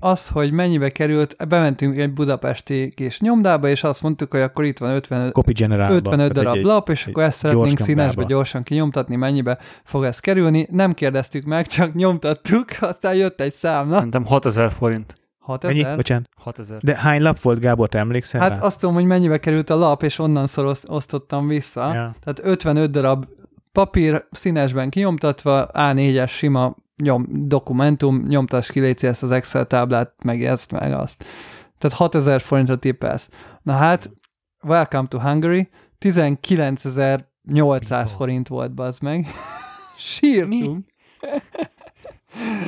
az, 0.05 0.29
hogy 0.29 0.53
mennyibe 0.53 0.91
került, 0.91 1.49
bementünk 1.49 1.99
egy 1.99 2.13
budapesti 2.13 2.93
kis 2.97 3.21
nyomdába, 3.21 3.69
és 3.69 3.85
azt 3.85 4.03
mondtuk, 4.03 4.31
hogy 4.31 4.41
akkor 4.41 4.65
itt 4.65 4.79
van 4.79 4.91
50, 4.91 5.33
55 5.35 6.33
darab 6.33 6.57
egy, 6.57 6.63
lap, 6.63 6.89
és 6.89 7.03
egy, 7.03 7.11
akkor 7.11 7.23
ezt 7.23 7.39
szeretnénk 7.39 7.79
színesbe 7.79 8.25
gyorsan 8.25 8.63
kinyomtatni, 8.63 9.17
mennyibe 9.17 9.59
fog 9.85 10.05
ez 10.05 10.19
kerülni. 10.19 10.67
Nem 10.71 10.93
kérdeztük 10.93 11.45
meg, 11.45 11.67
csak 11.67 11.95
nyomtattuk, 11.95 12.65
aztán 12.81 13.15
jött 13.15 13.41
egy 13.41 13.53
számla. 13.53 13.95
Szerintem 13.95 14.25
6000 14.25 14.73
forint. 14.73 15.15
6000? 15.45 15.83
Mennyi? 15.83 15.97
Bocsánat. 15.97 16.29
6000. 16.37 16.79
De 16.79 16.97
hány 16.97 17.23
lap 17.23 17.41
volt, 17.41 17.59
Gábor, 17.59 17.89
te 17.89 17.99
emlékszel 17.99 18.41
Hát 18.41 18.51
rá? 18.51 18.61
azt 18.61 18.81
tudom, 18.81 18.95
hogy 18.95 19.05
mennyibe 19.05 19.39
került 19.39 19.71
a 19.71 19.77
lap, 19.77 20.03
és 20.03 20.19
onnan 20.19 20.47
osztottam 20.87 21.49
vissza. 21.49 21.95
Ja. 21.95 22.15
Tehát 22.21 22.41
55 22.43 22.91
darab 22.91 23.27
papír 23.73 24.27
színesben 24.31 24.91
kinyomtatva, 24.91 25.69
A4-es 25.73 26.31
sima 26.31 26.75
nyom, 27.03 27.27
dokumentum, 27.29 28.25
nyomtass 28.29 28.71
ki 28.71 29.07
ezt 29.07 29.23
az 29.23 29.31
Excel 29.31 29.67
táblát, 29.67 30.15
meg 30.25 30.45
ezt, 30.45 30.73
meg 30.73 30.93
azt. 30.93 31.25
Tehát 31.79 31.97
6000 31.97 32.41
forintra 32.41 32.77
tippelsz. 32.77 33.29
Na 33.63 33.73
hát, 33.73 34.11
welcome 34.63 35.09
to 35.09 35.19
Hungary, 35.19 35.69
19.800 36.01 38.13
forint 38.17 38.49
volt, 38.49 38.75
bazd 38.75 39.03
meg. 39.03 39.27
Sírtunk. 39.97 40.87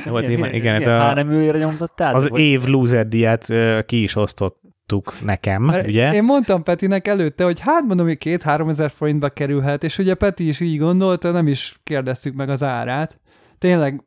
Volt, 0.05 0.25
milyen, 0.25 0.39
igen, 0.39 0.53
igen, 0.53 0.75
milyen 0.77 0.99
a, 0.99 1.13
nem 1.13 1.57
nyomtattál? 1.57 2.15
Az 2.15 2.29
vagy? 2.29 2.39
év 2.39 2.63
loser 2.65 3.07
diát 3.07 3.53
ki 3.85 4.03
is 4.03 4.15
osztottuk 4.15 5.13
nekem, 5.23 5.63
Mert 5.63 5.87
ugye? 5.87 6.13
Én 6.13 6.23
mondtam 6.23 6.63
Petinek 6.63 7.07
előtte, 7.07 7.43
hogy 7.43 7.59
hát 7.59 7.83
mondom, 7.83 8.05
hogy 8.05 8.17
két-három 8.17 8.69
ezer 8.69 8.89
forintba 8.89 9.29
kerülhet, 9.29 9.83
és 9.83 9.97
ugye 9.97 10.13
Peti 10.13 10.47
is 10.47 10.59
így 10.59 10.79
gondolta, 10.79 11.31
nem 11.31 11.47
is 11.47 11.79
kérdeztük 11.83 12.33
meg 12.35 12.49
az 12.49 12.63
árát 12.63 13.19
tényleg 13.57 14.03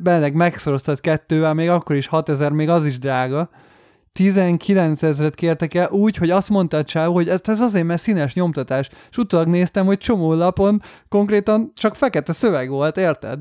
beleg 0.00 0.34
megszoroztad 0.34 1.00
kettővel, 1.00 1.54
még 1.54 1.68
akkor 1.68 1.96
is 1.96 2.06
6000, 2.06 2.52
még 2.52 2.68
az 2.68 2.86
is 2.86 2.98
drága. 2.98 3.50
19 4.12 5.02
ezeret 5.02 5.34
kértek 5.34 5.74
el 5.74 5.90
úgy, 5.90 6.16
hogy 6.16 6.30
azt 6.30 6.48
mondta 6.48 6.84
a 6.94 7.00
hogy 7.00 7.28
ez, 7.28 7.40
ez 7.44 7.60
azért, 7.60 7.86
mert 7.86 8.00
színes 8.00 8.34
nyomtatás. 8.34 8.88
És 9.10 9.16
utólag 9.16 9.46
néztem, 9.46 9.86
hogy 9.86 9.98
csomó 9.98 10.34
lapon 10.34 10.82
konkrétan 11.08 11.72
csak 11.74 11.94
fekete 11.94 12.32
szöveg 12.32 12.68
volt, 12.68 12.96
érted? 12.96 13.38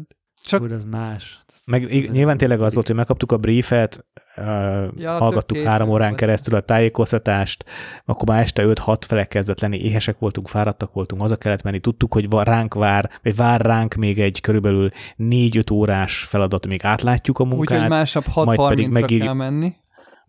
Csak... 0.49 0.61
Úr, 0.61 0.71
ez 0.71 0.85
más. 0.85 1.39
Meg 1.65 2.09
nyilván 2.11 2.37
tényleg 2.37 2.61
az 2.61 2.73
volt, 2.73 2.87
hogy 2.87 2.95
megkaptuk 2.95 3.31
a 3.31 3.37
briefet, 3.37 4.05
ja, 4.95 5.11
hallgattuk 5.11 5.57
három 5.57 5.89
órán 5.89 6.15
keresztül 6.15 6.55
a 6.55 6.59
tájékoztatást, 6.59 7.65
akkor 8.05 8.27
már 8.27 8.41
este 8.41 8.63
5-6 8.65 8.97
fele 9.07 9.25
kezdett 9.25 9.59
lenni, 9.59 9.77
éhesek 9.77 10.19
voltunk, 10.19 10.47
fáradtak 10.47 10.93
voltunk, 10.93 11.21
haza 11.21 11.35
kellett 11.35 11.63
menni, 11.63 11.79
tudtuk, 11.79 12.13
hogy 12.13 12.27
ránk 12.29 12.73
vár, 12.73 13.09
vagy 13.23 13.35
vár 13.35 13.61
ránk 13.61 13.93
még 13.93 14.19
egy 14.19 14.41
körülbelül 14.41 14.89
4-5 15.17 15.71
órás 15.71 16.17
feladat, 16.17 16.67
még 16.67 16.85
átlátjuk 16.85 17.39
a 17.39 17.43
munkát. 17.43 17.77
Úgyhogy 17.77 17.89
másnap 17.89 18.25
6.30-ra 18.35 19.19
kell 19.19 19.33
menni 19.33 19.75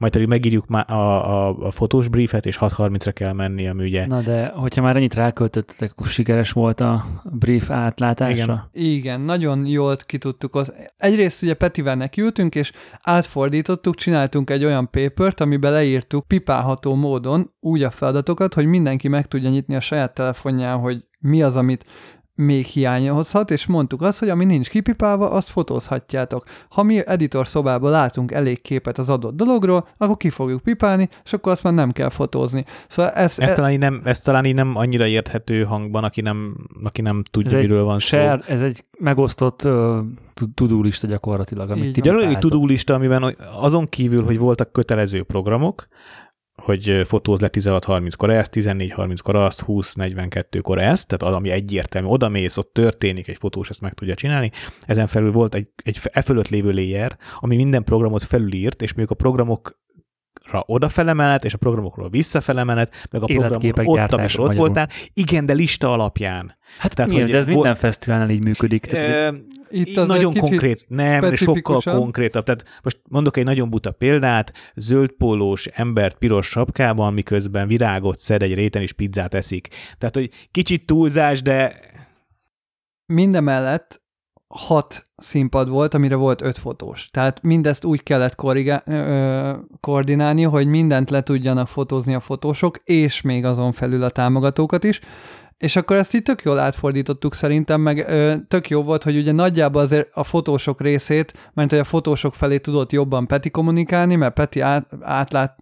majd 0.01 0.13
pedig 0.13 0.29
megírjuk 0.29 0.67
már 0.67 0.91
a, 0.91 1.49
a, 1.49 1.57
a 1.67 1.71
fotós 1.71 2.09
briefet, 2.09 2.47
és 2.47 2.59
6.30-ra 2.61 3.11
kell 3.15 3.33
menni, 3.33 3.69
ami 3.69 3.85
ugye... 3.85 4.07
Na 4.07 4.21
de, 4.21 4.47
hogyha 4.47 4.83
már 4.83 4.97
ennyit 4.97 5.15
ráköltöttetek, 5.15 5.91
akkor 5.91 6.07
sikeres 6.07 6.53
volt 6.53 6.81
a 6.81 7.05
brief 7.25 7.71
átlátása? 7.71 8.71
Igen. 8.73 8.91
Igen, 8.91 9.21
nagyon 9.21 9.67
jól 9.67 9.97
ki 9.97 10.19
tudtuk. 10.19 10.55
Az... 10.55 10.73
Egyrészt 10.97 11.43
ugye 11.43 11.55
Petivel 11.55 11.95
nekiültünk, 11.95 12.55
és 12.55 12.73
átfordítottuk, 13.03 13.95
csináltunk 13.95 14.51
egy 14.51 14.65
olyan 14.65 14.91
papert, 14.91 15.41
amiben 15.41 15.73
leírtuk 15.73 16.27
pipálható 16.27 16.95
módon 16.95 17.53
úgy 17.61 17.83
a 17.83 17.91
feladatokat, 17.91 18.55
hogy 18.55 18.67
mindenki 18.67 19.09
meg 19.09 19.27
tudja 19.27 19.51
nyitni 19.51 19.75
a 19.75 19.81
saját 19.81 20.15
telefonján, 20.15 20.79
hogy 20.79 21.05
mi 21.19 21.43
az, 21.43 21.57
amit 21.57 21.85
még 22.41 22.65
hiányozhat, 22.65 23.51
és 23.51 23.67
mondtuk 23.67 24.03
azt, 24.03 24.19
hogy 24.19 24.29
ami 24.29 24.45
nincs 24.45 24.69
kipipálva, 24.69 25.31
azt 25.31 25.49
fotózhatjátok. 25.49 26.45
Ha 26.69 26.83
mi 26.83 27.07
editor 27.07 27.47
szobában 27.47 27.91
látunk 27.91 28.33
elég 28.33 28.63
képet 28.63 28.99
az 28.99 29.11
adott 29.11 29.37
dologról, 29.37 29.89
akkor 29.97 30.17
ki 30.17 30.31
fogjuk 30.31 30.63
pipálni, 30.63 31.09
és 31.25 31.33
akkor 31.33 31.53
azt 31.53 31.63
már 31.63 31.73
nem 31.73 31.91
kell 31.91 32.09
fotózni. 32.09 32.65
Szóval 32.89 33.13
ez, 33.13 33.39
Ez 33.39 33.53
talán, 33.53 33.71
így 33.73 33.79
nem, 33.79 34.01
ez 34.05 34.21
talán 34.21 34.45
így 34.45 34.55
nem 34.55 34.77
annyira 34.77 35.07
érthető 35.07 35.65
hangban, 35.65 36.05
aki 36.05 36.21
nem, 36.21 36.57
aki 36.83 37.01
nem 37.01 37.23
tudja, 37.31 37.57
Ez 37.57 37.63
miről 37.63 37.85
van 37.85 37.99
szó. 37.99 38.07
share, 38.07 38.39
ez 38.47 38.61
egy 38.61 38.85
megosztott 38.99 39.65
uh, 39.65 39.99
tudulista 40.55 41.07
gyakorlatilag, 41.07 41.71
amit 41.71 41.85
Így 41.85 41.93
ti 41.93 42.09
Egy 42.09 42.39
tudólista, 42.39 42.95
amiben 42.95 43.37
azon 43.61 43.89
kívül, 43.89 44.25
hogy 44.25 44.39
voltak 44.39 44.73
kötelező 44.73 45.23
programok, 45.23 45.89
hogy 46.61 47.01
fotóz 47.05 47.41
le 47.41 47.49
16.30-kor 47.53 48.31
ezt, 48.31 48.53
14.30-kor 48.55 49.37
azt, 49.37 49.65
20.42-kor 49.67 50.79
ezt, 50.79 51.07
tehát 51.07 51.35
az, 51.35 51.41
ami 51.41 51.51
egyértelmű, 51.51 52.09
oda 52.09 52.29
mész, 52.29 52.57
ott 52.57 52.73
történik, 52.73 53.29
egy 53.29 53.39
fotós 53.39 53.69
ezt 53.69 53.81
meg 53.81 53.95
tudja 53.95 54.15
csinálni. 54.15 54.51
Ezen 54.81 55.07
felül 55.07 55.33
volt 55.33 55.55
egy, 55.55 55.71
egy 55.83 56.01
e 56.13 56.21
fölött 56.21 56.49
lévő 56.49 56.71
layer, 56.71 57.17
ami 57.39 57.57
minden 57.57 57.85
programot 57.85 58.23
felülírt, 58.23 58.83
és 58.83 58.93
még 58.93 59.07
a 59.11 59.15
programok 59.15 59.79
odafele 60.67 61.13
menet, 61.13 61.45
és 61.45 61.55
a 61.55 61.59
programokról 61.59 62.09
visszafele 62.11 62.65
menet, 62.65 62.95
meg 63.11 63.23
a 63.23 63.27
programok 63.27 63.63
Életképek 63.63 63.89
ott, 63.89 63.99
amikor 63.99 64.23
ott 64.23 64.37
magyarul. 64.37 64.55
voltál. 64.57 64.89
Igen, 65.13 65.47
de 65.47 65.53
lista 65.53 65.93
alapján. 65.93 66.57
Hát 66.79 66.95
Tehát, 66.95 67.11
nyilván, 67.11 67.29
hogy 67.31 67.37
de 67.37 67.41
ez 67.41 67.47
vo- 67.47 67.55
minden 67.55 67.75
fesztiválnál 67.75 68.31
így 68.31 68.45
működik. 68.45 68.87
Tehát, 68.87 69.33
Ö, 69.33 69.37
Itt 69.71 69.97
az 69.97 70.07
nagyon 70.09 70.35
konkrét, 70.35 70.85
nem, 70.89 71.15
sokkal 71.23 71.37
specifikusabb. 71.37 71.95
konkrétabb. 71.99 72.45
Tehát 72.45 72.65
most 72.83 73.01
mondok 73.09 73.37
egy 73.37 73.45
nagyon 73.45 73.71
buta 73.71 73.91
példát, 73.91 74.53
zöld 74.75 75.11
pólós 75.11 75.67
embert 75.67 76.17
piros 76.19 76.47
sapkában, 76.47 77.15
miközben 77.15 77.67
virágot 77.69 78.19
szed 78.19 78.43
egy 78.43 78.55
réten 78.55 78.83
és 78.83 78.93
pizzát 78.93 79.35
eszik. 79.35 79.69
Tehát, 79.99 80.15
hogy 80.15 80.31
kicsit 80.51 80.87
túlzás, 80.87 81.43
de 81.43 81.75
Mindemellett 83.07 84.03
hat 84.55 85.07
színpad 85.17 85.69
volt, 85.69 85.95
amire 85.95 86.15
volt 86.15 86.43
öt 86.43 86.59
fotós. 86.59 87.09
Tehát 87.11 87.43
mindezt 87.43 87.85
úgy 87.85 88.03
kellett 88.03 88.35
korrigá- 88.35 88.89
ö, 88.89 89.53
koordinálni, 89.81 90.43
hogy 90.43 90.67
mindent 90.67 91.11
le 91.11 91.23
tudjanak 91.23 91.69
fotózni 91.69 92.15
a 92.15 92.21
fotósok, 92.21 92.77
és 92.85 93.21
még 93.21 93.45
azon 93.45 93.73
felül 93.73 94.03
a 94.03 94.11
támogatókat 94.11 94.85
is. 94.85 95.01
És 95.59 95.77
akkor 95.77 95.97
ezt 95.97 96.15
így 96.15 96.23
tök 96.23 96.43
jól 96.43 96.59
átfordítottuk 96.59 97.35
szerintem, 97.35 97.81
meg 97.81 98.05
ö, 98.09 98.35
tök 98.49 98.69
jó 98.69 98.83
volt, 98.83 99.03
hogy 99.03 99.17
ugye 99.17 99.33
nagyjából 99.33 99.83
azért 99.83 100.09
a 100.15 100.25
fotósok 100.25 100.81
részét, 100.81 101.51
mert 101.55 101.71
hogy 101.71 101.79
a 101.79 101.85
fotósok 101.85 102.35
felé 102.35 102.59
tudott 102.59 102.93
jobban 102.93 103.27
Peti 103.27 103.51
kommunikálni, 103.51 104.17
mert 104.17 104.35
Peti 104.35 104.61
át, 104.61 104.87
átlát, 105.01 105.57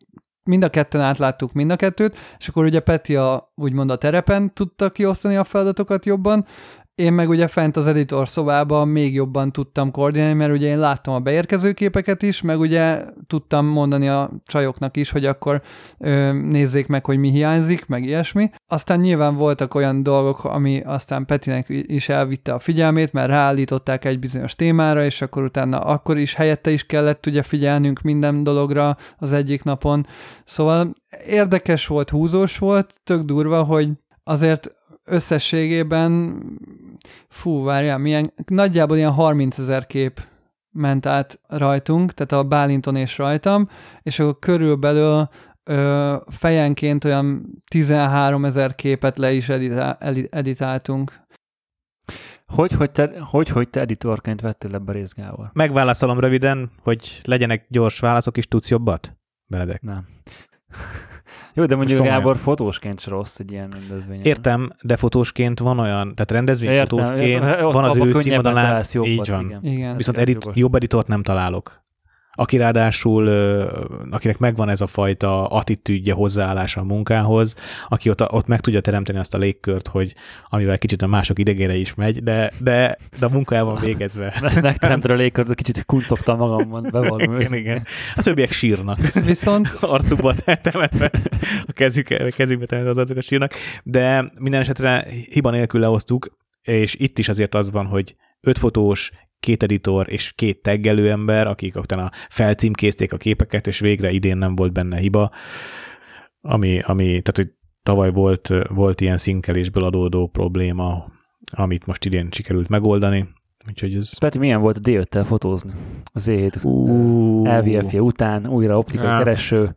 mind 0.49 0.65
a 0.65 0.69
ketten 0.69 1.01
átláttuk 1.01 1.53
mind 1.53 1.71
a 1.71 1.77
kettőt, 1.77 2.17
és 2.39 2.49
akkor 2.49 2.65
ugye 2.65 2.81
Peti 2.81 3.17
a, 3.17 3.53
úgymond 3.55 3.91
a 3.91 3.97
terepen 3.97 4.55
tudta 4.55 4.91
kiosztani 4.91 5.37
a 5.37 5.45
feladatokat 5.45 6.07
jobban, 6.07 6.47
én 6.99 7.13
meg 7.13 7.29
ugye 7.29 7.47
fent 7.47 7.77
az 7.77 7.87
editor 7.87 8.29
szobában 8.29 8.89
még 8.89 9.15
jobban 9.15 9.53
tudtam 9.53 9.91
koordinálni, 9.91 10.35
mert 10.35 10.53
ugye 10.53 10.67
én 10.67 10.79
láttam 10.79 11.15
a 11.15 11.19
beérkező 11.19 11.73
képeket 11.73 12.23
is, 12.23 12.43
meg 12.43 12.59
ugye 12.59 13.05
tudtam 13.27 13.67
mondani 13.67 14.09
a 14.09 14.31
csajoknak 14.45 14.97
is, 14.97 15.11
hogy 15.11 15.25
akkor 15.25 15.63
ö, 15.99 16.33
nézzék 16.33 16.87
meg, 16.87 17.07
hogy 17.07 17.19
mi 17.19 17.31
hiányzik, 17.31 17.87
meg 17.87 18.05
ilyesmi. 18.05 18.51
Aztán 18.67 19.01
nyilván 19.01 19.35
voltak 19.35 19.75
olyan 19.75 20.03
dolgok, 20.03 20.45
ami 20.45 20.81
aztán 20.81 21.27
Petinek 21.27 21.67
is 21.69 22.09
elvitte 22.09 22.53
a 22.53 22.59
figyelmét, 22.59 23.13
mert 23.13 23.29
ráállították 23.29 24.05
egy 24.05 24.19
bizonyos 24.19 24.55
témára, 24.55 25.05
és 25.05 25.21
akkor 25.21 25.43
utána 25.43 25.79
akkor 25.79 26.17
is 26.17 26.35
helyette 26.35 26.71
is 26.71 26.87
kellett 26.87 27.27
ugye 27.27 27.43
figyelnünk 27.43 28.01
minden 28.01 28.45
dologra 28.45 28.97
az 29.19 29.33
egyik 29.33 29.63
napon. 29.63 30.07
Szóval 30.45 30.93
érdekes 31.27 31.87
volt, 31.87 32.11
húzós 32.11 32.59
volt, 32.59 32.95
tök 33.05 33.23
durva, 33.23 33.63
hogy 33.63 33.89
azért 34.25 34.77
összességében, 35.05 36.43
fú, 37.29 37.65
várjál, 37.65 37.99
milyen, 37.99 38.33
nagyjából 38.47 38.97
ilyen 38.97 39.13
30 39.13 39.59
ezer 39.59 39.87
kép 39.87 40.21
ment 40.71 41.07
át 41.07 41.41
rajtunk, 41.47 42.13
tehát 42.13 42.45
a 42.45 42.49
Bálinton 42.49 42.97
és 42.97 43.19
rajtam, 43.19 43.69
és 44.03 44.19
akkor 44.19 44.39
körülbelül 44.39 45.29
ö, 45.65 46.17
fejenként 46.27 47.05
olyan 47.05 47.47
13 47.71 48.45
ezer 48.45 48.75
képet 48.75 49.19
le 49.19 49.33
is 49.33 49.49
editál, 49.49 49.97
edi- 50.01 50.29
editáltunk. 50.31 51.13
hogy, 52.47 52.73
hogy, 52.73 52.91
te, 52.91 53.21
hogy, 53.21 53.49
hogy 53.49 53.69
te 53.69 53.81
editorként 53.81 54.41
vettél 54.41 54.75
ebbe 54.75 54.93
részt, 54.93 55.15
Gábor? 55.15 55.51
megválaszolom 55.53 56.21
röviden, 56.21 56.71
hogy 56.83 57.21
legyenek 57.25 57.67
gyors 57.69 57.99
válaszok, 58.01 58.37
és 58.37 58.49
tudsz 58.49 58.71
jobbat? 58.71 59.17
Benedek. 59.47 59.83
Nem. 59.83 60.07
Jó, 61.55 61.65
de 61.65 61.77
mondjuk. 61.77 62.05
Gábor 62.05 62.37
fotósként 62.37 63.01
se 63.01 63.11
rossz 63.11 63.39
egy 63.39 63.51
ilyen 63.51 63.71
rendezvény. 63.71 64.21
Értem, 64.23 64.73
de 64.83 64.97
fotósként 64.97 65.59
van 65.59 65.79
olyan, 65.79 66.15
tehát 66.15 66.31
rendezvényfotósként 66.31 67.21
Értem, 67.21 67.73
van 67.73 67.85
az 67.85 67.97
ő 67.97 68.13
címadalán, 68.13 68.85
így 69.03 69.29
van. 69.29 69.45
Igen. 69.45 69.65
Igen. 69.65 69.97
Viszont 69.97 70.19
edit, 70.19 70.51
jobb 70.55 70.75
editort 70.75 71.07
nem 71.07 71.23
találok. 71.23 71.87
Aki 72.39 72.57
ráadásul, 72.57 73.29
akinek 74.11 74.39
megvan 74.39 74.69
ez 74.69 74.81
a 74.81 74.87
fajta 74.87 75.47
attitűdje, 75.47 76.13
hozzáállása 76.13 76.81
a 76.81 76.85
munkához, 76.85 77.55
aki 77.89 78.11
ott, 78.11 78.33
ott 78.33 78.47
meg 78.47 78.61
tudja 78.61 78.81
teremteni 78.81 79.19
azt 79.19 79.35
a 79.35 79.39
légkört, 79.39 79.87
hogy 79.87 80.15
amivel 80.49 80.79
kicsit 80.79 81.03
a 81.03 81.07
mások 81.07 81.39
idegére 81.39 81.75
is 81.75 81.95
megy, 81.95 82.23
de, 82.23 82.51
de, 82.61 82.97
de 83.19 83.27
a 83.27 83.29
munka 83.29 83.55
el 83.55 83.65
van 83.65 83.81
végezve. 83.81 84.35
Megteremted 84.63 85.11
a 85.11 85.15
légkört, 85.15 85.55
kicsit 85.55 85.85
kuncogtam 85.85 86.39
magamban, 86.39 86.89
bevallom 86.91 87.41
Igen, 87.41 87.55
igen. 87.55 87.83
A 88.17 88.23
többiek 88.23 88.53
sírnak. 88.53 88.99
Viszont 89.13 89.69
arcukba 89.81 90.35
temetve, 90.63 91.11
a 91.67 91.73
kezük, 91.73 92.11
a 92.11 92.29
kezükbe 92.37 92.67
temetve 92.67 92.91
az 92.91 92.99
arcukat 92.99 93.23
sírnak, 93.23 93.53
de 93.83 94.33
minden 94.39 94.61
esetre 94.61 95.07
hiba 95.31 95.51
nélkül 95.51 95.81
lehoztuk, 95.81 96.37
és 96.63 96.95
itt 96.95 97.19
is 97.19 97.29
azért 97.29 97.55
az 97.55 97.71
van, 97.71 97.87
hogy 97.87 98.17
öt 98.41 98.59
fotós, 98.59 99.11
két 99.41 99.63
editor 99.63 100.13
és 100.13 100.33
két 100.33 100.63
teggelő 100.63 101.11
ember, 101.11 101.47
akik 101.47 101.77
utána 101.77 102.11
felcímkézték 102.29 103.13
a 103.13 103.17
képeket, 103.17 103.67
és 103.67 103.79
végre 103.79 104.11
idén 104.11 104.37
nem 104.37 104.55
volt 104.55 104.73
benne 104.73 104.99
hiba, 104.99 105.31
ami, 106.41 106.81
ami 106.81 107.05
tehát, 107.05 107.37
hogy 107.37 107.53
tavaly 107.83 108.11
volt, 108.11 108.51
volt 108.69 109.01
ilyen 109.01 109.17
színkelésből 109.17 109.85
adódó 109.85 110.27
probléma, 110.27 111.07
amit 111.51 111.87
most 111.87 112.05
idén 112.05 112.29
sikerült 112.31 112.69
megoldani, 112.69 113.29
úgyhogy 113.69 113.95
ez... 113.95 114.19
Peti, 114.19 114.39
milyen 114.39 114.61
volt 114.61 114.77
a 114.77 114.81
D5-tel 114.81 115.25
fotózni? 115.27 115.73
Az 116.13 116.27
E7 116.31 116.65
Ú. 116.65 117.45
LVF 117.45 117.95
után, 117.95 118.47
újra 118.47 118.79
optikai 118.79 119.07
Hát. 119.07 119.19
kereső. 119.23 119.75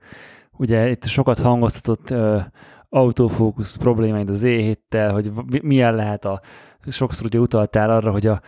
Ugye 0.52 0.90
itt 0.90 1.06
sokat 1.06 1.40
hangoztatott 1.40 2.10
uh, 2.10 2.42
autofókusz 2.90 3.76
problémáid 3.76 4.30
az 4.30 4.42
E7-tel, 4.46 5.10
hogy 5.14 5.32
mi- 5.46 5.60
milyen 5.64 5.96
lehet 5.96 6.26
a, 6.26 6.42
sokszor 6.88 7.26
ugye 7.26 7.40
utaltál 7.40 7.90
arra, 7.90 8.12
hogy 8.12 8.28
a 8.28 8.42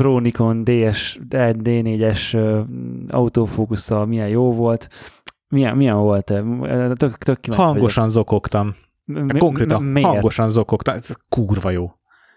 Pro 0.00 0.18
Nikon 0.18 0.64
DS, 0.64 1.18
D4-es 1.28 2.34
uh, 2.34 2.66
autofókusszal 3.08 4.06
milyen 4.06 4.28
jó 4.28 4.52
volt. 4.52 4.88
Milyen, 5.48 5.76
milyen 5.76 5.96
volt? 5.96 6.24
Tök, 6.94 7.16
tök 7.18 7.38
Hangosan 7.54 8.08
zokogtam. 8.08 8.74
vagyok. 9.04 9.32
Mi- 9.32 9.38
Konkrétan 9.38 9.82
mi- 9.82 9.90
miért? 9.90 10.08
hangosan 10.08 10.48
zokogtam. 10.48 10.96
Kurva 11.28 11.70
jó. 11.70 11.92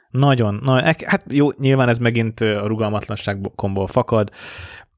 Nagyon, 0.10 0.60
na, 0.64 0.82
hát 0.84 1.24
jó, 1.30 1.50
nyilván 1.58 1.90
ez 1.90 1.98
megint 1.98 2.40
a 2.40 2.68
rugalmatlanságból 2.68 3.88
fakad. 3.88 4.30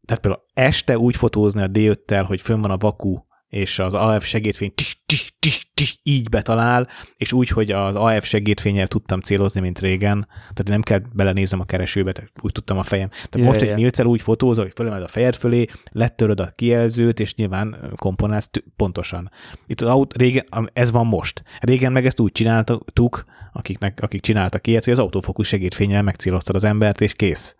Tehát 0.06 0.22
például 0.22 0.44
este 0.54 0.98
úgy 0.98 1.16
fotózni 1.16 1.62
a 1.62 1.68
D5-tel, 1.68 2.24
hogy 2.28 2.42
fönn 2.42 2.62
van 2.62 2.72
a 2.72 2.78
vaku, 2.78 3.16
és 3.56 3.80
az 3.80 3.94
AF 3.94 4.26
segédfény 4.26 4.73
tis, 4.76 5.02
tis, 5.06 5.36
tis, 5.40 5.69
tis, 5.73 5.98
így 6.03 6.30
betalál, 6.30 6.88
és 7.18 7.32
úgy, 7.34 7.49
hogy 7.49 7.72
az 7.72 7.95
AF 7.95 8.26
segédfényel 8.26 8.88
tudtam 8.88 9.19
célozni, 9.19 9.61
mint 9.61 9.80
régen, 9.80 10.27
tehát 10.38 10.68
nem 10.68 10.82
kell 10.82 11.02
belenézem 11.14 11.60
a 11.60 11.64
keresőbe, 11.65 12.11
tehát 12.11 12.32
úgy 12.41 12.52
tudtam 12.52 12.77
a 12.77 12.84
fejem. 12.84 13.10
Tehát 13.10 13.38
Ja, 13.38 13.44
most 13.44 13.61
ja. 13.61 13.68
egy 13.68 13.76
milcel 13.76 14.06
úgy 14.06 14.22
fotózol, 14.22 14.64
hogy 14.64 14.73
fölemeled 14.76 15.03
a 15.03 15.07
fejed 15.07 15.36
fölé, 15.36 15.65
letöröd 15.91 16.40
a 16.40 16.52
kijelzőt, 16.56 17.19
és 17.19 17.36
nyilván 17.36 17.91
komponálsz 17.95 18.49
pontosan. 18.76 19.32
Itt 19.68 19.82
az 19.82 19.90
aut- 19.90 20.18
régen, 20.18 20.45
ez 20.73 20.91
van 20.91 21.06
most. 21.06 21.44
Régen 21.60 21.91
meg 21.91 22.06
ezt 22.06 22.19
úgy 22.19 22.32
csináltuk, 22.32 23.23
akiknek, 23.53 23.99
akik 24.02 24.22
csináltak 24.22 24.68
ilyet, 24.68 24.84
hogy 24.84 24.94
az 24.94 24.99
autofókusz 24.99 25.48
segédfényel 25.48 26.02
megcéloztad 26.02 26.56
az 26.56 26.64
embert, 26.64 27.02
és 27.02 27.14
kész. 27.14 27.56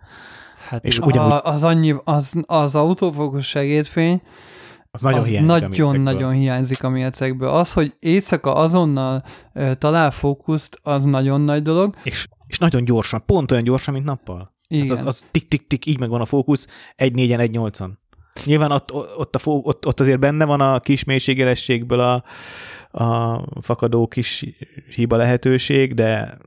Hát 0.70 0.86
És 0.86 1.00
ugyanúgy- 1.00 1.40
az, 1.44 1.64
annyi, 1.64 1.96
az, 2.04 2.34
az 2.46 2.76
autofókusz 2.76 3.46
segédfény, 3.46 4.22
Az 4.96 5.02
nagyon 5.02 5.20
az 5.20 5.28
hiányzik 5.28 5.50
a 5.50 5.68
nagyon-nagyon 5.68 6.04
mércekből. 6.06 6.40
hiányzik 6.42 6.84
a 6.84 6.90
mércekből. 6.90 7.50
Az, 7.50 7.74
hogy 7.74 7.94
éjszaka 8.00 8.54
azonnal 8.54 9.24
ö, 9.54 9.74
talál 9.74 10.12
fókuszt, 10.12 10.80
az 10.82 11.04
nagyon 11.04 11.42
nagy 11.42 11.62
dolog. 11.62 11.96
És, 12.04 12.28
és 12.48 12.58
nagyon 12.58 12.84
gyorsan, 12.86 13.24
pont 13.26 13.52
olyan 13.52 13.64
gyorsan, 13.64 13.94
mint 13.94 14.06
nappal. 14.06 14.54
Igen. 14.68 14.88
Hát 14.88 14.98
az, 14.98 15.08
az 15.08 15.26
tik-tik-tik, 15.32 15.86
így 15.86 16.00
megvan 16.00 16.22
a 16.22 16.26
fókusz, 16.26 16.68
egy 16.96 17.14
négyen, 17.14 17.40
egy 17.40 17.52
nyolcon. 17.52 18.00
Nyilván 18.44 18.72
ott, 18.72 18.94
ott, 18.94 19.36
a, 19.36 19.40
fó- 19.40 19.68
ott, 19.68 19.86
ott 19.86 20.00
azért 20.00 20.20
benne 20.20 20.46
van 20.46 20.62
a 20.62 20.80
kis 20.80 21.04
mélységélességből 21.04 22.00
a, 22.00 22.24
a 23.04 23.42
fakadó 23.62 24.08
kis 24.08 24.46
hiba 24.96 25.16
lehetőség, 25.16 25.94
de 25.94 26.38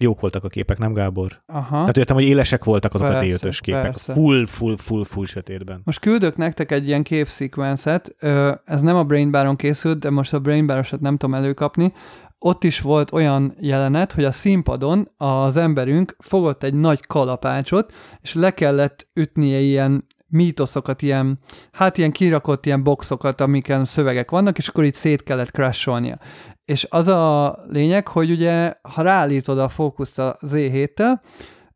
jók 0.00 0.20
voltak 0.20 0.44
a 0.44 0.48
képek, 0.48 0.78
nem 0.78 0.92
Gábor? 0.92 1.42
Aha. 1.46 1.78
Tehát 1.78 1.96
értem, 1.96 2.16
hogy 2.16 2.24
élesek 2.24 2.64
voltak 2.64 2.94
azok 2.94 3.08
Persze, 3.08 3.46
a 3.46 3.50
D5-ös 3.50 3.58
képek. 3.60 3.82
persze. 3.82 4.12
Full, 4.12 4.46
full, 4.46 4.76
full, 4.76 5.04
full 5.04 5.26
sötétben. 5.26 5.80
Most 5.84 6.00
küldök 6.00 6.36
nektek 6.36 6.70
egy 6.70 6.86
ilyen 6.86 7.02
képszekvencet, 7.02 8.14
Ö, 8.18 8.52
ez 8.64 8.82
nem 8.82 8.96
a 8.96 9.04
Brain 9.04 9.30
Baron 9.30 9.56
készült, 9.56 9.98
de 9.98 10.10
most 10.10 10.34
a 10.34 10.38
Brain 10.38 10.66
Barosat 10.66 11.00
nem 11.00 11.16
tudom 11.16 11.34
előkapni. 11.34 11.92
Ott 12.38 12.64
is 12.64 12.80
volt 12.80 13.12
olyan 13.12 13.54
jelenet, 13.60 14.12
hogy 14.12 14.24
a 14.24 14.32
színpadon 14.32 15.10
az 15.16 15.56
emberünk 15.56 16.16
fogott 16.18 16.62
egy 16.62 16.74
nagy 16.74 17.06
kalapácsot, 17.06 17.92
és 18.20 18.34
le 18.34 18.50
kellett 18.50 19.08
ütnie 19.14 19.58
ilyen 19.58 20.06
mítoszokat, 20.28 21.02
ilyen, 21.02 21.38
hát 21.72 21.98
ilyen 21.98 22.12
kirakott 22.12 22.66
ilyen 22.66 22.82
boxokat, 22.82 23.40
amiken 23.40 23.84
szövegek 23.84 24.30
vannak, 24.30 24.58
és 24.58 24.68
akkor 24.68 24.84
itt 24.84 24.94
szét 24.94 25.22
kellett 25.22 25.50
crasholnia. 25.50 26.18
És 26.66 26.86
az 26.90 27.08
a 27.08 27.58
lényeg, 27.68 28.08
hogy 28.08 28.30
ugye, 28.30 28.74
ha 28.82 29.02
ráállítod 29.02 29.58
a 29.58 29.68
fókuszt 29.68 30.18
a 30.18 30.36
Z7-tel, 30.46 31.20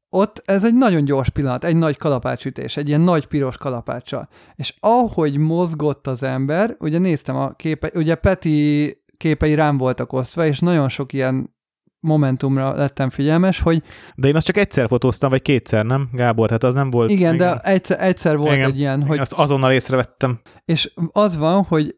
ott 0.08 0.42
ez 0.44 0.64
egy 0.64 0.74
nagyon 0.74 1.04
gyors 1.04 1.28
pillanat, 1.28 1.64
egy 1.64 1.76
nagy 1.76 1.96
kalapácsütés, 1.96 2.76
egy 2.76 2.88
ilyen 2.88 3.00
nagy 3.00 3.26
piros 3.26 3.56
kalapáccsal. 3.56 4.28
És 4.54 4.74
ahogy 4.80 5.36
mozgott 5.36 6.06
az 6.06 6.22
ember, 6.22 6.76
ugye 6.78 6.98
néztem 6.98 7.36
a 7.36 7.50
képe, 7.50 7.90
ugye 7.94 8.14
Peti 8.14 8.96
képei 9.16 9.54
rám 9.54 9.76
voltak 9.76 10.12
osztva, 10.12 10.46
és 10.46 10.58
nagyon 10.58 10.88
sok 10.88 11.12
ilyen 11.12 11.54
momentumra 12.00 12.74
lettem 12.74 13.08
figyelmes, 13.08 13.60
hogy 13.60 13.82
De 14.14 14.28
én 14.28 14.36
azt 14.36 14.46
csak 14.46 14.56
egyszer 14.56 14.88
fotóztam, 14.88 15.30
vagy 15.30 15.42
kétszer, 15.42 15.84
nem, 15.84 16.08
Gábor? 16.12 16.46
Tehát 16.46 16.64
az 16.64 16.74
nem 16.74 16.90
volt... 16.90 17.10
igen, 17.10 17.36
de 17.36 17.58
egyszer, 17.58 18.00
egyszer 18.00 18.36
volt 18.36 18.54
Igen. 18.54 18.70
egy 18.70 18.78
ilyen, 18.78 19.02
hogy 19.02 19.18
Azt 19.18 19.32
azonnal 19.32 19.72
észrevettem. 19.72 20.40
És 20.64 20.92
az 21.12 21.36
van, 21.36 21.62
hogy 21.62 21.96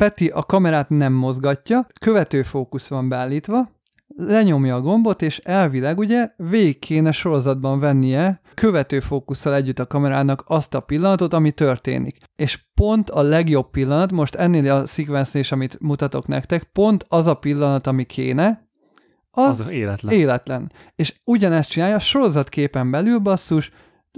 Peti 0.00 0.28
a 0.28 0.42
kamerát 0.42 0.88
nem 0.88 1.12
mozgatja, 1.12 1.86
követőfókusz 2.00 2.88
van 2.88 3.08
beállítva, 3.08 3.70
lenyomja 4.16 4.74
a 4.74 4.80
gombot, 4.80 5.22
és 5.22 5.38
elvileg 5.38 5.98
ugye 5.98 6.30
végig 6.36 6.78
kéne 6.78 7.12
sorozatban 7.12 7.78
vennie 7.78 8.40
követőfókusszal 8.54 9.54
együtt 9.54 9.78
a 9.78 9.86
kamerának 9.86 10.44
azt 10.46 10.74
a 10.74 10.80
pillanatot, 10.80 11.32
ami 11.32 11.50
történik. 11.50 12.16
És 12.36 12.64
pont 12.74 13.10
a 13.10 13.22
legjobb 13.22 13.70
pillanat, 13.70 14.12
most 14.12 14.34
ennél 14.34 14.72
a 14.72 14.86
szekvencnél 14.86 15.42
is, 15.42 15.52
amit 15.52 15.80
mutatok 15.80 16.26
nektek, 16.26 16.62
pont 16.62 17.04
az 17.08 17.26
a 17.26 17.34
pillanat, 17.34 17.86
ami 17.86 18.04
kéne, 18.04 18.68
az, 19.30 19.60
Az 19.60 19.70
életlen. 19.70 20.12
életlen. 20.12 20.72
És 20.96 21.20
ugyanezt 21.24 21.70
csinálja, 21.70 21.94
a 21.94 21.98
sorozatképen 21.98 22.90
belül 22.90 23.18
basszus, 23.18 23.70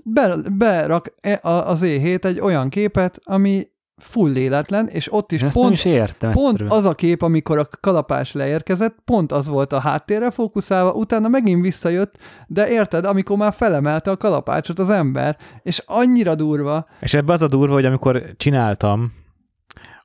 be, 0.04 0.36
berak 0.52 1.14
e- 1.20 1.40
az 1.42 1.80
E7 1.84 2.24
egy 2.24 2.40
olyan 2.40 2.68
képet, 2.68 3.20
ami 3.22 3.70
full 4.02 4.36
életlen, 4.36 4.86
és 4.86 5.12
ott 5.12 5.32
is 5.32 5.42
Én 5.42 5.50
pont, 5.50 5.72
is 5.72 5.84
értem 5.84 6.32
pont 6.32 6.52
egyszerűen. 6.52 6.76
az 6.76 6.84
a 6.84 6.94
kép, 6.94 7.22
amikor 7.22 7.58
a 7.58 7.68
kalapás 7.80 8.32
leérkezett, 8.32 8.96
pont 9.04 9.32
az 9.32 9.48
volt 9.48 9.72
a 9.72 9.78
háttérre 9.78 10.30
fókuszálva, 10.30 10.92
utána 10.92 11.28
megint 11.28 11.62
visszajött, 11.62 12.16
de 12.46 12.70
érted, 12.70 13.04
amikor 13.04 13.36
már 13.36 13.52
felemelte 13.52 14.10
a 14.10 14.16
kalapácsot 14.16 14.78
az 14.78 14.90
ember, 14.90 15.36
és 15.62 15.82
annyira 15.86 16.34
durva, 16.34 16.86
És 17.00 17.14
ebbe 17.14 17.32
az 17.32 17.42
a 17.42 17.46
durva, 17.46 17.74
hogy 17.74 17.84
amikor 17.84 18.22
csináltam, 18.36 19.12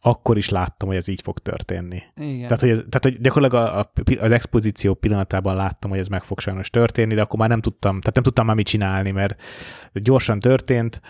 akkor 0.01 0.37
is 0.37 0.49
láttam, 0.49 0.87
hogy 0.87 0.97
ez 0.97 1.07
így 1.07 1.21
fog 1.21 1.39
történni. 1.39 2.03
igen. 2.15 2.41
Tehát, 2.47 2.59
hogy, 2.59 2.69
ez, 2.69 2.77
tehát, 2.77 3.03
hogy 3.03 3.21
gyakorlatilag 3.21 3.65
a, 3.65 3.79
a, 3.79 3.91
az 4.25 4.31
expozíció 4.31 4.93
pillanatában 4.93 5.55
láttam, 5.55 5.89
hogy 5.89 5.99
ez 5.99 6.07
meg 6.07 6.23
fog 6.23 6.39
sajnos 6.39 6.69
történni, 6.69 7.13
de 7.13 7.21
akkor 7.21 7.39
már 7.39 7.49
nem 7.49 7.61
tudtam, 7.61 7.99
tehát 7.99 8.13
nem 8.13 8.23
tudtam 8.23 8.45
már 8.45 8.55
mit 8.55 8.67
csinálni, 8.67 9.11
mert 9.11 9.41
gyorsan 9.93 10.39
történt, 10.39 11.01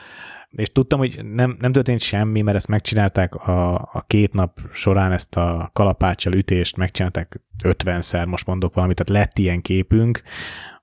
és 0.51 0.71
tudtam, 0.71 0.99
hogy 0.99 1.19
nem, 1.23 1.55
nem 1.59 1.71
történt 1.71 1.99
semmi, 1.99 2.41
mert 2.41 2.57
ezt 2.57 2.67
megcsinálták 2.67 3.35
a, 3.35 3.75
a 3.75 4.03
két 4.07 4.33
nap 4.33 4.59
során 4.73 5.11
ezt 5.11 5.35
a 5.35 5.69
kalapáccsal 5.73 6.33
ütést, 6.33 6.77
megcsinálták 6.77 7.41
50-szer, 7.63 8.27
most 8.27 8.45
mondok 8.45 8.73
valamit, 8.73 8.95
tehát 8.95 9.23
lett 9.23 9.37
ilyen 9.37 9.61
képünk, 9.61 10.21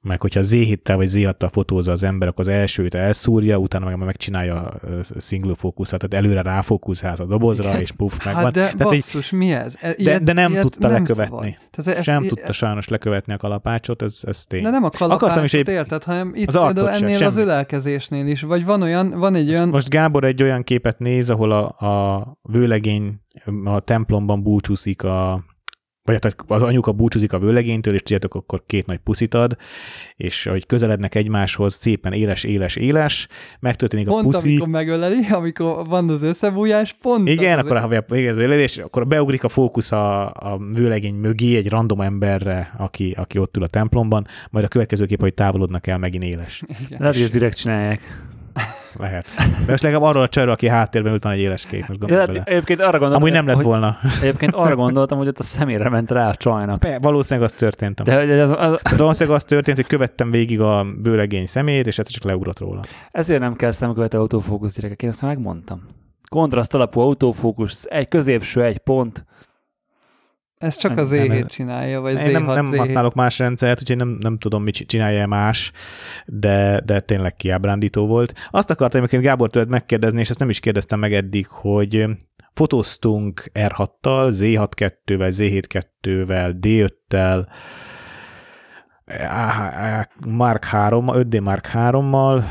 meg 0.05 0.21
hogyha 0.21 0.43
z 0.43 0.53
7 0.53 0.89
vagy 0.89 1.09
z 1.09 1.25
6 1.25 1.45
fotózza 1.53 1.91
az 1.93 2.03
ember, 2.03 2.29
akkor 2.29 2.41
az 2.49 2.55
elsőt 2.55 2.95
elszúrja, 2.95 3.59
utána 3.59 3.85
meg 3.85 3.97
megcsinálja 3.99 4.55
a 4.55 4.81
single 5.21 5.55
fókuszát, 5.55 6.01
tehát 6.01 6.25
előre 6.27 6.43
ráfókuszálsz 6.43 7.21
a 7.21 7.25
dobozra, 7.25 7.81
és 7.81 7.91
puff, 7.93 8.25
megvan. 8.25 8.45
hát 8.45 8.53
de 8.53 8.61
tehát, 8.61 8.79
basszus, 8.79 9.31
mi 9.31 9.53
ez? 9.53 9.75
E- 9.81 9.95
de, 10.05 10.19
de 10.19 10.33
nem 10.33 10.51
ilyet 10.51 10.63
tudta 10.63 10.89
nem 10.89 10.97
lekövetni. 10.97 11.35
szabad. 11.37 11.71
Tehát 11.71 11.99
ezt, 11.99 12.03
Sem 12.07 12.23
i- 12.23 12.27
tudta 12.27 12.53
sajnos 12.53 12.89
lekövetni 12.89 13.33
a 13.33 13.37
kalapácsot, 13.37 14.03
ez, 14.03 14.21
ez 14.27 14.45
tény. 14.45 14.63
De 14.63 14.71
nem 14.71 14.85
a 14.85 14.89
kalapácsot 14.89 15.23
Akartam 15.23 15.45
is 15.45 15.53
épp- 15.53 15.69
érted, 15.69 16.05
hanem 16.05 16.33
itt 16.35 16.49
az 16.49 16.55
például 16.55 16.89
sem, 16.89 17.03
ennél 17.07 17.27
az 17.27 17.35
semmi. 17.35 17.47
ölelkezésnél 17.47 18.27
is, 18.27 18.43
vagy 18.43 18.65
van 18.65 18.83
olyan, 18.83 19.11
van 19.11 19.35
egy 19.35 19.51
olyan, 19.51 19.69
Most 19.69 19.89
Gábor 19.89 20.25
egy 20.25 20.43
olyan 20.43 20.63
képet 20.63 20.99
néz, 20.99 21.31
ahol 21.31 21.51
a, 21.51 21.87
a 21.87 22.39
vőlegény 22.43 23.21
a 23.65 23.81
templomban 23.81 24.43
búcsúszik 24.43 25.03
a 25.03 25.45
vagy 26.05 26.19
tehát 26.19 26.37
az 26.47 26.63
anyuka 26.63 26.93
búcsúzik 26.93 27.33
a 27.33 27.39
vőlegénytől, 27.39 27.95
és 27.95 28.01
tudjátok, 28.01 28.35
akkor 28.35 28.63
két 28.67 28.87
nagy 28.87 28.99
puszit 28.99 29.35
ad, 29.35 29.57
és 30.17 30.45
hogy 30.45 30.67
közelednek 30.67 31.15
egymáshoz, 31.15 31.75
szépen 31.75 32.13
éles, 32.13 32.45
éles, 32.45 32.77
éles, 32.77 33.29
megtörténik 33.61 34.09
a 34.09 34.11
pont 34.11 34.25
puszi, 34.25 34.49
amikor 34.49 34.69
megöleli, 34.69 35.27
amikor 35.31 35.87
van 35.87 36.09
az 36.09 36.23
összebújás, 36.23 36.93
pont 36.93 37.29
igen, 37.29 37.59
az 37.59 37.65
akkor 37.65 37.77
a 37.77 38.05
végez 38.09 38.39
és 38.39 38.79
akkor 38.79 39.07
beugrik 39.07 39.45
a 39.45 39.49
fókusz 39.49 39.93
a, 39.93 40.27
a 40.27 40.59
vőlegény 40.75 41.15
mögé 41.15 41.57
egy 41.57 41.69
random 41.69 42.01
emberre, 42.01 42.75
aki, 42.79 43.15
aki 43.17 43.39
ott 43.39 43.57
ül 43.57 43.63
a 43.63 43.67
templomban, 43.67 44.27
majd 44.51 44.65
a 44.65 44.69
következő 44.69 45.07
kép, 45.07 45.21
hogy 45.21 45.35
távolodnak 45.35 45.87
el 45.87 45.99
megint 45.99 46.25
éles. 46.25 46.63
Igen. 46.87 46.99
Lehet, 46.99 47.15
hogy 47.15 47.25
ezt 47.25 47.33
direkt 47.33 47.57
csinálják. 47.57 48.33
Lehet. 48.99 49.33
De 49.37 49.71
most 49.71 49.83
legalább 49.83 50.09
arról 50.09 50.23
a 50.23 50.29
csajról, 50.29 50.53
aki 50.53 50.69
háttérben 50.69 51.13
ült, 51.13 51.23
van 51.23 51.33
egy 51.33 51.41
éles 51.41 51.67
kép, 51.67 51.87
most 51.89 52.01
Ja, 52.07 52.19
hát 52.19 52.27
bele. 52.27 52.43
egyébként 52.45 52.81
arra 52.81 52.91
gondoltam, 52.99 53.23
Amúgy 53.23 53.33
nem 53.33 53.47
lett 53.47 53.57
hogy, 53.57 53.65
volna. 53.65 53.99
Egyébként 54.23 54.55
arra 54.55 54.75
gondoltam, 54.77 55.19
hogy 55.19 55.27
ott 55.29 55.39
a 55.39 55.43
szemére 55.43 55.89
ment 55.89 56.11
rá 56.11 56.29
a 56.29 56.35
csajnak. 56.35 56.81
Pe, 56.81 56.99
valószínűleg 56.99 57.49
az 57.51 57.57
történt. 57.59 58.03
De 58.03 58.19
hogy 58.21 58.31
ez, 58.31 58.51
az, 58.51 58.57
Tehát 58.83 58.99
valószínűleg 58.99 59.37
az 59.39 59.45
történt, 59.45 59.77
hogy 59.77 59.87
követtem 59.87 60.31
végig 60.31 60.61
a 60.61 60.87
bőlegény 61.03 61.47
szemét, 61.47 61.87
és 61.87 61.99
egyszer 61.99 62.15
csak 62.15 62.25
leugrott 62.25 62.59
róla. 62.59 62.81
ezért 63.13 63.41
nem 63.41 63.57
kell 63.57 63.71
szemkövető 63.71 64.19
autófókusz 64.19 64.75
gyerekek, 64.77 65.03
én 65.03 65.09
ezt 65.09 65.23
már 65.23 65.35
megmondtam. 65.35 65.83
Kontraszt 66.29 66.75
alapú 66.75 67.01
autófókusz, 67.01 67.87
egy 67.89 68.09
középső, 68.09 68.63
egy 68.65 68.79
pont. 68.79 69.25
Ez 70.65 70.77
csak 70.77 70.97
az 70.99 71.11
nem, 71.11 71.27
E7 71.27 71.45
ez- 71.45 71.51
csinálja, 71.51 72.01
vagy 72.01 72.13
Én 72.15 72.29
Z6, 72.29 72.33
nem, 72.33 72.45
nem 72.45 72.67
Z7. 72.67 72.77
használok 72.77 73.15
más 73.15 73.39
rendszert, 73.39 73.81
úgyhogy 73.81 73.97
nem, 73.97 74.17
nem 74.21 74.39
tudom, 74.39 74.63
mit 74.63 74.75
csinálja 74.75 75.27
más, 75.27 75.73
de, 76.27 76.81
de 76.85 77.01
tényleg 77.01 77.35
kiábrándító 77.37 78.07
volt. 78.07 78.33
Azt 78.51 78.71
akartam 78.71 79.01
egyébként 79.01 79.23
Gábor 79.23 79.51
tőled 79.51 79.69
megkérdezni, 79.69 80.21
és 80.21 80.31
ezt 80.31 80.39
nem 80.39 80.49
is 80.49 80.61
kérdeztem 80.61 80.99
meg 80.99 81.15
eddig, 81.15 81.47
hogy 81.49 82.07
fotóztunk 82.55 83.51
R6-tal, 83.55 84.33
Z6-2-vel, 84.41 85.33
Z7-2-vel, 85.37 86.55
D5-tel, 86.61 87.47
Mark 90.29 90.65
3 90.65 91.07
5D 91.09 91.43
Mark 91.43 91.71
3-mal, 91.75 92.45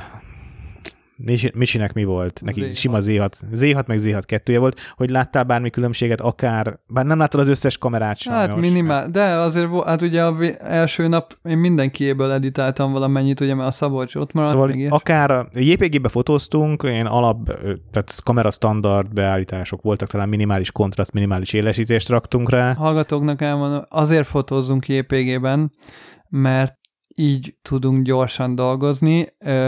Misinek 1.54 1.94
mi 1.94 2.04
volt? 2.04 2.42
Neki 2.44 2.62
Z6. 2.62 2.78
sima 2.78 2.98
Z6. 3.00 3.32
Z6 3.54 3.86
meg 3.86 4.00
Z6 4.02 4.22
kettője 4.26 4.60
volt, 4.60 4.80
hogy 4.96 5.10
láttál 5.10 5.44
bármi 5.44 5.70
különbséget, 5.70 6.22
akár, 6.22 6.80
bár 6.88 7.06
nem 7.06 7.18
láttad 7.18 7.40
az 7.40 7.48
összes 7.48 7.78
kamerát 7.78 8.18
sajnos. 8.18 8.52
Hát 8.52 8.60
minimál, 8.60 9.10
de 9.10 9.24
azért 9.24 9.84
hát 9.86 10.02
ugye 10.02 10.24
a 10.24 10.36
első 10.60 11.08
nap 11.08 11.38
én 11.44 11.58
mindenkiéből 11.58 12.32
editáltam 12.32 12.92
valamennyit, 12.92 13.40
ugye, 13.40 13.56
mert 13.56 13.68
a 13.68 13.72
Szabolcs 13.72 14.16
ott 14.16 14.34
maradt. 14.34 14.52
Szóval 14.52 14.72
akár 14.90 15.32
a 15.32 15.48
JPG-be 15.54 16.10
fotóztunk, 16.10 16.84
ilyen 16.84 17.06
alap, 17.06 17.46
tehát 17.92 18.22
kamera 18.24 18.52
standard 18.52 19.14
beállítások 19.14 19.82
voltak, 19.82 20.10
talán 20.10 20.30
minimális 20.30 20.72
kontraszt, 20.72 21.14
minimális 21.14 21.54
élesítést 21.54 22.10
raktunk 22.10 22.50
rá. 22.50 22.74
hallgatóknak 22.74 23.42
elmondom, 23.42 23.86
azért 23.90 24.28
fotózzunk 24.28 24.88
JPG-ben, 24.88 25.72
mert 26.30 26.82
így 27.16 27.56
tudunk 27.62 28.04
gyorsan 28.04 28.56
dolgozni. 28.56 29.26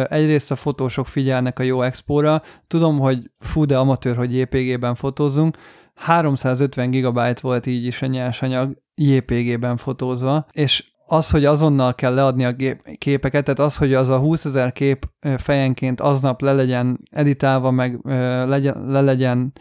Egyrészt 0.08 0.52
a 0.52 0.56
fotósok 0.56 1.08
figyelnek 1.08 1.60
a 1.60 1.64
jó 1.64 1.82
expóra. 1.82 2.42
Tudom, 2.68 3.00
hogy 3.00 3.32
fú, 3.40 3.66
de 3.66 3.78
amatőr, 3.78 4.16
hogy 4.16 4.38
JPG-ben 4.38 4.96
fotózzunk. 4.96 5.58
350 5.96 6.90
gigabyte 6.90 7.40
volt 7.42 7.66
így 7.66 7.86
is 7.86 8.02
a 8.02 8.06
nyersanyag 8.06 8.82
JPG-ben 8.96 9.78
fotózva, 9.78 10.46
és 10.52 10.94
az, 11.08 11.30
hogy 11.30 11.46
azonnal 11.46 11.96
kell 11.96 12.14
leadni 12.14 12.46
a 12.46 12.52
gép- 12.52 12.98
képeket, 12.98 13.44
tehát 13.44 13.60
az, 13.60 13.78
hogy 13.78 13.94
az 13.94 14.10
a 14.10 14.18
20 14.18 14.46
ezer 14.46 14.72
kép 14.72 15.10
fejenként 15.38 16.02
aznap 16.02 16.42
le 16.42 16.54
legyen 16.54 17.00
editálva, 17.12 17.72
meg 17.72 18.00
legyen, 18.48 18.86
le 18.88 19.02
legyen 19.02 19.54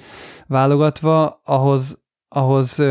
válogatva, 0.47 1.41
ahhoz, 1.45 2.05
ahhoz 2.29 2.83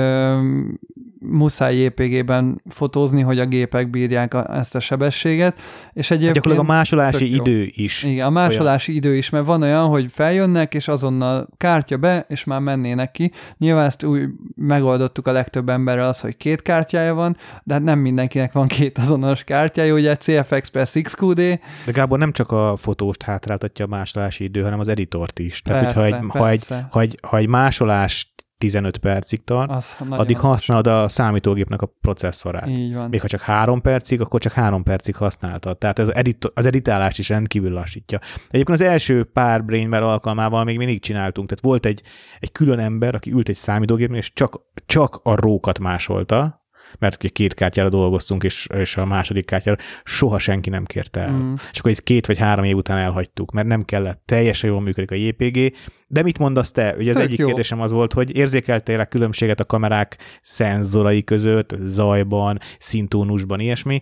muszáj 1.23 1.75
JPG-ben 1.75 2.61
fotózni, 2.69 3.21
hogy 3.21 3.39
a 3.39 3.45
gépek 3.45 3.89
bírják 3.89 4.33
a, 4.33 4.57
ezt 4.57 4.75
a 4.75 4.79
sebességet, 4.79 5.59
és 5.93 6.11
egyébként... 6.11 6.33
Gyakorlatilag 6.33 6.69
a 6.69 6.73
másolási 6.73 7.35
idő 7.35 7.67
is. 7.69 8.03
Igen, 8.03 8.25
a 8.25 8.29
másolási 8.29 8.91
olyan. 8.91 9.03
idő 9.03 9.15
is, 9.15 9.29
mert 9.29 9.45
van 9.45 9.61
olyan, 9.61 9.87
hogy 9.87 10.11
feljönnek, 10.11 10.73
és 10.73 10.87
azonnal 10.87 11.47
kártya 11.57 11.97
be, 11.97 12.25
és 12.29 12.43
már 12.43 12.59
mennének 12.59 13.11
ki. 13.11 13.31
Nyilván 13.57 13.85
ezt 13.85 14.03
úgy 14.03 14.23
megoldottuk 14.55 15.27
a 15.27 15.31
legtöbb 15.31 15.69
emberrel 15.69 16.07
az, 16.07 16.19
hogy 16.19 16.37
két 16.37 16.61
kártyája 16.61 17.13
van, 17.13 17.37
de 17.63 17.73
hát 17.73 17.83
nem 17.83 17.99
mindenkinek 17.99 18.51
van 18.51 18.67
két 18.67 18.97
azonos 18.97 19.43
kártyája, 19.43 19.93
ugye 19.93 20.15
CF 20.15 20.51
Express 20.51 20.95
XQD. 21.01 21.35
De 21.35 21.59
Gábor 21.91 22.19
nem 22.19 22.31
csak 22.31 22.51
a 22.51 22.75
fotóst 22.77 23.21
hátráltatja 23.21 23.85
a 23.85 23.87
másolási 23.87 24.43
idő, 24.43 24.61
hanem 24.61 24.79
az 24.79 24.87
editort 24.87 25.39
is. 25.39 25.61
Tehát, 25.61 25.83
Persze, 25.83 25.99
hogyha 25.99 26.17
egy, 26.17 26.23
ha, 26.27 26.49
egy, 26.49 26.67
ha, 26.89 26.99
egy, 26.99 27.17
ha 27.21 27.37
egy 27.37 27.47
másolás 27.47 28.32
15 28.63 28.97
percig 28.97 29.43
tart, 29.43 29.71
Az 29.71 29.97
addig 30.09 30.37
használod 30.37 30.87
a 30.87 31.07
számítógépnek 31.09 31.81
a 31.81 31.93
processzorát. 32.01 32.67
Így 32.67 32.93
van. 32.93 33.09
Még 33.09 33.21
ha 33.21 33.27
csak 33.27 33.41
három 33.41 33.81
percig, 33.81 34.21
akkor 34.21 34.39
csak 34.39 34.51
három 34.51 34.83
percig 34.83 35.15
használtad. 35.15 35.77
Tehát 35.77 35.99
az, 35.99 36.13
edit, 36.13 36.51
az 36.53 36.65
editálást 36.65 37.19
is 37.19 37.29
rendkívül 37.29 37.71
lassítja. 37.71 38.19
Egyébként 38.49 38.79
az 38.79 38.85
első 38.85 39.23
pár 39.23 39.63
Brainware 39.65 40.05
alkalmával 40.05 40.63
még 40.63 40.77
mindig 40.77 41.01
csináltunk. 41.01 41.47
Tehát 41.47 41.63
volt 41.63 41.85
egy, 41.85 42.01
egy 42.39 42.51
külön 42.51 42.79
ember, 42.79 43.15
aki 43.15 43.31
ült 43.31 43.49
egy 43.49 43.55
számítógépnél, 43.55 44.17
és 44.17 44.33
csak, 44.33 44.61
csak 44.85 45.19
a 45.23 45.35
rókat 45.35 45.79
másolta, 45.79 46.62
mert 46.99 47.15
ugye 47.19 47.29
két 47.29 47.53
kártyára 47.53 47.89
dolgoztunk, 47.89 48.43
és, 48.43 48.67
és 48.77 48.97
a 48.97 49.05
második 49.05 49.45
kártyára 49.45 49.77
soha 50.03 50.39
senki 50.39 50.69
nem 50.69 50.85
kérte 50.85 51.19
el. 51.19 51.31
Mm. 51.31 51.53
És 51.71 51.79
akkor 51.79 51.91
egy 51.91 52.03
két 52.03 52.25
vagy 52.25 52.37
három 52.37 52.63
év 52.63 52.75
után 52.75 52.97
elhagytuk, 52.97 53.51
mert 53.51 53.67
nem 53.67 53.83
kellett, 53.83 54.21
teljesen 54.25 54.69
jól 54.69 54.81
működik 54.81 55.11
a 55.11 55.15
JPG. 55.15 55.75
De 56.07 56.21
mit 56.21 56.37
mondasz 56.37 56.71
te? 56.71 56.95
Ugye 56.97 57.09
az 57.09 57.15
Tök 57.15 57.25
egyik 57.25 57.39
jó. 57.39 57.47
kérdésem 57.47 57.81
az 57.81 57.91
volt, 57.91 58.13
hogy 58.13 58.35
érzékeltél 58.35 58.99
a 58.99 59.05
különbséget 59.05 59.59
a 59.59 59.65
kamerák 59.65 60.17
szenzorai 60.41 61.23
között, 61.23 61.75
zajban, 61.79 62.59
szintónusban, 62.77 63.59
ilyesmi. 63.59 64.01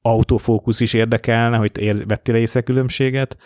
Autofókusz 0.00 0.80
is 0.80 0.92
érdekelne, 0.92 1.56
hogy 1.56 1.72
te 1.72 1.80
ér- 1.80 2.04
vettél 2.06 2.34
észre 2.34 2.60
különbséget, 2.60 3.36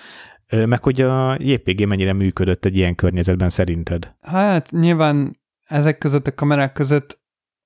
meg 0.67 0.83
hogy 0.83 1.01
a 1.01 1.37
JPG 1.39 1.87
mennyire 1.87 2.13
működött 2.13 2.65
egy 2.65 2.77
ilyen 2.77 2.95
környezetben 2.95 3.49
szerinted? 3.49 4.15
Hát 4.21 4.71
nyilván 4.71 5.41
ezek 5.65 5.99
között 5.99 6.27
a 6.27 6.35
kamerák 6.35 6.73
között 6.73 7.18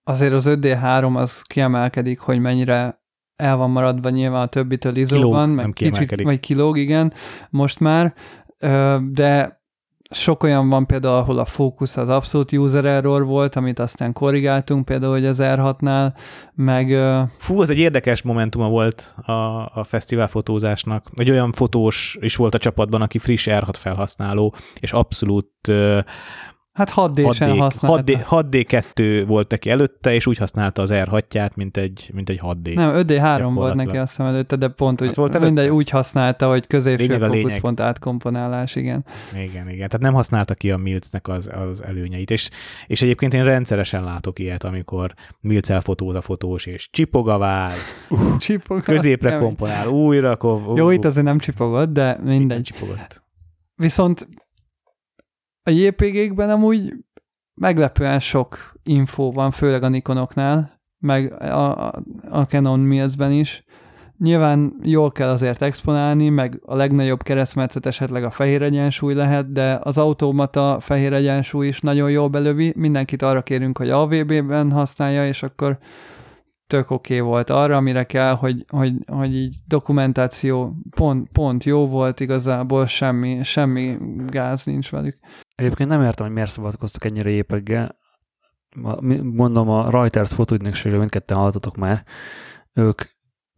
azért 0.05 0.33
az 0.33 0.47
5D3 0.49 1.15
az 1.17 1.43
kiemelkedik, 1.43 2.19
hogy 2.19 2.39
mennyire 2.39 3.01
el 3.37 3.57
van 3.57 3.71
maradva 3.71 4.09
nyilván 4.09 4.43
a 4.43 4.47
többitől 4.47 4.97
izóban, 4.97 5.49
meg 5.49 5.73
kicsit, 5.73 6.23
vagy 6.23 6.41
kilóg, 6.41 6.79
igen, 6.79 7.13
most 7.51 7.81
már, 7.81 8.15
de 9.11 9.61
sok 10.15 10.43
olyan 10.43 10.69
van 10.69 10.87
például, 10.87 11.15
ahol 11.15 11.39
a 11.39 11.45
fókusz 11.45 11.97
az 11.97 12.09
abszolút 12.09 12.53
user 12.53 12.85
error 12.85 13.27
volt, 13.27 13.57
amit 13.57 13.79
aztán 13.79 14.13
korrigáltunk, 14.13 14.85
például, 14.85 15.13
hogy 15.13 15.27
az 15.27 15.39
R6-nál, 15.43 16.15
meg 16.55 16.97
Fú, 17.39 17.61
az 17.61 17.71
egy 17.71 17.79
érdekes 17.79 18.23
momentuma 18.23 18.69
volt 18.69 19.15
a, 19.23 19.33
a 19.75 19.85
fesztivál 19.85 20.29
fotózásnak. 20.29 21.11
Egy 21.17 21.31
olyan 21.31 21.53
fotós 21.53 22.19
is 22.21 22.37
volt 22.37 22.55
a 22.55 22.59
csapatban, 22.59 23.03
aki 23.03 23.19
friss 23.19 23.47
R6 23.51 23.75
felhasználó, 23.79 24.55
és 24.81 24.93
abszolút 24.93 25.73
hát 26.73 26.93
6D-sen 26.97 27.51
6D, 27.51 27.59
használta. 27.59 28.13
6D, 28.13 28.25
6D2 28.29 29.25
volt 29.27 29.51
neki 29.51 29.71
előtte, 29.71 30.15
és 30.15 30.27
úgy 30.27 30.39
használta 30.39 30.83
az 30.83 30.91
R6-ját, 30.93 31.57
mint 31.57 31.77
egy, 31.77 32.11
mint 32.13 32.29
egy 32.29 32.41
6D. 32.43 32.75
Nem, 32.75 32.93
5D3 32.95 33.51
volt 33.55 33.75
neki 33.75 33.97
azt 33.97 34.11
hiszem 34.17 34.27
előtte, 34.27 34.57
de 34.57 34.69
pont 34.69 35.03
úgy, 35.03 35.09
Az 35.09 35.17
volt 35.17 35.35
előtte? 35.35 35.47
mindegy, 35.47 35.69
úgy 35.69 35.91
használta, 35.91 36.49
hogy 36.49 36.67
középső 36.67 37.19
fókuszpont 37.19 37.81
átkomponálás, 37.81 38.75
igen. 38.75 39.05
Igen, 39.33 39.69
igen. 39.69 39.89
Tehát 39.89 40.01
nem 40.01 40.13
használta 40.13 40.55
ki 40.55 40.71
a 40.71 40.77
Milcnek 40.77 41.29
az, 41.29 41.51
az 41.71 41.83
előnyeit. 41.83 42.31
És, 42.31 42.51
és 42.87 43.03
egyébként 43.03 43.35
én 43.35 43.45
rendszeresen 43.45 44.05
látok 44.05 44.39
ilyet, 44.39 44.65
amikor 44.65 45.15
Milc 45.41 45.71
elfotóz 45.71 46.15
a 46.15 46.21
fotós, 46.21 46.67
és 46.67 46.89
csipog 46.91 47.29
a 47.29 47.39
váz, 47.39 47.91
Csipog. 48.39 48.83
középre 48.83 49.31
Nem. 49.31 49.41
komponál, 49.41 49.89
újra, 49.89 50.31
akkor... 50.31 50.79
Jó, 50.79 50.91
itt 50.91 51.05
azért 51.05 51.27
nem 51.27 51.39
csipogott, 51.39 51.93
de 51.93 52.19
mindegy. 52.23 52.63
Csipogott. 52.63 53.23
Viszont 53.75 54.29
a 55.63 55.71
JPG-kben 55.71 56.51
amúgy 56.51 56.93
meglepően 57.55 58.19
sok 58.19 58.73
info 58.83 59.31
van, 59.31 59.51
főleg 59.51 59.83
a 59.83 59.89
Nikonoknál, 59.89 60.81
meg 60.99 61.33
a, 61.43 61.89
a, 62.31 62.45
Canon 62.45 62.81
Mills-ben 62.81 63.33
is. 63.33 63.65
Nyilván 64.19 64.75
jól 64.83 65.13
kell 65.13 65.29
azért 65.29 65.63
exponálni, 65.63 66.29
meg 66.29 66.61
a 66.65 66.77
legnagyobb 66.77 67.23
keresztmetszet 67.23 67.87
esetleg 67.87 68.25
a 68.25 68.31
fehér 68.31 68.63
egyensúly 68.63 69.15
lehet, 69.15 69.53
de 69.53 69.79
az 69.83 69.99
automata 69.99 70.77
fehér 70.81 71.13
egyensúly 71.13 71.67
is 71.67 71.81
nagyon 71.81 72.11
jól 72.11 72.29
belövi. 72.29 72.73
Mindenkit 72.77 73.23
arra 73.23 73.43
kérünk, 73.43 73.79
hogy 73.79 73.91
AVB-ben 73.91 74.73
használja, 74.73 75.27
és 75.27 75.43
akkor 75.43 75.79
tök 76.73 76.91
oké 76.91 77.15
okay 77.15 77.29
volt 77.29 77.51
arra, 77.51 77.77
amire 77.77 78.05
kell, 78.05 78.35
hogy, 78.35 78.65
hogy, 78.69 78.93
hogy 79.07 79.35
így 79.37 79.57
dokumentáció 79.67 80.77
pont, 80.97 81.29
pont 81.33 81.65
jó 81.65 81.87
volt 81.87 82.21
igazából, 82.21 82.87
semmi, 82.87 83.43
semmi 83.43 83.97
gáz 84.27 84.65
nincs 84.65 84.91
velük. 84.91 85.17
Egyébként 85.55 85.89
nem 85.89 86.03
értem, 86.03 86.27
hogy 86.27 86.35
miért 86.35 86.51
szabadkoztak 86.51 87.05
ennyire 87.05 87.31
épeggel. 87.31 87.97
Mondom, 89.23 89.69
a 89.69 89.91
Reuters 89.91 90.33
fotóügynökségről 90.33 90.99
mindketten 90.99 91.37
hallottatok 91.37 91.77
már. 91.77 92.05
Ők 92.75 93.03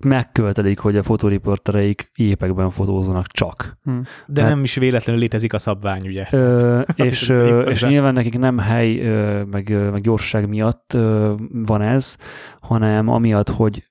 megkövetelik, 0.05 0.79
hogy 0.79 0.97
a 0.97 1.03
fotóriportereik 1.03 2.11
épekben 2.15 2.71
fotózzanak 2.71 3.27
csak. 3.27 3.79
Hm. 3.83 3.99
De 4.27 4.41
Hát- 4.41 4.51
nem 4.51 4.63
is 4.63 4.75
véletlenül 4.75 5.21
létezik 5.21 5.53
a 5.53 5.59
szabvány, 5.59 6.07
ugye? 6.07 6.27
Ö, 6.31 6.81
és, 6.97 7.29
ö, 7.29 7.61
és 7.69 7.83
nyilván 7.83 8.13
nekik 8.13 8.39
nem 8.39 8.59
hely, 8.59 8.99
ö, 8.99 9.43
meg, 9.43 9.91
meg 9.91 10.01
gyorsaság 10.01 10.49
miatt 10.49 10.95
ö, 10.95 11.35
van 11.51 11.83
ez, 11.83 12.17
hanem 12.61 13.09
amiatt, 13.09 13.49
hogy 13.49 13.83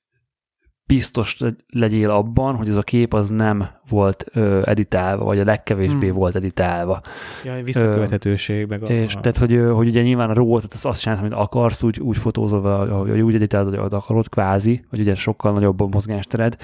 biztos 0.86 1.38
legy- 1.38 1.66
legyél 1.74 2.10
abban, 2.10 2.56
hogy 2.56 2.68
ez 2.68 2.76
a 2.76 2.82
kép 2.82 3.14
az 3.14 3.30
nem 3.30 3.68
volt 3.90 4.26
ö, 4.34 4.62
editálva, 4.66 5.24
vagy 5.24 5.40
a 5.40 5.44
legkevésbé 5.44 6.08
Hmm. 6.08 6.16
volt 6.16 6.36
editálva. 6.36 7.02
Ja, 7.44 7.64
visszakövethetőség, 7.64 8.68
meg 8.68 8.84
a... 8.84 8.88
És 8.88 9.16
a... 9.16 9.20
tehát, 9.20 9.38
hogy, 9.38 9.62
hogy 9.74 9.88
ugye 9.88 10.02
nyilván 10.02 10.30
a 10.30 10.34
RAW, 10.34 10.56
tehát 10.56 10.74
azt, 10.74 10.86
azt 10.86 11.02
csinálsz, 11.02 11.20
amit 11.20 11.34
akarsz, 11.34 11.84
úgy, 11.84 12.00
úgy 12.00 12.18
fotózol, 12.18 12.62
vagy 12.62 13.10
vagy 13.10 13.22
úgy 13.22 13.36
editálod, 13.36 13.76
hogy 13.76 13.94
akarod, 13.94 14.30
kvázi, 14.30 14.86
hogy 14.90 15.00
ugye 15.00 15.16
sokkal 15.16 15.54
nagyobb 15.54 15.82
a 15.82 15.88
mozgástered. 15.92 16.56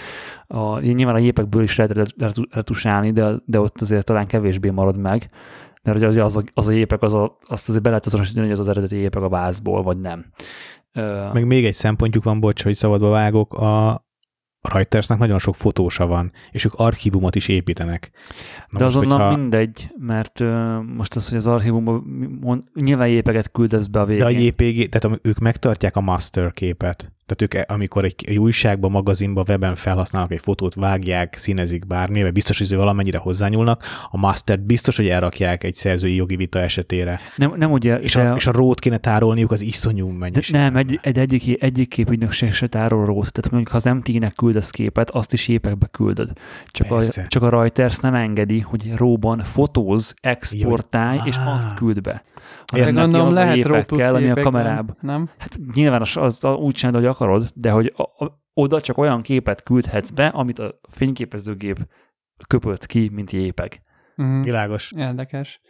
A, 0.48 0.80
nyilván 0.80 1.16
a 1.16 1.20
gépekből 1.20 1.64
is 1.64 1.76
lehet 1.76 1.94
retu- 1.94 2.22
retu- 2.22 2.54
retusálni, 2.54 3.12
de, 3.12 3.32
de 3.46 3.60
ott 3.60 3.82
azért 3.82 4.06
talán 4.06 4.28
kevésbé 4.28 4.70
marad 4.70 4.98
meg, 4.98 5.30
mert 5.84 5.98
ugye 5.98 6.08
az, 6.08 6.16
az, 6.16 6.38
a, 6.38 6.44
az 6.54 6.68
a 6.68 6.72
gépek, 6.72 7.02
az 7.02 7.14
a, 7.14 7.38
azt 7.48 7.70
azért 7.70 7.84
be 7.84 7.90
lehet 7.90 8.06
azonosítani, 8.06 8.46
hogy 8.46 8.54
az 8.54 8.60
az 8.60 8.68
eredeti 8.68 8.96
gépek 8.96 9.24
a 9.24 9.30
vázból, 9.30 9.84
vagy 9.84 10.00
nem. 10.00 10.26
Meg 11.34 11.46
még 11.46 11.66
egy 11.66 11.74
szempontjuk 11.74 12.24
van, 12.24 12.40
bocs, 12.40 12.64
hogy 12.64 12.76
szabadba 12.76 13.10
vágok, 13.10 13.54
a 13.54 14.04
a 14.62 14.74
Reutersnek 14.74 15.18
nagyon 15.18 15.40
sok 15.40 15.56
fotósa 15.56 16.08
van, 16.08 16.32
és 16.52 16.66
ők 16.66 16.74
archívumot 16.74 17.36
is 17.36 17.48
építenek. 17.48 18.12
Na 18.70 18.78
De 18.78 18.84
most, 18.84 18.96
azonnal 18.96 19.20
hogyha- 19.20 19.38
mindegy, 19.38 19.88
mert 19.98 20.40
ö, 20.40 20.80
most 20.82 21.16
az, 21.16 21.30
hogy 21.30 21.38
az 21.38 21.48
archívumban 21.48 22.04
mond, 22.42 22.64
nyilván 22.74 23.08
jépeket 23.08 23.52
küldesz 23.52 23.88
be 23.88 24.00
a 24.00 24.06
végén. 24.06 24.24
De 24.24 24.30
a 24.30 24.30
JPG, 24.40 24.90
tehát 24.90 25.20
ők 25.24 25.40
megtartják 25.40 25.96
a 25.96 26.02
master 26.02 26.54
képet. 26.54 27.12
Tehát 27.30 27.56
ők, 27.56 27.72
amikor 27.72 28.04
egy, 28.04 28.16
egy 28.28 28.38
újságban, 28.38 28.92
magazinban, 28.92 29.46
weben 29.48 29.76
felhasználnak 29.76 30.32
egy 30.32 30.42
fotót, 30.42 30.76
vágják, 30.76 31.36
színezik 31.38 31.88
bármi, 31.88 32.22
mert 32.22 32.34
biztos, 32.34 32.58
hogy 32.58 32.76
valamennyire 32.76 33.18
hozzányúlnak, 33.18 33.84
a 34.12 34.18
mastert 34.18 34.66
biztos, 34.66 34.98
hogy 34.98 35.08
elrakják 35.08 35.64
egy 35.64 35.74
szerzői 35.74 36.16
jogi 36.16 36.36
vita 36.36 36.60
esetére. 36.60 37.20
Nem, 37.36 37.54
nem 37.58 37.72
ugye, 37.72 38.00
És 38.00 38.14
de- 38.14 38.30
a, 38.30 38.36
és 38.36 38.48
a 38.48 38.52
rót 38.52 38.80
kéne 38.80 38.98
tárolniuk 38.98 39.52
az 39.52 39.62
iszonyú 39.62 40.08
mennyiség. 40.08 40.56
nem, 40.56 40.76
egy, 40.76 41.00
egy 41.04 41.18
egyik, 41.18 41.64
egyik 41.64 41.90
képügynökség 41.90 42.54
se 42.54 42.68
tárol 42.68 43.06
rót. 43.06 43.32
Tehát 43.32 43.52
mondjuk, 43.52 43.68
ha 43.68 43.76
az 43.76 43.84
MT-nek 43.84 44.34
küldesz 44.34 44.70
képet, 44.70 45.10
azt 45.10 45.34
is 45.34 45.48
épekbe 45.48 45.88
küldöd. 45.92 46.32
Csak 46.68 46.92
a, 46.92 46.96
Persze. 46.96 47.26
csak 47.28 47.44
a 47.44 47.50
Reuters 47.50 48.00
nem 48.00 48.14
engedi, 48.14 48.60
hogy 48.60 48.94
róban 48.96 49.44
fotóz, 49.44 50.14
exportálj, 50.22 51.18
Jó, 51.18 51.24
és 51.26 51.36
ah. 51.36 51.56
azt 51.56 51.74
küld 51.74 52.02
be. 52.02 52.24
Hanem 52.72 52.86
neki 52.86 53.00
gondolom 53.02 53.28
a 53.28 53.32
lehet 53.32 53.62
plusz 53.62 54.00
kell, 54.00 54.16
ami 54.16 54.30
a 54.30 54.34
kamerában. 54.34 54.98
Nem? 55.02 55.30
Hát 55.38 55.60
nyilván 55.74 56.02
az, 56.02 56.18
az, 56.18 56.38
az 56.42 56.56
úgy 56.56 56.74
csinálod, 56.74 57.00
hogy 57.00 57.10
akarod, 57.20 57.50
de 57.54 57.72
hogy 57.72 57.94
a, 57.96 58.02
a, 58.02 58.42
oda 58.54 58.82
csak 58.82 58.98
olyan 58.98 59.22
képet 59.22 59.64
küldhetsz 59.64 60.10
be, 60.10 60.28
amit 60.28 60.60
a 60.60 60.80
fényképezőgép 60.90 61.88
köpött 62.48 62.86
ki, 62.86 63.10
mint 63.14 63.32
jépeg. 63.32 63.82
Mhm. 64.16 64.42
Világos. 64.42 64.92
Érdekes. 64.98 65.62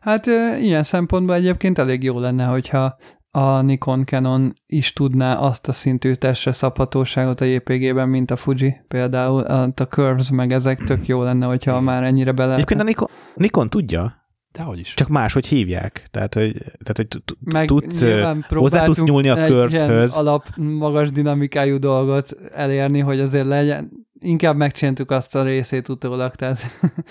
Hát 0.00 0.26
ö, 0.26 0.56
ilyen 0.56 0.82
szempontból 0.82 1.34
egyébként 1.34 1.78
elég 1.78 2.02
jó 2.02 2.18
lenne, 2.18 2.44
hogyha 2.44 2.96
a 3.30 3.60
Nikon 3.60 4.04
Canon 4.04 4.52
is 4.66 4.92
tudná 4.92 5.36
azt 5.36 5.68
a 5.68 5.72
szintű 5.72 6.12
testre 6.12 6.52
szabhatóságot 6.52 7.40
a 7.40 7.44
JPG-ben, 7.44 8.08
mint 8.08 8.30
a 8.30 8.36
Fuji 8.36 8.76
például. 8.88 9.42
A, 9.42 9.62
a 9.62 9.82
Curves 9.88 10.30
meg 10.30 10.52
ezek 10.52 10.78
tök 10.78 11.06
jó 11.06 11.22
lenne, 11.22 11.46
hogyha 11.46 11.80
már 11.80 12.02
ennyire 12.02 12.32
bele... 12.32 12.54
Egyébként 12.54 12.80
a 12.80 12.84
Nikon, 12.84 13.08
Nikon 13.34 13.70
tudja, 13.70 14.23
Dehogy 14.58 14.78
is. 14.78 14.94
csak 14.94 15.08
máshogy 15.08 15.46
hívják. 15.46 16.06
Tehát, 16.10 16.34
hogy, 16.34 16.52
tehát, 16.58 16.96
hogy 16.96 17.22
meg 17.38 17.66
tudsz, 17.66 18.04
hozzá 18.48 18.84
tudsz 18.84 19.02
nyúlni 19.02 19.28
a 19.28 19.46
ilyen 19.68 20.08
alap, 20.08 20.46
magas 20.56 21.10
dinamikájú 21.10 21.78
dolgot 21.78 22.32
elérni, 22.52 22.98
hogy 22.98 23.20
azért 23.20 23.46
legyen. 23.46 23.90
Inkább 24.20 24.56
megcsináltuk 24.56 25.10
azt 25.10 25.34
a 25.34 25.42
részét 25.42 25.88
utólag, 25.88 26.34
tehát 26.34 26.58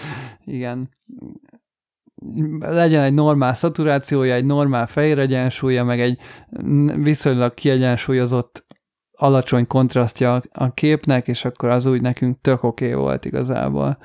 igen. 0.46 0.90
legyen 2.60 3.04
egy 3.04 3.14
normál 3.14 3.54
szaturációja, 3.54 4.34
egy 4.34 4.46
normál 4.46 4.88
fejregyensúlya, 4.88 5.84
meg 5.84 6.02
egy 6.02 6.20
viszonylag 6.96 7.54
kiegyensúlyozott 7.54 8.66
alacsony 9.12 9.68
kontrasztja 9.68 10.42
a 10.52 10.74
képnek, 10.74 11.28
és 11.28 11.46
akkor 11.46 11.70
az 11.70 11.86
úgy 11.86 12.02
nekünk 12.02 12.42
tök 12.42 12.64
oké 12.64 12.86
okay 12.86 13.04
volt 13.04 13.26
igazából. 13.26 13.98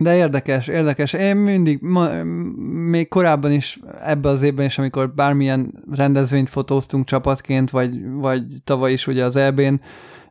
De 0.00 0.16
érdekes, 0.16 0.66
érdekes. 0.66 1.12
Én 1.12 1.36
mindig, 1.36 1.78
ma, 1.80 2.22
még 2.90 3.08
korábban 3.08 3.52
is, 3.52 3.80
ebben 4.00 4.32
az 4.32 4.42
évben 4.42 4.66
is, 4.66 4.78
amikor 4.78 5.14
bármilyen 5.14 5.84
rendezvényt 5.90 6.48
fotóztunk 6.48 7.06
csapatként, 7.06 7.70
vagy, 7.70 8.10
vagy 8.10 8.44
tavaly 8.64 8.92
is 8.92 9.06
ugye 9.06 9.24
az 9.24 9.36
EB-n, 9.36 9.74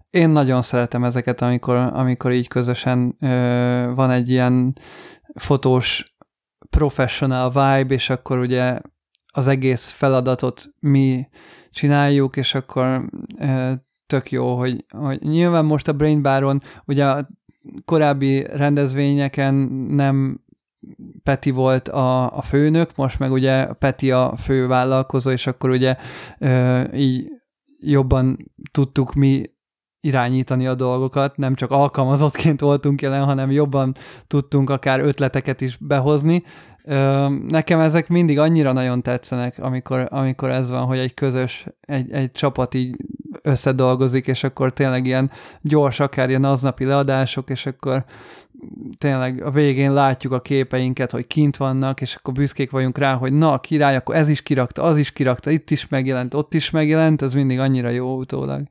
én 0.10 0.30
nagyon 0.30 0.62
szeretem 0.62 1.04
ezeket, 1.04 1.42
amikor, 1.42 1.76
amikor 1.76 2.32
így 2.32 2.48
közösen 2.48 3.16
ö, 3.20 3.28
van 3.96 4.10
egy 4.10 4.30
ilyen 4.30 4.74
fotós 5.36 6.16
professional 6.70 7.48
vibe, 7.48 7.94
és 7.94 8.10
akkor 8.10 8.38
ugye 8.38 8.80
az 9.34 9.48
egész 9.48 9.92
feladatot 9.92 10.66
mi 10.80 11.28
csináljuk, 11.72 12.38
és 12.38 12.56
akkor 12.56 13.10
ö, 13.40 13.72
tök 14.06 14.32
jó, 14.32 14.58
hogy, 14.58 14.86
hogy 14.90 15.22
nyilván 15.22 15.66
most 15.66 15.88
a 15.88 15.94
Brain 15.94 16.22
Baron 16.22 16.62
ugye 16.86 17.24
korábbi 17.86 18.46
rendezvényeken 18.54 19.54
nem 19.90 20.46
Peti 21.24 21.52
volt 21.52 21.88
a, 21.88 22.38
a 22.38 22.42
főnök, 22.42 22.96
most 22.96 23.20
meg 23.20 23.32
ugye 23.32 23.66
Peti 23.66 24.12
a 24.12 24.34
fő 24.38 24.68
vállalkozó, 24.68 25.32
és 25.32 25.48
akkor 25.48 25.70
ugye 25.70 25.96
ö, 26.40 26.82
így 26.94 27.32
jobban 27.80 28.52
tudtuk 28.72 29.14
mi 29.14 29.44
irányítani 30.00 30.68
a 30.68 30.76
dolgokat, 30.76 31.38
nem 31.38 31.56
csak 31.56 31.72
alkalmazottként 31.72 32.60
voltunk 32.62 33.02
jelen, 33.02 33.24
hanem 33.24 33.52
jobban 33.52 33.96
tudtunk 34.28 34.70
akár 34.70 35.00
ötleteket 35.00 35.62
is 35.62 35.78
behozni. 35.78 36.44
Nekem 37.48 37.80
ezek 37.80 38.08
mindig 38.08 38.40
annyira 38.40 38.72
nagyon 38.72 39.02
tetszenek, 39.02 39.60
amikor, 39.60 40.08
amikor 40.10 40.50
ez 40.50 40.70
van, 40.70 40.86
hogy 40.86 40.98
egy 40.98 41.14
közös, 41.14 41.66
egy, 41.80 42.12
egy 42.12 42.32
csapat 42.32 42.74
így 42.74 42.96
összedolgozik, 43.48 44.28
és 44.28 44.44
akkor 44.44 44.74
tényleg 44.74 45.06
ilyen 45.06 45.32
gyors, 45.62 46.00
akár 46.00 46.30
ilyen 46.30 46.44
aznapi 46.44 46.86
leadások, 46.86 47.50
és 47.50 47.66
akkor 47.66 48.04
tényleg 48.98 49.44
a 49.44 49.52
végén 49.52 49.94
látjuk 49.94 50.34
a 50.34 50.42
képeinket, 50.42 51.12
hogy 51.12 51.28
kint 51.28 51.58
vannak, 51.58 52.02
és 52.02 52.16
akkor 52.16 52.34
büszkék 52.34 52.72
vagyunk 52.72 52.98
rá, 52.98 53.14
hogy 53.14 53.34
na, 53.34 53.60
király, 53.60 53.96
akkor 53.96 54.16
ez 54.16 54.30
is 54.30 54.42
kirakta, 54.42 54.82
az 54.84 54.98
is 54.98 55.12
kirakta, 55.12 55.50
itt 55.50 55.72
is 55.72 55.88
megjelent, 55.88 56.34
ott 56.34 56.54
is 56.54 56.70
megjelent, 56.70 57.22
ez 57.22 57.34
mindig 57.34 57.60
annyira 57.60 57.90
jó 57.90 58.18
utólag. 58.18 58.62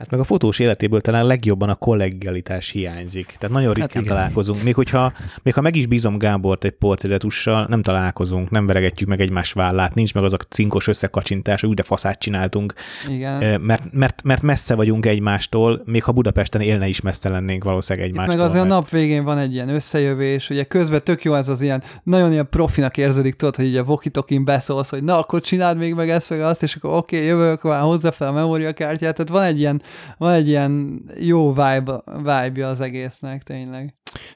Hát 0.00 0.10
meg 0.10 0.20
a 0.20 0.24
fotós 0.24 0.58
életéből 0.58 1.00
talán 1.00 1.26
legjobban 1.26 1.68
a 1.68 1.74
kollegialitás 1.74 2.70
hiányzik. 2.70 3.36
Tehát 3.38 3.56
nagyon 3.56 3.72
ritkán 3.74 4.02
hát 4.02 4.12
találkozunk. 4.12 4.62
Még 4.62 4.74
hogyha, 4.74 5.12
még 5.42 5.54
ha 5.54 5.60
meg 5.60 5.76
is 5.76 5.86
bízom 5.86 6.18
Gábort 6.18 6.64
egy 6.64 6.70
portrétussal, 6.70 7.66
nem 7.68 7.82
találkozunk, 7.82 8.50
nem 8.50 8.66
veregetjük 8.66 9.08
meg 9.08 9.20
egymás 9.20 9.52
vállát, 9.52 9.94
nincs 9.94 10.14
meg 10.14 10.24
az 10.24 10.32
a 10.32 10.36
cinkos 10.36 10.86
összekacsintás, 10.86 11.60
hogy 11.60 11.70
úgy 11.70 11.76
de 11.76 11.82
faszát 11.82 12.18
csináltunk. 12.18 12.74
Igen. 13.08 13.60
Mert, 13.60 13.92
mert, 13.92 14.22
mert 14.22 14.42
messze 14.42 14.74
vagyunk 14.74 15.06
egymástól, 15.06 15.82
még 15.84 16.02
ha 16.02 16.12
Budapesten 16.12 16.60
élne 16.60 16.88
is 16.88 17.00
messze 17.00 17.28
lennénk 17.28 17.64
valószínűleg 17.64 18.08
egymástól. 18.08 18.34
Itt 18.34 18.40
meg 18.40 18.48
azért 18.48 18.64
mert... 18.64 18.74
a 18.74 18.76
nap 18.76 18.88
végén 18.88 19.24
van 19.24 19.38
egy 19.38 19.52
ilyen 19.52 19.68
összejövés, 19.68 20.50
ugye 20.50 20.64
közben 20.64 21.00
tök 21.04 21.24
jó 21.24 21.34
ez 21.34 21.48
az 21.48 21.60
ilyen, 21.60 21.82
nagyon 22.02 22.32
ilyen 22.32 22.48
profinak 22.50 22.96
érződik, 22.96 23.34
tudod, 23.34 23.56
hogy 23.56 23.66
ugye 23.66 23.82
vokitokin 23.82 24.44
beszólsz, 24.44 24.90
hogy 24.90 25.02
na, 25.02 25.18
akkor 25.18 25.40
csináld 25.40 25.78
még 25.78 25.94
meg 25.94 26.10
ezt, 26.10 26.30
meg 26.30 26.40
azt, 26.40 26.62
és 26.62 26.74
akkor 26.74 26.96
oké, 26.96 27.16
okay, 27.16 27.28
jövök, 27.28 27.62
már 27.62 27.80
hozzá 27.80 28.10
fel 28.10 28.28
a 28.28 28.32
memóriakártyát, 28.32 29.14
tehát 29.14 29.30
van 29.30 29.42
egy 29.42 29.58
ilyen 29.58 29.82
van 30.18 30.32
egy 30.32 30.48
ilyen 30.48 31.02
jó 31.20 31.48
vibe, 31.48 32.02
vibe 32.16 32.66
az 32.66 32.80
egésznek 32.80 33.42
tényleg. 33.42 33.94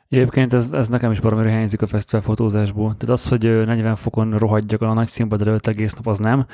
Egyébként 0.08 0.52
ez, 0.52 0.70
ez 0.70 0.88
nekem 0.88 1.10
is 1.10 1.20
baromira 1.20 1.48
hiányzik 1.48 1.82
a 1.82 1.86
fesztivál 1.86 2.22
fotózásból. 2.22 2.96
Tehát 2.96 3.14
az, 3.14 3.28
hogy 3.28 3.42
40 3.42 3.96
fokon 3.96 4.38
rohadjak 4.38 4.82
a 4.82 4.92
nagy 4.92 5.06
színpad 5.06 5.40
előtt 5.40 5.66
egész 5.66 5.94
nap, 5.94 6.06
az 6.06 6.18
nem, 6.18 6.46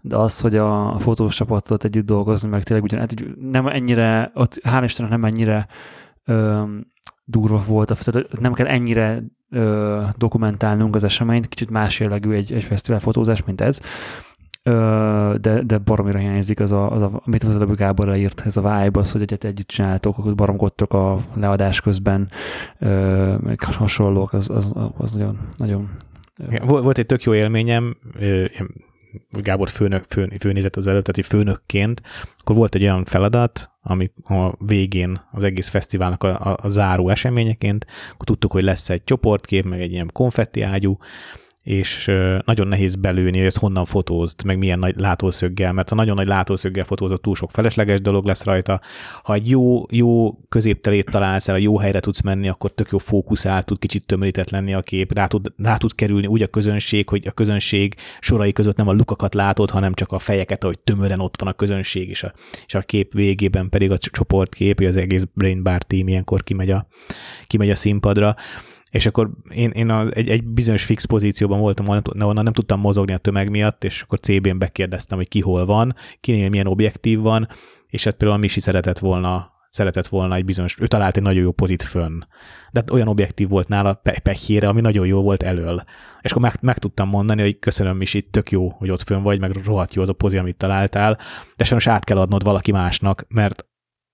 de 0.00 0.16
az, 0.16 0.40
hogy 0.40 0.56
a, 0.56 0.98
fotós 0.98 1.34
csapattal 1.34 1.78
együtt 1.80 2.06
dolgozni, 2.06 2.48
meg 2.48 2.62
tényleg 2.62 2.84
ugyan, 2.84 3.00
hát 3.00 3.14
nem 3.40 3.66
ennyire, 3.66 4.30
ott 4.34 4.60
hál' 4.62 4.82
Istennek 4.84 5.10
nem 5.10 5.24
ennyire 5.24 5.66
öm, 6.24 6.86
durva 7.24 7.62
volt, 7.66 7.98
tehát 8.04 8.40
nem 8.40 8.52
kell 8.52 8.66
ennyire 8.66 9.22
ö, 9.50 10.02
dokumentálnunk 10.16 10.94
az 10.94 11.04
eseményt, 11.04 11.48
kicsit 11.48 11.70
más 11.70 12.00
jellegű 12.00 12.30
egy, 12.30 12.52
egy 12.52 12.64
fesztivál 12.64 13.00
fotózás, 13.00 13.44
mint 13.44 13.60
ez, 13.60 13.80
de, 15.40 15.62
de 15.62 15.78
baromira 15.78 16.18
hiányzik 16.18 16.60
az, 16.60 16.72
a, 16.72 16.92
az 16.92 17.02
a, 17.02 17.22
amit 17.24 17.42
az 17.42 17.54
előbb 17.54 17.76
Gábor 17.76 18.06
leírt, 18.06 18.42
ez 18.44 18.56
a 18.56 18.60
vibe, 18.60 19.00
az, 19.00 19.12
hogy 19.12 19.20
egyet 19.22 19.44
együtt 19.44 19.66
csináltok, 19.66 20.18
akkor 20.18 20.34
baromkodtok 20.34 20.92
a 20.92 21.18
leadás 21.34 21.80
közben, 21.80 22.28
meg 23.40 23.62
hasonlók, 23.62 24.32
az, 24.32 24.50
az, 24.50 24.72
az 24.96 25.12
nagyon, 25.12 25.38
nagyon 25.56 25.88
volt 26.66 26.98
egy 26.98 27.06
tök 27.06 27.22
jó 27.22 27.34
élményem, 27.34 27.96
Gábor 29.30 29.68
főnök, 29.68 30.04
fő, 30.08 30.32
főnézett 30.40 30.76
az 30.76 30.86
előtt, 30.86 31.04
tehát 31.04 31.30
főnökként, 31.30 32.02
akkor 32.38 32.56
volt 32.56 32.74
egy 32.74 32.82
olyan 32.82 33.04
feladat, 33.04 33.70
ami 33.82 34.10
a 34.24 34.64
végén 34.64 35.20
az 35.32 35.44
egész 35.44 35.68
fesztiválnak 35.68 36.22
a, 36.22 36.28
a, 36.28 36.56
a 36.62 36.68
záró 36.68 37.08
eseményeként, 37.08 37.86
akkor 38.12 38.26
tudtuk, 38.26 38.52
hogy 38.52 38.62
lesz 38.62 38.90
egy 38.90 39.04
csoportkép, 39.04 39.64
meg 39.64 39.80
egy 39.80 39.92
ilyen 39.92 40.10
konfetti 40.12 40.62
ágyú, 40.62 40.98
és 41.68 42.10
nagyon 42.44 42.68
nehéz 42.68 42.94
belőni, 42.94 43.36
hogy 43.36 43.46
ezt 43.46 43.58
honnan 43.58 43.84
fotózd, 43.84 44.44
meg 44.44 44.58
milyen 44.58 44.78
nagy 44.78 44.96
látószöggel, 44.96 45.72
mert 45.72 45.88
ha 45.88 45.94
nagyon 45.94 46.14
nagy 46.14 46.26
látószöggel 46.26 46.84
fotózod, 46.84 47.20
túl 47.20 47.34
sok 47.34 47.50
felesleges 47.50 48.00
dolog 48.00 48.26
lesz 48.26 48.44
rajta. 48.44 48.80
Ha 49.22 49.34
egy 49.34 49.50
jó, 49.50 49.82
jó 49.90 50.38
középtelét 50.48 51.10
találsz 51.10 51.48
el, 51.48 51.54
a 51.54 51.58
jó 51.58 51.78
helyre 51.78 52.00
tudsz 52.00 52.20
menni, 52.20 52.48
akkor 52.48 52.70
tök 52.70 52.88
jó 52.90 52.98
fókuszál, 52.98 53.62
tud 53.62 53.78
kicsit 53.78 54.06
tömörített 54.06 54.50
lenni 54.50 54.74
a 54.74 54.80
kép, 54.80 55.12
rá 55.12 55.26
tud, 55.26 55.52
rá 55.56 55.76
tud 55.76 55.94
kerülni 55.94 56.26
úgy 56.26 56.42
a 56.42 56.46
közönség, 56.46 57.08
hogy 57.08 57.26
a 57.26 57.32
közönség 57.32 57.94
sorai 58.20 58.52
között 58.52 58.76
nem 58.76 58.88
a 58.88 58.92
lukakat 58.92 59.34
látod, 59.34 59.70
hanem 59.70 59.94
csak 59.94 60.12
a 60.12 60.18
fejeket, 60.18 60.62
hogy 60.62 60.78
tömören 60.78 61.20
ott 61.20 61.40
van 61.40 61.48
a 61.48 61.52
közönség, 61.52 62.08
és 62.08 62.22
a, 62.22 62.32
és 62.66 62.74
a 62.74 62.80
kép 62.80 63.12
végében 63.12 63.68
pedig 63.68 63.90
a 63.90 63.98
csoportkép, 63.98 64.80
az 64.80 64.96
egész 64.96 65.26
Brain 65.34 65.62
Bar 65.62 65.82
team 65.82 66.08
ilyenkor 66.08 66.42
kimegy 66.42 66.70
a, 66.70 66.86
kimegy 67.46 67.70
a 67.70 67.76
színpadra 67.76 68.36
és 68.90 69.06
akkor 69.06 69.30
én, 69.54 69.70
én 69.70 69.90
a, 69.90 70.10
egy, 70.10 70.28
egy 70.28 70.44
bizonyos 70.44 70.84
fix 70.84 71.04
pozícióban 71.04 71.58
voltam, 71.58 71.88
onnan 71.88 72.44
nem 72.44 72.52
tudtam 72.52 72.80
mozogni 72.80 73.12
a 73.12 73.18
tömeg 73.18 73.50
miatt, 73.50 73.84
és 73.84 74.02
akkor 74.02 74.20
CB-n 74.20 74.58
bekérdeztem, 74.58 75.18
hogy 75.18 75.28
ki 75.28 75.40
hol 75.40 75.66
van, 75.66 75.94
kinél 76.20 76.48
milyen 76.48 76.66
objektív 76.66 77.20
van, 77.20 77.48
és 77.86 78.04
hát 78.04 78.14
például 78.14 78.40
a 78.40 78.42
Misi 78.42 78.60
szeretett 78.60 78.98
volna 78.98 79.56
szeretett 79.70 80.06
volna 80.06 80.34
egy 80.34 80.44
bizonyos, 80.44 80.80
ő 80.80 80.86
talált 80.86 81.16
egy 81.16 81.22
nagyon 81.22 81.42
jó 81.42 81.52
pozit 81.52 81.82
fönn. 81.82 82.18
De 82.70 82.80
hát 82.80 82.90
olyan 82.90 83.08
objektív 83.08 83.48
volt 83.48 83.68
nála 83.68 83.94
pe- 83.94 84.18
pehjére, 84.18 84.68
ami 84.68 84.80
nagyon 84.80 85.06
jó 85.06 85.22
volt 85.22 85.42
elől. 85.42 85.82
És 86.20 86.30
akkor 86.30 86.42
meg, 86.42 86.54
meg 86.60 86.78
tudtam 86.78 87.08
mondani, 87.08 87.42
hogy 87.42 87.58
köszönöm 87.58 87.96
Misi, 87.96 88.22
tök 88.22 88.50
jó, 88.50 88.68
hogy 88.68 88.90
ott 88.90 89.02
fönn 89.02 89.22
vagy, 89.22 89.40
meg 89.40 89.52
rohadt 89.64 89.94
jó 89.94 90.02
az 90.02 90.08
a 90.08 90.12
pozi, 90.12 90.38
amit 90.38 90.56
találtál, 90.56 91.18
de 91.56 91.64
sajnos 91.64 91.86
át 91.86 92.04
kell 92.04 92.18
adnod 92.18 92.42
valaki 92.42 92.72
másnak, 92.72 93.24
mert 93.28 93.66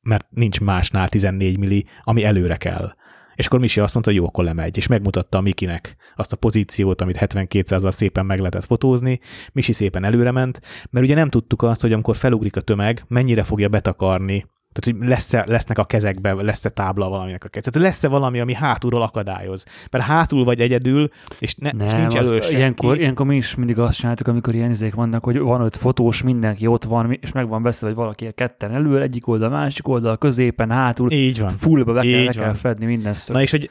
mert 0.05 0.27
nincs 0.31 0.61
másnál 0.61 1.09
14 1.09 1.59
milli, 1.59 1.87
ami 2.03 2.25
előre 2.25 2.57
kell. 2.57 2.93
És 3.35 3.47
akkor 3.47 3.61
Misi 3.61 3.81
azt 3.81 3.93
mondta, 3.93 4.12
hogy 4.12 4.20
jó, 4.20 4.27
akkor 4.27 4.44
lemegy, 4.44 4.77
és 4.77 4.86
megmutatta 4.86 5.39
a 5.39 5.40
Mikinek 5.40 5.97
azt 6.16 6.32
a 6.32 6.36
pozíciót, 6.36 7.01
amit 7.01 7.16
72 7.16 7.90
szépen 7.90 8.27
meg 8.27 8.39
lehetett 8.39 8.65
fotózni. 8.65 9.20
Misi 9.52 9.73
szépen 9.73 10.05
előre 10.05 10.31
ment, 10.31 10.61
mert 10.90 11.05
ugye 11.05 11.15
nem 11.15 11.28
tudtuk 11.28 11.62
azt, 11.62 11.81
hogy 11.81 11.93
amikor 11.93 12.16
felugrik 12.16 12.56
a 12.56 12.61
tömeg, 12.61 13.05
mennyire 13.09 13.44
fogja 13.44 13.69
betakarni 13.69 14.47
tehát, 14.75 15.01
hogy 15.01 15.09
lesz-e, 15.09 15.45
lesznek 15.47 15.79
a 15.79 15.85
kezekbe, 15.85 16.33
lesz-e 16.33 16.69
tábla 16.69 17.09
valaminek 17.09 17.45
a 17.45 17.49
kezek. 17.49 17.73
Tehát 17.73 17.89
lesz-e 17.89 18.09
valami, 18.09 18.41
ami 18.41 18.55
hátulról 18.55 19.03
akadályoz. 19.03 19.65
Mert 19.91 20.05
hátul 20.05 20.45
vagy 20.45 20.61
egyedül, 20.61 21.09
és, 21.39 21.55
ne, 21.55 21.71
Nem, 21.73 21.87
és 21.87 21.93
nincs 21.93 22.17
elő 22.17 22.41
ilyenkor, 22.51 22.99
ilyenkor 22.99 23.27
mi 23.27 23.37
is 23.37 23.55
mindig 23.55 23.79
azt 23.79 23.99
csináltuk, 23.99 24.29
amikor 24.29 24.55
ilyen 24.55 24.71
izék 24.71 24.95
vannak, 24.95 25.25
hogy 25.25 25.39
van 25.39 25.61
öt 25.61 25.77
fotós, 25.77 26.23
mindenki 26.23 26.67
ott 26.67 26.85
van, 26.85 27.19
és 27.21 27.33
meg 27.33 27.49
van 27.49 27.63
beszélve, 27.63 27.95
hogy 27.95 28.05
valaki 28.05 28.33
ketten 28.35 28.73
elő, 28.73 29.03
egyik 29.03 29.27
oldal, 29.27 29.49
másik 29.49 29.89
oldal, 29.89 30.17
középen, 30.17 30.71
hátul. 30.71 31.11
Így 31.11 31.41
van. 31.41 31.49
Fullba 31.49 31.93
be 31.93 32.01
kell, 32.01 32.25
le 32.25 32.33
kell 32.33 32.55
fedni 32.55 32.87
minden 32.87 33.17
Na 33.27 33.43
és 33.43 33.51
hogy 33.51 33.71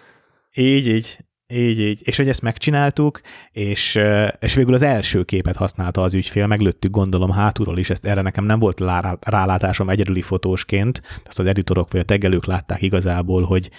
így, 0.53 0.87
így. 0.87 1.17
Így, 1.53 1.79
így. 1.79 2.01
És 2.03 2.17
hogy 2.17 2.27
ezt 2.29 2.41
megcsináltuk, 2.41 3.21
és, 3.51 3.99
és 4.39 4.53
végül 4.53 4.73
az 4.73 4.81
első 4.81 5.23
képet 5.23 5.55
használta 5.55 6.01
az 6.01 6.13
ügyfél, 6.13 6.47
meglőttük 6.47 6.91
gondolom 6.91 7.31
hátulról 7.31 7.77
is, 7.77 7.89
ezt 7.89 8.05
erre 8.05 8.21
nekem 8.21 8.45
nem 8.45 8.59
volt 8.59 8.83
rálátásom 9.19 9.89
egyedüli 9.89 10.21
fotósként, 10.21 11.01
ezt 11.25 11.39
az 11.39 11.45
editorok 11.45 11.91
vagy 11.91 12.01
a 12.01 12.03
tegelők 12.03 12.45
látták 12.45 12.81
igazából, 12.81 13.43
hogy, 13.43 13.69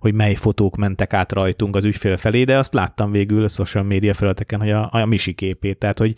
hogy 0.00 0.14
mely 0.14 0.34
fotók 0.34 0.76
mentek 0.76 1.12
át 1.12 1.32
rajtunk 1.32 1.76
az 1.76 1.84
ügyfél 1.84 2.16
felé, 2.16 2.44
de 2.44 2.58
azt 2.58 2.74
láttam 2.74 3.10
végül 3.10 3.44
a 3.44 3.48
social 3.48 3.84
media 3.84 4.14
felületeken, 4.14 4.60
hogy 4.60 4.70
a, 4.70 4.88
a 4.92 5.04
Misi 5.04 5.32
képét, 5.32 5.78
tehát 5.78 5.98
hogy 5.98 6.14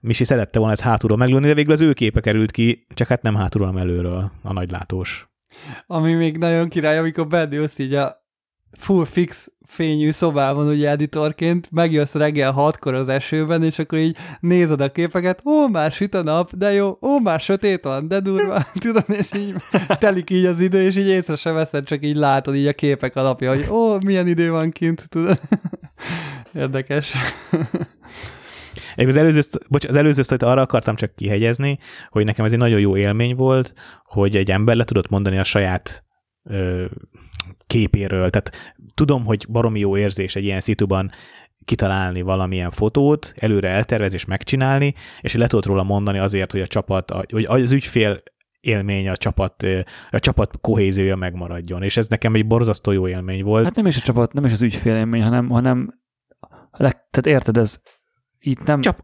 Misi 0.00 0.24
szerette 0.24 0.58
volna 0.58 0.72
ezt 0.72 0.82
hátulról 0.82 1.18
meglőni, 1.18 1.46
de 1.46 1.54
végül 1.54 1.72
az 1.72 1.80
ő 1.80 1.92
képe 1.92 2.20
került 2.20 2.50
ki, 2.50 2.86
csak 2.94 3.08
hát 3.08 3.22
nem 3.22 3.34
hátulról, 3.34 3.68
hanem 3.68 3.88
előről 3.88 4.30
a 4.42 4.52
nagylátós. 4.52 5.28
Ami 5.86 6.12
még 6.12 6.38
nagyon 6.38 6.68
király, 6.68 6.98
amikor 6.98 7.26
bedősz 7.26 7.78
így 7.78 7.94
a 7.94 8.24
full 8.72 9.04
fix 9.04 9.50
fényű 9.66 10.10
szobában 10.10 10.68
ugye 10.68 10.90
editorként, 10.90 11.68
megjössz 11.70 12.14
reggel 12.14 12.52
hatkor 12.52 12.94
az 12.94 13.08
esőben, 13.08 13.62
és 13.62 13.78
akkor 13.78 13.98
így 13.98 14.16
nézed 14.40 14.80
a 14.80 14.92
képeket, 14.92 15.42
ó, 15.44 15.68
már 15.68 15.92
süt 15.92 16.14
a 16.14 16.22
nap, 16.22 16.56
de 16.56 16.72
jó, 16.72 16.98
ó, 17.02 17.18
már 17.18 17.40
sötét 17.40 17.84
van, 17.84 18.08
de 18.08 18.20
durva, 18.20 18.62
tudod, 18.84 19.04
és 19.08 19.28
így 19.36 19.54
telik 19.98 20.30
így 20.30 20.44
az 20.44 20.60
idő, 20.60 20.82
és 20.82 20.96
így 20.96 21.08
észre 21.08 21.36
se 21.36 21.50
veszed, 21.50 21.84
csak 21.84 22.04
így 22.04 22.16
látod 22.16 22.54
így 22.54 22.66
a 22.66 22.72
képek 22.72 23.16
alapja, 23.16 23.50
hogy 23.50 23.66
ó, 23.70 23.98
milyen 23.98 24.26
idő 24.26 24.50
van 24.50 24.70
kint, 24.70 25.08
tudod. 25.08 25.40
Érdekes. 26.54 27.14
Az 28.96 29.16
előző, 29.16 29.40
bocs, 29.68 29.84
az 29.84 29.96
előző 29.96 30.22
sztorit 30.22 30.42
arra 30.42 30.60
akartam 30.60 30.94
csak 30.94 31.14
kihegyezni, 31.14 31.78
hogy 32.10 32.24
nekem 32.24 32.44
ez 32.44 32.52
egy 32.52 32.58
nagyon 32.58 32.80
jó 32.80 32.96
élmény 32.96 33.34
volt, 33.34 33.74
hogy 34.04 34.36
egy 34.36 34.50
ember 34.50 34.76
le 34.76 34.84
tudott 34.84 35.08
mondani 35.08 35.38
a 35.38 35.44
saját 35.44 36.04
ö, 36.42 36.84
képéről. 37.66 38.30
Tehát 38.30 38.74
tudom, 38.96 39.24
hogy 39.24 39.46
baromi 39.48 39.78
jó 39.78 39.96
érzés 39.96 40.36
egy 40.36 40.44
ilyen 40.44 40.60
szituban 40.60 41.10
kitalálni 41.64 42.22
valamilyen 42.22 42.70
fotót, 42.70 43.32
előre 43.36 43.68
eltervezni 43.68 44.14
és 44.14 44.24
megcsinálni, 44.24 44.94
és 45.20 45.34
le 45.34 45.46
tudott 45.46 45.66
róla 45.66 45.82
mondani 45.82 46.18
azért, 46.18 46.52
hogy 46.52 46.60
a 46.60 46.66
csapat, 46.66 47.10
hogy 47.30 47.44
az 47.44 47.72
ügyfél 47.72 48.22
élmény, 48.60 49.08
a 49.08 49.16
csapat, 49.16 49.66
a 50.10 50.18
csapat 50.18 50.58
kohéziója 50.60 51.16
megmaradjon. 51.16 51.82
És 51.82 51.96
ez 51.96 52.08
nekem 52.08 52.34
egy 52.34 52.46
borzasztó 52.46 52.92
jó 52.92 53.08
élmény 53.08 53.44
volt. 53.44 53.64
Hát 53.64 53.74
nem 53.74 53.86
is 53.86 53.96
a 53.96 54.00
csapat, 54.00 54.32
nem 54.32 54.44
is 54.44 54.52
az 54.52 54.62
ügyfél 54.62 54.96
élmény, 54.96 55.22
hanem, 55.22 55.48
hanem 55.48 56.00
tehát 56.78 57.26
érted, 57.26 57.56
ez 57.56 57.82
itt 58.46 58.64
nem... 58.64 58.80
Csap, 58.80 59.02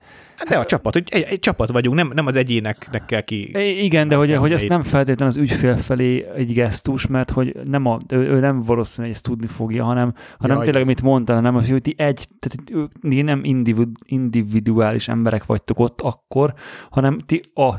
de 0.49 0.59
a 0.59 0.65
csapat, 0.65 0.93
hogy 0.93 1.09
egy, 1.11 1.23
egy 1.23 1.39
csapat 1.39 1.71
vagyunk, 1.71 1.97
nem, 1.97 2.11
nem 2.15 2.27
az 2.27 2.37
egyéneknek 2.37 3.05
kell 3.05 3.21
ki... 3.21 3.59
Igen, 3.85 4.09
de 4.09 4.17
hogy, 4.17 4.35
hogy 4.35 4.53
ez 4.53 4.63
nem 4.63 4.83
feltétlenül 4.83 5.35
az 5.35 5.41
ügyfél 5.41 5.77
felé 5.77 6.27
egy 6.35 6.53
gesztus, 6.53 7.07
mert 7.07 7.31
hogy 7.31 7.57
nem 7.65 7.87
a, 7.87 7.99
ő, 8.09 8.17
ő 8.17 8.41
nem 8.41 8.63
valószínűleg 8.63 9.15
ezt 9.15 9.25
tudni 9.25 9.47
fogja, 9.47 9.85
hanem, 9.85 10.15
hanem 10.39 10.57
Jaj, 10.57 10.65
tényleg, 10.65 10.83
amit 10.83 11.03
mondtál, 11.03 11.41
nem 11.41 11.57
az, 11.57 11.69
hogy 11.69 11.83
ti 11.83 11.95
egy, 11.97 12.29
tehát 12.39 12.89
ti 13.01 13.23
nem 13.23 13.41
individu, 13.45 13.91
individuális 14.07 15.09
emberek 15.09 15.47
vagytok 15.47 15.79
ott 15.79 16.01
akkor, 16.01 16.55
hanem 16.91 17.19
ti 17.19 17.41
a 17.55 17.75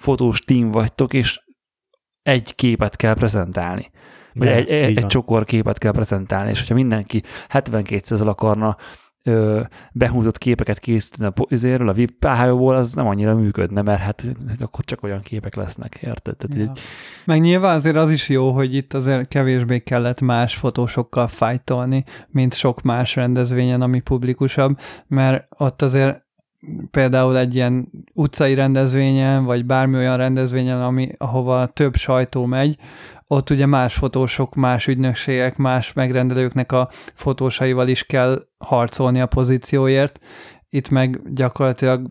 fotós 0.00 0.40
team 0.40 0.70
vagytok, 0.70 1.12
és 1.12 1.40
egy 2.22 2.54
képet 2.54 2.96
kell 2.96 3.14
prezentálni. 3.14 3.90
Vagy 4.34 4.48
egy, 4.48 4.68
egy, 4.68 4.96
egy 4.96 5.06
csokor 5.06 5.44
képet 5.44 5.78
kell 5.78 5.92
prezentálni, 5.92 6.50
és 6.50 6.58
hogyha 6.58 6.74
mindenki 6.74 7.22
72 7.48 8.16
akarna 8.16 8.76
ö, 9.22 9.60
behúzott 9.92 10.38
képeket 10.38 10.78
készíteni 10.78 11.32
a 11.36 11.46
izéről, 11.48 11.88
a 11.88 11.92
VIP 11.92 12.18
pályából, 12.18 12.76
az 12.76 12.92
nem 12.92 13.06
annyira 13.06 13.34
működne, 13.34 13.82
mert 13.82 14.00
hát 14.00 14.24
akkor 14.60 14.84
csak 14.84 15.02
olyan 15.02 15.20
képek 15.20 15.54
lesznek, 15.54 15.98
érted? 16.02 16.36
Tehát 16.36 16.56
ja. 16.56 16.62
így... 16.62 16.80
Meg 17.24 17.40
nyilván 17.40 17.74
azért 17.74 17.96
az 17.96 18.10
is 18.10 18.28
jó, 18.28 18.50
hogy 18.50 18.74
itt 18.74 18.94
azért 18.94 19.28
kevésbé 19.28 19.78
kellett 19.78 20.20
más 20.20 20.56
fotósokkal 20.56 21.28
fájtolni, 21.28 22.04
mint 22.28 22.54
sok 22.54 22.82
más 22.82 23.14
rendezvényen, 23.14 23.82
ami 23.82 24.00
publikusabb, 24.00 24.78
mert 25.06 25.46
ott 25.56 25.82
azért 25.82 26.26
például 26.90 27.38
egy 27.38 27.54
ilyen 27.54 27.88
utcai 28.14 28.54
rendezvényen, 28.54 29.44
vagy 29.44 29.64
bármi 29.64 29.96
olyan 29.96 30.16
rendezvényen, 30.16 30.82
ami, 30.82 31.08
ahova 31.18 31.66
több 31.66 31.94
sajtó 31.94 32.46
megy, 32.46 32.76
ott 33.28 33.50
ugye 33.50 33.66
más 33.66 33.94
fotósok, 33.94 34.54
más 34.54 34.86
ügynökségek, 34.86 35.56
más 35.56 35.92
megrendelőknek 35.92 36.72
a 36.72 36.90
fotósaival 37.14 37.88
is 37.88 38.02
kell 38.02 38.42
harcolni 38.58 39.20
a 39.20 39.26
pozícióért. 39.26 40.20
Itt 40.68 40.88
meg 40.88 41.32
gyakorlatilag 41.32 42.06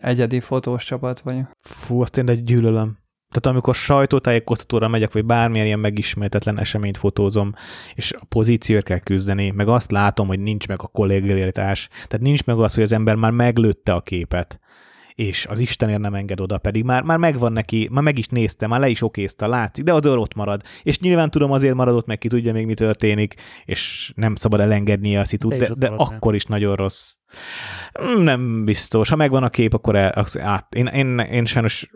egyedi 0.00 0.40
fotós 0.40 0.84
csapat 0.84 1.20
vagyunk. 1.20 1.50
Fú, 1.60 2.00
azt 2.00 2.16
én 2.16 2.28
egy 2.28 2.42
gyűlölöm. 2.42 2.98
Tehát 3.28 3.46
amikor 3.46 3.74
sajtótájékoztatóra 3.74 4.88
megyek, 4.88 5.12
vagy 5.12 5.24
bármilyen 5.24 5.66
ilyen 5.66 5.78
megismertetlen 5.78 6.58
eseményt 6.58 6.96
fotózom, 6.96 7.52
és 7.94 8.12
a 8.12 8.24
pozícióért 8.28 8.86
kell 8.86 8.98
küzdeni, 8.98 9.50
meg 9.50 9.68
azt 9.68 9.90
látom, 9.90 10.26
hogy 10.26 10.40
nincs 10.40 10.68
meg 10.68 10.82
a 10.82 10.86
kollégialitás, 10.86 11.88
tehát 11.88 12.20
nincs 12.20 12.44
meg 12.44 12.58
az, 12.58 12.74
hogy 12.74 12.82
az 12.82 12.92
ember 12.92 13.14
már 13.14 13.30
meglőtte 13.30 13.92
a 13.94 14.00
képet, 14.00 14.60
és 15.18 15.46
az 15.46 15.58
Istenért 15.58 16.00
nem 16.00 16.14
enged 16.14 16.40
oda, 16.40 16.58
pedig 16.58 16.84
már, 16.84 17.02
már 17.02 17.18
megvan 17.18 17.52
neki, 17.52 17.88
már 17.90 18.02
meg 18.02 18.18
is 18.18 18.26
nézte, 18.26 18.66
már 18.66 18.80
le 18.80 18.88
is 18.88 19.02
okézta, 19.02 19.48
látszik, 19.48 19.84
de 19.84 19.92
az 19.92 20.06
ott 20.06 20.34
marad. 20.34 20.62
És 20.82 20.98
nyilván 20.98 21.30
tudom, 21.30 21.52
azért 21.52 21.74
maradott 21.74 22.06
meg, 22.06 22.18
ki 22.18 22.28
tudja 22.28 22.52
még, 22.52 22.66
mi 22.66 22.74
történik, 22.74 23.34
és 23.64 24.12
nem 24.16 24.34
szabad 24.34 24.60
elengednie 24.60 25.20
a 25.20 25.24
szitut, 25.24 25.56
de, 25.56 25.70
de 25.74 25.88
akkor 25.88 26.34
is 26.34 26.44
nagyon 26.44 26.76
rossz. 26.76 27.12
Hmm, 27.92 28.22
nem 28.22 28.64
biztos. 28.64 29.08
Ha 29.08 29.16
megvan 29.16 29.42
a 29.42 29.48
kép, 29.48 29.74
akkor 29.74 29.96
el, 29.96 30.26
át. 30.38 30.74
Én, 30.74 30.86
én, 30.86 31.18
én 31.18 31.44
sajnos 31.44 31.90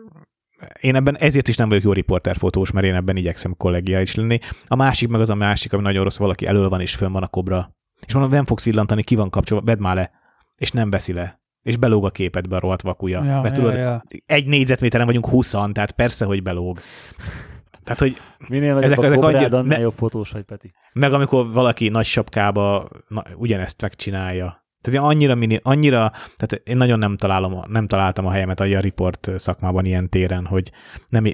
én 0.81 0.95
ebben 0.95 1.17
ezért 1.17 1.47
is 1.47 1.55
nem 1.55 1.69
vagyok 1.69 1.83
jó 1.83 1.93
riporterfotós, 1.93 2.71
mert 2.71 2.85
én 2.85 2.95
ebben 2.95 3.15
igyekszem 3.15 3.57
kollegiális 3.57 4.15
lenni. 4.15 4.39
A 4.67 4.75
másik 4.75 5.09
meg 5.09 5.21
az 5.21 5.29
a 5.29 5.35
másik, 5.35 5.73
ami 5.73 5.81
nagyon 5.81 6.03
rossz, 6.03 6.17
valaki 6.17 6.45
elől 6.45 6.69
van 6.69 6.81
és 6.81 6.95
fönn 6.95 7.11
van 7.11 7.23
a 7.23 7.27
kobra. 7.27 7.75
És 8.05 8.13
mondom, 8.13 8.31
nem 8.31 8.45
fogsz 8.45 8.63
villantani, 8.63 9.03
ki 9.03 9.15
van 9.15 9.29
kapcsolva, 9.29 9.65
vedd 9.65 9.79
már 9.79 9.95
le. 9.95 10.11
És 10.57 10.71
nem 10.71 10.89
veszi 10.89 11.13
le 11.13 11.41
és 11.63 11.77
belóg 11.77 12.05
a 12.05 12.09
képedbe 12.09 12.55
a 12.55 12.59
rohadt 12.59 12.81
vakuja. 12.81 13.23
Ja, 13.23 13.41
Mert 13.41 13.55
tudod, 13.55 13.73
ja, 13.73 13.79
ja. 13.79 14.03
egy 14.25 14.45
négyzetméteren 14.45 15.05
vagyunk 15.05 15.27
20 15.27 15.51
tehát 15.51 15.91
persze, 15.91 16.25
hogy 16.25 16.43
belóg. 16.43 16.79
Tehát, 17.83 17.99
hogy 17.99 18.17
Minél 18.47 18.77
ezek, 18.77 18.99
a 18.99 19.05
ezek 19.05 19.21
annyira, 19.23 19.57
annál 19.57 19.79
jobb 19.79 19.93
fotós 19.95 20.31
vagy, 20.31 20.43
Peti. 20.43 20.73
Meg 20.93 21.13
amikor 21.13 21.51
valaki 21.51 21.89
nagy 21.89 22.05
sapkába 22.05 22.89
na, 23.07 23.23
ugyanezt 23.35 23.81
megcsinálja. 23.81 24.61
Tehát 24.81 25.09
annyira, 25.09 25.35
mini, 25.35 25.59
annyira, 25.61 26.11
tehát 26.37 26.61
én 26.63 26.77
nagyon 26.77 26.99
nem, 26.99 27.17
találom, 27.17 27.59
nem 27.67 27.87
találtam 27.87 28.25
a 28.25 28.31
helyemet 28.31 28.59
a 28.59 28.79
report 28.79 29.31
szakmában 29.37 29.85
ilyen 29.85 30.09
téren, 30.09 30.45
hogy 30.45 30.71
nem, 31.09 31.25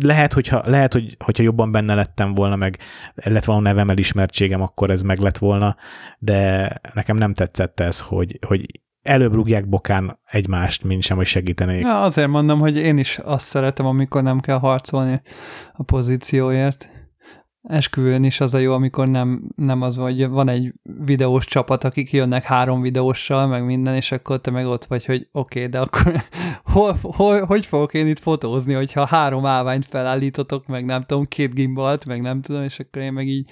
lehet, 0.00 0.32
hogyha, 0.32 0.62
lehet 0.64 0.92
hogy, 0.92 1.16
hogyha 1.24 1.42
jobban 1.42 1.72
benne 1.72 1.94
lettem 1.94 2.34
volna, 2.34 2.56
meg 2.56 2.78
lett 3.14 3.44
volna 3.44 3.62
nevem 3.62 3.90
elismertségem, 3.90 4.62
akkor 4.62 4.90
ez 4.90 5.02
meg 5.02 5.18
lett 5.18 5.38
volna, 5.38 5.76
de 6.18 6.72
nekem 6.94 7.16
nem 7.16 7.34
tetszett 7.34 7.80
ez, 7.80 8.00
hogy, 8.00 8.38
hogy 8.46 8.66
előbb 9.06 9.32
rúgják 9.32 9.68
bokán 9.68 10.18
egymást, 10.30 10.84
mint 10.84 11.02
sem, 11.02 11.16
hogy 11.16 11.26
segítenék. 11.26 11.82
Na, 11.82 12.02
azért 12.02 12.28
mondom, 12.28 12.58
hogy 12.58 12.76
én 12.76 12.98
is 12.98 13.18
azt 13.18 13.46
szeretem, 13.46 13.86
amikor 13.86 14.22
nem 14.22 14.40
kell 14.40 14.58
harcolni 14.58 15.20
a 15.72 15.82
pozícióért. 15.82 16.90
Esküvőn 17.62 18.24
is 18.24 18.40
az 18.40 18.54
a 18.54 18.58
jó, 18.58 18.72
amikor 18.72 19.08
nem, 19.08 19.50
nem 19.56 19.82
az, 19.82 19.96
hogy 19.96 20.28
van 20.28 20.48
egy 20.48 20.72
videós 20.82 21.44
csapat, 21.44 21.84
akik 21.84 22.12
jönnek 22.12 22.44
három 22.44 22.80
videóssal, 22.80 23.46
meg 23.46 23.64
minden, 23.64 23.94
és 23.94 24.12
akkor 24.12 24.40
te 24.40 24.50
meg 24.50 24.66
ott 24.66 24.84
vagy, 24.84 25.04
hogy 25.04 25.28
oké, 25.32 25.58
okay, 25.58 25.70
de 25.70 25.80
akkor 25.80 26.22
hol, 26.72 26.96
hol, 27.02 27.44
hogy 27.44 27.66
fogok 27.66 27.94
én 27.94 28.06
itt 28.06 28.18
fotózni, 28.18 28.72
hogyha 28.74 29.06
három 29.06 29.46
állványt 29.46 29.86
felállítotok, 29.86 30.66
meg 30.66 30.84
nem 30.84 31.02
tudom, 31.02 31.28
két 31.28 31.54
gimbalt, 31.54 32.06
meg 32.06 32.20
nem 32.20 32.40
tudom, 32.40 32.62
és 32.62 32.78
akkor 32.78 33.02
én 33.02 33.12
meg 33.12 33.26
így 33.26 33.50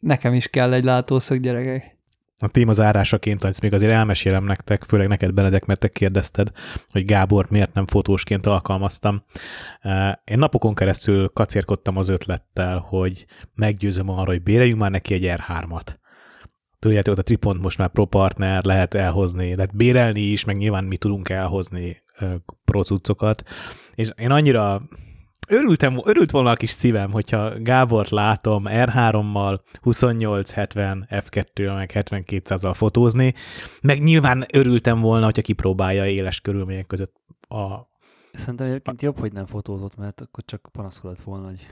nekem 0.00 0.34
is 0.34 0.48
kell 0.48 0.72
egy 0.72 0.84
látószög, 0.84 1.40
gyerekek 1.40 2.00
a 2.42 2.48
téma 2.48 2.72
zárásaként, 2.72 3.44
ezt 3.44 3.62
még 3.62 3.72
azért 3.72 3.92
elmesélem 3.92 4.44
nektek, 4.44 4.82
főleg 4.82 5.08
neked 5.08 5.32
Benedek, 5.32 5.64
mert 5.64 5.80
te 5.80 5.88
kérdezted, 5.88 6.50
hogy 6.92 7.04
Gábor 7.04 7.46
miért 7.50 7.74
nem 7.74 7.86
fotósként 7.86 8.46
alkalmaztam. 8.46 9.22
Én 10.24 10.38
napokon 10.38 10.74
keresztül 10.74 11.28
kacérkodtam 11.28 11.96
az 11.96 12.08
ötlettel, 12.08 12.78
hogy 12.78 13.26
meggyőzöm 13.54 14.08
arra, 14.08 14.30
hogy 14.30 14.42
béreljünk 14.42 14.78
már 14.78 14.90
neki 14.90 15.14
egy 15.14 15.34
R3-at. 15.36 16.00
Tudjátok, 16.78 17.18
a 17.18 17.22
Tripont 17.22 17.60
most 17.60 17.78
már 17.78 17.88
pro 17.88 18.04
partner, 18.04 18.64
lehet 18.64 18.94
elhozni, 18.94 19.54
lehet 19.54 19.76
bérelni 19.76 20.20
is, 20.20 20.44
meg 20.44 20.56
nyilván 20.56 20.84
mi 20.84 20.96
tudunk 20.96 21.28
elhozni 21.28 22.02
pro 22.64 22.82
cuccokat. 22.82 23.42
És 23.94 24.10
én 24.16 24.30
annyira 24.30 24.82
örültem, 25.48 26.00
örült 26.04 26.30
volna 26.30 26.50
a 26.50 26.54
kis 26.54 26.70
szívem, 26.70 27.10
hogyha 27.10 27.52
Gábort 27.58 28.10
látom 28.10 28.64
R3-mal 28.66 29.58
28-70 29.82 31.04
F2 31.10 31.74
meg 31.74 31.90
7200-al 31.94 32.72
fotózni, 32.74 33.34
meg 33.82 34.02
nyilván 34.02 34.46
örültem 34.52 35.00
volna, 35.00 35.24
hogyha 35.24 35.42
kipróbálja 35.42 36.06
éles 36.06 36.40
körülmények 36.40 36.86
között 36.86 37.14
a 37.48 37.90
Szerintem 38.32 38.66
egyébként 38.66 39.02
jobb, 39.02 39.18
hogy 39.18 39.32
nem 39.32 39.46
fotózott, 39.46 39.96
mert 39.96 40.20
akkor 40.20 40.44
csak 40.46 40.68
panaszkodott 40.72 41.20
volna, 41.20 41.46
hogy 41.46 41.66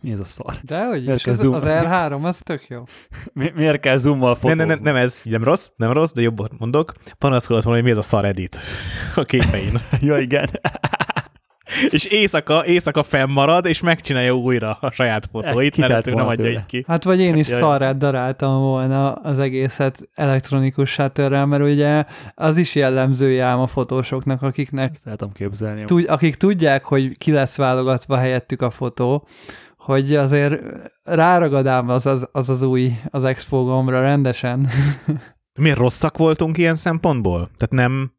mi 0.00 0.12
ez 0.12 0.20
a 0.20 0.24
szar? 0.24 0.58
De 0.62 0.86
hogy 0.86 1.08
is, 1.08 1.26
az, 1.26 1.44
az 1.44 1.62
R3, 1.66 2.22
az 2.22 2.38
tök 2.38 2.68
jó. 2.68 2.82
Mi, 3.32 3.50
miért 3.54 3.80
kell 3.80 3.96
zoommal 3.96 4.34
fotózni? 4.34 4.56
Nem, 4.56 4.66
nem, 4.66 4.78
nem, 4.82 4.96
ez, 4.96 5.18
nem 5.22 5.44
rossz, 5.44 5.70
nem 5.76 5.92
rossz, 5.92 6.12
de 6.12 6.22
jobban 6.22 6.50
mondok. 6.58 6.92
Panaszkodott 7.18 7.62
volna, 7.62 7.78
hogy 7.78 7.88
mi 7.88 7.92
ez 7.92 8.04
a 8.04 8.08
szar 8.08 8.24
edit 8.24 8.56
a 9.14 9.22
képein. 9.22 9.80
ja, 10.00 10.18
igen 10.18 10.48
és 11.90 12.04
éjszaka, 12.04 12.66
éjszaka 12.66 13.02
fennmarad, 13.02 13.66
és 13.66 13.80
megcsinálja 13.80 14.32
újra 14.32 14.78
a 14.80 14.90
saját 14.90 15.28
fotóit, 15.32 15.76
mert 15.76 16.06
nem 16.06 16.26
adja 16.26 16.50
így 16.50 16.66
ki. 16.66 16.84
Hát 16.86 17.04
vagy 17.04 17.20
én 17.20 17.36
is 17.36 17.46
szarrát 17.46 17.96
daráltam 17.96 18.60
volna 18.60 19.12
az 19.12 19.38
egészet 19.38 20.08
elektronikus 20.14 20.90
sátörrel, 20.90 21.46
mert 21.46 21.62
ugye 21.62 22.04
az 22.34 22.56
is 22.56 22.74
jellemzője 22.74 23.44
ám 23.44 23.60
a 23.60 23.66
fotósoknak, 23.66 24.42
akiknek... 24.42 24.96
Szeretem 24.96 25.32
képzelni. 25.32 25.84
Tud, 25.84 26.04
akik 26.08 26.34
tudják, 26.34 26.84
hogy 26.84 27.18
ki 27.18 27.32
lesz 27.32 27.56
válogatva 27.56 28.16
helyettük 28.16 28.62
a 28.62 28.70
fotó, 28.70 29.26
hogy 29.76 30.14
azért 30.14 30.60
ráragad 31.02 31.66
ám 31.66 31.88
az 31.88 32.06
az, 32.06 32.28
az, 32.32 32.48
az 32.48 32.62
új, 32.62 32.92
az 33.10 33.24
expo 33.24 33.64
gombra 33.64 34.00
rendesen. 34.00 34.68
Miért 35.60 35.78
rosszak 35.78 36.18
voltunk 36.18 36.58
ilyen 36.58 36.74
szempontból? 36.74 37.38
Tehát 37.38 37.88
nem, 37.88 38.13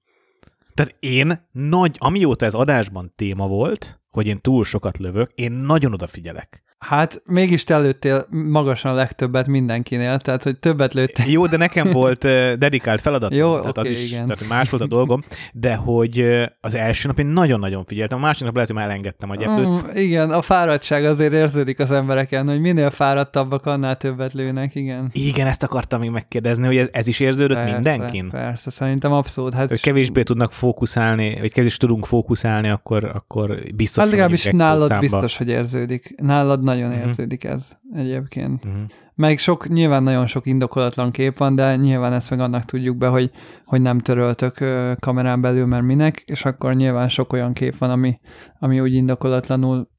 tehát 0.75 0.95
én 0.99 1.47
nagy, 1.51 1.95
amióta 1.99 2.45
ez 2.45 2.53
adásban 2.53 3.13
téma 3.15 3.47
volt, 3.47 3.99
hogy 4.09 4.27
én 4.27 4.37
túl 4.37 4.65
sokat 4.65 4.97
lövök, 4.97 5.31
én 5.35 5.51
nagyon 5.51 5.93
odafigyelek. 5.93 6.64
Hát 6.87 7.21
mégis 7.25 7.63
te 7.63 7.77
lőttél 7.77 8.25
magasan 8.29 8.91
a 8.91 8.95
legtöbbet 8.95 9.47
mindenkinél, 9.47 10.17
tehát 10.17 10.43
hogy 10.43 10.59
többet 10.59 10.93
lőttél. 10.93 11.25
Jó, 11.27 11.45
de 11.47 11.57
nekem 11.57 11.91
volt 12.01 12.19
dedikált 12.57 13.01
feladat, 13.01 13.33
Jó, 13.33 13.59
tehát 13.59 13.77
oké, 13.77 13.93
az 13.93 13.99
is, 13.99 14.11
igen. 14.11 14.27
tehát 14.27 14.47
más 14.47 14.69
volt 14.69 14.83
a 14.83 14.87
dolgom, 14.87 15.23
de 15.53 15.75
hogy 15.75 16.43
az 16.61 16.75
első 16.75 17.07
nap 17.07 17.19
én 17.19 17.25
nagyon-nagyon 17.25 17.85
figyeltem, 17.85 18.17
a 18.17 18.21
második 18.21 18.45
nap 18.45 18.53
lehet, 18.53 18.69
hogy 18.69 18.77
már 18.79 18.89
elengedtem 18.89 19.29
a 19.29 19.35
gyeplőt. 19.35 19.67
Mm, 19.67 19.77
igen, 19.93 20.31
a 20.31 20.41
fáradtság 20.41 21.05
azért 21.05 21.33
érződik 21.33 21.79
az 21.79 21.91
embereken, 21.91 22.47
hogy 22.47 22.59
minél 22.59 22.89
fáradtabbak, 22.89 23.65
annál 23.65 23.97
többet 23.97 24.33
lőnek, 24.33 24.75
igen. 24.75 25.09
Igen, 25.13 25.47
ezt 25.47 25.63
akartam 25.63 25.99
még 25.99 26.09
megkérdezni, 26.09 26.65
hogy 26.65 26.77
ez, 26.77 26.89
ez 26.91 27.07
is 27.07 27.19
érződött 27.19 27.57
Persze, 27.57 27.73
mindenkin? 27.73 28.29
Persze, 28.29 28.69
szerintem 28.69 29.11
abszolút. 29.11 29.53
Hát 29.53 29.69
Hogy 29.69 29.81
kevésbé 29.81 30.23
tudnak 30.23 30.51
fókuszálni, 30.51 31.37
vagy 31.39 31.53
kevésbé 31.53 31.77
tudunk 31.77 32.05
fókuszálni, 32.05 32.69
akkor, 32.69 33.03
akkor 33.03 33.59
biztos, 33.75 34.03
Hát 34.03 34.11
legalábbis 34.11 34.45
nálad 34.45 34.81
expótszámba. 34.81 35.17
biztos, 35.17 35.37
hogy 35.37 35.47
érződik. 35.47 36.15
Nálad 36.21 36.63
nagyon 36.75 36.97
Mhm. 36.99 37.07
érződik 37.07 37.43
ez 37.43 37.71
egyébként. 37.93 38.65
Mhm. 38.65 38.75
Meg 39.15 39.37
sok, 39.37 39.67
nyilván 39.67 40.03
nagyon 40.03 40.27
sok 40.27 40.45
indokolatlan 40.45 41.11
kép 41.11 41.37
van, 41.37 41.55
de 41.55 41.75
nyilván 41.75 42.13
ezt 42.13 42.29
meg 42.29 42.39
annak 42.39 42.63
tudjuk 42.63 42.97
be, 42.97 43.07
hogy, 43.07 43.31
hogy 43.65 43.81
nem 43.81 43.99
töröltök 43.99 44.59
ö, 44.59 44.91
kamerán 44.99 45.41
belül, 45.41 45.65
mert 45.65 45.83
minek, 45.83 46.17
és 46.25 46.45
akkor 46.45 46.75
nyilván 46.75 47.09
sok 47.09 47.33
olyan 47.33 47.53
kép 47.53 47.75
van, 47.77 47.89
ami, 47.89 48.15
ami 48.59 48.79
úgy 48.79 48.93
indokolatlanul 48.93 49.89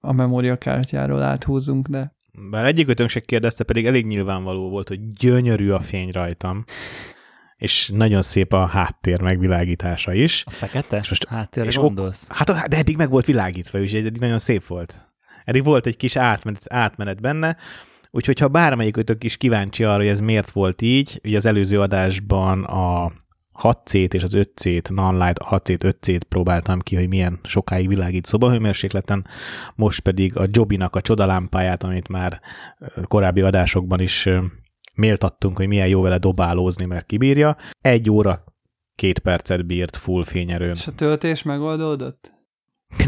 a 0.00 0.12
memóriakártyáról 0.12 1.22
áthúzunk, 1.22 1.88
de 1.88 2.12
Bár 2.50 2.64
egyikőtönk 2.64 3.08
se 3.10 3.20
kérdezte, 3.20 3.64
pedig 3.64 3.86
elég 3.86 4.06
nyilvánvaló 4.06 4.68
volt, 4.70 4.88
hogy 4.88 5.12
gyönyörű 5.12 5.70
a 5.70 5.80
fény 5.80 6.08
rajtam, 6.12 6.64
és 7.56 7.90
nagyon 7.94 8.22
szép 8.22 8.52
a 8.52 8.66
háttér 8.66 9.20
megvilágítása 9.20 10.12
is. 10.12 10.42
A 10.46 10.50
fekete? 10.50 10.96
És 10.98 11.08
most- 11.08 11.26
Háttérre 11.28 11.68
és 11.68 11.76
ok- 11.76 11.84
gondolsz? 11.84 12.26
Hát 12.30 12.48
a- 12.48 12.68
de 12.68 12.76
eddig 12.76 12.96
meg 12.96 13.10
volt 13.10 13.26
világítva 13.26 13.78
is, 13.78 13.92
eddig 13.92 14.20
nagyon 14.20 14.38
szép 14.38 14.66
volt. 14.66 15.00
Eddig 15.44 15.64
volt 15.64 15.86
egy 15.86 15.96
kis 15.96 16.16
átmenet, 16.16 16.72
átmenet 16.72 17.20
benne, 17.20 17.56
úgyhogy 18.10 18.38
ha 18.38 18.48
bármelyikőtök 18.48 19.24
is 19.24 19.36
kíváncsi 19.36 19.84
arra, 19.84 19.96
hogy 19.96 20.06
ez 20.06 20.20
miért 20.20 20.50
volt 20.50 20.82
így, 20.82 21.20
ugye 21.24 21.36
az 21.36 21.46
előző 21.46 21.80
adásban 21.80 22.64
a 22.64 23.12
6C-t 23.62 24.14
és 24.14 24.22
az 24.22 24.36
5C-t, 24.36 24.90
non-light 24.90 25.40
6C-t, 25.50 25.94
5C-t 26.00 26.20
próbáltam 26.28 26.80
ki, 26.80 26.96
hogy 26.96 27.08
milyen 27.08 27.38
sokáig 27.42 27.88
világít 27.88 28.26
szobahőmérsékleten, 28.26 29.26
most 29.74 30.00
pedig 30.00 30.36
a 30.36 30.46
Jobinak 30.50 30.96
a 30.96 31.00
csodalámpáját, 31.00 31.82
amit 31.82 32.08
már 32.08 32.40
korábbi 33.04 33.40
adásokban 33.40 34.00
is 34.00 34.28
méltattunk, 34.94 35.56
hogy 35.56 35.66
milyen 35.68 35.88
jó 35.88 36.00
vele 36.00 36.18
dobálózni, 36.18 36.86
mert 36.86 37.06
kibírja. 37.06 37.56
Egy 37.80 38.10
óra, 38.10 38.44
két 38.94 39.18
percet 39.18 39.66
bírt 39.66 39.96
full 39.96 40.24
fényerőn. 40.24 40.74
és 40.74 40.86
a 40.86 40.92
töltés 40.92 41.42
megoldódott? 41.42 42.33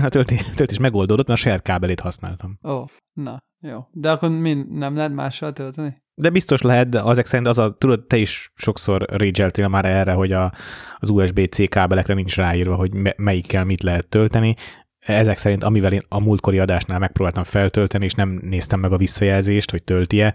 A 0.03 0.09
töltés, 0.09 0.45
töltés 0.55 0.79
megoldódott, 0.79 1.27
mert 1.27 1.39
a 1.39 1.43
saját 1.43 1.63
kábelét 1.63 2.01
használtam. 2.01 2.59
Ó, 2.69 2.85
na, 3.13 3.43
jó. 3.61 3.87
De 3.91 4.11
akkor 4.11 4.29
mind 4.29 4.71
nem 4.73 4.97
lehet 4.97 5.13
mással 5.13 5.53
tölteni? 5.53 6.05
De 6.15 6.31
biztos 6.31 6.63
lehet, 6.63 6.89
de 6.89 7.01
azek 7.01 7.27
szerint 7.27 7.49
az 7.49 7.59
a, 7.59 7.77
tudod, 7.79 8.07
te 8.07 8.17
is 8.17 8.53
sokszor 8.55 9.05
rage 9.13 9.69
már 9.69 9.85
erre, 9.85 10.13
hogy 10.13 10.33
a, 10.33 10.53
az 10.99 11.11
USB-C 11.11 11.69
kábelekre 11.69 12.15
nincs 12.15 12.37
ráírva, 12.37 12.75
hogy 12.75 12.95
me, 12.95 13.15
melyikkel 13.17 13.65
mit 13.65 13.83
lehet 13.83 14.09
tölteni. 14.09 14.55
Ezek 14.99 15.37
szerint, 15.37 15.63
amivel 15.63 15.93
én 15.93 16.03
a 16.09 16.21
múltkori 16.21 16.59
adásnál 16.59 16.99
megpróbáltam 16.99 17.45
feltölteni, 17.45 18.05
és 18.05 18.15
nem 18.15 18.39
néztem 18.43 18.81
meg 18.81 18.93
a 18.93 18.97
visszajelzést, 18.97 19.71
hogy 19.71 19.83
tölti-e, 19.83 20.35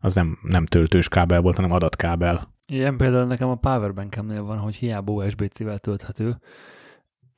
az 0.00 0.14
nem, 0.14 0.38
nem 0.42 0.66
töltős 0.66 1.08
kábel 1.08 1.40
volt, 1.40 1.56
hanem 1.56 1.72
adatkábel. 1.72 2.54
Ilyen 2.66 2.96
például 2.96 3.24
nekem 3.24 3.48
a 3.48 3.54
powerbankemnél 3.54 4.42
van, 4.42 4.58
hogy 4.58 4.74
hiába 4.74 5.12
USB-C-vel 5.12 5.78
tölthető, 5.78 6.38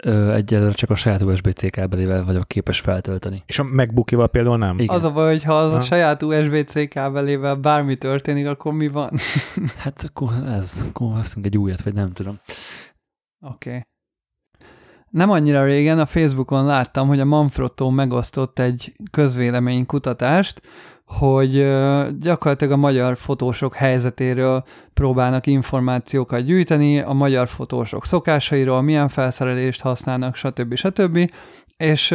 ö, 0.03 0.33
egyelőre 0.33 0.73
csak 0.73 0.91
a 0.91 0.95
saját 0.95 1.23
USB-C 1.23 1.71
kábelével 1.71 2.25
vagyok 2.25 2.49
képes 2.49 2.81
feltölteni. 2.81 3.43
És 3.47 3.59
a 3.59 3.65
MacBookival 3.65 4.29
például 4.29 4.59
nem. 4.59 4.79
Igen. 4.79 4.95
Az 4.95 5.05
a 5.05 5.13
baj, 5.13 5.31
hogy 5.31 5.43
ha 5.43 5.59
az 5.59 5.73
a 5.73 5.77
Ha. 5.77 5.83
saját 5.83 6.23
USB-C 6.23 6.89
kábelével 6.89 7.55
bármi 7.55 7.97
történik, 7.97 8.47
akkor 8.47 8.73
mi 8.73 8.89
van? 8.89 9.11
Hát 9.83 10.03
akkor 10.09 10.33
ez, 10.47 10.85
akkor 10.89 11.13
veszünk 11.17 11.47
egy 11.47 11.57
újat, 11.57 11.83
vagy 11.83 11.95
nem 11.95 12.13
tudom. 12.13 12.39
Oké. 13.47 13.69
Okay. 13.69 13.83
Nem 15.11 15.31
annyira 15.31 15.65
régen 15.65 15.99
a 15.99 16.07
Facebookon 16.07 16.65
láttam, 16.65 17.09
hogy 17.09 17.21
a 17.21 17.25
Manfrotto 17.25 17.91
megosztott 17.91 18.59
egy 18.59 18.97
közvéleménykutatást, 19.11 20.63
hogy 21.19 21.77
gyakorlatilag 22.20 22.73
a 22.73 22.77
magyar 22.77 23.16
fotósok 23.16 23.74
helyzetéről 23.74 24.65
próbálnak 24.95 25.47
információkat 25.47 26.45
gyűjteni, 26.45 26.99
a 26.99 27.12
magyar 27.12 27.49
fotósok 27.49 28.05
szokásairól, 28.05 28.82
milyen 28.82 29.09
felszerelést 29.09 29.81
használnak, 29.81 30.35
stb. 30.35 30.74
stb. 30.74 31.31
És 31.77 32.15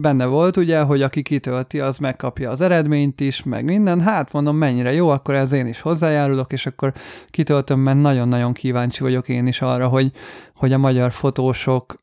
benne 0.00 0.24
volt 0.24 0.56
ugye, 0.56 0.80
hogy 0.80 1.02
aki 1.02 1.22
kitölti, 1.22 1.80
az 1.80 1.98
megkapja 1.98 2.50
az 2.50 2.60
eredményt 2.60 3.20
is, 3.20 3.42
meg 3.42 3.64
minden. 3.64 4.00
Hát 4.00 4.32
mondom, 4.32 4.56
mennyire 4.56 4.92
jó, 4.92 5.08
akkor 5.08 5.34
ez 5.34 5.52
én 5.52 5.66
is 5.66 5.80
hozzájárulok, 5.80 6.52
és 6.52 6.66
akkor 6.66 6.92
kitöltöm, 7.30 7.80
mert 7.80 8.00
nagyon-nagyon 8.00 8.52
kíváncsi 8.52 9.02
vagyok 9.02 9.28
én 9.28 9.46
is 9.46 9.60
arra, 9.60 9.88
hogy, 9.88 10.10
hogy 10.54 10.72
a 10.72 10.78
magyar 10.78 11.12
fotósok 11.12 11.94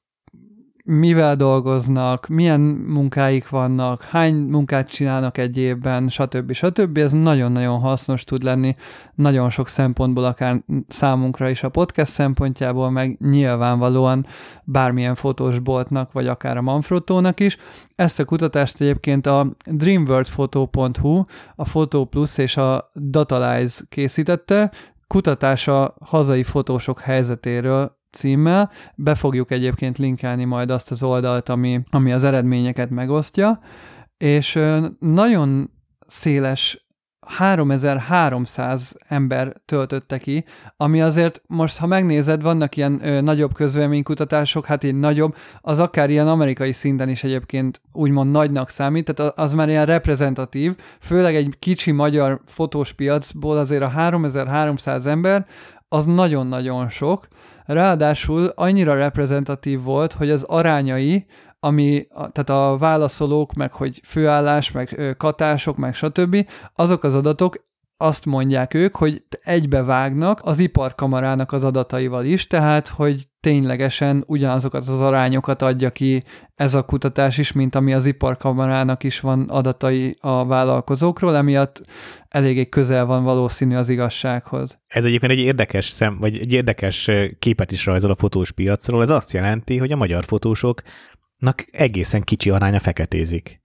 mivel 0.86 1.36
dolgoznak, 1.36 2.28
milyen 2.28 2.60
munkáik 2.88 3.50
vannak, 3.50 4.04
hány 4.04 4.36
munkát 4.36 4.90
csinálnak 4.90 5.38
egy 5.38 5.58
évben, 5.58 6.10
stb. 6.10 6.52
stb. 6.52 6.98
Ez 6.98 7.12
nagyon-nagyon 7.12 7.80
hasznos 7.80 8.24
tud 8.24 8.44
lenni 8.44 8.76
nagyon 9.16 9.50
sok 9.50 9.68
szempontból, 9.68 10.24
akár 10.24 10.62
számunkra 10.88 11.50
is 11.50 11.64
a 11.64 11.70
podcast 11.70 12.12
szempontjából, 12.12 12.90
meg 12.90 13.18
nyilvánvalóan 13.20 14.26
bármilyen 14.64 15.16
fotósboltnak, 15.16 16.12
vagy 16.12 16.28
akár 16.28 16.58
a 16.58 16.62
Manfrottónak 16.62 17.40
is. 17.40 17.58
Ezt 17.96 18.20
a 18.20 18.26
kutatást 18.26 18.82
egyébként 18.82 19.26
a 19.26 19.48
dreamworldphoto.hu, 19.66 21.24
a 21.56 21.64
Photo 21.64 22.06
Plus 22.06 22.38
és 22.38 22.58
a 22.58 22.92
Datalize 22.94 23.84
készítette, 23.90 24.72
kutatása 25.08 25.96
hazai 26.06 26.44
fotósok 26.44 27.00
helyzetéről 27.00 28.02
címmel. 28.14 28.72
Be 28.95 29.15
fogjuk 29.15 29.52
egyébként 29.52 29.98
linkelni 29.98 30.44
majd 30.44 30.72
azt 30.72 30.91
az 30.91 31.03
oldalt, 31.03 31.49
ami, 31.49 31.84
ami 31.90 32.11
az 32.11 32.23
eredményeket 32.23 32.90
megosztja, 32.90 33.60
és 34.18 34.60
nagyon 34.99 35.72
széles 36.07 36.84
3300 37.26 38.95
ember 39.07 39.53
töltötte 39.65 40.18
ki, 40.18 40.45
ami 40.77 41.02
azért 41.02 41.41
most, 41.48 41.77
ha 41.77 41.88
megnézed, 41.88 42.41
vannak 42.41 42.77
ilyen 42.77 42.99
ö, 43.03 43.22
nagyobb 43.22 43.53
közvéleménykutatások, 43.53 44.65
hát 44.65 44.84
így 44.84 44.95
nagyobb, 44.95 45.35
az 45.61 45.80
akár 45.80 46.10
ilyen 46.10 46.27
amerikai 46.27 46.72
szinten 46.72 47.10
is 47.10 47.23
egyébként 47.23 47.81
úgymond 47.91 48.31
nagynak 48.31 48.69
számít, 48.69 49.14
tehát 49.14 49.38
az 49.38 49.53
már 49.53 49.69
ilyen 49.69 49.85
reprezentatív, 49.85 50.76
főleg 50.99 51.35
egy 51.35 51.56
kicsi 51.60 51.91
magyar 51.91 52.41
fotós 52.45 52.94
piacból 52.94 53.57
azért 53.57 53.84
a 53.84 53.88
3300 53.88 55.06
ember, 55.06 55.45
az 55.88 56.06
nagyon-nagyon 56.06 56.90
sok, 56.90 57.27
ráadásul 57.65 58.52
annyira 58.56 58.94
reprezentatív 58.95 59.81
volt, 59.81 60.14
hogy 60.14 60.30
az 60.30 60.44
arányai, 60.44 61.26
ami, 61.60 62.07
tehát 62.10 62.49
a 62.49 62.77
válaszolók, 62.77 63.53
meg 63.53 63.73
hogy 63.73 63.99
főállás, 64.03 64.72
meg 64.72 65.15
katások, 65.18 65.77
meg 65.77 65.95
stb., 65.95 66.49
azok 66.76 67.03
az 67.03 67.15
adatok 67.15 67.56
azt 68.04 68.26
mondják 68.26 68.74
ők, 68.74 68.96
hogy 68.96 69.24
egybevágnak 69.42 70.40
az 70.44 70.60
iparkamarának 70.60 71.52
az 71.52 71.64
adataival 71.64 72.26
is, 72.26 72.48
tehát, 72.48 72.88
hogy 72.88 73.28
ténylegesen 73.40 74.24
ugyanazokat 74.28 74.88
az 74.88 75.02
arányokat 75.02 75.62
adja 75.62 75.90
ki 75.90 76.24
ez 76.56 76.76
a 76.76 76.84
kutatás 76.84 77.38
is, 77.38 77.52
mint 77.52 77.76
ami 77.76 77.94
az 77.94 78.06
iparkamarának 78.06 79.04
is 79.04 79.20
van 79.20 79.50
adatai 79.50 80.16
a 80.20 80.46
vállalkozókról, 80.46 81.36
emiatt 81.36 81.82
eléggé 82.28 82.70
közel 82.70 83.06
van 83.06 83.24
valószínű 83.24 83.76
az 83.76 83.90
igazsághoz. 83.90 84.80
Ez 84.88 85.06
egyébként 85.06 85.32
egy 85.32 85.40
érdekes 85.40 85.86
szem, 85.86 86.18
vagy 86.20 86.38
egy 86.38 86.54
érdekes 86.54 87.10
képet 87.40 87.72
is 87.72 87.86
rajzol 87.86 88.12
a 88.12 88.16
fotós 88.16 88.52
piacról. 88.52 89.02
Ez 89.02 89.10
azt 89.10 89.34
jelenti, 89.34 89.78
hogy 89.78 89.92
a 89.92 89.96
magyar 89.96 90.26
fotósoknak 90.26 91.66
egészen 91.72 92.22
kicsi 92.22 92.50
aránya 92.50 92.80
feketézik. 92.80 93.62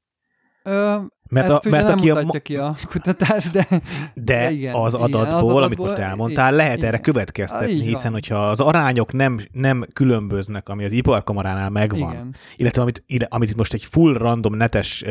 Ö, 0.62 0.96
Mert, 1.28 1.48
ezt 1.50 1.66
a, 1.66 1.70
mert 1.70 1.84
nem 1.86 1.98
aki 1.98 2.10
a, 2.10 2.14
mutatja 2.14 2.62
ma- 2.62 2.74
ki 2.74 2.84
a 2.84 2.88
kutatás, 2.88 3.50
de 3.50 3.66
de 4.14 4.50
igen, 4.50 4.50
az 4.50 4.52
igen, 4.52 4.74
az 4.74 4.94
adatból, 4.94 5.20
adatból- 5.20 5.62
amit 5.62 5.78
most 5.78 5.92
elmondtál, 5.92 6.52
lehet 6.52 6.76
igen. 6.76 6.88
erre 6.88 6.98
következtetni, 6.98 7.70
Így 7.72 7.78
van. 7.78 7.88
hiszen 7.88 8.12
hogyha 8.12 8.36
az 8.46 8.60
arányok 8.60 9.12
nem, 9.12 9.40
nem 9.52 9.86
különböznek, 9.92 10.68
ami 10.68 10.84
az 10.84 10.92
iparkamaránál 10.92 11.70
megvan, 11.70 12.12
igen. 12.12 12.34
illetve 12.56 12.82
amit, 12.82 13.02
amit 13.28 13.56
most 13.56 13.72
egy 13.74 13.84
full 13.84 14.12
random 14.12 14.54
netes 14.54 15.04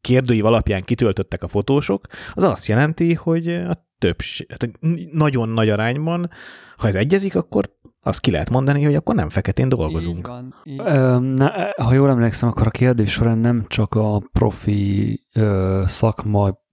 kérdőív 0.00 0.44
alapján 0.44 0.82
kitöltöttek 0.82 1.42
a 1.42 1.48
fotósok, 1.48 2.06
az 2.32 2.42
azt 2.42 2.66
jelenti, 2.66 3.14
hogy 3.14 3.48
a 3.48 3.85
többség, 3.98 4.46
hát 4.50 4.68
nagyon 5.12 5.48
nagy 5.48 5.68
arányban, 5.68 6.30
ha 6.76 6.86
ez 6.86 6.94
egyezik, 6.94 7.36
akkor 7.36 7.74
azt 8.00 8.20
ki 8.20 8.30
lehet 8.30 8.50
mondani, 8.50 8.84
hogy 8.84 8.94
akkor 8.94 9.14
nem 9.14 9.28
feketén 9.28 9.64
Így 9.66 9.72
dolgozunk. 9.72 10.26
van. 10.26 10.54
Így. 10.64 10.80
Ö, 10.84 11.18
ne, 11.18 11.70
ha 11.70 11.92
jól 11.92 12.08
emlékszem, 12.10 12.48
akkor 12.48 12.66
a 12.66 12.70
kérdés 12.70 13.12
során 13.12 13.38
nem 13.38 13.64
csak 13.68 13.94
a 13.94 14.22
profi 14.32 15.20
ö, 15.34 15.82
szakma, 15.86 16.64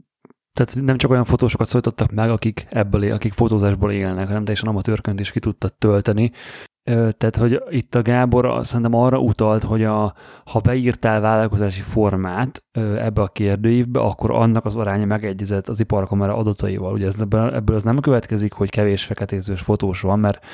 tehát 0.54 0.76
nem 0.82 0.98
csak 0.98 1.12
olyan 1.12 1.24
fotósokat 1.26 1.68
szólítottak 1.68 2.12
meg, 2.12 2.30
akik 2.30 2.66
ebből, 2.70 3.12
akik 3.12 3.34
fotózásból 3.34 3.92
élnek, 3.92 4.28
hanem 4.28 4.44
teljesen 4.44 4.70
amatőrként 4.70 5.20
is 5.20 5.32
ki 5.32 5.40
tudtad 5.40 5.74
tölteni. 5.74 6.32
Tehát, 6.84 7.36
hogy 7.36 7.64
itt 7.70 7.96
a 7.96 8.02
Gábor 8.02 8.66
szerintem 8.66 8.96
arra 8.96 9.18
utalt, 9.18 9.64
hogy 9.64 9.84
a, 9.84 10.14
ha 10.46 10.60
beírtál 10.60 11.22
vállalkozási 11.22 11.82
formát 11.82 12.64
ebbe 12.98 13.22
a 13.22 13.28
kérdőívbe, 13.28 14.00
akkor 14.00 14.32
annak 14.32 14.66
az 14.66 14.76
aránya 14.76 15.06
megegyezett 15.06 15.68
az 15.68 15.80
iparkamera 15.80 16.36
adataival. 16.36 16.94
Ugye 16.94 17.06
ez, 17.06 17.20
ebből, 17.20 17.76
az 17.76 17.84
nem 17.84 18.00
következik, 18.00 18.54
hogy 18.54 18.70
kevés 18.70 19.04
feketézős 19.04 19.62
fotós 19.62 20.02
van, 20.02 20.20
mert 20.20 20.46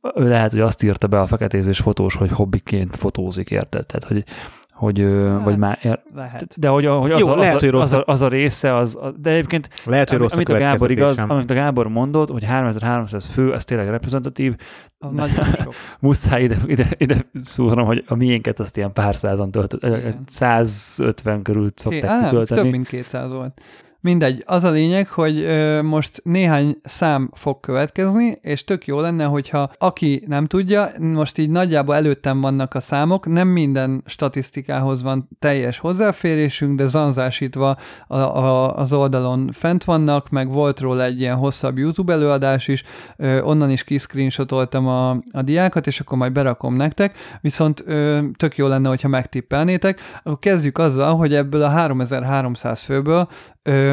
lehet, 0.00 0.50
hogy 0.50 0.60
azt 0.60 0.82
írta 0.82 1.06
be 1.06 1.20
a 1.20 1.26
feketézős 1.26 1.80
fotós, 1.80 2.14
hogy 2.14 2.30
hobbiként 2.30 2.96
fotózik, 2.96 3.50
érted? 3.50 3.86
Tehát, 3.86 4.04
hogy, 4.04 4.24
hogy 4.72 4.98
hát, 4.98 5.42
vagy 5.44 5.58
már, 5.58 5.78
ér, 5.82 6.00
Lehet. 6.14 6.58
de 6.58 6.68
hogy, 6.68 6.86
hogy 6.86 7.10
az, 7.10 7.20
Jó, 7.20 7.28
a, 7.28 7.36
lehet, 7.36 7.54
az, 7.54 7.60
hogy 7.60 7.68
a, 7.68 7.72
rossz 7.72 7.92
az, 7.92 7.92
a, 7.92 8.02
az 8.06 8.22
a 8.22 8.28
része, 8.28 8.74
az, 8.74 8.96
a, 8.96 9.10
de 9.10 9.30
egyébként 9.30 9.68
Lehet, 9.84 10.08
hogy 10.10 10.18
rossz 10.18 10.34
amit 10.34 10.48
a 10.48 10.54
a 10.54 10.58
Gábor 10.58 10.90
igaz, 10.90 11.18
amit 11.18 11.50
a 11.50 11.54
Gábor 11.54 11.88
mondott, 11.88 12.30
hogy 12.30 12.44
3300 12.44 13.24
fő, 13.26 13.50
az 13.50 13.64
tényleg 13.64 13.88
reprezentatív, 13.88 14.54
Az 14.98 15.12
nagyon 15.12 15.44
sok. 15.62 15.74
muszáj 16.00 16.42
ide, 16.42 16.56
ide, 16.66 16.86
ide 16.96 17.16
szúrnom, 17.42 17.86
hogy 17.86 18.04
a 18.06 18.14
miénket 18.14 18.60
azt 18.60 18.76
ilyen 18.76 18.92
pár 18.92 19.16
százan 19.16 19.50
töltött, 19.50 19.82
Igen. 19.82 20.22
150 20.26 21.42
körül 21.42 21.68
szokták 21.74 22.02
nem, 22.02 22.22
kitölteni. 22.24 22.60
több 22.60 22.70
mint 22.70 22.86
200 22.86 23.32
volt. 23.32 23.60
Mindegy, 24.02 24.42
az 24.46 24.64
a 24.64 24.70
lényeg, 24.70 25.08
hogy 25.08 25.38
ö, 25.38 25.82
most 25.82 26.20
néhány 26.24 26.76
szám 26.82 27.30
fog 27.34 27.60
következni, 27.60 28.34
és 28.40 28.64
tök 28.64 28.86
jó 28.86 29.00
lenne, 29.00 29.24
hogyha 29.24 29.70
aki 29.78 30.24
nem 30.26 30.46
tudja, 30.46 30.90
most 30.98 31.38
így 31.38 31.50
nagyjából 31.50 31.94
előttem 31.94 32.40
vannak 32.40 32.74
a 32.74 32.80
számok, 32.80 33.26
nem 33.26 33.48
minden 33.48 34.02
statisztikához 34.06 35.02
van 35.02 35.28
teljes 35.38 35.78
hozzáférésünk, 35.78 36.78
de 36.78 36.86
zanzásítva 36.86 37.76
a, 38.06 38.16
a, 38.16 38.76
az 38.76 38.92
oldalon 38.92 39.50
fent 39.52 39.84
vannak, 39.84 40.28
meg 40.28 40.50
volt 40.52 40.80
róla 40.80 41.04
egy 41.04 41.20
ilyen 41.20 41.36
hosszabb 41.36 41.78
YouTube 41.78 42.12
előadás 42.12 42.68
is, 42.68 42.82
ö, 43.16 43.40
onnan 43.40 43.70
is 43.70 43.84
kiscreenshotoltam 43.84 44.86
a, 44.86 45.10
a 45.10 45.42
diákat, 45.42 45.86
és 45.86 46.00
akkor 46.00 46.18
majd 46.18 46.32
berakom 46.32 46.74
nektek, 46.74 47.18
viszont 47.40 47.82
ö, 47.86 48.20
tök 48.36 48.56
jó 48.56 48.66
lenne, 48.66 48.88
hogyha 48.88 49.08
megtippelnétek, 49.08 50.00
akkor 50.22 50.38
kezdjük 50.38 50.78
azzal, 50.78 51.16
hogy 51.16 51.34
ebből 51.34 51.62
a 51.62 51.68
3300 51.68 52.80
főből 52.82 53.28
ö, 53.62 53.91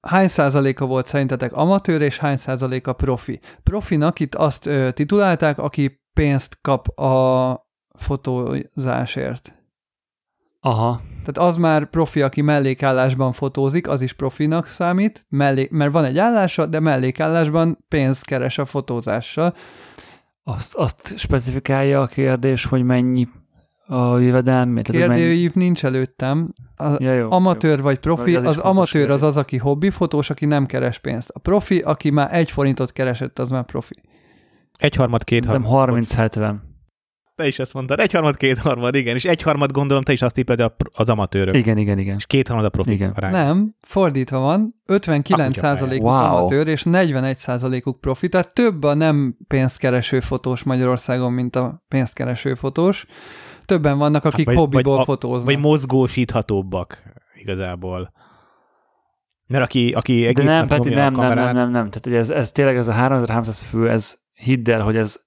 hány 0.00 0.28
százaléka 0.28 0.86
volt 0.86 1.06
szerintetek 1.06 1.52
amatőr, 1.52 2.00
és 2.00 2.18
hány 2.18 2.36
százaléka 2.36 2.92
profi? 2.92 3.40
Profinak 3.62 4.20
itt 4.20 4.34
azt 4.34 4.66
ö, 4.66 4.90
titulálták, 4.90 5.58
aki 5.58 6.02
pénzt 6.12 6.58
kap 6.60 6.98
a 6.98 7.66
fotózásért. 7.98 9.52
Aha, 10.60 11.00
Tehát 11.24 11.50
az 11.50 11.56
már 11.56 11.90
profi, 11.90 12.22
aki 12.22 12.40
mellékállásban 12.40 13.32
fotózik, 13.32 13.88
az 13.88 14.00
is 14.00 14.12
profinak 14.12 14.66
számít, 14.66 15.26
mellé, 15.28 15.68
mert 15.70 15.92
van 15.92 16.04
egy 16.04 16.18
állása, 16.18 16.66
de 16.66 16.80
mellékállásban 16.80 17.84
pénzt 17.88 18.24
keres 18.24 18.58
a 18.58 18.64
fotózással. 18.64 19.54
azt, 20.42 20.74
azt 20.74 21.12
specifikálja 21.16 22.00
a 22.00 22.06
kérdés, 22.06 22.64
hogy 22.64 22.82
mennyi 22.82 23.28
a 23.90 24.18
mennyi- 24.18 24.82
Kérdőív 24.82 25.54
nincs 25.54 25.84
előttem. 25.84 26.52
A, 26.76 26.86
Ja, 26.98 27.12
jó, 27.14 27.30
amatőr 27.30 27.82
vagy 27.82 27.98
profi, 27.98 28.36
Az 28.36 28.44
az 28.44 28.58
amatőr 28.58 29.10
az 29.10 29.22
az, 29.22 29.36
aki 29.36 29.56
hobbifotós, 29.56 30.30
aki 30.30 30.46
nem 30.46 30.66
keres 30.66 30.98
pénzt. 30.98 31.30
A 31.34 31.38
profi, 31.38 31.78
aki 31.78 32.10
már 32.10 32.34
egy 32.34 32.50
forintot 32.50 32.92
keresett, 32.92 33.38
az 33.38 33.50
már 33.50 33.64
profi. 33.64 33.94
Egyharmad, 34.78 35.22
Nem 35.30 35.40
kétharmad. 35.40 35.70
30-70. 35.70 36.54
Te 37.34 37.46
is 37.46 37.58
ezt 37.58 37.74
mondtad. 37.74 38.00
Egyharmad, 38.00 38.36
kétharmad, 38.36 38.94
igen. 38.94 39.14
És 39.14 39.24
egyharmad 39.24 39.70
gondolom 39.72 40.02
te 40.02 40.12
is 40.12 40.22
azt 40.22 40.34
tippeled 40.34 40.60
a- 40.60 40.76
az 40.92 41.08
amatőrök. 41.08 41.54
Igen, 41.54 41.76
igen, 41.78 41.98
igen. 41.98 42.14
És 42.16 42.26
kétharmad 42.26 42.64
a 42.64 42.68
profi 42.68 42.92
Igen. 42.92 43.10
arány. 43.10 43.30
Nem, 43.30 43.74
fordítva 43.80 44.38
van, 44.38 44.74
59%-uk 44.86 46.02
Wow. 46.02 46.14
amatőr, 46.14 46.66
és 46.66 46.82
41%-uk 46.82 48.00
profi, 48.00 48.28
tehát 48.28 48.54
több 48.54 48.82
a 48.84 48.94
nem 48.94 49.36
pénzkereső 49.48 50.20
fotós 50.20 50.62
Magyarországon, 50.62 51.32
mint 51.32 51.56
a 51.56 51.84
pénzkereső 51.88 52.54
fotós. 52.54 53.06
Többen 53.68 53.98
vannak, 53.98 54.24
akik 54.24 54.46
vagy- 54.46 54.56
hobbiból 54.56 54.92
vagy 54.92 55.00
a- 55.02 55.04
fotóznak. 55.04 55.44
Vagy 55.44 55.58
mozgósíthatóbbak 55.58 57.02
igazából. 57.34 58.12
Mert 59.46 59.64
aki, 59.64 59.92
aki 59.92 60.26
egész 60.26 60.44
De 60.44 60.50
nem, 60.50 60.58
nap 60.60 60.68
Peti, 60.68 60.88
nyomja 60.88 61.04
a 61.06 61.10
nem, 61.10 61.12
nem, 61.12 61.20
nem, 61.26 61.28
kamerát, 61.34 61.54
nem, 61.54 61.70
nem. 61.70 61.88
Tehát 61.88 62.04
hogy 62.04 62.14
ez, 62.14 62.30
ez 62.30 62.52
tényleg 62.52 62.76
ez 62.76 62.88
a 62.88 62.92
3300 62.92 63.62
fő, 63.62 63.90
ez 63.90 64.18
hidd 64.32 64.70
el, 64.70 64.80
hogy 64.82 64.96
ez 64.96 65.20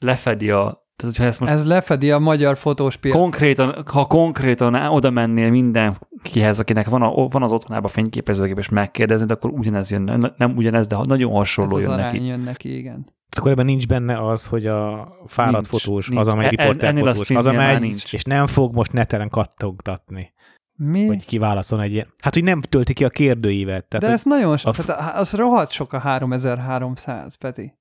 lefedi 0.00 0.50
a... 0.50 0.82
Tehát, 0.96 1.14
hogyha 1.16 1.24
ezt 1.24 1.40
most 1.40 1.52
Ez 1.52 1.66
lefedi 1.66 2.10
a 2.10 2.18
magyar 2.18 2.56
fotós 2.56 2.96
piacot. 2.96 3.20
konkrétan, 3.20 3.84
ha 3.92 4.06
konkrétan 4.06 4.74
oda 4.74 5.10
mennél 5.10 5.50
mindenkihez, 5.50 6.60
akinek 6.60 6.88
van, 6.88 7.02
a, 7.02 7.26
van 7.26 7.42
az 7.42 7.52
otthonában 7.52 7.90
fényképezőgép, 7.90 8.58
és 8.58 8.68
megkérdezni, 8.68 9.32
akkor 9.32 9.50
ugyanez 9.50 9.90
jön, 9.90 10.02
nem- 10.02 10.34
nem 10.36 10.56
ugyanez, 10.56 10.86
de 10.86 10.96
nagyon 10.96 11.30
Ez 11.30 11.36
hasonló 11.36 11.76
az 11.76 11.82
jön 11.82 11.90
arány 11.90 12.12
neki. 12.12 12.26
jön 12.26 12.40
neki, 12.40 12.76
igen. 12.76 13.12
Akkor 13.38 13.50
ebben 13.50 13.64
nincs 13.64 13.86
benne 13.86 14.26
az, 14.26 14.46
hogy 14.46 14.66
a 14.66 15.08
fáradt 15.26 15.70
Nincs, 15.70 15.82
fotós, 15.82 16.08
nincs. 16.08 16.20
az, 16.20 16.28
amely 16.28 16.46
E- 16.46 16.48
riporter 16.48 16.88
ennél 16.88 17.06
a 17.08 17.14
fotós, 17.14 17.30
az, 17.36 17.46
amely, 17.46 17.78
nincs. 17.78 18.12
és 18.14 18.22
nem 18.22 18.46
fog 18.46 18.74
most 18.74 18.92
netelen 18.92 19.28
kattogtatni, 19.28 20.32
Mi? 20.76 21.06
hogy 21.06 21.26
kiválaszol 21.26 21.82
egy 21.82 21.92
ilyen. 21.92 22.06
Hát, 22.18 22.34
hogy 22.34 22.44
nem 22.44 22.60
tölti 22.60 22.92
ki 22.92 23.04
a 23.04 23.08
kérdőívet. 23.10 23.84
Tehát, 23.88 24.06
De 24.06 24.12
ez 24.12 24.22
nagyon 24.24 24.56
sok, 24.56 24.68
a 24.68 24.72
f- 24.72 24.86
tehát 24.86 25.16
az 25.16 25.32
rohadt 25.32 25.70
sok 25.70 25.92
a 25.92 25.98
3300, 25.98 27.34
Peti. 27.34 27.74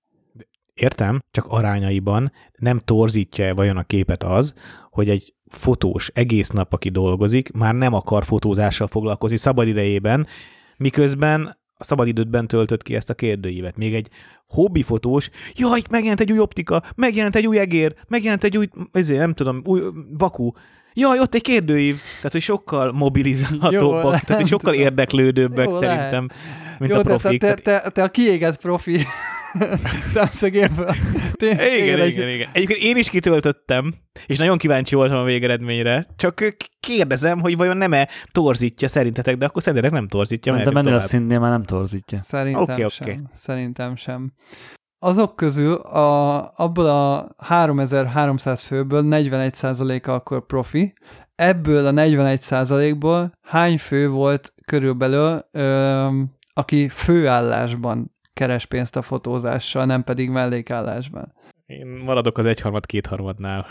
Értem, 0.73 1.19
csak 1.31 1.45
arányaiban 1.45 2.31
nem 2.57 2.79
torzítja 2.79 3.55
vajon 3.55 3.77
a 3.77 3.83
képet 3.83 4.23
az, 4.23 4.53
hogy 4.89 5.09
egy 5.09 5.33
fotós 5.49 6.11
egész 6.13 6.49
nap, 6.49 6.73
aki 6.73 6.89
dolgozik, 6.89 7.51
már 7.51 7.73
nem 7.73 7.93
akar 7.93 8.23
fotózással 8.25 8.87
foglalkozni 8.87 9.37
szabadidejében, 9.37 10.27
miközben 10.77 11.57
a 11.73 11.83
szabadidődben 11.83 12.47
töltött 12.47 12.83
ki 12.83 12.95
ezt 12.95 13.09
a 13.09 13.13
kérdőívet. 13.13 13.77
Még 13.77 13.93
egy 13.95 14.09
hobbi 14.53 14.81
fotós, 14.81 15.29
jaj, 15.53 15.81
megjelent 15.89 16.19
egy 16.19 16.31
új 16.31 16.39
optika, 16.39 16.81
megjelent 16.95 17.35
egy 17.35 17.47
új 17.47 17.59
egér, 17.59 17.95
megjelent 18.07 18.43
egy 18.43 18.57
új, 18.57 18.69
ezért 18.91 19.19
nem 19.19 19.33
tudom, 19.33 19.61
új 19.65 19.81
vaku, 20.17 20.51
Jaj, 20.95 21.19
ott 21.19 21.35
egy 21.35 21.41
kérdőív. 21.41 21.95
Tehát, 22.15 22.31
hogy 22.31 22.41
sokkal 22.41 22.85
Jó, 22.85 22.91
mobilizálhatóbbak, 22.91 24.19
tehát, 24.19 24.41
hogy 24.41 24.49
sokkal 24.49 24.71
tudom. 24.73 24.87
érdeklődőbbek 24.87 25.67
Jó, 25.67 25.77
szerintem, 25.77 26.27
mint 26.79 26.91
Jó, 26.91 26.97
a 26.97 27.01
te, 27.01 27.09
profik. 27.09 27.39
te, 27.39 27.53
te, 27.53 27.89
te, 27.93 28.03
a 28.03 28.09
kiégett 28.09 28.61
profi 28.61 29.05
szemszögéből. 30.13 30.95
Té- 31.31 31.51
Igen, 31.51 31.99
egy- 31.99 32.11
igen, 32.11 32.29
igen. 32.29 32.49
Egyébként 32.51 32.79
én 32.79 32.97
is 32.97 33.09
kitöltöttem, 33.09 33.93
és 34.25 34.37
nagyon 34.37 34.57
kíváncsi 34.57 34.95
voltam 34.95 35.17
a 35.17 35.23
végeredményre, 35.23 36.07
csak 36.15 36.55
kérdezem, 36.79 37.39
hogy 37.39 37.57
vajon 37.57 37.77
nem-e 37.77 38.09
torzítja 38.31 38.87
szerintetek, 38.87 39.37
de 39.37 39.45
akkor 39.45 39.61
szerintetek 39.61 39.93
nem 39.95 40.07
torzítja 40.07 40.51
Szerintem 40.51 40.77
ennél 40.77 40.95
a 40.95 40.99
szintnél 40.99 41.39
már 41.39 41.51
nem 41.51 41.63
torzítja. 41.63 42.21
Szerintem 42.21 42.63
okay, 42.63 42.85
sem. 42.89 43.29
Szerintem 43.33 43.95
sem. 43.95 44.33
Azok 44.99 45.35
közül 45.35 45.73
a, 45.73 46.51
abból 46.55 46.85
a 46.85 47.35
3300 47.37 48.63
főből 48.63 49.03
41%-a 49.05 50.11
akkor 50.11 50.45
profi. 50.45 50.93
Ebből 51.35 51.85
a 51.85 51.91
41%-ból 51.91 53.31
hány 53.41 53.77
fő 53.77 54.09
volt 54.09 54.53
körülbelül, 54.65 55.45
ö, 55.51 56.07
aki 56.53 56.89
főállásban 56.89 58.15
keres 58.33 58.65
pénzt 58.65 58.95
a 58.95 59.01
fotózással, 59.01 59.85
nem 59.85 60.03
pedig 60.03 60.29
mellékállásban? 60.29 61.33
Én 61.65 61.87
maradok 61.87 62.37
az 62.37 62.45
egyharmad 62.45 62.85
kétharmadnál. 62.85 63.65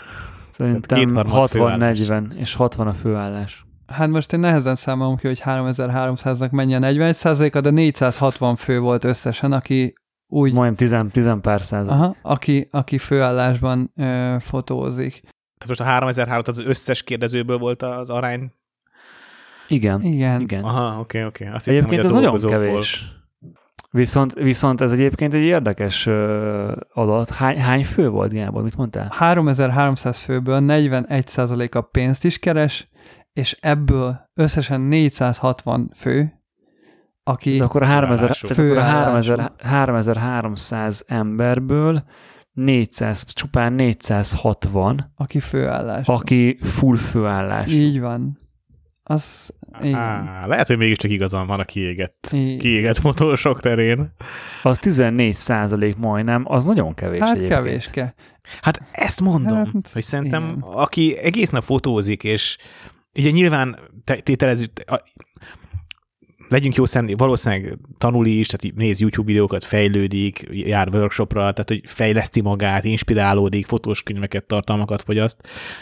Szerintem 0.49 0.99
kétharmad 0.99 1.49
főállás. 1.49 1.99
60-40, 1.99 2.33
és 2.33 2.53
60 2.53 2.87
a 2.87 2.93
főállás. 2.93 3.65
Hát 3.87 4.09
most 4.09 4.33
én 4.33 4.39
nehezen 4.39 4.75
számolom 4.75 5.15
ki, 5.15 5.27
hogy 5.27 5.41
3300-nak 5.45 6.51
mennyi 6.51 6.75
a 6.75 6.79
41%-a, 6.79 7.61
de 7.61 7.69
460 7.69 8.55
fő 8.55 8.79
volt 8.79 9.03
összesen, 9.03 9.51
aki 9.51 9.93
úgy 10.27 10.53
Majdnem 10.53 10.75
10, 11.11 11.23
10 11.23 11.29
pár 11.41 11.61
százalék. 11.61 11.91
Aha, 11.91 12.15
aki, 12.21 12.67
aki 12.71 12.97
főállásban 12.97 13.91
ö, 13.95 14.35
fotózik. 14.39 15.19
Tehát 15.21 15.67
most 15.67 15.81
a 15.81 15.83
3003 15.83 16.41
az 16.45 16.59
összes 16.59 17.03
kérdezőből 17.03 17.57
volt 17.57 17.81
az 17.81 18.09
arány. 18.09 18.51
Igen. 19.67 20.01
Igen. 20.01 20.41
Igen. 20.41 20.63
Aha, 20.63 20.99
oké, 20.99 21.23
oké. 21.23 21.47
Azt 21.47 21.65
hittem, 21.65 21.85
Egyébként 21.85 22.01
hogy 22.01 22.11
ez 22.11 22.17
a 22.17 22.31
nagyon 22.31 22.51
kevés. 22.51 23.11
Viszont, 23.95 24.33
viszont 24.33 24.81
ez 24.81 24.91
egyébként 24.91 25.33
egy 25.33 25.41
érdekes 25.41 26.07
adat. 26.93 27.29
Hány, 27.29 27.57
hány 27.57 27.85
fő 27.85 28.09
volt, 28.09 28.31
Gábor? 28.33 28.63
Mit 28.63 28.77
mondtál? 28.77 29.07
3300 29.11 30.19
főből 30.19 30.59
41%-a 30.67 31.81
pénzt 31.81 32.25
is 32.25 32.39
keres, 32.39 32.89
és 33.33 33.57
ebből 33.61 34.29
összesen 34.33 34.81
460 34.81 35.91
fő, 35.95 36.33
aki 37.23 37.57
De 37.57 37.63
akkor 37.63 37.81
a 37.81 37.85
3000, 37.85 38.35
Főállású. 38.35 38.47
tehát 38.47 38.71
akkor 38.71 38.77
a 38.77 38.83
Főállású. 38.83 39.35
3000, 39.35 39.51
3300 39.57 41.03
emberből 41.07 42.03
400, 42.51 43.25
csupán 43.33 43.73
460, 43.73 45.11
aki 45.15 45.39
főállás. 45.39 46.07
aki 46.07 46.57
full 46.61 46.95
főállás. 46.97 47.71
Így 47.71 47.99
van. 47.99 48.37
Az, 49.03 49.53
igen. 49.81 49.95
Á, 49.99 50.45
lehet, 50.47 50.67
hogy 50.67 50.77
mégiscsak 50.77 51.11
igazam 51.11 51.47
van 51.47 51.59
a 51.59 51.65
kiégett, 51.65 52.29
Így. 52.33 52.57
kiégett 52.57 53.01
motorosok 53.01 53.59
terén. 53.59 54.13
Az 54.63 54.79
14 54.79 55.33
százalék 55.33 55.95
majdnem, 55.97 56.43
az 56.47 56.65
nagyon 56.65 56.93
kevés 56.93 57.19
Hát 57.19 57.35
egyébként. 57.35 57.53
kevéske. 57.53 58.13
Hát 58.61 58.81
ezt 58.91 59.21
mondom, 59.21 59.55
Hát, 59.55 59.89
hogy 59.93 60.03
szerintem 60.03 60.43
igen. 60.43 60.59
aki 60.61 61.17
egész 61.17 61.49
nap 61.49 61.63
fotózik, 61.63 62.23
és 62.23 62.57
ugye 63.15 63.29
nyilván 63.29 63.77
te- 64.03 64.19
tételezzük, 64.21 64.71
legyünk 66.53 66.75
jó 66.75 66.85
szent, 66.85 67.13
valószínűleg 67.17 67.77
tanul 67.97 68.25
is, 68.25 68.47
tehát 68.47 68.75
néz 68.75 68.99
YouTube 68.99 69.27
videókat, 69.27 69.63
fejlődik, 69.63 70.47
jár 70.51 70.89
workshopra, 70.89 71.39
tehát 71.39 71.67
hogy 71.67 71.81
fejleszti 71.85 72.41
magát, 72.41 72.83
inspirálódik, 72.83 73.65
fotós 73.65 74.03
könyveket, 74.03 74.45
tartalmakat 74.45 75.01
fogyaszt. 75.01 75.37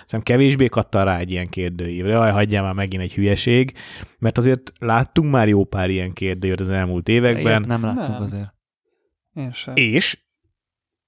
Szerintem 0.06 0.22
kevésbé 0.22 0.68
kattan 0.68 1.06
rá 1.06 1.18
egy 1.18 1.32
ilyen 1.32 1.48
kérdőívre. 1.48 2.12
Jaj, 2.12 2.32
hagyjál 2.32 2.64
már 2.64 2.74
megint 2.74 3.04
egy 3.04 3.14
hülyeség, 3.14 3.74
mert 4.20 4.38
azért 4.38 4.72
láttunk 4.80 5.32
már 5.32 5.48
jó 5.48 5.64
pár 5.64 5.90
ilyen 5.90 6.14
kérdőívet 6.14 6.60
az 6.60 6.70
elmúlt 6.70 7.08
években. 7.08 7.46
Ilyet 7.46 7.66
nem 7.66 7.84
láttuk 7.84 8.08
Nem. 8.08 8.22
azért. 8.22 8.54
Én 9.34 9.52
sem. 9.52 9.74
És 9.76 10.20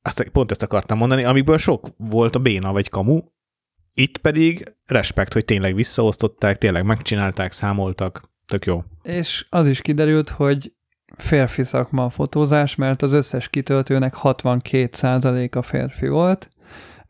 azt, 0.01 0.29
pont 0.29 0.51
ezt 0.51 0.63
akartam 0.63 0.97
mondani, 0.97 1.23
amikből 1.23 1.57
sok 1.57 1.87
volt 1.97 2.35
a 2.35 2.39
béna 2.39 2.71
vagy 2.71 2.89
kamu, 2.89 3.19
itt 3.93 4.17
pedig 4.17 4.75
respekt, 4.85 5.33
hogy 5.33 5.45
tényleg 5.45 5.75
visszaosztották, 5.75 6.57
tényleg 6.57 6.85
megcsinálták, 6.85 7.51
számoltak, 7.51 8.32
tök 8.53 8.65
jó. 8.65 8.83
És 9.03 9.45
az 9.49 9.67
is 9.67 9.81
kiderült, 9.81 10.29
hogy 10.29 10.73
férfi 11.17 11.63
szakma 11.63 12.05
a 12.05 12.09
fotózás, 12.09 12.75
mert 12.75 13.01
az 13.01 13.11
összes 13.11 13.49
kitöltőnek 13.49 14.13
62%-a 14.23 15.61
férfi 15.61 16.07
volt. 16.07 16.49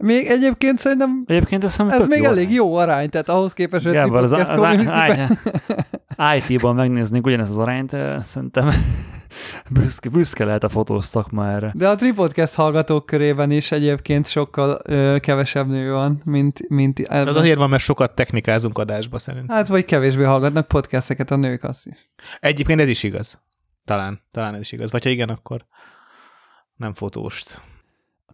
Még 0.04 0.28
egyébként 0.28 0.78
szerintem 0.78 1.24
Egyébként 1.26 1.64
ez, 1.64 1.80
ez 1.88 2.08
még 2.08 2.24
elég 2.24 2.52
jó 2.52 2.76
arány, 2.76 3.10
tehát 3.10 3.30
ahhoz 3.30 3.54
képest, 3.54 3.84
hogy 3.84 3.94
Gábor, 3.94 4.24
az, 4.24 4.32
az, 4.32 4.50
az 4.50 5.38
IT-ban 6.48 6.76
megnéznénk 6.76 7.26
ugyanezt 7.26 7.50
az 7.50 7.58
arányt, 7.58 7.94
eh, 7.94 8.22
szerintem 8.22 8.70
büszke, 9.72 10.10
büszke 10.10 10.46
lehet 10.46 10.64
a 10.64 10.70
fotós 10.70 11.06
szakma 11.06 11.50
erre. 11.50 11.72
De 11.76 11.90
a 11.90 11.96
Tripodcast 11.96 12.56
hallgatók 12.56 13.06
körében 13.06 13.52
is 13.52 13.72
egyébként 13.72 14.28
sokkal 14.28 14.80
ö, 14.84 15.16
kevesebb 15.20 15.68
nő 15.68 15.92
van, 15.92 16.22
mint, 16.26 16.70
mint 16.70 17.00
ebben. 17.00 17.28
Ez 17.28 17.36
azért 17.36 17.58
van, 17.58 17.70
mert 17.70 17.84
sokat 17.84 18.16
technikázunk 18.16 18.78
adásba 18.78 19.18
szerintem. 19.18 19.56
Hát, 19.56 19.68
vagy 19.68 19.86
kevésbé 19.86 20.24
hallgatnak 20.24 20.68
podcasteket 20.68 21.32
a 21.32 21.36
nők 21.36 21.64
azt 21.64 21.88
is. 21.88 22.10
Egyébként 22.40 22.80
ez 22.80 22.88
is 22.88 23.04
igaz. 23.04 23.42
Talán, 23.86 24.22
talán 24.32 24.54
ez 24.54 24.60
is 24.60 24.72
igaz. 24.72 24.92
Vagy 24.92 25.04
ha 25.04 25.10
igen, 25.10 25.30
akkor 25.30 25.66
nem 26.76 26.94
fotóst. 26.94 27.62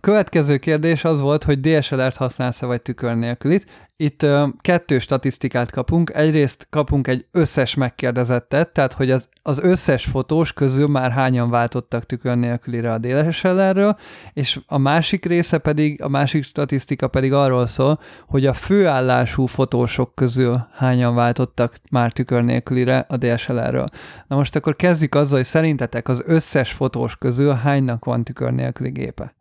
Következő 0.01 0.57
kérdés 0.57 1.03
az 1.03 1.19
volt, 1.19 1.43
hogy 1.43 1.59
DSLR-t 1.59 2.15
használsz-e 2.15 2.65
vagy 2.65 2.81
tükör 2.81 3.15
nélkülit. 3.15 3.65
Itt 3.97 4.23
ö, 4.23 4.47
kettő 4.61 4.99
statisztikát 4.99 5.71
kapunk. 5.71 6.11
Egyrészt 6.13 6.67
kapunk 6.69 7.07
egy 7.07 7.25
összes 7.31 7.75
megkérdezettet, 7.75 8.73
tehát 8.73 8.93
hogy 8.93 9.11
az, 9.11 9.29
az 9.41 9.59
összes 9.59 10.05
fotós 10.05 10.53
közül 10.53 10.87
már 10.87 11.11
hányan 11.11 11.49
váltottak 11.49 12.03
tükör 12.03 12.37
nélkülire 12.37 12.93
a 12.93 12.97
DSLR-ről, 12.97 13.97
és 14.33 14.59
a 14.67 14.77
másik 14.77 15.25
része 15.25 15.57
pedig, 15.57 16.01
a 16.01 16.07
másik 16.07 16.43
statisztika 16.43 17.07
pedig 17.07 17.33
arról 17.33 17.67
szól, 17.67 17.99
hogy 18.27 18.45
a 18.45 18.53
főállású 18.53 19.45
fotósok 19.45 20.15
közül 20.15 20.67
hányan 20.75 21.15
váltottak 21.15 21.73
már 21.89 22.11
tükör 22.11 22.43
nélkülire 22.43 23.05
a 23.07 23.17
DSLR-ről. 23.17 23.85
Na 24.27 24.35
most 24.35 24.55
akkor 24.55 24.75
kezdjük 24.75 25.15
azzal, 25.15 25.37
hogy 25.37 25.47
szerintetek 25.47 26.07
az 26.07 26.23
összes 26.25 26.71
fotós 26.71 27.17
közül 27.17 27.53
hánynak 27.53 28.05
van 28.05 28.23
tükör 28.23 28.51
nélküli 28.51 28.89
gépe? 28.89 29.37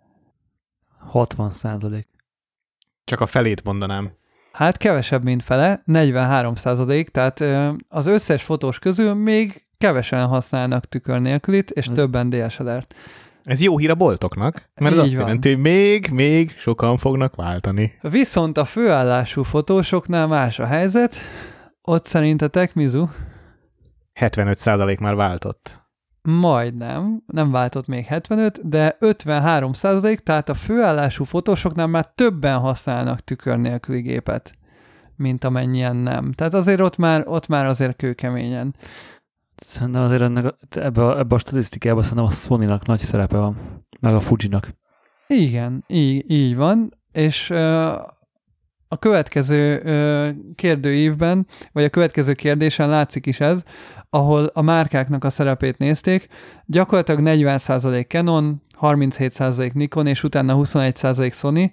60 0.99 1.51
százalék. 1.51 2.09
Csak 3.05 3.21
a 3.21 3.27
felét 3.27 3.65
mondanám. 3.65 4.13
Hát 4.53 4.77
kevesebb, 4.77 5.25
mint 5.25 5.43
fele, 5.43 5.83
43 5.85 6.55
százalék, 6.55 7.09
tehát 7.09 7.45
az 7.89 8.07
összes 8.07 8.43
fotós 8.43 8.79
közül 8.79 9.15
még 9.15 9.67
kevesen 9.79 10.27
használnak 10.27 10.85
tükör 10.85 11.21
nélkülit, 11.21 11.71
és 11.71 11.87
többen 11.87 12.29
DSLR-t. 12.29 12.95
Ez 13.43 13.63
jó 13.63 13.79
hír 13.79 13.91
a 13.91 13.95
boltoknak, 13.95 14.71
mert 14.75 14.95
ez 14.95 14.99
Így 14.99 15.05
azt 15.07 15.15
van. 15.15 15.25
jelenti, 15.27 15.49
hogy 15.53 15.61
még, 15.61 16.09
még 16.11 16.51
sokan 16.59 16.97
fognak 16.97 17.35
váltani. 17.35 17.99
Viszont 18.01 18.59
a 18.59 18.65
főállású 18.65 19.43
fotósoknál 19.43 20.27
más 20.27 20.59
a 20.59 20.67
helyzet. 20.67 21.17
Ott 21.83 22.05
szerintetek, 22.05 22.75
Mizu? 22.75 23.07
75% 24.21 25.01
már 25.01 25.15
váltott. 25.15 25.88
Majdnem, 26.31 27.23
nem 27.27 27.51
váltott 27.51 27.87
még 27.87 28.05
75, 28.05 28.69
de 28.69 28.97
53 29.01 29.73
százalék, 29.73 30.19
tehát 30.19 30.49
a 30.49 30.55
főállású 30.55 31.25
fotósoknál 31.25 31.87
már 31.87 32.07
többen 32.15 32.59
használnak 32.59 33.21
tükör 33.21 33.59
nélküli 33.59 34.01
gépet, 34.01 34.53
mint 35.17 35.45
amennyien 35.45 35.97
nem. 35.97 36.33
Tehát 36.33 36.55
azért 36.55 36.81
ott 36.81 36.97
már, 36.97 37.23
ott 37.27 37.47
már 37.47 37.67
azért 37.67 37.97
kőkeményen. 37.97 38.75
Szerintem 39.57 40.03
azért 40.03 40.23
ennek 40.23 40.45
a, 40.45 40.57
ebbe, 40.71 41.05
a, 41.05 41.19
ebbe 41.19 41.35
a 41.35 41.39
statisztikában 41.39 42.03
szerintem 42.03 42.27
a 42.27 42.31
Sony-nak 42.31 42.87
nagy 42.87 43.01
szerepe 43.01 43.37
van, 43.37 43.57
meg 44.01 44.15
a 44.15 44.21
Fuji-nak. 44.21 44.69
Igen, 45.27 45.85
így, 45.87 46.31
így 46.31 46.57
van, 46.57 46.99
és 47.13 47.51
ö, 47.51 47.87
a 48.89 48.99
következő 48.99 49.83
ö, 49.85 50.29
kérdőívben, 50.55 51.47
vagy 51.73 51.85
a 51.85 51.91
következő 51.91 52.33
kérdésen 52.33 52.89
látszik 52.89 53.27
is 53.27 53.41
ez, 53.41 53.65
ahol 54.11 54.51
a 54.53 54.63
márkáknak 54.63 55.25
a 55.25 55.31
szerepét 55.31 55.79
nézték, 55.79 56.29
gyakorlatilag 56.67 57.21
40% 57.25 58.09
Canon, 58.09 58.63
37% 58.81 59.73
Nikon, 59.73 60.07
és 60.07 60.23
utána 60.23 60.55
21% 60.57 61.35
Sony. 61.35 61.73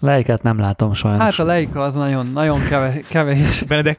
Leikát 0.00 0.42
nem 0.42 0.58
látom 0.58 0.92
sajnos. 0.92 1.22
Hát 1.22 1.38
a 1.38 1.44
Leica 1.44 1.82
az 1.82 1.94
nagyon, 1.94 2.26
nagyon 2.26 2.60
kevés. 2.68 3.06
kevés. 3.08 3.62
Benedek, 3.62 3.98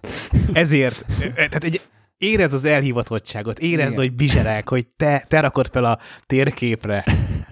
ezért, 0.54 1.06
tehát 1.36 1.64
egy, 1.64 1.82
érezd 2.22 2.54
az 2.54 2.66
elhivatottságot, 2.66 3.60
érezd, 3.60 3.92
Igen. 3.92 4.02
hogy 4.04 4.14
bizserek, 4.14 4.70
hogy 4.70 4.88
te, 4.88 5.26
te 5.28 5.40
rakod 5.40 5.68
fel 5.72 5.86
a 5.86 6.00
térképre 6.26 7.04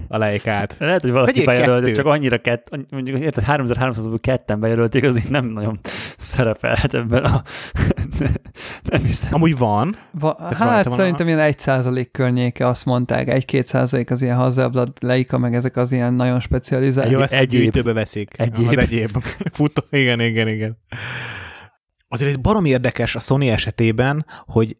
a 0.08 0.18
lejkát. 0.18 0.76
Lehet, 0.80 1.02
hogy 1.02 1.12
valaki 1.12 1.44
bejelölt, 1.44 1.96
csak 1.96 2.06
annyira 2.06 2.38
kett, 2.38 2.68
mondjuk 2.90 3.20
érted, 3.20 3.44
3300-ból 3.48 4.18
ketten 4.22 4.60
bejelölték, 4.60 5.04
az 5.04 5.18
így 5.18 5.30
nem 5.30 5.46
nagyon 5.46 5.80
szerepelhet 6.18 6.94
ebben 6.94 7.24
a... 7.24 7.44
nem 8.91 9.02
hiszem. 9.04 9.34
Amúgy 9.34 9.58
van, 9.58 9.96
Va, 10.12 10.36
hát 10.40 10.58
van 10.58 10.68
a- 10.68 10.91
szerintem 10.96 11.28
ilyen 11.28 11.54
1% 11.58 12.08
környéke, 12.12 12.68
azt 12.68 12.86
mondták, 12.86 13.28
1-2% 13.48 14.12
az 14.12 14.22
ilyen 14.22 14.36
Hasselblad, 14.36 14.91
Leica, 15.00 15.38
meg 15.38 15.56
ezek 15.56 15.76
az 15.78 15.91
ilyen 15.91 16.14
nagyon 16.14 16.40
specializált. 16.40 17.12
jó, 17.12 17.22
ezt 17.22 17.34
egy 17.34 17.40
egyéb. 17.40 17.62
gyűjtőbe 17.62 17.94
veszik. 17.94 18.30
Egyéb. 18.38 18.68
Az 18.68 18.78
egyéb. 18.78 19.10
Futó, 19.54 19.84
igen, 19.91 20.20
igen, 20.20 20.48
igen. 20.48 20.78
Azért 22.11 22.31
egy 22.31 22.41
barom 22.41 22.65
érdekes 22.65 23.15
a 23.15 23.19
Sony 23.19 23.48
esetében, 23.48 24.26
hogy 24.45 24.77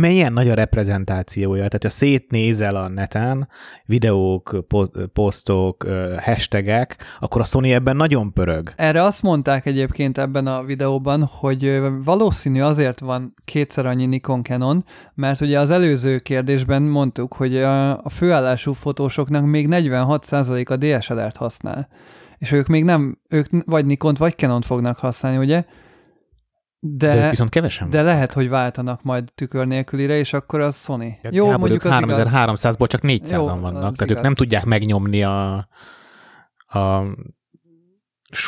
milyen 0.00 0.32
nagy 0.32 0.48
a 0.48 0.54
reprezentációja. 0.54 1.62
Tehát, 1.62 1.82
ha 1.82 1.90
szétnézel 1.90 2.76
a 2.76 2.88
neten, 2.88 3.48
videók, 3.84 4.64
po- 4.68 4.96
posztok, 5.12 5.86
hashtagek, 6.22 6.96
akkor 7.20 7.40
a 7.40 7.44
Sony 7.44 7.70
ebben 7.70 7.96
nagyon 7.96 8.32
pörög. 8.32 8.72
Erre 8.76 9.02
azt 9.02 9.22
mondták 9.22 9.66
egyébként 9.66 10.18
ebben 10.18 10.46
a 10.46 10.62
videóban, 10.62 11.24
hogy 11.24 11.80
valószínű 12.04 12.60
azért 12.60 13.00
van 13.00 13.34
kétszer 13.44 13.86
annyi 13.86 14.06
Nikon 14.06 14.42
Canon, 14.42 14.84
mert 15.14 15.40
ugye 15.40 15.60
az 15.60 15.70
előző 15.70 16.18
kérdésben 16.18 16.82
mondtuk, 16.82 17.34
hogy 17.34 17.56
a, 17.56 18.08
főállású 18.10 18.72
fotósoknak 18.72 19.44
még 19.44 19.66
46% 19.70 20.70
a 20.70 20.76
DSLR-t 20.76 21.36
használ. 21.36 21.88
És 22.38 22.52
ők 22.52 22.66
még 22.66 22.84
nem, 22.84 23.18
ők 23.28 23.46
vagy 23.66 23.86
Nikont, 23.86 24.18
vagy 24.18 24.34
Canont 24.36 24.64
fognak 24.64 24.98
használni, 24.98 25.38
ugye? 25.38 25.64
De, 26.84 27.14
De, 27.14 27.24
ők 27.24 27.30
viszont 27.30 27.50
kevesen 27.50 27.90
de 27.90 28.02
lehet, 28.02 28.32
hogy 28.32 28.48
váltanak 28.48 29.02
majd 29.02 29.32
tükör 29.34 29.66
nélkülire, 29.66 30.16
és 30.16 30.32
akkor 30.32 30.60
az 30.60 30.82
Sony. 30.82 31.18
Hát 31.22 31.34
Jó, 31.34 31.44
Gábor, 31.44 31.58
mondjuk 31.58 31.84
ők 31.84 31.92
az 31.92 32.02
igaz. 32.02 32.28
3300-ból 32.32 32.86
csak 32.86 33.00
400-an 33.04 33.30
Jó, 33.30 33.44
vannak, 33.44 33.72
tehát 33.72 34.00
ők 34.00 34.10
igaz. 34.10 34.22
nem 34.22 34.34
tudják 34.34 34.64
megnyomni 34.64 35.22
a, 35.22 35.68
a 36.66 37.02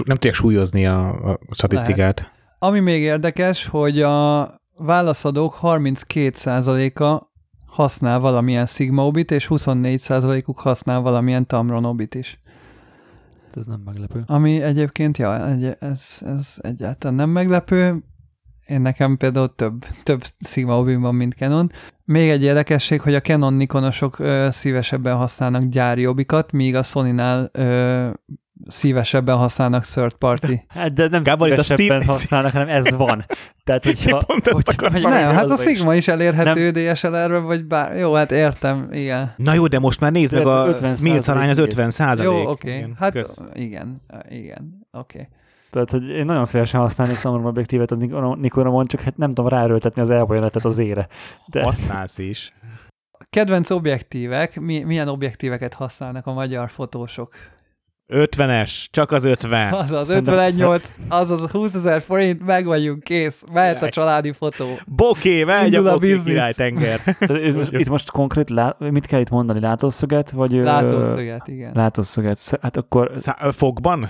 nem 0.05 0.17
tudják 0.17 0.35
súlyozni 0.35 0.87
a, 0.87 1.09
a 1.31 1.39
statisztikát. 1.51 2.33
Ami 2.59 2.81
még 2.81 3.03
érdekes, 3.03 3.67
hogy 3.67 4.03
a 4.03 4.49
válaszadók 4.77 5.59
32%-a 5.63 7.27
használ 7.67 8.21
valamilyen 8.21 8.67
Sigma 8.67 9.07
Obit, 9.07 9.31
és 9.31 9.47
24%-uk 9.51 10.59
használ 10.59 11.01
valamilyen 11.01 11.47
Tamron 11.47 11.85
Obit 11.85 12.15
is. 12.15 12.41
Ez 13.53 13.67
nem 13.67 13.81
meglepő. 13.85 14.23
Ami 14.27 14.63
egyébként, 14.63 15.19
ja, 15.19 15.49
egy, 15.49 15.77
ez, 15.81 16.23
ez 16.27 16.55
egyáltalán 16.61 17.17
nem 17.17 17.31
meglepő. 17.31 18.03
Én 18.67 18.81
nekem 18.81 19.17
például 19.17 19.55
több, 19.55 19.85
több 20.03 20.23
Sigma 20.47 20.79
Obim 20.79 21.01
van, 21.01 21.15
mint 21.15 21.35
Canon. 21.35 21.71
Még 22.05 22.31
egy 22.31 22.43
érdekesség, 22.43 23.01
hogy 23.01 23.15
a 23.15 23.21
Canon 23.21 23.55
Nikonosok 23.55 24.19
ö, 24.19 24.49
szívesebben 24.51 25.17
használnak 25.17 25.63
gyári 25.63 26.07
obikat, 26.07 26.53
míg 26.53 26.75
a 26.75 26.83
Sony-nál 26.83 27.51
ö, 27.53 28.09
szívesebben 28.67 29.37
használnak 29.37 29.85
third 29.85 30.15
party. 30.15 30.53
Hát 30.69 30.93
de 30.93 31.09
nem 31.09 31.23
Gábor, 31.23 31.49
itt 31.49 31.59
a 31.59 31.63
szívesebben 31.63 32.01
szín- 32.01 32.11
használnak, 32.11 32.53
hanem 32.53 32.69
ez 32.69 32.95
van. 32.95 33.25
Tehát, 33.65 33.85
hogyha... 33.87 34.19
Pont 34.27 34.49
hogy- 34.49 34.93
hogy-. 34.93 35.03
Nem, 35.03 35.35
hát 35.35 35.51
a 35.51 35.53
az 35.53 35.67
is. 35.67 35.77
Sigma 35.77 35.95
is 35.95 36.09
elérhető 36.09 36.71
DSLR-ről, 36.71 37.41
vagy 37.41 37.65
bár... 37.65 37.97
Jó, 37.97 38.15
hát 38.15 38.33
értem, 38.33 38.89
igen. 38.93 39.35
Na 39.37 39.55
jó, 39.55 39.67
de 39.67 39.79
most 39.79 40.01
már 40.01 40.13
nézd 40.13 40.33
meg 40.33 40.47
a 40.47 40.67
50 40.67 40.97
Mills 41.03 41.29
arány 41.29 41.49
az 41.49 41.57
százalék. 41.57 41.71
50 41.71 41.91
százalék. 41.91 42.33
Jó, 42.33 42.51
oké. 42.51 42.79
Okay. 42.79 42.93
Hát 42.99 43.13
kösz. 43.13 43.41
igen, 43.55 44.03
igen, 44.29 44.87
oké. 44.93 45.19
Okay. 45.19 45.29
Tehát, 45.75 45.91
hogy 45.91 46.09
én 46.09 46.25
nagyon 46.25 46.45
szívesen 46.45 46.81
használnék 46.81 47.19
Tamron 47.19 47.47
objektívet 47.47 47.91
a 47.91 47.95
Nikon- 47.95 48.39
Nikonomon, 48.41 48.87
csak 48.87 49.01
hát 49.01 49.17
nem 49.17 49.29
tudom 49.29 49.49
ráerőltetni 49.49 50.03
az 50.03 50.11
elvonatot 50.11 50.65
az 50.65 50.79
ére. 50.79 51.09
De 51.47 51.63
Használsz 51.63 52.19
is. 52.19 52.53
Kedvenc 53.31 53.71
objektívek, 53.71 54.61
mi, 54.61 54.79
milyen 54.83 55.09
objektíveket 55.09 55.75
használnak 55.75 56.27
a 56.27 56.33
magyar 56.33 56.71
fotósok? 56.71 57.33
50-es, 58.13 58.87
csak 58.91 59.13
az 59.13 59.25
50. 59.25 59.73
Az 59.73 59.91
az 59.91 60.07
Szerintem- 60.07 60.35
51-8, 60.35 60.89
az 61.09 61.31
az 61.31 61.51
20 61.51 61.75
ezer 61.75 62.03
forint, 62.03 62.45
meg 62.47 62.65
vagyunk, 62.65 63.03
kész. 63.03 63.45
Mehet 63.53 63.83
a 63.83 63.89
családi 63.89 64.33
fotó. 64.33 64.67
Boké, 64.87 65.45
megy 65.45 65.65
Indul 65.73 65.87
a 65.87 65.91
a 65.91 65.95
boké 65.95 66.07
biznisz. 66.07 66.25
királytenger. 66.25 67.01
Itt 67.81 67.89
most, 67.89 68.11
konkrét, 68.11 68.51
lá, 68.51 68.77
mit 68.79 69.07
kell 69.07 69.21
itt 69.21 69.31
mondani? 69.31 69.61
Látószöget? 69.61 70.31
Vagy, 70.31 70.51
Látószöget, 70.53 71.49
igen. 71.49 71.71
Látószöget. 71.75 72.37
Sz- 72.37 72.59
Hát 72.63 72.77
akkor 72.77 73.13
Szá- 73.17 73.55
fogban? 73.55 74.09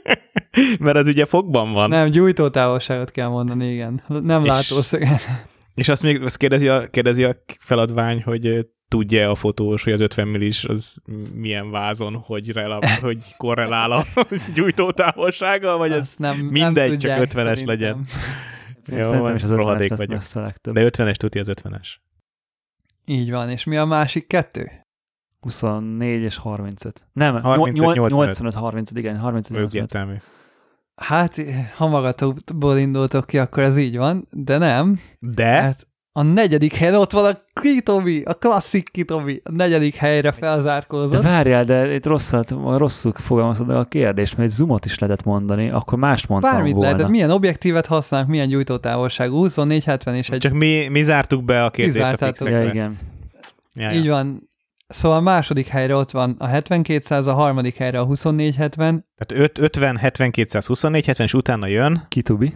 Mert 0.78 0.96
az 0.96 1.06
ugye 1.06 1.24
fogban 1.26 1.72
van. 1.72 1.88
Nem, 1.88 2.10
gyújtótávolságot 2.10 3.10
kell 3.10 3.28
mondani, 3.28 3.72
igen. 3.72 4.02
Nem 4.08 4.42
És- 4.44 4.48
látószöget. 4.48 5.22
És 5.74 5.88
azt 5.88 6.02
még 6.02 6.22
azt 6.22 6.36
kérdezi 6.36 6.68
a, 6.68 6.86
kérdezi 6.90 7.24
a 7.24 7.36
feladvány, 7.60 8.22
hogy 8.22 8.66
tudja 8.88 9.30
a 9.30 9.34
fotós, 9.34 9.82
hogy 9.84 9.92
az 9.92 10.00
50 10.00 10.28
millis 10.28 10.64
az 10.64 11.02
milyen 11.34 11.70
vázon, 11.70 12.14
hogy, 12.14 12.52
rela, 12.52 12.78
hogy 13.00 13.18
korrelál 13.36 13.90
a 13.92 14.04
gyújtótávolsággal, 14.54 15.78
vagy 15.78 15.92
ez 15.92 16.14
nem, 16.16 16.36
mindegy, 16.36 16.88
nem 16.88 16.98
csak 16.98 17.10
tudják, 17.10 17.30
50-es 17.30 17.34
szerintem. 17.34 17.66
legyen. 17.66 18.06
Jó, 18.86 19.02
szerintem 19.02 19.34
is 19.34 19.42
az 19.42 19.50
rohadék 19.50 19.90
50 19.90 20.08
lesz 20.08 20.36
a 20.36 20.40
legtöbb. 20.40 20.74
De 20.74 20.88
50-es 20.90 21.14
tudja 21.14 21.40
az 21.40 21.50
50-es. 21.62 21.88
Így 23.04 23.30
van, 23.30 23.50
és 23.50 23.64
mi 23.64 23.76
a 23.76 23.84
másik 23.84 24.26
kettő? 24.26 24.81
24 25.42 26.22
és 26.22 26.36
35. 26.36 27.06
Nem, 27.12 27.42
35, 27.42 27.94
85. 27.94 28.10
85, 28.10 28.54
30, 28.54 28.90
igen, 28.90 29.16
35, 29.16 29.58
Ők 29.60 29.64
85. 29.72 29.82
értelmű. 29.82 30.14
Hát, 30.96 31.42
ha 31.76 31.88
magatokból 31.88 32.76
indultok 32.78 33.26
ki, 33.26 33.38
akkor 33.38 33.62
ez 33.62 33.76
így 33.78 33.96
van, 33.96 34.26
de 34.30 34.58
nem, 34.58 34.98
De 35.18 35.44
mert 35.44 35.86
a 36.14 36.22
negyedik 36.22 36.74
helyen 36.74 36.94
ott 36.94 37.12
van 37.12 37.24
a 37.24 37.38
Kitobi, 37.60 38.22
a 38.22 38.34
klasszik 38.34 38.88
Kitobi, 38.90 39.40
a 39.44 39.52
negyedik 39.52 39.94
helyre 39.94 40.30
De 40.30 40.32
felzárkózott. 40.36 41.22
várjál, 41.22 41.64
de 41.64 41.94
itt 41.94 42.06
rosszat, 42.06 42.50
rosszul 42.50 43.12
fogalmazod 43.12 43.70
a 43.70 43.84
kérdést, 43.84 44.36
mert 44.36 44.50
egy 44.50 44.56
zoomot 44.56 44.84
is 44.84 44.98
lehetett 44.98 45.24
mondani, 45.24 45.70
akkor 45.70 45.98
mást 45.98 46.28
mondtam 46.28 46.52
Bármit 46.52 46.72
volna. 46.72 46.88
lehetett, 46.88 47.10
milyen 47.10 47.30
objektívet 47.30 47.86
használnak, 47.86 48.28
milyen 48.30 48.48
gyújtótávolságú, 48.48 49.36
24, 49.36 49.84
70 49.84 50.14
és 50.14 50.30
egy... 50.30 50.38
csak 50.38 50.52
mi, 50.52 50.88
mi 50.88 51.02
zártuk 51.02 51.44
be 51.44 51.64
a 51.64 51.70
kérdést 51.70 52.12
a 52.12 52.26
fixekbe. 52.26 52.58
Ja, 52.58 52.68
igen. 52.68 52.98
Ja, 53.74 53.90
ja. 53.90 53.98
Így 53.98 54.08
van. 54.08 54.50
Szóval 54.92 55.18
a 55.18 55.20
második 55.20 55.66
helyre 55.66 55.96
ott 55.96 56.10
van 56.10 56.34
a 56.38 56.46
7200, 56.46 57.26
a 57.26 57.32
harmadik 57.34 57.76
helyre 57.76 57.98
a 58.00 58.04
2470, 58.04 59.06
Tehát 59.16 59.44
öt- 59.44 59.58
50, 59.58 59.96
70, 59.96 60.30
224, 60.30 61.04
70, 61.06 61.26
és 61.26 61.34
utána 61.34 61.66
jön 61.66 62.04
Kitubi? 62.08 62.54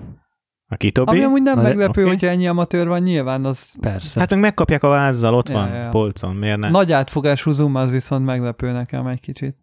a 0.69 0.77
Kitobi. 0.77 1.11
ami 1.11 1.23
amúgy 1.23 1.43
nem 1.43 1.57
Na 1.57 1.63
meglepő, 1.63 2.01
oké. 2.01 2.11
hogyha 2.11 2.27
ennyi 2.27 2.47
amatőr 2.49 2.87
van, 2.89 3.01
nyilván 3.03 3.45
az 3.45 3.77
Persze. 3.81 4.21
Hát 4.21 4.31
meg 4.31 4.39
megkapják 4.41 4.83
a 4.83 4.89
vázzal, 4.89 5.35
ott 5.35 5.49
Ja, 5.49 5.55
van 5.55 5.69
ja, 5.75 5.89
polcon, 5.89 6.35
miért 6.37 6.59
ne? 6.59 6.71
nagy 6.71 6.93
átfogású 6.93 7.53
zoom 7.53 7.75
az 7.75 7.91
viszont 7.91 8.25
meglepő 8.25 8.71
nekem 8.73 9.07
egy 9.07 9.21
kicsit. 9.21 9.57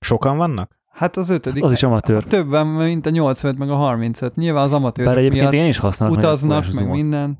Sokan 0.00 0.36
vannak? 0.36 0.78
Hát 0.92 1.16
az 1.16 1.30
ötödik. 1.30 1.62
az 1.62 1.72
is 1.72 1.82
amatőr. 1.82 2.22
Többen, 2.24 2.66
mint 2.66 3.06
a 3.06 3.10
85 3.10 3.58
meg 3.58 3.70
a 3.70 3.74
35. 3.76 4.36
Nyilván 4.36 4.62
az 4.62 4.72
amatőrök 4.72 5.12
Bár 5.12 5.20
egyébként 5.22 5.50
miatt 5.50 5.62
én 5.62 5.68
is 5.68 5.78
használom. 5.78 6.16
utaznak, 6.16 6.72
meg 6.72 6.88
minden. 6.88 7.38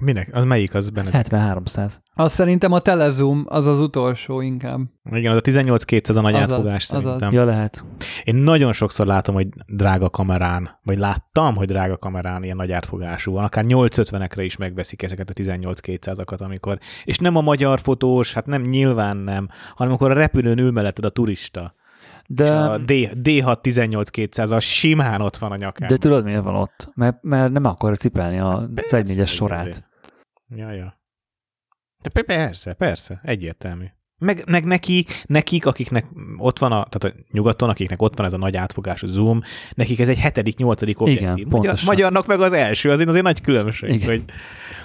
Minek? 0.00 0.28
Az 0.32 0.44
melyik 0.44 0.74
az 0.74 0.90
benne? 0.90 1.10
7300. 1.10 2.00
Az 2.14 2.32
szerintem 2.32 2.72
a 2.72 2.78
telezoom 2.78 3.44
az 3.48 3.66
az 3.66 3.78
utolsó 3.80 4.40
inkább. 4.40 4.80
Igen, 5.10 5.32
az 5.32 5.38
a 5.38 5.40
18-200 5.40 6.16
a 6.16 6.20
nagy 6.20 6.34
Azaz, 6.34 6.50
átfogás 6.50 6.74
azaz. 6.90 7.02
szerintem. 7.02 7.32
Ja, 7.32 7.44
lehet. 7.44 7.84
Én 8.24 8.34
nagyon 8.34 8.72
sokszor 8.72 9.06
látom, 9.06 9.34
hogy 9.34 9.48
drága 9.66 10.10
kamerán, 10.10 10.78
vagy 10.82 10.98
láttam, 10.98 11.54
hogy 11.54 11.66
drága 11.66 11.96
kamerán 11.96 12.42
ilyen 12.42 12.56
nagy 12.56 12.72
átfogású 12.72 13.32
van, 13.32 13.44
akár 13.44 13.64
850-ekre 13.68 14.40
is 14.40 14.56
megveszik 14.56 15.02
ezeket 15.02 15.30
a 15.30 15.32
18-200-akat, 15.32 16.38
amikor, 16.40 16.78
és 17.04 17.18
nem 17.18 17.36
a 17.36 17.40
magyar 17.40 17.80
fotós, 17.80 18.32
hát 18.32 18.46
nem, 18.46 18.62
nyilván 18.62 19.16
nem, 19.16 19.48
hanem 19.74 19.92
amikor 19.92 20.10
a 20.10 20.14
repülőn 20.14 20.58
ül 20.58 20.70
melletted 20.70 21.04
a 21.04 21.10
turista, 21.10 21.74
De, 22.26 22.44
és 22.44 22.50
a 22.50 22.78
D, 22.78 22.92
D6 23.22 23.56
18-200, 23.62 24.52
az 24.52 24.62
simán 24.62 25.20
ott 25.20 25.36
van 25.36 25.52
a 25.52 25.56
nyakán. 25.56 25.88
de 25.88 25.96
tudod, 25.96 26.24
miért 26.24 26.42
van 26.42 26.54
ott? 26.54 26.90
Mert, 26.94 27.16
mert 27.22 27.52
nem 27.52 27.64
akar 27.64 27.98
cipelni 27.98 28.38
a 28.38 28.68
Persze, 28.74 28.96
1 28.96 29.10
igen. 29.10 29.26
sorát. 29.26 29.88
Ja, 30.56 30.70
ja. 30.70 31.00
De 32.02 32.10
pe- 32.10 32.24
persze, 32.24 32.72
persze, 32.72 33.20
egyértelmű. 33.22 33.84
Meg, 34.18 34.42
meg 34.46 34.64
neki, 34.64 35.06
nekik, 35.26 35.66
akiknek 35.66 36.06
ott 36.36 36.58
van, 36.58 36.72
a, 36.72 36.86
tehát 36.88 37.16
a 37.16 37.20
nyugaton, 37.30 37.68
akiknek 37.68 38.02
ott 38.02 38.16
van 38.16 38.26
ez 38.26 38.32
a 38.32 38.36
nagy 38.36 38.56
átfogású 38.56 39.06
zoom, 39.06 39.40
nekik 39.74 40.00
ez 40.00 40.08
egy 40.08 40.18
hetedik, 40.18 40.56
nyolcadik 40.56 41.00
objektív. 41.00 41.28
Magyar, 41.28 41.48
pontosan. 41.48 41.86
magyarnak 41.86 42.26
meg 42.26 42.40
az 42.40 42.52
első, 42.52 42.90
azért 42.90 43.08
azért 43.08 43.24
nagy 43.24 43.40
különbség, 43.40 43.90
Igen. 43.90 44.08
hogy, 44.08 44.24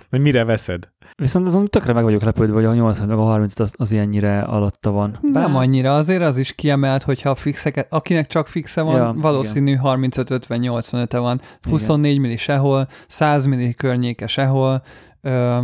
hogy 0.09 0.19
mire 0.19 0.43
veszed. 0.43 0.89
Viszont 1.15 1.47
azon 1.47 1.65
tökre 1.65 1.93
meg 1.93 2.03
vagyok 2.03 2.21
lepődve, 2.21 2.53
hogy 2.55 2.65
a 2.65 2.73
80 2.73 3.07
meg 3.07 3.17
a 3.17 3.21
30 3.21 3.59
az, 3.59 3.73
az 3.77 3.91
ilyennyire 3.91 4.41
alatta 4.41 4.91
van. 4.91 5.19
Nem 5.21 5.55
annyira, 5.55 5.95
azért 5.95 6.21
az 6.21 6.37
is 6.37 6.51
kiemelt, 6.51 7.03
hogyha 7.03 7.29
a 7.29 7.35
fixeket, 7.35 7.93
akinek 7.93 8.27
csak 8.27 8.47
fixe 8.47 8.81
van, 8.81 8.95
Ja, 8.95 9.13
valószínű 9.17 9.77
35-50-85-e 9.83 11.17
van, 11.17 11.41
Igen. 11.41 11.71
24 11.71 12.19
milli 12.19 12.37
sehol, 12.37 12.87
100 13.07 13.45
milli 13.45 13.73
környéke 13.73 14.27
sehol, 14.27 14.83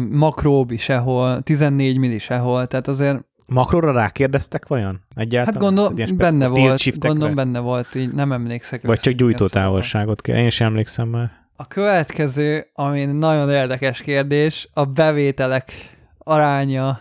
makróbi 0.10 0.78
sehol, 0.78 1.42
14 1.42 1.98
milli 1.98 2.20
sehol, 2.20 2.68
tehát 2.68 2.88
azért, 2.88 3.30
Makróra 3.46 3.92
rákérdeztek 3.92 4.68
vajon? 4.68 5.00
Egyáltalán? 5.16 5.54
hát 5.54 5.64
gondolom, 5.64 5.98
ilyen 5.98 6.18
benne 6.18 6.48
volt, 6.48 7.00
gondolom 7.00 7.36
benne 7.36 7.60
volt, 7.60 7.96
így 7.96 8.12
nem 8.12 8.32
emlékszek. 8.32 8.82
Vagy 8.82 9.00
csak 9.00 9.06
összesen, 9.06 9.18
gyújtó 9.18 9.48
szóval. 9.48 9.64
távolságot 9.64 10.22
kell. 10.22 10.38
Én 10.38 10.50
sem 10.50 10.68
emlékszem 10.68 11.08
már. 11.08 11.32
A 11.56 11.68
következő, 11.68 12.68
ami 12.74 13.06
nagyon 13.06 13.50
érdekes 13.50 14.02
kérdés, 14.02 14.70
a 14.74 14.86
bevételek 14.86 15.72
aránya. 16.18 17.00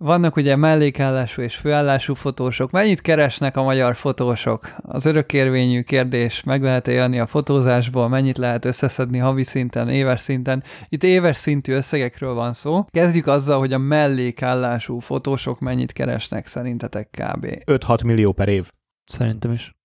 Vannak 0.00 0.36
ugye 0.36 0.56
mellékállású 0.56 1.42
és 1.42 1.56
főállású 1.56 2.14
fotósok. 2.14 2.70
Mennyit 2.70 3.00
keresnek 3.00 3.56
a 3.56 3.62
magyar 3.62 3.96
fotósok? 3.96 4.74
Az 4.76 5.04
örökérvényű 5.04 5.82
kérdés, 5.82 6.42
meg 6.42 6.62
lehet 6.62 6.88
élni 6.88 7.18
a 7.18 7.26
fotózásból, 7.26 8.08
mennyit 8.08 8.38
lehet 8.38 8.64
összeszedni 8.64 9.18
havi 9.18 9.44
szinten, 9.44 9.88
éves 9.88 10.20
szinten. 10.20 10.62
Itt 10.88 11.02
éves 11.02 11.36
szintű 11.36 11.72
összegekről 11.72 12.34
van 12.34 12.52
szó. 12.52 12.84
Kezdjük 12.90 13.26
azzal, 13.26 13.58
hogy 13.58 13.72
a 13.72 13.78
mellékállású 13.78 14.98
fotósok 14.98 15.60
mennyit 15.60 15.92
keresnek 15.92 16.46
szerintetek 16.46 17.08
kb. 17.10 17.46
5-6 17.64 18.04
millió 18.04 18.32
per 18.32 18.48
év. 18.48 18.70
Szerintem 19.04 19.52
is. 19.52 19.76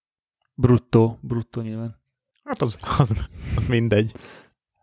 Bruttó, 0.54 1.18
bruttó 1.22 1.62
nyilván. 1.62 2.02
Hát 2.44 2.62
az, 2.62 2.78
az, 2.98 3.14
az 3.56 3.68
mindegy. 3.68 4.12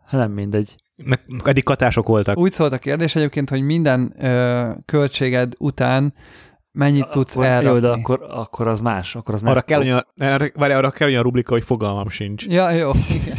Hát 0.07 0.21
nem 0.21 0.33
mindegy. 0.33 0.75
Meg 1.05 1.21
eddig 1.45 1.65
katások 1.65 2.07
voltak. 2.07 2.39
Úgy 2.39 2.53
szólt 2.53 2.73
a 2.73 2.79
kérdés 2.79 3.17
egyébként, 3.17 3.49
hogy 3.51 3.61
minden 3.63 4.15
ö, 4.19 4.69
költséged 4.85 5.53
után 5.59 6.15
mennyit 6.73 7.09
tudsz 7.09 7.35
akkor, 7.37 7.47
elrakni. 7.47 7.69
Jó, 7.69 7.79
de 7.79 7.89
akkor, 7.89 8.27
akkor 8.31 8.67
az 8.67 8.81
más. 8.81 9.15
Akkor 9.17 9.35
az 9.35 9.43
Arra 9.43 9.53
nettó. 9.55 9.67
kell, 9.67 9.81
olyan, 9.81 10.07
arra, 10.19 10.47
várj, 10.55 10.73
arra 10.73 10.91
kell 10.91 11.09
olyan 11.09 11.23
rubrika, 11.23 11.53
hogy 11.53 11.65
fogalmam 11.65 12.09
sincs. 12.09 12.47
Ja, 12.47 12.71
jó. 12.71 12.91
Igen. 13.11 13.37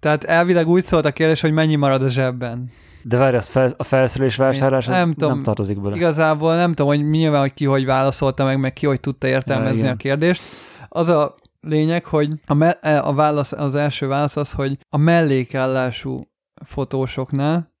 Tehát 0.00 0.24
elvileg 0.24 0.68
úgy 0.68 0.82
szólt 0.82 1.04
a 1.04 1.10
kérdés, 1.12 1.40
hogy 1.40 1.52
mennyi 1.52 1.76
marad 1.76 2.02
a 2.02 2.08
zsebben. 2.08 2.70
De 3.02 3.16
várj, 3.16 3.36
az 3.36 3.48
fel, 3.48 3.72
a 3.76 3.84
felszerelés 3.84 4.36
vásárlás 4.36 4.86
Nem 4.86 4.94
nem, 4.96 5.12
tudom. 5.12 5.34
nem 5.34 5.42
tartozik 5.42 5.80
bele. 5.80 5.96
Igazából 5.96 6.56
nem 6.56 6.74
tudom, 6.74 6.86
hogy 6.96 7.10
nyilván, 7.10 7.40
hogy 7.40 7.54
ki 7.54 7.64
hogy 7.64 7.84
válaszolta 7.84 8.44
meg, 8.44 8.58
meg 8.58 8.72
ki 8.72 8.86
hogy 8.86 9.00
tudta 9.00 9.26
értelmezni 9.26 9.82
Ja, 9.82 9.90
a 9.90 9.96
kérdést. 9.96 10.42
Az 10.88 11.08
a 11.08 11.34
lényeg, 11.60 12.04
hogy 12.04 12.28
a, 12.46 12.54
me- 12.54 12.84
a 12.84 13.12
válasz, 13.14 13.52
az 13.52 13.74
első 13.74 14.06
válasz 14.06 14.36
az, 14.36 14.52
hogy 14.52 14.78
a 14.90 14.96
mellékállású 14.96 16.26
fotósoknál 16.64 17.72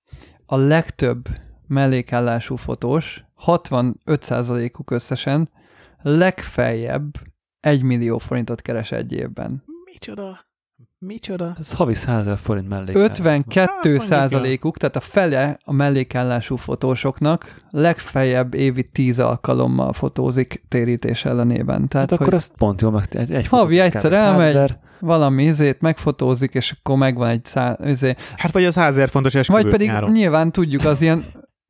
a 0.46 0.56
legtöbb 0.56 1.28
mellékállású 1.66 2.56
fotós, 2.56 3.24
65%-uk 3.46 4.90
összesen, 4.90 5.50
legfeljebb 6.02 7.10
1 7.60 7.82
millió 7.82 8.18
forintot 8.18 8.62
keres 8.62 8.92
egy 8.92 9.12
évben. 9.12 9.64
Micsoda? 9.84 10.51
Micsoda? 11.06 11.56
Ez 11.60 11.72
havi 11.72 11.94
100 11.94 12.18
ezer 12.20 12.38
forint 12.38 12.68
mellé. 12.68 12.92
52 12.94 13.98
százalékuk, 13.98 14.76
tehát 14.76 14.96
a 14.96 15.00
fele 15.00 15.58
a 15.64 15.72
mellékállású 15.72 16.56
fotósoknak 16.56 17.56
legfeljebb 17.70 18.54
évi 18.54 18.82
10 18.82 19.18
alkalommal 19.18 19.92
fotózik 19.92 20.62
térítés 20.68 21.24
ellenében. 21.24 21.88
Tehát, 21.88 22.10
Hát 22.10 22.18
hogy 22.18 22.20
akkor 22.20 22.34
ezt 22.34 22.52
pont 22.56 22.80
jól 22.80 22.90
meg... 22.90 23.04
Egy, 23.10 23.32
egy 23.32 23.46
Havi 23.46 23.78
egyszer 23.78 24.12
elmegy, 24.12 24.52
100 24.52 24.54
ezer. 24.54 24.78
valami 25.00 25.44
izét 25.44 25.80
megfotózik, 25.80 26.54
és 26.54 26.74
akkor 26.80 26.96
megvan 26.96 27.28
egy 27.28 27.44
szá, 27.44 27.78
izé. 27.84 28.14
Hát 28.36 28.52
vagy 28.52 28.64
az 28.64 28.76
1000 28.78 29.08
fontos 29.08 29.34
esküvő 29.34 29.62
Vagy 29.62 29.70
pedig 29.70 29.88
nyáron. 29.88 30.10
nyilván 30.10 30.52
tudjuk 30.52 30.84
az 30.84 31.02
ilyen, 31.02 31.24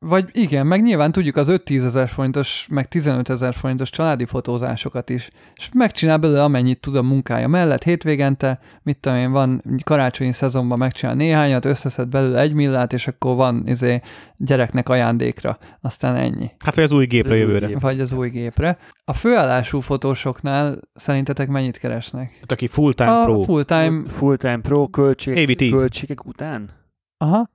vagy 0.04 0.28
igen, 0.32 0.66
meg 0.66 0.82
nyilván 0.82 1.12
tudjuk 1.12 1.36
az 1.36 1.48
5-10 1.50 1.84
ezer 1.84 2.08
forintos, 2.08 2.66
meg 2.70 2.88
15 2.88 3.28
ezer 3.28 3.54
forintos 3.54 3.90
családi 3.90 4.24
fotózásokat 4.24 5.10
is, 5.10 5.30
és 5.54 5.68
megcsinál 5.74 6.18
belőle 6.18 6.42
amennyit 6.42 6.80
tud 6.80 6.96
a 6.96 7.02
munkája 7.02 7.48
mellett, 7.48 7.82
hétvégente, 7.82 8.60
mit 8.82 8.98
tudom 8.98 9.18
én, 9.18 9.32
van 9.32 9.62
karácsonyi 9.84 10.32
szezonban 10.32 10.78
megcsinál 10.78 11.14
néhányat, 11.14 11.64
összeszed 11.64 12.08
belőle 12.08 12.40
egy 12.40 12.52
millát, 12.52 12.92
és 12.92 13.06
akkor 13.06 13.36
van 13.36 13.62
izé 13.66 14.00
gyereknek 14.36 14.88
ajándékra, 14.88 15.58
aztán 15.80 16.16
ennyi. 16.16 16.50
Hát 16.64 16.74
vagy 16.74 16.84
az 16.84 16.92
új 16.92 17.06
gépre 17.06 17.36
jövőre. 17.36 17.78
Vagy 17.78 18.00
az 18.00 18.12
új 18.12 18.28
gépre. 18.28 18.78
A 19.04 19.12
főállású 19.12 19.80
fotósoknál 19.80 20.78
szerintetek 20.94 21.48
mennyit 21.48 21.78
keresnek? 21.78 22.36
Hát 22.40 22.52
aki 22.52 22.66
full-time 22.66 23.20
a 23.20 23.24
pro. 23.24 23.40
full-time, 23.40 24.08
Full-time 24.08 24.60
pro 24.60 24.88
költség, 24.88 25.36
Évi 25.36 25.54
10. 25.54 25.70
költségek 25.70 26.26
után? 26.26 26.70
aha, 27.16 27.50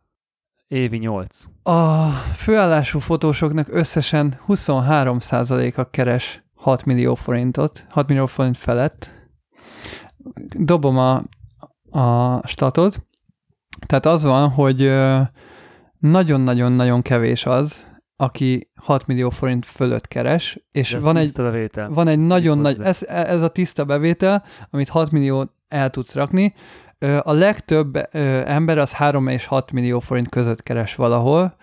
Évi 0.67 0.97
8. 0.97 1.43
A 1.63 2.09
főállású 2.35 2.99
fotósoknak 2.99 3.67
összesen 3.69 4.39
23%-a 4.47 5.89
keres 5.89 6.43
6 6.55 6.85
millió 6.85 7.15
forintot, 7.15 7.85
6 7.89 8.07
millió 8.07 8.25
forint 8.25 8.57
felett. 8.57 9.11
Dobom 10.57 10.97
a, 10.97 11.23
a 11.99 12.47
statot. 12.47 13.05
Tehát 13.85 14.05
az 14.05 14.23
van, 14.23 14.49
hogy 14.49 14.93
nagyon-nagyon-nagyon 15.99 17.01
kevés 17.01 17.45
az, 17.45 17.87
aki 18.15 18.71
6 18.75 19.05
millió 19.07 19.29
forint 19.29 19.65
fölött 19.65 20.07
keres, 20.07 20.59
és 20.71 20.93
ez 20.93 21.03
van 21.03 21.17
egy, 21.17 21.31
bevétel. 21.31 21.89
van 21.89 22.07
egy 22.07 22.19
nagyon 22.19 22.57
nagy, 22.57 22.77
hozzá. 22.77 22.89
ez, 22.89 23.03
ez 23.03 23.41
a 23.41 23.47
tiszta 23.47 23.85
bevétel, 23.85 24.43
amit 24.69 24.89
6 24.89 25.11
millió 25.11 25.51
el 25.67 25.89
tudsz 25.89 26.15
rakni. 26.15 26.53
A 27.21 27.31
legtöbb 27.31 28.15
ember 28.45 28.77
az 28.77 28.93
3 28.93 29.27
és 29.27 29.45
6 29.45 29.71
millió 29.71 29.99
forint 29.99 30.29
között 30.29 30.63
keres 30.63 30.95
valahol. 30.95 31.55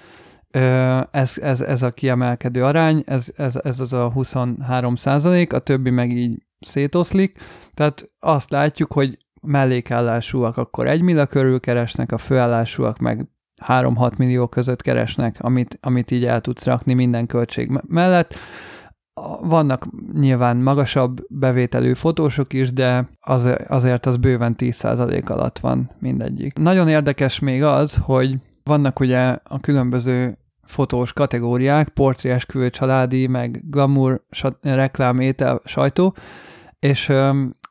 Ez, 1.11 1.39
ez, 1.39 1.61
ez 1.61 1.83
a 1.83 1.91
kiemelkedő 1.91 2.65
arány, 2.65 3.03
ez, 3.07 3.29
ez, 3.37 3.57
ez 3.63 3.81
az 3.81 3.93
a 3.93 4.11
23 4.11 4.95
százalék, 4.95 5.53
a 5.53 5.59
többi 5.59 5.91
meg 5.91 6.11
így 6.11 6.43
szétoszlik. 6.61 7.39
Tehát 7.75 8.11
azt 8.19 8.51
látjuk, 8.51 8.93
hogy 8.93 9.19
mellékállásúak 9.43 10.57
akkor 10.57 10.87
1 10.87 11.01
millió 11.01 11.27
körül 11.27 11.61
keresnek, 11.61 12.13
a 12.13 12.19
főállásúak 12.19 12.99
meg 12.99 13.29
3-6 13.67 14.17
millió 14.17 14.47
között 14.47 14.83
keresnek, 14.83 15.37
amit, 15.39 15.79
amit 15.83 16.11
így 16.11 16.25
el 16.25 16.41
tudsz 16.41 16.65
rakni 16.65 16.95
minden 16.95 17.27
költség 17.27 17.69
me- 17.69 17.89
mellett. 17.89 18.35
Vannak 19.41 19.87
nyilván 20.13 20.57
magasabb 20.57 21.21
bevételű 21.29 21.95
fotósok 21.95 22.53
is, 22.53 22.73
de 22.73 23.09
az, 23.21 23.49
azért 23.67 24.07
az 24.07 24.17
bőven 24.17 24.55
10% 24.59 25.31
alatt 25.31 25.59
van 25.59 25.91
mindegyik. 25.99 26.59
Nagyon 26.59 26.89
érdekes 26.89 27.39
még 27.39 27.63
az, 27.63 27.97
hogy 28.03 28.37
vannak 28.63 29.01
ugye 29.01 29.39
a 29.45 29.61
különböző 29.61 30.39
fotós 30.63 31.13
kategóriák, 31.13 31.89
portréesküvő, 31.89 32.71
családi, 32.71 33.27
meg 33.27 33.63
glamour, 33.71 34.25
reklám, 34.61 35.21
étel, 35.21 35.61
sajtó, 35.65 36.15
és 36.79 37.13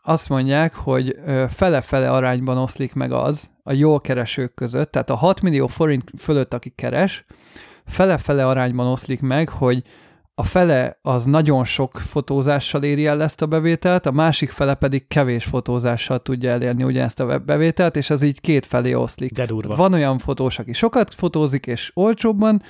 azt 0.04 0.30
mondják, 0.30 0.76
hogy 0.76 1.20
fele-fele 1.48 2.12
arányban 2.12 2.58
oszlik 2.58 2.94
meg 2.94 3.12
az 3.12 3.52
a 3.64 3.74
jól 3.74 4.02
keresők 4.02 4.54
között, 4.54 4.92
tehát 4.92 5.10
a 5.10 5.16
6 5.16 5.42
millió 5.42 5.68
forint 5.68 6.12
fölött, 6.18 6.54
aki 6.54 6.70
keres, 6.70 7.26
fele-fele 7.86 8.48
arányban 8.48 8.88
oszlik 8.88 9.22
meg, 9.22 9.50
hogy 9.50 9.84
a 10.36 10.44
fele 10.44 11.00
az 11.02 11.26
nagyon 11.26 11.64
sok 11.64 11.98
fotózással 11.98 12.84
éri 12.84 13.06
el 13.06 13.24
ezt 13.24 13.42
a 13.42 13.46
bevételt, 13.46 14.06
a 14.06 14.12
másik 14.12 14.50
fele 14.50 14.74
pedig 14.74 15.08
kevés 15.08 15.46
fotózással 15.46 16.20
tudja 16.20 16.50
elérni 16.50 16.84
ugyanezt 16.84 17.20
a 17.20 17.40
bevételt, 17.40 17.96
és 17.96 18.10
ez 18.10 18.22
így 18.22 18.42
két 18.42 18.66
felé 18.66 18.94
oszlik. 18.94 19.32
De 19.32 19.46
durva. 19.46 19.76
Van 19.76 19.94
olyan 19.94 20.18
fotós, 20.18 20.60
aki 20.60 20.74
sokat 20.74 21.14
fotózik, 21.14 21.68
és 21.68 21.92
olcsóbban, 21.94 22.62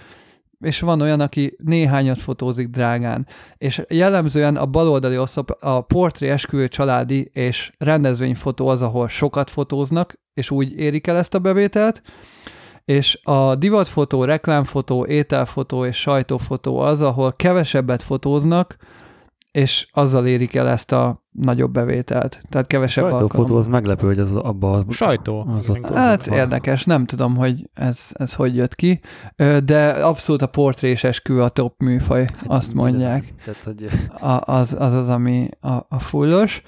és 0.59 0.79
van 0.79 1.01
olyan, 1.01 1.19
aki 1.19 1.55
néhányat 1.57 2.21
fotózik 2.21 2.67
drágán. 2.67 3.27
És 3.57 3.81
jellemzően 3.89 4.55
a 4.55 4.65
baloldali 4.65 5.17
oszlop 5.17 5.57
a 5.59 5.81
portré, 5.81 6.29
esküvő, 6.29 6.67
családi 6.67 7.29
és 7.33 7.71
rendezvényfotó 7.77 8.67
az, 8.67 8.81
ahol 8.81 9.07
sokat 9.07 9.49
fotóznak, 9.49 10.19
és 10.33 10.51
úgy 10.51 10.79
érik 10.79 11.07
el 11.07 11.17
ezt 11.17 11.33
a 11.33 11.39
bevételt, 11.39 12.01
és 12.85 13.19
a 13.23 13.55
divatfotó, 13.55 14.23
reklámfotó, 14.23 15.05
ételfotó 15.05 15.85
és 15.85 15.97
sajtófotó 15.97 16.79
az, 16.79 17.01
ahol 17.01 17.33
kevesebbet 17.33 18.01
fotóznak, 18.01 18.75
és 19.51 19.87
azzal 19.91 20.25
érik 20.27 20.55
el 20.55 20.67
ezt 20.67 20.91
a 20.91 21.23
nagyobb 21.31 21.71
bevételt. 21.71 22.41
Tehát 22.49 22.67
kevesebb 22.67 23.03
Sajtófotó 23.03 23.37
alkalom. 23.39 23.57
az 23.57 23.67
meglepő, 23.67 24.07
hogy 24.07 24.19
az 24.19 24.31
abba 24.33 24.71
a, 24.73 24.85
Sajtó. 24.89 25.45
Az 25.55 25.69
ott, 25.69 25.89
Hát 25.89 26.25
van. 26.25 26.37
érdekes, 26.37 26.83
nem 26.83 27.05
tudom, 27.05 27.35
hogy 27.35 27.69
ez, 27.73 28.09
ez 28.13 28.33
hogy 28.33 28.55
jött 28.55 28.75
ki, 28.75 28.99
de 29.63 29.89
abszolút 29.89 30.41
a 30.41 30.47
portrés 30.47 31.03
eskü 31.03 31.39
a 31.39 31.49
top 31.49 31.79
műfaj, 31.81 32.25
azt 32.47 32.73
mondják. 32.73 33.33
Tehát, 33.45 33.63
hogy 33.63 33.85
A, 34.19 34.51
az, 34.53 34.75
az 34.79 34.93
az, 34.93 35.09
ami 35.09 35.49
a, 35.59 35.73
a 35.89 35.99
fullos. 35.99 36.61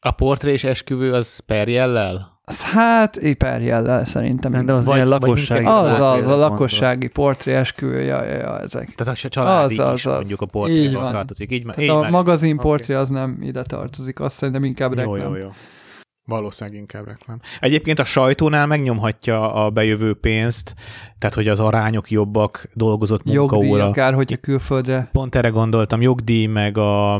A 0.00 0.10
portrés 0.10 0.64
esküvő 0.64 1.12
az 1.12 1.38
perjellel? 1.38 2.39
Az 2.50 2.62
hát 2.64 3.16
éperjellel 3.16 4.04
szerintem. 4.04 4.50
szerintem 4.50 4.76
az 4.76 4.84
Vagy- 4.84 4.94
ilyen 4.96 5.08
vagy 5.08 5.20
lakossági. 5.20 5.60
inkább- 5.60 5.84
az, 5.84 6.00
az, 6.00 6.26
a 6.26 6.36
lakossági 6.36 7.08
portré 7.08 7.52
esküvő, 7.54 8.00
ja, 8.02 8.24
ja, 8.24 8.36
ja, 8.36 8.60
ezek. 8.60 8.94
Tehát 8.94 9.18
a 9.24 9.28
családi 9.28 9.78
Az, 9.78 9.86
az, 9.86 9.94
is 9.94 10.06
az. 10.06 10.14
mondjuk 10.14 10.40
a 10.40 10.44
Így 10.44 10.50
portréhoz 10.50 10.92
van. 11.02 11.12
tartozik. 11.12 11.52
Így, 11.52 11.66
így 11.78 11.88
a 11.88 12.00
már- 12.00 12.10
magazin 12.10 12.54
Oké. 12.54 12.62
portré 12.68 12.94
az 12.94 13.08
nem 13.08 13.38
ide 13.42 13.62
tartozik, 13.62 14.20
azt 14.20 14.34
szerintem 14.34 14.64
inkább 14.64 14.90
Jó, 14.98 15.14
reklám. 15.14 15.34
jó, 15.34 15.40
jó. 15.40 15.48
Valószínűleg 16.28 16.78
inkább 16.78 17.06
reklám. 17.06 17.40
Egyébként 17.60 17.98
a 17.98 18.04
sajtónál 18.04 18.66
megnyomhatja 18.66 19.54
a 19.54 19.70
bejövő 19.70 20.14
pénzt, 20.14 20.74
tehát 21.18 21.34
hogy 21.34 21.48
az 21.48 21.60
arányok 21.60 22.10
jobbak, 22.10 22.68
dolgozott 22.74 23.20
Jogdíj 23.24 23.58
munkaóra. 23.58 23.86
akár, 23.88 24.14
hogyha 24.14 24.36
külföldre. 24.36 25.08
Pont 25.12 25.34
erre 25.34 25.48
gondoltam, 25.48 26.02
jogdíj, 26.02 26.46
meg 26.46 26.78
a, 26.78 27.14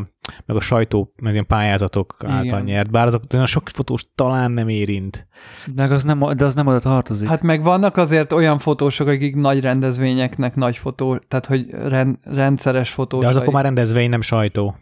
meg 0.46 0.56
a 0.56 0.60
sajtó, 0.60 1.12
meg 1.22 1.32
ilyen 1.32 1.46
pályázatok 1.46 2.16
által 2.26 2.44
Igen. 2.44 2.62
nyert, 2.62 2.90
bár 2.90 3.06
azok 3.06 3.22
olyan 3.34 3.46
sok 3.46 3.68
fotós 3.68 4.06
talán 4.14 4.50
nem 4.50 4.68
érint. 4.68 5.26
Meg 5.74 5.92
az 5.92 6.04
nem, 6.04 6.18
de 6.36 6.44
az 6.44 6.54
nem 6.54 6.66
oda 6.66 6.80
tartozik. 6.80 7.28
Hát 7.28 7.42
meg 7.42 7.62
vannak 7.62 7.96
azért 7.96 8.32
olyan 8.32 8.58
fotósok, 8.58 9.08
akik 9.08 9.36
nagy 9.36 9.60
rendezvényeknek 9.60 10.56
nagy 10.56 10.76
fotó, 10.76 11.16
tehát 11.28 11.46
hogy 11.46 11.66
rend, 11.70 12.16
rendszeres 12.22 12.90
fotósai. 12.90 13.32
De 13.32 13.36
az 13.36 13.40
akkor 13.40 13.52
már 13.52 13.64
rendezvény, 13.64 14.08
nem 14.08 14.20
sajtó. 14.20 14.76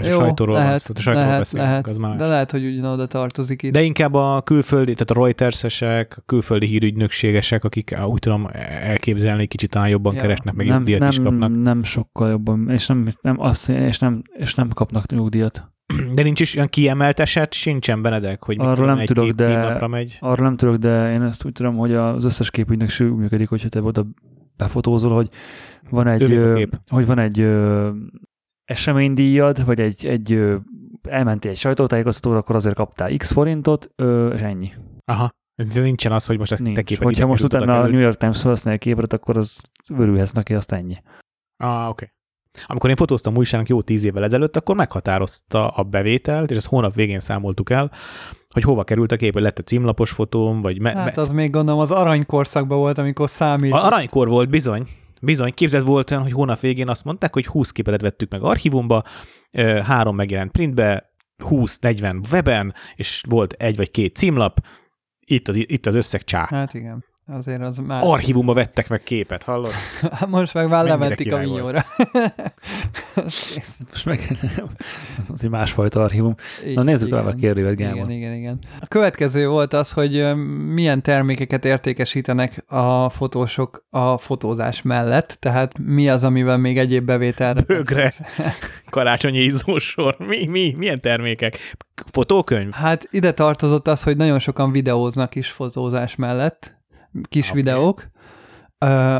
Ah, 0.00 0.06
A 0.06 0.10
sajtóról 0.10 0.54
van 0.56 0.78
szó, 0.78 0.92
a 0.96 1.00
sajtóról 1.00 1.22
lehet, 1.28 1.38
beszélünk, 1.38 1.68
lehet, 1.68 1.88
az 1.88 1.96
más. 1.96 2.16
de 2.16 2.26
lehet, 2.26 2.50
hogy 2.50 2.64
ugyanoda 2.66 3.06
tartozik 3.06 3.62
itt. 3.62 3.72
De 3.72 3.82
inkább 3.82 4.14
a 4.14 4.42
külföldi, 4.44 4.92
tehát 4.92 5.10
a 5.10 5.14
Reuters-esek, 5.14 6.14
a 6.18 6.22
külföldi 6.26 6.66
hírügynökségesek, 6.66 7.64
akik 7.64 7.98
úgy 8.06 8.18
tudom 8.18 8.48
elképzelni, 8.82 9.46
kicsit 9.46 9.70
talán 9.70 9.88
jobban 9.88 10.14
Ja. 10.14 10.20
keresnek, 10.20 10.54
meg 10.54 10.66
nem, 10.66 10.76
jogdíjat 10.76 11.00
nem, 11.00 11.08
is 11.08 11.18
kapnak. 11.18 11.62
nem 11.62 11.82
sokkal 11.82 12.30
jobban, 12.30 12.70
és 12.70 12.86
nem, 12.86 13.06
nem, 13.20 13.40
azt, 13.40 13.68
és 13.68 13.98
nem, 13.98 14.22
és 14.38 14.54
nem 14.54 14.68
kapnak 14.68 15.10
nyugdíjat. 15.10 15.70
De 16.14 16.22
nincs 16.22 16.40
is 16.40 16.54
olyan 16.54 16.68
kiemelt 16.68 17.20
eset, 17.20 17.52
sincsen 17.52 18.02
Benedek, 18.02 18.42
hogy 18.44 18.56
Arról 18.60 18.86
nem 18.86 18.98
egy 18.98 19.06
tudok, 19.06 19.30
de- 19.30 19.44
címlapra 19.46 19.88
megy. 19.88 20.16
Arról 20.20 20.46
nem 20.46 20.56
tudok, 20.56 20.76
de 20.76 21.12
én 21.12 21.22
ezt 21.22 21.44
úgy 21.44 21.52
tudom, 21.52 21.76
hogy 21.76 21.94
az 21.94 22.24
összes 22.24 22.50
képügynökség 22.50 23.12
úgy 23.12 23.18
működik, 23.18 23.48
hogyha 23.48 23.68
te 23.68 23.82
oda 23.82 24.06
befotózol, 24.56 25.14
hogy 25.14 25.28
van 25.90 26.06
egy, 26.06 26.22
ö, 26.32 26.62
hogy 26.88 27.06
van 27.06 27.18
egy 27.18 27.40
ö, 27.40 27.88
eseménydíjad, 28.64 29.64
vagy 29.64 29.80
egy, 29.80 30.06
egy 30.06 30.44
elmentél 31.08 31.50
egy 31.50 31.56
sajtótájékoztatóra, 31.56 32.38
akkor 32.38 32.56
azért 32.56 32.74
kaptál 32.74 33.16
x 33.16 33.32
forintot, 33.32 33.90
ö, 33.96 34.32
és 34.34 34.40
ennyi. 34.40 34.72
Aha. 35.04 35.30
De 35.74 35.80
nincsen 35.80 36.12
az, 36.12 36.26
hogy 36.26 36.38
most 36.38 36.52
a 36.52 36.56
te 36.56 36.62
Nincs. 36.62 36.82
képed 36.82 37.04
Hogyha 37.04 37.26
most 37.26 37.42
utána 37.42 37.80
a. 37.80 37.88
New 37.88 38.00
York 38.00 38.16
Times 38.16 38.40
felhasználja 38.40 38.78
a 38.78 38.82
képet, 38.82 39.12
akkor 39.12 39.36
az 39.36 39.60
örülhetsz 39.98 40.32
neki, 40.32 40.54
azt 40.54 40.72
ennyi. 40.72 40.96
Ah, 41.64 41.88
oké. 41.88 42.12
Amikor 42.66 42.90
én 42.90 42.96
fotóztam 42.96 43.36
újságnak 43.36 43.68
jó 43.68 43.82
tíz 43.82 44.04
évvel 44.04 44.24
ezelőtt, 44.24 44.56
akkor 44.56 44.76
meghatározta 44.76 45.68
a 45.68 45.82
bevételt, 45.82 46.50
és 46.50 46.56
ezt 46.56 46.66
hónap 46.66 46.94
végén 46.94 47.20
számoltuk 47.20 47.70
el, 47.70 47.90
hogy 48.50 48.62
hova 48.62 48.84
került 48.84 49.12
a 49.12 49.16
kép, 49.16 49.32
hogy 49.32 49.42
lett 49.42 49.58
a 49.58 49.62
címlapos 49.62 50.10
fotóm, 50.10 50.60
vagy 50.62 50.80
me- 50.80 50.94
Hát 50.94 51.18
az 51.18 51.30
még 51.32 51.50
gondolom 51.50 51.80
az 51.80 51.90
aranykorszakban 51.90 52.78
volt, 52.78 52.98
amikor 52.98 53.30
számít. 53.30 53.72
a 53.72 53.84
aranykor 53.84 54.28
volt 54.28 54.48
bizony, 54.48 54.88
bizony, 55.22 55.52
képzett 55.52 55.82
volt 55.82 56.10
olyan, 56.10 56.22
hogy 56.22 56.32
hónap 56.32 56.60
végén 56.60 56.88
azt 56.88 57.04
mondták, 57.04 57.32
hogy 57.32 57.46
20 57.46 57.70
képet 57.70 58.00
vettük 58.00 58.30
meg 58.30 58.42
archívumba, 58.42 59.04
három 59.82 60.16
megjelent 60.16 60.50
printbe, 60.50 61.10
20-40 61.44 62.32
weben, 62.32 62.74
és 62.94 63.22
volt 63.28 63.52
egy 63.52 63.76
vagy 63.76 63.90
két 63.90 64.16
címlap, 64.16 64.60
itt 65.26 65.48
az, 65.48 65.56
itt 65.56 65.86
az 65.86 65.94
összeg 65.94 66.24
csá. 66.24 66.46
Hát 66.50 66.74
igen, 66.74 67.04
azért 67.32 67.60
az 67.62 67.78
már... 67.78 68.00
Archívumba 68.04 68.54
vettek 68.54 68.88
meg 68.88 69.02
képet, 69.02 69.42
hallod? 69.42 69.72
Most 70.28 70.54
meg 70.54 70.68
már 70.68 70.84
lementik 70.84 71.32
a 71.32 71.38
vinyóra. 71.38 71.84
Most 73.90 74.04
meg 74.04 74.38
az 75.32 75.44
egy 75.44 75.50
másfajta 75.50 76.02
archívum. 76.02 76.34
Így- 76.66 76.74
Na 76.74 76.82
nézzük 76.82 77.08
tovább 77.08 77.26
a 77.26 77.32
kérdővet, 77.34 77.76
Gábor. 77.76 77.96
Igen, 77.96 78.10
igen, 78.10 78.32
igen. 78.34 78.58
A 78.80 78.86
következő 78.86 79.48
volt 79.48 79.72
az, 79.72 79.92
hogy 79.92 80.34
milyen 80.72 81.02
termékeket 81.02 81.64
értékesítenek 81.64 82.64
a 82.66 83.08
fotósok 83.08 83.84
a 83.90 84.16
fotózás 84.16 84.82
mellett, 84.82 85.36
tehát 85.40 85.78
mi 85.78 86.08
az, 86.08 86.24
amivel 86.24 86.58
még 86.58 86.78
egyéb 86.78 87.04
bevételre... 87.04 87.60
Bögre. 87.60 88.12
Karácsonyi 88.90 89.38
izzósor. 89.38 90.16
Mi, 90.18 90.46
mi, 90.46 90.74
milyen 90.76 91.00
termékek? 91.00 91.58
Fotókönyv? 92.12 92.70
Hát 92.72 93.08
ide 93.10 93.32
tartozott 93.32 93.88
az, 93.88 94.02
hogy 94.02 94.16
nagyon 94.16 94.38
sokan 94.38 94.72
videóznak 94.72 95.34
is 95.34 95.50
fotózás 95.50 96.16
mellett, 96.16 96.80
kis 97.28 97.50
okay. 97.50 97.62
videók, 97.62 98.10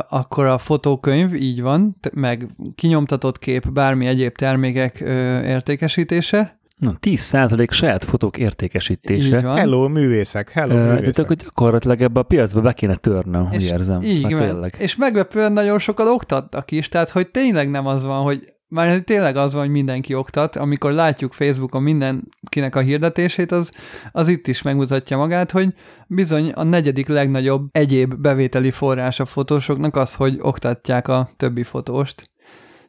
akkor 0.09 0.47
a 0.47 0.59
fotókönyv, 0.59 1.35
így 1.35 1.62
van, 1.62 1.97
meg 2.12 2.47
kinyomtatott 2.74 3.39
kép, 3.39 3.73
bármi 3.73 4.06
egyéb 4.06 4.36
termékek 4.36 5.01
értékesítése. 5.44 6.60
Na, 6.78 6.98
10% 7.01 7.70
saját 7.70 8.05
fotók 8.05 8.36
értékesítése. 8.36 9.36
Így 9.36 9.43
van. 9.43 9.56
Hello, 9.56 9.89
művészek, 9.89 10.51
hello, 10.51 10.74
De 10.74 10.93
művészek. 10.93 11.24
akkor 11.24 11.36
gyakorlatilag 11.36 12.01
ebbe 12.01 12.20
a 12.20 12.23
piacba 12.23 12.60
be 12.60 12.73
kéne 12.73 12.94
törnöm, 12.94 13.48
úgy 13.52 13.62
érzem. 13.62 14.02
Így 14.02 14.23
Mert 14.23 14.35
van. 14.35 14.47
tényleg. 14.47 14.77
És 14.78 14.97
meglepően 14.97 15.52
nagyon 15.52 15.78
sokan 15.78 16.09
oktatnak 16.09 16.70
is, 16.70 16.89
tehát 16.89 17.10
hogy 17.10 17.28
tényleg 17.28 17.70
nem 17.70 17.86
az 17.86 18.05
van, 18.05 18.23
hogy 18.23 18.52
már 18.73 18.99
tényleg 18.99 19.36
az 19.36 19.53
van, 19.53 19.62
hogy 19.62 19.70
mindenki 19.70 20.15
oktat, 20.15 20.57
amikor 20.57 20.93
látjuk 20.93 21.32
Facebookon 21.32 21.82
mindenkinek 21.82 22.74
a 22.74 22.81
hirdetését, 22.81 23.53
az, 23.53 23.70
az 24.12 24.28
itt 24.28 24.47
is 24.47 24.62
megmutatja 24.62 25.16
magát, 25.16 25.51
hogy 25.51 25.74
bizony 26.07 26.51
a 26.51 26.62
negyedik 26.62 27.09
legnagyobb 27.09 27.69
egyéb 27.73 28.15
bevételi 28.15 28.70
forrás 28.70 29.20
a 29.20 29.24
fotósoknak 29.24 29.97
az, 29.97 30.15
hogy 30.15 30.39
oktatják 30.40 31.09
a 31.09 31.31
többi 31.36 31.62
fotóst. 31.62 32.31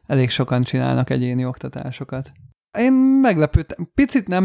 elég 0.06 0.30
sokan 0.30 0.62
csinálnak 0.62 1.10
egyéni 1.10 1.44
oktatásokat. 1.44 2.32
Én 2.78 2.92
meglepődtem. 3.20 3.90
Picit 3.94 4.28
nem 4.28 4.44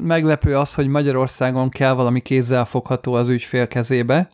meglepő 0.00 0.56
az, 0.56 0.74
hogy 0.74 0.86
Magyarországon 0.86 1.68
kell 1.68 1.92
valami 1.92 2.20
kézzel 2.20 2.64
fogható 2.64 3.12
az 3.12 3.28
ügyfél 3.28 3.66
kezébe, 3.66 4.30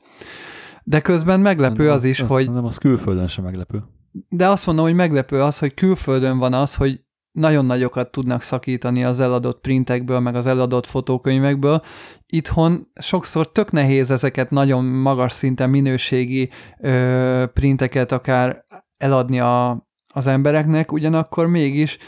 de 0.84 1.00
közben 1.00 1.40
meglepő 1.40 1.90
az 1.90 2.04
is, 2.04 2.20
az, 2.20 2.28
hogy... 2.28 2.50
Nem, 2.50 2.64
az 2.64 2.78
külföldön 2.78 3.26
sem 3.26 3.44
meglepő. 3.44 3.82
De 4.28 4.48
azt 4.48 4.66
mondom, 4.66 4.84
hogy 4.84 4.94
meglepő 4.94 5.42
az, 5.42 5.58
hogy 5.58 5.74
külföldön 5.74 6.38
van 6.38 6.54
az, 6.54 6.74
hogy 6.74 7.00
nagyon 7.32 7.64
nagyokat 7.64 8.10
tudnak 8.10 8.42
szakítani 8.42 9.04
az 9.04 9.20
eladott 9.20 9.60
printekből, 9.60 10.20
meg 10.20 10.34
az 10.34 10.46
eladott 10.46 10.86
fotókönyvekből. 10.86 11.82
Itthon 12.26 12.90
sokszor 13.00 13.52
tök 13.52 13.72
nehéz 13.72 14.10
ezeket 14.10 14.50
nagyon 14.50 14.84
magas 14.84 15.32
szinten 15.32 15.70
minőségi 15.70 16.50
ö, 16.80 17.44
printeket 17.52 18.12
akár 18.12 18.64
eladni 18.96 19.40
a, 19.40 19.86
az 20.14 20.26
embereknek, 20.26 20.92
ugyanakkor 20.92 21.46
mégis 21.46 21.98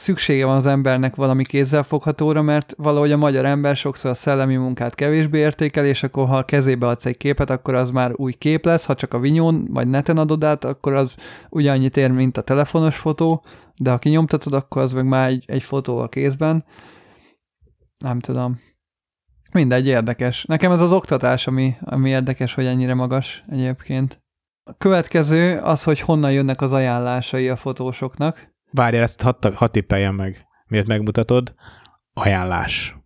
szüksége 0.00 0.44
van 0.44 0.56
az 0.56 0.66
embernek 0.66 1.14
valami 1.14 1.44
kézzelfoghatóra, 1.44 2.42
mert 2.42 2.74
valahogy 2.76 3.12
a 3.12 3.16
magyar 3.16 3.44
ember 3.44 3.76
sokszor 3.76 4.10
a 4.10 4.14
szellemi 4.14 4.56
munkát 4.56 4.94
kevésbé 4.94 5.38
értékel, 5.38 5.84
és 5.84 6.02
akkor 6.02 6.26
ha 6.26 6.36
a 6.36 6.44
kezébe 6.44 6.86
adsz 6.86 7.06
egy 7.06 7.16
képet, 7.16 7.50
akkor 7.50 7.74
az 7.74 7.90
már 7.90 8.12
új 8.16 8.32
kép 8.32 8.64
lesz, 8.64 8.84
ha 8.84 8.94
csak 8.94 9.14
a 9.14 9.18
vinyón 9.18 9.66
vagy 9.70 9.88
neten 9.88 10.18
adod 10.18 10.44
át, 10.44 10.64
akkor 10.64 10.94
az 10.94 11.16
ugyannyit 11.50 11.96
ér, 11.96 12.10
mint 12.10 12.36
a 12.36 12.42
telefonos 12.42 12.96
fotó, 12.96 13.44
de 13.76 13.90
ha 13.90 13.98
kinyomtatod, 13.98 14.54
akkor 14.54 14.82
az 14.82 14.92
meg 14.92 15.04
már 15.04 15.28
egy, 15.28 15.44
egy 15.46 15.62
fotó 15.62 15.98
a 15.98 16.08
kézben. 16.08 16.64
Nem 17.98 18.20
tudom. 18.20 18.60
Mindegy, 19.52 19.86
érdekes. 19.86 20.44
Nekem 20.44 20.72
ez 20.72 20.80
az 20.80 20.92
oktatás, 20.92 21.46
ami, 21.46 21.76
ami 21.80 22.10
érdekes, 22.10 22.54
hogy 22.54 22.66
ennyire 22.66 22.94
magas 22.94 23.44
egyébként. 23.50 24.22
A 24.70 24.76
következő 24.78 25.58
az, 25.58 25.84
hogy 25.84 26.00
honnan 26.00 26.32
jönnek 26.32 26.60
az 26.60 26.72
ajánlásai 26.72 27.48
a 27.48 27.56
fotósoknak. 27.56 28.48
Várjál, 28.70 29.02
ezt 29.02 29.22
hat, 29.22 29.54
hat 29.54 29.72
tippeljem 29.72 30.14
meg, 30.14 30.46
miért 30.66 30.86
megmutatod. 30.86 31.54
Ajánlás. 32.12 32.99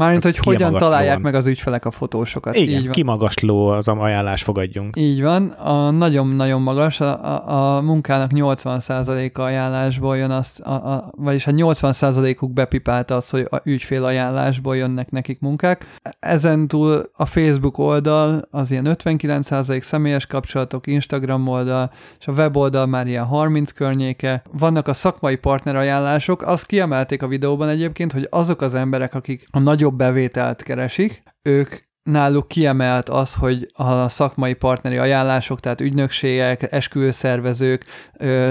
Mármint, 0.00 0.22
hogy 0.22 0.36
hogyan 0.36 0.76
találják 0.76 1.18
meg 1.18 1.34
az 1.34 1.46
ügyfelek 1.46 1.84
a 1.84 1.90
fotósokat. 1.90 2.54
Igen, 2.54 2.78
Így 2.78 2.84
van. 2.84 2.92
kimagasló 2.92 3.66
az 3.68 3.88
ajánlás, 3.88 4.42
fogadjunk. 4.42 4.96
Így 4.96 5.22
van, 5.22 5.48
a 5.48 5.90
nagyon-nagyon 5.90 6.62
magas, 6.62 7.00
a, 7.00 7.24
a, 7.24 7.76
a 7.76 7.80
munkának 7.80 8.30
80%-a 8.34 9.40
ajánlásból 9.40 10.16
jön, 10.16 10.30
az, 10.30 10.60
a, 10.64 10.70
a, 10.70 11.10
vagyis 11.16 11.46
a 11.46 11.50
80%-uk 11.50 12.52
bepipálta 12.52 13.16
az, 13.16 13.30
hogy 13.30 13.46
a 13.50 13.60
ügyfél 13.64 14.04
ajánlásból 14.04 14.76
jönnek 14.76 15.10
nekik 15.10 15.40
munkák. 15.40 15.86
Ezen 16.18 16.68
túl 16.68 17.10
a 17.16 17.24
Facebook 17.24 17.78
oldal 17.78 18.48
az 18.50 18.70
ilyen 18.70 18.86
59% 18.88 19.80
személyes 19.80 20.26
kapcsolatok, 20.26 20.86
Instagram 20.86 21.48
oldal, 21.48 21.90
és 22.20 22.26
a 22.26 22.32
weboldal 22.32 22.86
már 22.86 23.06
ilyen 23.06 23.24
30 23.24 23.72
környéke. 23.72 24.42
Vannak 24.58 24.88
a 24.88 24.92
szakmai 24.92 25.36
partner 25.36 25.76
ajánlások, 25.76 26.42
azt 26.42 26.66
kiemelték 26.66 27.22
a 27.22 27.26
videóban 27.26 27.68
egyébként, 27.68 28.12
hogy 28.12 28.26
azok 28.30 28.60
az 28.60 28.74
emberek, 28.74 29.14
akik 29.14 29.46
a 29.50 29.58
nagyobb 29.58 29.88
bevételt 29.90 30.62
keresik, 30.62 31.22
ők 31.42 31.74
náluk 32.02 32.48
kiemelt 32.48 33.08
az, 33.08 33.34
hogy 33.34 33.70
a 33.72 34.08
szakmai 34.08 34.54
partneri 34.54 34.96
ajánlások, 34.96 35.60
tehát 35.60 35.80
ügynökségek, 35.80 36.72
esküvőszervezők, 36.72 37.84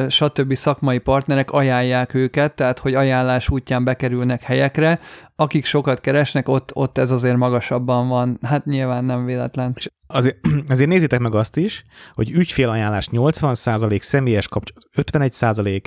stb. 0.07 0.53
szakmai 0.53 0.97
partnerek 0.97 1.51
ajánlják 1.51 2.13
őket, 2.13 2.55
tehát 2.55 2.79
hogy 2.79 2.93
ajánlás 2.93 3.49
útján 3.49 3.83
bekerülnek 3.83 4.41
helyekre, 4.41 4.99
akik 5.35 5.65
sokat 5.65 6.01
keresnek, 6.01 6.49
ott, 6.49 6.75
ott 6.75 6.97
ez 6.97 7.11
azért 7.11 7.37
magasabban 7.37 8.07
van. 8.07 8.39
Hát 8.41 8.65
nyilván 8.65 9.05
nem 9.05 9.25
véletlen. 9.25 9.75
Azért, 10.07 10.37
azért 10.67 10.89
nézzétek 10.89 11.19
meg 11.19 11.35
azt 11.35 11.57
is, 11.57 11.83
hogy 12.13 12.31
ügyfélajánlás 12.31 13.07
80%, 13.11 14.01
személyes 14.01 14.47
kapcsolat 14.47 14.83
51%, 14.95 15.81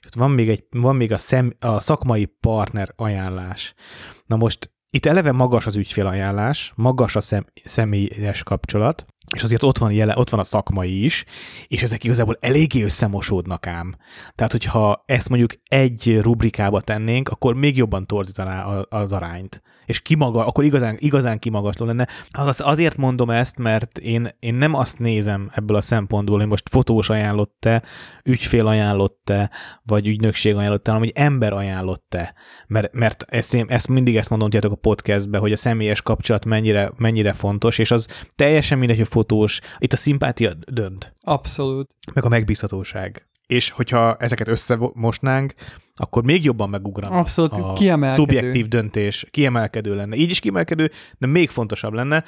és 0.00 0.06
ott 0.06 0.14
van 0.14 0.30
még, 0.30 0.48
egy, 0.48 0.64
van 0.70 0.96
még 0.96 1.12
a, 1.12 1.18
szem, 1.18 1.52
a 1.60 1.80
szakmai 1.80 2.24
partner 2.24 2.92
ajánlás. 2.96 3.74
Na 4.26 4.36
most 4.36 4.71
itt 4.94 5.06
eleve 5.06 5.32
magas 5.32 5.66
az 5.66 5.76
ügyfélajánlás, 5.76 6.72
magas 6.76 7.16
a 7.16 7.20
szem, 7.20 7.46
személyes 7.64 8.42
kapcsolat, 8.42 9.04
és 9.34 9.42
azért 9.42 9.62
ott 9.62 9.78
van, 9.78 9.92
jele, 9.92 10.14
ott 10.16 10.30
van 10.30 10.40
a 10.40 10.44
szakmai 10.44 11.04
is, 11.04 11.24
és 11.66 11.82
ezek 11.82 12.04
igazából 12.04 12.38
eléggé 12.40 12.82
összemosódnak 12.82 13.66
ám. 13.66 13.96
Tehát, 14.34 14.52
hogyha 14.52 15.02
ezt 15.06 15.28
mondjuk 15.28 15.52
egy 15.64 16.18
rubrikába 16.20 16.80
tennénk, 16.80 17.28
akkor 17.28 17.54
még 17.54 17.76
jobban 17.76 18.06
torzítaná 18.06 18.64
az 18.88 19.12
arányt. 19.12 19.62
És 19.86 20.00
kimaga, 20.00 20.46
akkor 20.46 20.64
igazán, 20.64 20.96
igazán 20.98 21.38
kimagasló 21.38 21.86
lenne. 21.86 22.08
Az, 22.30 22.60
azért 22.64 22.96
mondom 22.96 23.30
ezt, 23.30 23.58
mert 23.58 23.98
én, 23.98 24.28
én 24.38 24.54
nem 24.54 24.74
azt 24.74 24.98
nézem 24.98 25.50
ebből 25.54 25.76
a 25.76 25.80
szempontból, 25.80 26.38
hogy 26.38 26.46
most 26.46 26.68
fotós 26.68 27.08
ajánlott-e, 27.08 27.82
ügyfél 28.24 28.66
ajánlott-e, 28.66 29.50
vagy 29.82 30.06
ügynökség 30.06 30.56
ajánlott-e, 30.56 30.90
hanem 30.90 31.06
hogy 31.06 31.22
ember 31.22 31.52
ajánlott-e. 31.52 32.34
Mert, 32.66 32.92
mert 32.92 33.24
ezt, 33.28 33.54
én, 33.54 33.64
ezt 33.68 33.88
mindig 33.88 34.16
ezt 34.16 34.30
mondom 34.30 34.50
tudjátok 34.50 34.78
a 34.78 34.80
podcastben, 34.80 35.40
hogy 35.40 35.52
a 35.52 35.56
személyes 35.56 36.02
kapcsolat 36.02 36.44
mennyire, 36.44 36.90
mennyire 36.96 37.32
fontos, 37.32 37.78
és 37.78 37.90
az 37.90 38.06
teljesen 38.34 38.78
mindegy, 38.78 38.96
hogy 38.96 39.08
fotós, 39.22 39.60
itt 39.78 39.92
a 39.92 39.96
szimpátia 39.96 40.50
dönt, 40.70 41.14
Abszolút. 41.20 41.90
meg 42.14 42.24
a 42.24 42.28
megbízhatóság. 42.28 43.26
És 43.46 43.70
hogyha 43.70 44.16
ezeket 44.16 44.48
összemosnánk, 44.48 45.54
akkor 45.94 46.22
még 46.22 46.44
jobban 46.44 46.70
megugrana 46.70 47.18
Abszolút 47.18 47.52
a 47.52 47.72
kiemelkedő. 47.72 48.22
szubjektív 48.22 48.68
döntés, 48.68 49.26
kiemelkedő 49.30 49.94
lenne. 49.94 50.16
Így 50.16 50.30
is 50.30 50.40
kiemelkedő, 50.40 50.90
de 51.18 51.26
még 51.26 51.50
fontosabb 51.50 51.92
lenne. 51.92 52.24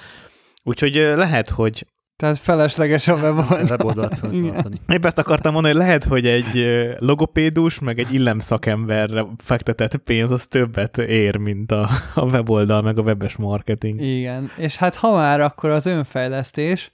Úgyhogy 0.62 0.95
lehet, 0.95 1.49
hogy 1.49 1.87
Tehát 2.16 2.39
felesleges 2.39 3.09
a 3.09 3.15
weboldal. 3.15 3.62
weboldalt 3.62 4.19
föntartani. 4.19 4.81
épp 4.89 5.05
ezt 5.05 5.19
akartam 5.19 5.53
mondani, 5.53 5.74
hogy 5.74 5.82
lehet, 5.82 6.05
hogy 6.05 6.27
egy 6.27 6.66
logopédus, 6.99 7.78
meg 7.78 7.99
egy 7.99 8.15
illemszakemberre 8.15 9.27
fektetett 9.39 9.97
pénz 9.97 10.31
az 10.31 10.47
többet 10.47 10.99
ér, 10.99 11.36
mint 11.36 11.73
a, 11.73 11.91
a 12.15 12.24
weboldal, 12.24 12.82
meg 12.82 12.99
a 12.99 13.03
webes 13.03 13.36
marketing. 13.36 14.01
Igen, 14.01 14.51
és 14.57 14.77
hát 14.77 14.95
ha 14.95 15.15
már 15.15 15.41
akkor 15.41 15.70
az 15.70 15.86
önfejlesztés, 15.86 16.91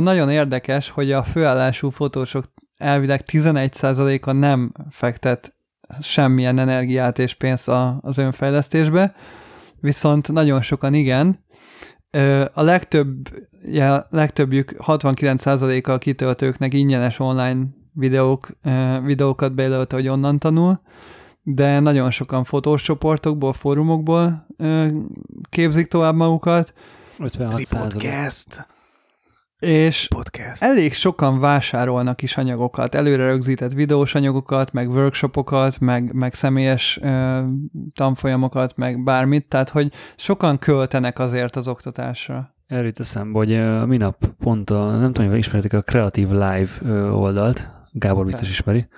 nagyon 0.00 0.30
érdekes, 0.30 0.88
hogy 0.88 1.12
a 1.12 1.22
főállású 1.22 1.90
fotósok 1.90 2.44
elvileg 2.76 3.22
11%-a 3.32 4.32
nem 4.32 4.72
fektet 4.90 5.54
semmilyen 6.00 6.58
energiát 6.58 7.18
és 7.18 7.34
pénzt 7.34 7.68
a, 7.68 7.98
az 8.02 8.18
önfejlesztésbe, 8.18 9.14
viszont 9.80 10.32
nagyon 10.32 10.62
sokan 10.62 10.94
igen. 10.94 11.44
A 12.52 12.62
legtöbb, 12.62 13.28
ja, 13.64 14.06
legtöbbjük 14.10 14.74
69%-a 14.78 15.90
a 15.90 15.98
kitöltőknek 15.98 16.74
ingyenes 16.74 17.18
online 17.18 17.66
videók, 17.92 18.48
videókat 19.04 19.54
bejelölte, 19.54 19.96
hogy 19.96 20.08
onnan 20.08 20.38
tanul, 20.38 20.80
de 21.42 21.80
nagyon 21.80 22.10
sokan 22.10 22.44
fotós 22.44 22.82
csoportokból, 22.82 23.52
fórumokból 23.52 24.46
képzik 25.48 25.86
tovább 25.86 26.14
magukat, 26.14 26.74
56 27.18 27.64
százalék. 27.64 27.92
Podcast. 27.92 28.66
és 29.58 30.08
Podcast. 30.08 30.62
elég 30.62 30.92
sokan 30.92 31.38
vásárolnak 31.38 32.22
is 32.22 32.36
anyagokat, 32.36 32.94
előre 32.94 33.26
rögzített 33.26 33.72
videós 33.72 34.14
anyagokat, 34.14 34.72
meg 34.72 34.88
workshopokat, 34.88 35.78
meg, 35.78 36.12
meg 36.12 36.34
személyes 36.34 36.98
ö, 37.02 37.40
tanfolyamokat, 37.94 38.76
meg 38.76 39.02
bármit, 39.02 39.48
tehát 39.48 39.68
hogy 39.68 39.92
sokan 40.16 40.58
költenek 40.58 41.18
azért 41.18 41.56
az 41.56 41.68
oktatásra. 41.68 42.54
Erről 42.70 42.86
jut 42.86 43.00
eszembe, 43.00 43.38
hogy 43.38 43.52
uh, 43.52 43.86
minap 43.86 44.26
pont 44.38 44.70
a, 44.70 44.96
nem 44.96 45.12
tudom, 45.12 45.30
hogy 45.30 45.38
ismeritek 45.38 45.72
a 45.72 45.82
Creative 45.82 46.32
Live 46.32 46.70
uh, 46.82 47.20
oldalt, 47.20 47.70
Gábor 47.92 48.24
biztos 48.24 48.48
ismeri, 48.48 48.88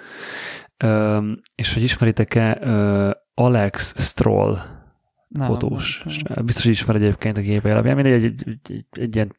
és 1.55 1.75
hogy 1.75 1.83
ismeritek-e 1.83 2.59
Alex 3.35 3.95
Stroll 3.97 4.59
Nem, 5.29 5.47
fotós. 5.47 6.05
nem. 6.05 6.45
Biztos 6.45 6.65
hogy 6.65 6.73
ismer 6.73 6.97
egyébként 6.97 7.37
a 7.37 7.41
képe 7.41 7.71
alapján. 7.71 7.95
Mindegy, 7.95 8.13
egy, 8.13 8.25
egy, 8.25 8.45
egy, 8.47 8.85
egy, 8.91 9.03
egy 9.03 9.15
ilyen, 9.15 9.37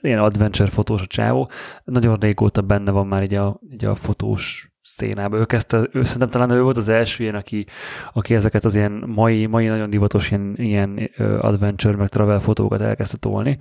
ilyen 0.00 0.18
adventure 0.18 0.70
fotós 0.70 1.02
a 1.02 1.06
csávó. 1.06 1.50
Nagyon 1.84 2.18
régóta 2.18 2.62
benne 2.62 2.90
van 2.90 3.06
már 3.06 3.22
így 3.22 3.34
a, 3.34 3.60
így 3.72 3.84
a 3.84 3.94
fotós 3.94 4.69
szénában. 5.00 5.40
Ő 5.40 5.44
kezdte, 5.44 5.88
ő, 5.92 6.04
szerintem 6.04 6.30
talán 6.30 6.50
ő 6.50 6.62
volt 6.62 6.76
az 6.76 6.88
első 6.88 7.22
ilyen, 7.22 7.34
aki, 7.34 7.66
aki 8.12 8.34
ezeket 8.34 8.64
az 8.64 8.74
ilyen 8.74 9.04
mai, 9.06 9.46
mai 9.46 9.66
nagyon 9.66 9.90
divatos 9.90 10.30
ilyen, 10.30 10.54
ilyen 10.56 11.10
adventure 11.40 11.96
meg 11.96 12.08
travel 12.08 12.40
fotókat 12.40 12.80
elkezdte 12.80 13.16
tolni 13.16 13.58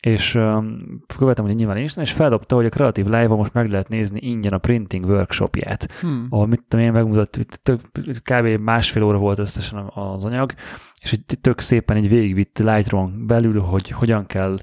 és 0.00 0.34
um, 0.34 1.02
követem, 1.18 1.44
hogy 1.44 1.54
nyilván 1.54 1.76
is, 1.76 1.96
és 1.96 2.12
feldobta, 2.12 2.54
hogy 2.54 2.64
a 2.64 2.68
Creative 2.68 3.18
Live-on 3.18 3.38
most 3.38 3.52
meg 3.52 3.70
lehet 3.70 3.88
nézni 3.88 4.20
ingyen 4.20 4.52
a 4.52 4.58
printing 4.58 5.04
workshopját 5.04 5.92
Hmm. 6.00 6.26
ahol 6.30 6.46
mit 6.46 6.62
tudom 6.68 6.86
én 6.86 6.92
megmutat, 6.92 7.38
tök, 7.62 7.80
kb. 8.22 8.46
másfél 8.46 9.02
óra 9.02 9.18
volt 9.18 9.38
összesen 9.38 9.90
az 9.94 10.24
anyag, 10.24 10.52
és 11.00 11.12
egy 11.12 11.38
tök 11.40 11.60
szépen 11.60 11.96
egy 11.96 12.08
végigvitt 12.08 12.58
Lightroom 12.58 13.26
belül, 13.26 13.60
hogy 13.60 13.90
hogyan 13.90 14.26
kell 14.26 14.58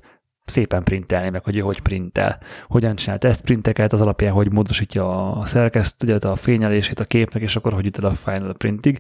szépen 0.50 0.84
printelni, 0.84 1.30
meg 1.30 1.44
hogy 1.44 1.58
ő 1.58 1.60
hogy 1.60 1.82
printel, 1.82 2.40
hogyan 2.68 2.96
csinál 2.96 3.18
tesztprinteket, 3.18 3.94
az 3.94 4.02
alapján, 4.02 4.34
hogy 4.34 4.52
módosítja 4.52 5.32
a 5.32 5.46
szerkesztőt, 5.46 6.24
a 6.24 6.36
fényelését 6.36 7.00
a 7.00 7.06
képnek, 7.06 7.42
és 7.42 7.56
akkor 7.56 7.74
hogy 7.74 7.86
jut 7.86 7.98
el 7.98 8.06
a 8.06 8.14
final 8.14 8.54
printig. 8.54 9.00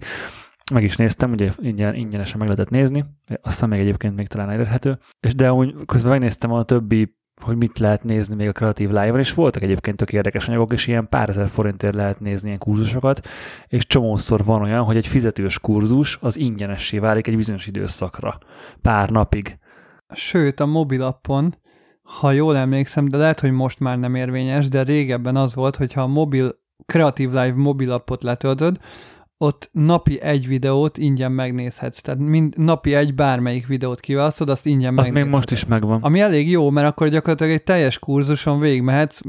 Meg 0.73 0.83
is 0.83 0.95
néztem, 0.95 1.31
ugye 1.31 1.51
ingyen, 1.57 1.95
ingyenesen 1.95 2.37
meg 2.37 2.47
lehetett 2.47 2.69
nézni, 2.69 3.05
aztán 3.41 3.69
még 3.69 3.79
egyébként 3.79 4.15
még 4.15 4.27
talán 4.27 4.49
elérhető, 4.49 4.99
és 5.19 5.35
de 5.35 5.53
úgy 5.53 5.75
közben 5.85 6.11
megnéztem 6.11 6.51
a 6.51 6.63
többi 6.63 7.17
hogy 7.41 7.57
mit 7.57 7.79
lehet 7.79 8.03
nézni 8.03 8.35
még 8.35 8.47
a 8.47 8.51
kreatív 8.51 8.87
live 8.89 9.19
és 9.19 9.33
voltak 9.33 9.63
egyébként 9.63 9.97
tök 9.97 10.13
érdekes 10.13 10.47
anyagok, 10.47 10.73
és 10.73 10.87
ilyen 10.87 11.09
pár 11.09 11.29
ezer 11.29 11.47
forintért 11.47 11.95
lehet 11.95 12.19
nézni 12.19 12.47
ilyen 12.47 12.59
kurzusokat, 12.59 13.27
és 13.67 13.85
csomószor 13.85 14.43
van 14.43 14.61
olyan, 14.61 14.83
hogy 14.83 14.97
egy 14.97 15.07
fizetős 15.07 15.59
kurzus 15.59 16.17
az 16.21 16.37
ingyenessé 16.37 16.99
válik 16.99 17.27
egy 17.27 17.35
bizonyos 17.35 17.67
időszakra, 17.67 18.37
pár 18.81 19.09
napig. 19.09 19.59
Sőt, 20.13 20.59
a 20.59 20.65
mobilappon, 20.65 21.55
ha 22.03 22.31
jól 22.31 22.57
emlékszem, 22.57 23.07
de 23.07 23.17
lehet, 23.17 23.39
hogy 23.39 23.51
most 23.51 23.79
már 23.79 23.99
nem 23.99 24.15
érvényes, 24.15 24.67
de 24.67 24.83
régebben 24.83 25.35
az 25.35 25.55
volt, 25.55 25.75
hogyha 25.75 26.01
a 26.01 26.07
mobil, 26.07 26.55
Creative 26.85 27.43
Live 27.43 27.57
mobilappot 27.57 28.23
letöltöd, 28.23 28.77
ott 29.41 29.69
napi 29.71 30.21
egy 30.21 30.47
videót 30.47 30.97
ingyen 30.97 31.31
megnézhetsz. 31.31 32.01
Tehát 32.01 32.19
mind, 32.19 32.57
napi 32.57 32.93
egy 32.93 33.15
bármelyik 33.15 33.67
videót 33.67 33.99
kiválasztod, 33.99 34.49
azt 34.49 34.65
ingyen 34.65 34.89
Az 34.89 34.95
megnézheted. 34.95 35.23
még 35.23 35.33
most 35.33 35.51
is 35.51 35.65
megvan. 35.65 36.01
Ami 36.01 36.19
elég 36.19 36.49
jó, 36.49 36.69
mert 36.69 36.87
akkor 36.87 37.07
gyakorlatilag 37.07 37.53
egy 37.53 37.63
teljes 37.63 37.99
kurzuson 37.99 38.59
végigmehetsz, 38.59 39.19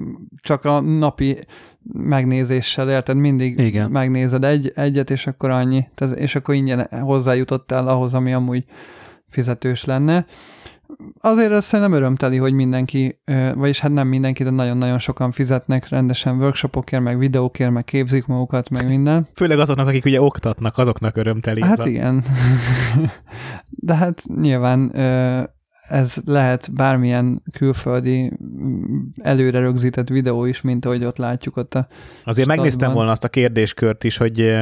csak 0.42 0.64
a 0.64 0.80
napi 0.80 1.38
megnézéssel, 1.92 2.90
érted? 2.90 3.16
Mindig 3.16 3.58
Igen. 3.58 3.90
megnézed 3.90 4.44
egy, 4.44 4.72
egyet, 4.74 5.10
és 5.10 5.26
akkor 5.26 5.50
annyi. 5.50 5.86
Tehát, 5.94 6.18
és 6.18 6.34
akkor 6.34 6.54
ingyen 6.54 6.88
hozzájutottál 7.00 7.88
ahhoz, 7.88 8.14
ami 8.14 8.32
amúgy 8.32 8.64
fizetős 9.28 9.84
lenne. 9.84 10.26
Azért 11.20 11.52
ez 11.52 11.64
szerintem 11.64 11.94
örömteli, 11.94 12.36
hogy 12.36 12.52
mindenki, 12.52 13.20
vagyis 13.54 13.80
hát 13.80 13.92
nem 13.92 14.08
mindenki, 14.08 14.42
de 14.44 14.50
nagyon-nagyon 14.50 14.98
sokan 14.98 15.30
fizetnek 15.30 15.88
rendesen 15.88 16.36
workshopokért, 16.38 17.02
meg 17.02 17.18
videókért, 17.18 17.70
meg 17.70 17.84
képzik 17.84 18.26
magukat, 18.26 18.70
meg 18.70 18.88
minden. 18.88 19.28
Főleg 19.34 19.58
azoknak, 19.58 19.86
akik 19.88 20.04
ugye 20.04 20.20
oktatnak, 20.20 20.78
azoknak 20.78 21.16
örömteli. 21.16 21.62
ez 21.62 21.68
Hát 21.68 21.78
a- 21.78 21.88
igen. 21.88 22.24
De 23.68 23.94
hát 23.94 24.22
nyilván 24.40 24.90
ez 25.88 26.16
lehet 26.24 26.74
bármilyen 26.74 27.42
külföldi 27.58 28.32
mm, 28.58 28.98
előre 29.22 29.60
rögzített 29.60 30.08
videó 30.08 30.44
is, 30.44 30.60
mint 30.60 30.84
ahogy 30.84 31.04
ott 31.04 31.16
látjuk 31.16 31.56
ott 31.56 31.74
a... 31.74 31.78
Azért 31.78 32.34
Statban. 32.34 32.56
megnéztem 32.56 32.92
volna 32.92 33.10
azt 33.10 33.24
a 33.24 33.28
kérdéskört 33.28 34.04
is, 34.04 34.16
hogy 34.16 34.52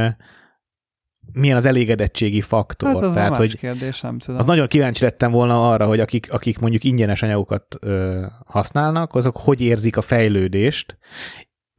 milyen 1.33 1.57
az 1.57 1.65
elégedettségi 1.65 2.41
faktor. 2.41 2.89
Hát 2.89 3.03
az 3.03 3.13
Tehát, 3.15 3.37
hogy 3.37 3.59
kérdés, 3.59 4.01
nem 4.01 4.19
tudom. 4.19 4.41
az 4.41 4.47
nagyon 4.47 4.67
kíváncsi 4.67 5.05
lettem 5.05 5.31
volna 5.31 5.71
arra, 5.71 5.87
hogy 5.87 6.01
akik, 6.01 6.33
akik 6.33 6.59
mondjuk 6.59 6.85
ingyenes 6.85 7.23
anyagokat 7.23 7.77
ö, 7.81 8.27
használnak, 8.47 9.15
azok 9.15 9.37
hogy 9.37 9.61
érzik 9.61 9.97
a 9.97 10.03
fejlődést, 10.03 10.99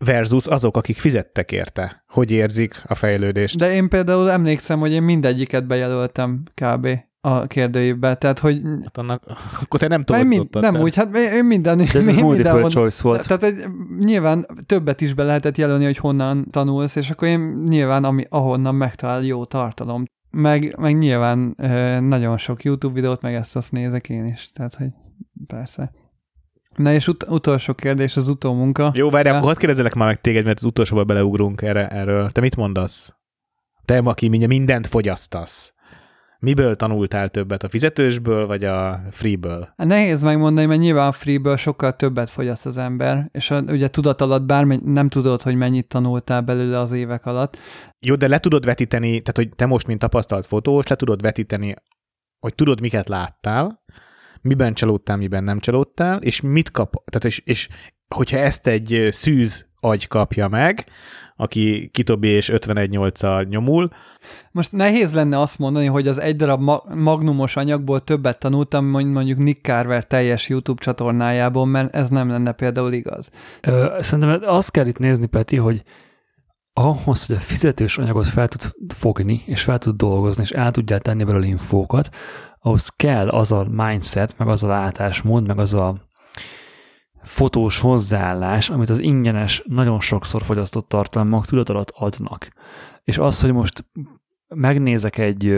versus 0.05 0.47
azok, 0.47 0.77
akik 0.77 0.97
fizettek 0.97 1.51
érte. 1.51 2.03
Hogy 2.07 2.31
érzik 2.31 2.81
a 2.85 2.95
fejlődést. 2.95 3.57
De 3.57 3.73
én 3.73 3.89
például 3.89 4.29
emlékszem, 4.31 4.79
hogy 4.79 4.91
én 4.91 5.03
mindegyiket 5.03 5.67
bejelöltem 5.67 6.43
kb. 6.53 6.87
A 7.21 7.47
kérdőívbe, 7.47 8.15
tehát 8.15 8.39
hogy 8.39 8.61
Hát 8.83 8.97
annak, 8.97 9.23
akkor 9.63 9.79
te 9.79 9.87
nem 9.87 10.03
mind, 10.27 10.49
tovább 10.49 10.71
nem 10.71 10.81
úgy, 10.81 10.95
hát 10.95 11.17
én 11.17 11.45
minden, 11.45 11.77
De 11.77 11.83
ez 11.83 11.95
én 11.95 12.03
multiple 12.03 12.27
mindenhol, 12.27 12.69
choice 12.69 13.03
volt. 13.03 13.27
Tehát 13.27 13.43
egy, 13.43 13.65
nyilván 13.99 14.45
többet 14.65 15.01
is 15.01 15.13
be 15.13 15.23
lehetett 15.23 15.57
jelölni, 15.57 15.85
hogy 15.85 15.97
honnan 15.97 16.49
tanulsz, 16.49 16.95
és 16.95 17.09
akkor 17.09 17.27
én 17.27 17.63
nyilván 17.67 18.03
ami, 18.03 18.25
ahonnan 18.29 18.75
megtalál 18.75 19.23
jó 19.23 19.45
tartalom. 19.45 20.03
Meg, 20.31 20.75
meg 20.77 20.97
nyilván 20.97 21.55
nagyon 22.03 22.37
sok 22.37 22.63
YouTube 22.63 22.93
videót, 22.93 23.21
meg 23.21 23.33
ezt 23.33 23.55
azt 23.55 23.71
nézek 23.71 24.09
én 24.09 24.25
is. 24.25 24.49
Tehát, 24.53 24.75
hogy 24.75 24.87
persze. 25.47 25.91
Na 26.75 26.93
és 26.93 27.07
ut- 27.07 27.29
utolsó 27.29 27.73
kérdés, 27.73 28.17
az 28.17 28.27
utómunka. 28.27 28.91
Jó, 28.93 29.09
várj, 29.09 29.29
akkor 29.29 29.41
hadd 29.41 29.57
kérdezelek 29.57 29.93
már 29.93 30.07
meg 30.07 30.21
téged, 30.21 30.45
mert 30.45 30.57
az 30.57 30.63
utolsóba 30.63 31.03
beleugrunk 31.03 31.61
erre, 31.61 31.87
erről. 31.87 32.31
Te 32.31 32.41
mit 32.41 32.55
mondasz? 32.55 33.13
Te, 33.85 33.97
aki 33.97 34.27
mindent 34.47 34.87
fogyasztasz. 34.87 35.73
Miből 36.41 36.75
tanultál 36.75 37.29
többet? 37.29 37.63
A 37.63 37.69
fizetősből, 37.69 38.47
vagy 38.47 38.63
a 38.63 39.01
freeből? 39.11 39.73
Nehéz 39.75 40.23
megmondani, 40.23 40.67
mert 40.67 40.79
nyilván 40.79 41.07
a 41.07 41.11
freeből 41.11 41.57
sokkal 41.57 41.95
többet 41.95 42.29
fogyaszt 42.29 42.65
az 42.65 42.77
ember, 42.77 43.29
és 43.31 43.51
a, 43.51 43.61
ugye 43.61 43.87
tudat 43.87 44.21
alatt 44.21 44.43
bármely, 44.45 44.79
nem 44.83 45.09
tudod, 45.09 45.41
hogy 45.41 45.55
mennyit 45.55 45.87
tanultál 45.87 46.41
belőle 46.41 46.79
az 46.79 46.91
évek 46.91 47.25
alatt. 47.25 47.57
Jó, 47.99 48.15
de 48.15 48.27
le 48.27 48.39
tudod 48.39 48.65
vetíteni, 48.65 49.07
tehát 49.07 49.35
hogy 49.35 49.49
te 49.49 49.65
most, 49.65 49.87
mint 49.87 49.99
tapasztalt 49.99 50.45
fotós, 50.45 50.87
le 50.87 50.95
tudod 50.95 51.21
vetíteni, 51.21 51.75
hogy 52.39 52.55
tudod, 52.55 52.81
miket 52.81 53.09
láttál, 53.09 53.83
miben 54.41 54.73
csalódtál, 54.73 55.17
miben 55.17 55.43
nem 55.43 55.59
csalódtál, 55.59 56.21
és 56.21 56.41
mit 56.41 56.71
kap, 56.71 57.03
tehát 57.05 57.25
és, 57.25 57.41
és 57.45 57.67
hogyha 58.15 58.37
ezt 58.37 58.67
egy 58.67 59.07
szűz 59.11 59.67
agy 59.79 60.07
kapja 60.07 60.47
meg, 60.47 60.85
aki 61.41 61.89
Kitobi 61.93 62.27
és 62.27 62.51
51-8-al 62.53 63.47
nyomul, 63.47 63.89
Most 64.51 64.71
nehéz 64.71 65.13
lenne 65.13 65.39
azt 65.39 65.59
mondani, 65.59 65.85
hogy 65.85 66.07
az 66.07 66.19
egy 66.19 66.35
darab 66.35 66.61
ma- 66.61 66.83
magnumos 66.95 67.55
anyagból 67.55 68.03
többet 68.03 68.39
tanultam, 68.39 68.85
mint 68.85 69.13
mondjuk 69.13 69.37
Nick 69.37 69.65
Carver 69.65 70.03
teljes 70.03 70.49
YouTube 70.49 70.83
csatornájából, 70.83 71.65
mert 71.65 71.95
ez 71.95 72.09
nem 72.09 72.29
lenne 72.29 72.51
például 72.51 72.93
igaz. 72.93 73.31
Ö, 73.61 73.97
Szerintem 73.99 74.41
azt 74.45 74.71
kell 74.71 74.87
itt 74.87 74.97
nézni, 74.97 75.25
Peti, 75.25 75.55
hogy 75.55 75.83
ahhoz, 76.73 77.25
hogy 77.25 77.35
a 77.35 77.39
fizetős 77.39 77.97
anyagot 77.97 78.27
fel 78.27 78.47
tud 78.47 78.71
fogni, 78.93 79.43
és 79.45 79.61
fel 79.61 79.77
tud 79.77 79.95
dolgozni, 79.95 80.43
és 80.43 80.51
el 80.51 80.71
tudjál 80.71 80.99
tenni 80.99 81.23
belőle 81.23 81.45
infókat, 81.45 82.09
ahhoz 82.59 82.89
kell 82.89 83.29
az 83.29 83.51
a 83.51 83.67
mindset, 83.71 84.37
meg 84.37 84.47
az 84.47 84.63
a 84.63 84.67
látásmód, 84.67 85.47
meg 85.47 85.59
az 85.59 85.73
a 85.73 86.08
fotós 87.29 87.79
hozzáállás, 87.79 88.69
amit 88.69 88.89
az 88.89 88.99
ingyenes, 88.99 89.63
nagyon 89.65 89.99
sokszor 89.99 90.41
fogyasztott 90.41 90.87
tartalmak 90.87 91.45
tudat 91.45 91.69
alatt 91.69 91.91
adnak. 91.95 92.47
És 93.03 93.17
az, 93.17 93.41
hogy 93.41 93.53
most 93.53 93.85
megnézek 94.47 95.17
egy 95.17 95.55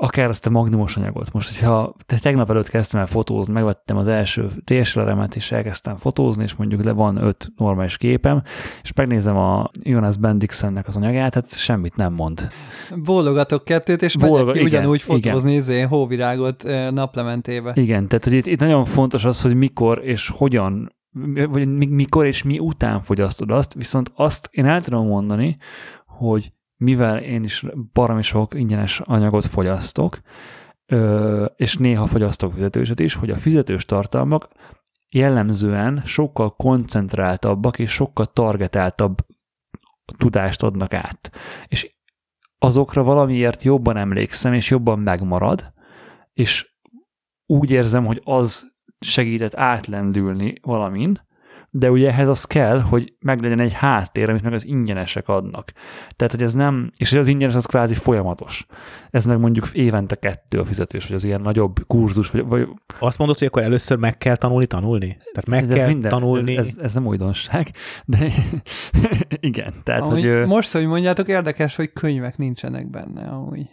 akár 0.00 0.28
azt 0.28 0.46
a 0.46 0.50
magnumos 0.50 0.96
anyagot. 0.96 1.32
Most, 1.32 1.58
hogyha 1.58 1.94
te 2.06 2.18
tegnap 2.18 2.50
előtt 2.50 2.68
kezdtem 2.68 3.00
el 3.00 3.06
fotózni, 3.06 3.52
megvettem 3.52 3.96
az 3.96 4.08
első 4.08 4.48
DSLR-emet, 4.64 5.36
és 5.36 5.52
elkezdtem 5.52 5.96
fotózni, 5.96 6.42
és 6.42 6.54
mondjuk 6.54 6.84
le 6.84 6.92
van 6.92 7.16
öt 7.16 7.48
normális 7.56 7.96
képem, 7.96 8.42
és 8.82 8.92
megnézem 8.92 9.36
a 9.36 9.70
Jonas 9.82 10.16
Bendixennek 10.16 10.88
az 10.88 10.96
anyagát, 10.96 11.34
hát 11.34 11.56
semmit 11.56 11.96
nem 11.96 12.12
mond. 12.12 12.48
Bólogatok 12.96 13.64
kettőt, 13.64 14.02
és 14.02 14.16
Bóloga- 14.16 14.38
megyek 14.44 14.52
ki 14.62 14.66
igen, 14.66 14.80
ugyanúgy 14.80 15.02
igen. 15.06 15.20
fotózni 15.32 15.54
izé, 15.54 15.80
hóvirágot 15.80 16.64
naplementébe. 16.90 17.72
Igen, 17.74 18.08
tehát 18.08 18.24
hogy 18.24 18.32
itt, 18.32 18.46
itt 18.46 18.60
nagyon 18.60 18.84
fontos 18.84 19.24
az, 19.24 19.42
hogy 19.42 19.54
mikor 19.54 20.00
és 20.04 20.28
hogyan, 20.34 20.92
vagy 21.48 21.76
mi- 21.76 21.86
mikor 21.86 22.26
és 22.26 22.42
mi 22.42 22.58
után 22.58 23.00
fogyasztod 23.00 23.50
azt, 23.50 23.74
viszont 23.74 24.12
azt 24.14 24.48
én 24.52 24.66
el 24.66 24.80
tudom 24.82 25.06
mondani, 25.06 25.56
hogy 26.06 26.52
mivel 26.78 27.18
én 27.18 27.44
is 27.44 27.64
baromi 27.92 28.22
sok 28.22 28.54
ingyenes 28.54 29.00
anyagot 29.00 29.44
fogyasztok, 29.44 30.20
és 31.56 31.76
néha 31.76 32.06
fogyasztok 32.06 32.52
fizetőset 32.52 33.00
is, 33.00 33.14
hogy 33.14 33.30
a 33.30 33.36
fizetős 33.36 33.84
tartalmak 33.84 34.48
jellemzően 35.10 36.02
sokkal 36.04 36.56
koncentráltabbak 36.56 37.78
és 37.78 37.90
sokkal 37.90 38.26
targetáltabb 38.26 39.16
tudást 40.16 40.62
adnak 40.62 40.94
át. 40.94 41.32
És 41.66 41.96
azokra 42.58 43.02
valamiért 43.02 43.62
jobban 43.62 43.96
emlékszem, 43.96 44.52
és 44.52 44.70
jobban 44.70 44.98
megmarad, 44.98 45.72
és 46.32 46.76
úgy 47.46 47.70
érzem, 47.70 48.04
hogy 48.04 48.20
az 48.24 48.76
segített 49.00 49.54
átlendülni 49.54 50.54
valamin, 50.62 51.26
de 51.70 51.90
ugye 51.90 52.08
ehhez 52.08 52.28
az 52.28 52.44
kell, 52.44 52.80
hogy 52.80 53.14
meglegyen 53.20 53.60
egy 53.60 53.72
háttér, 53.72 54.28
amit 54.28 54.42
meg 54.42 54.52
az 54.52 54.66
ingyenesek 54.66 55.28
adnak. 55.28 55.72
Tehát, 56.16 56.32
hogy 56.32 56.42
ez 56.42 56.54
nem, 56.54 56.90
és 56.96 57.12
az 57.12 57.28
ingyenes 57.28 57.54
az 57.54 57.66
kvázi 57.66 57.94
folyamatos. 57.94 58.66
Ez 59.10 59.24
meg 59.24 59.38
mondjuk 59.38 59.68
évente 59.72 60.14
kettő 60.14 60.58
a 60.58 60.64
fizetős, 60.64 61.06
vagy 61.06 61.16
az 61.16 61.24
ilyen 61.24 61.40
nagyobb 61.40 61.86
kurzus, 61.86 62.30
vagy, 62.30 62.46
vagy 62.46 62.68
azt 62.98 63.18
mondod, 63.18 63.38
hogy 63.38 63.46
akkor 63.46 63.62
először 63.62 63.96
meg 63.96 64.18
kell 64.18 64.36
tanulni 64.36 64.66
tanulni? 64.66 65.16
Tehát 65.32 65.48
meg 65.48 65.70
ez 65.70 65.78
kell 65.78 65.88
minden, 65.88 66.10
tanulni. 66.10 66.56
Ez, 66.56 66.66
ez, 66.66 66.76
ez 66.82 66.94
nem 66.94 67.06
újdonság, 67.06 67.70
de 68.06 68.18
igen, 69.40 69.74
tehát, 69.82 70.02
Amúgy 70.02 70.24
hogy... 70.24 70.46
most, 70.46 70.72
hogy 70.72 70.86
mondjátok, 70.86 71.28
érdekes, 71.28 71.76
hogy 71.76 71.92
könyvek 71.92 72.36
nincsenek 72.36 72.90
benne, 72.90 73.28
amúgy. 73.28 73.66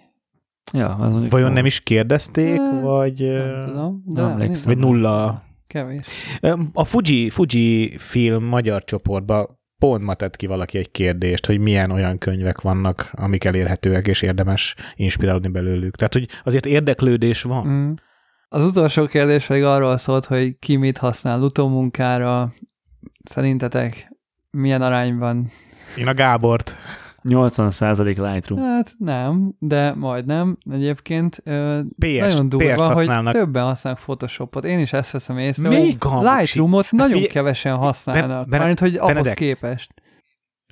Ja, 0.74 0.96
az 0.96 1.14
Vajon 1.30 1.48
jó. 1.48 1.54
nem 1.54 1.66
is 1.66 1.80
kérdezték, 1.80 2.58
Hát, 2.58 2.82
vagy, 2.82 3.20
Nem 3.20 3.60
tudom. 3.60 4.04
De 4.06 4.22
nem 4.22 4.30
nem, 4.30 4.42
emlékszem. 4.42 4.74
vagy 4.74 4.84
nulla? 4.84 5.44
Kevés. 5.68 6.08
A 6.74 6.84
Fuji, 6.84 7.30
Fuji 7.30 7.98
film 7.98 8.44
magyar 8.44 8.84
csoportba 8.84 9.64
pont 9.78 10.04
ma 10.04 10.14
tett 10.14 10.36
ki 10.36 10.46
valaki 10.46 10.78
egy 10.78 10.92
kérdést, 10.92 11.46
hogy 11.46 11.60
milyen 11.60 11.92
olyan 11.92 12.18
könyvek 12.18 12.62
vannak, 12.62 13.10
amik 13.12 13.44
elérhetőek, 13.44 14.08
és 14.08 14.22
érdemes 14.22 14.76
inspirálódni 14.96 15.48
belőlük. 15.48 15.96
Tehát, 15.96 16.14
hogy 16.14 16.30
azért 16.44 16.66
érdeklődés 16.66 17.42
van. 17.42 17.68
Mm. 17.68 17.92
Az 18.48 18.66
utolsó 18.66 19.06
kérdés 19.06 19.46
pedig 19.46 19.64
arról 19.64 19.98
szólt, 19.98 20.26
hogy 20.26 20.60
ki 20.60 20.76
mit 20.76 20.98
használ 20.98 21.42
utómunkára. 21.42 22.54
Szerintetek 23.24 24.12
milyen 24.50 24.82
arányban? 24.82 25.52
Én 25.98 26.08
a 26.08 26.14
Gábort. 26.14 26.76
80% 27.30 28.04
Lightroom. 28.06 28.62
Hát 28.62 28.96
nem, 28.98 29.54
de 29.60 29.94
majdnem. 29.94 30.58
Egyébként 30.72 31.42
ö, 31.44 31.80
PS, 32.00 32.18
nagyon 32.18 32.50
durva, 32.50 32.86
hogy 32.86 32.96
használnak. 32.96 33.34
többen 33.34 33.64
használnak 33.64 34.02
Photoshopot. 34.04 34.66
Én 34.66 34.80
is 34.80 34.94
ezt 34.94 35.12
veszem 35.12 35.38
észre, 35.38 35.70
Mi? 35.70 35.76
hogy. 36.00 36.38
Lightroomot 36.38 36.92
nagyon 36.92 37.12
Figyelj, 37.12 37.28
kevesen 37.32 37.76
használnak. 37.76 38.28
Bene- 38.28 38.58
Mármint, 38.58 38.80
hogy 38.80 38.96
ahhoz 38.96 39.08
Benedek. 39.14 39.34
képest. 39.34 39.94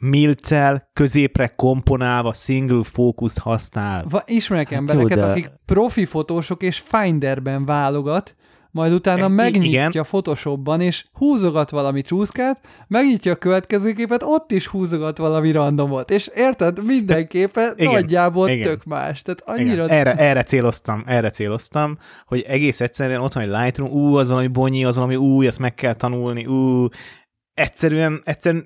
Milcel 0.02 0.90
középre 0.94 1.48
komponálva 1.48 2.34
single 2.34 2.84
focus 2.84 3.40
használ. 3.40 4.06
Va, 4.10 4.22
ismerek 4.26 4.70
Hát 4.70 4.80
embereket, 4.80 5.18
jó, 5.18 5.24
de- 5.24 5.32
akik 5.32 5.52
profi 5.66 6.06
fotósok 6.06 6.64
és 6.64 6.80
Finderben 6.80 7.66
válogat, 7.66 8.36
majd 8.74 8.94
utána 8.94 9.24
E- 9.24 9.28
megnyitja 9.28 9.88
igen. 9.90 10.04
Photoshopban, 10.04 10.82
és 10.82 11.06
húzogat 11.12 11.70
valami 11.70 12.02
csúszkát, 12.02 12.62
megnyitja 12.88 13.32
a 13.32 13.36
következő 13.36 13.94
képet, 13.94 14.24
ott 14.24 14.52
is 14.52 14.68
húzogat 14.68 15.18
valami 15.18 15.52
randomot, 15.52 16.12
és 16.12 16.30
érted, 16.34 16.86
minden 16.86 17.28
képe 17.28 17.74
Igen, 17.78 17.94
nagyjából 17.94 18.50
igen. 18.50 18.68
tök 18.68 18.84
más, 18.84 19.22
tehát 19.22 19.60
Igen, 19.60 19.80
annyira... 19.80 19.96
erre, 19.96 20.16
erre 20.16 20.44
céloztam, 20.44 21.04
erre 21.06 21.30
céloztam, 21.30 21.98
hogy 22.26 22.42
egész 22.42 22.82
egyszerűen 22.82 23.22
ott 23.22 23.34
van 23.34 23.44
egy 23.44 23.50
Lightroom, 23.50 23.92
ú, 23.92 24.16
az 24.16 24.28
valami 24.28 24.48
bonyi, 24.48 24.86
az 24.86 24.96
valami 24.96 25.16
új, 25.16 25.48
ezt 25.48 25.60
meg 25.60 25.74
kell 25.74 25.94
tanulni, 25.94 26.46
ú, 26.46 26.88
egyszerűen, 27.54 28.22
egyszerűen, 28.24 28.66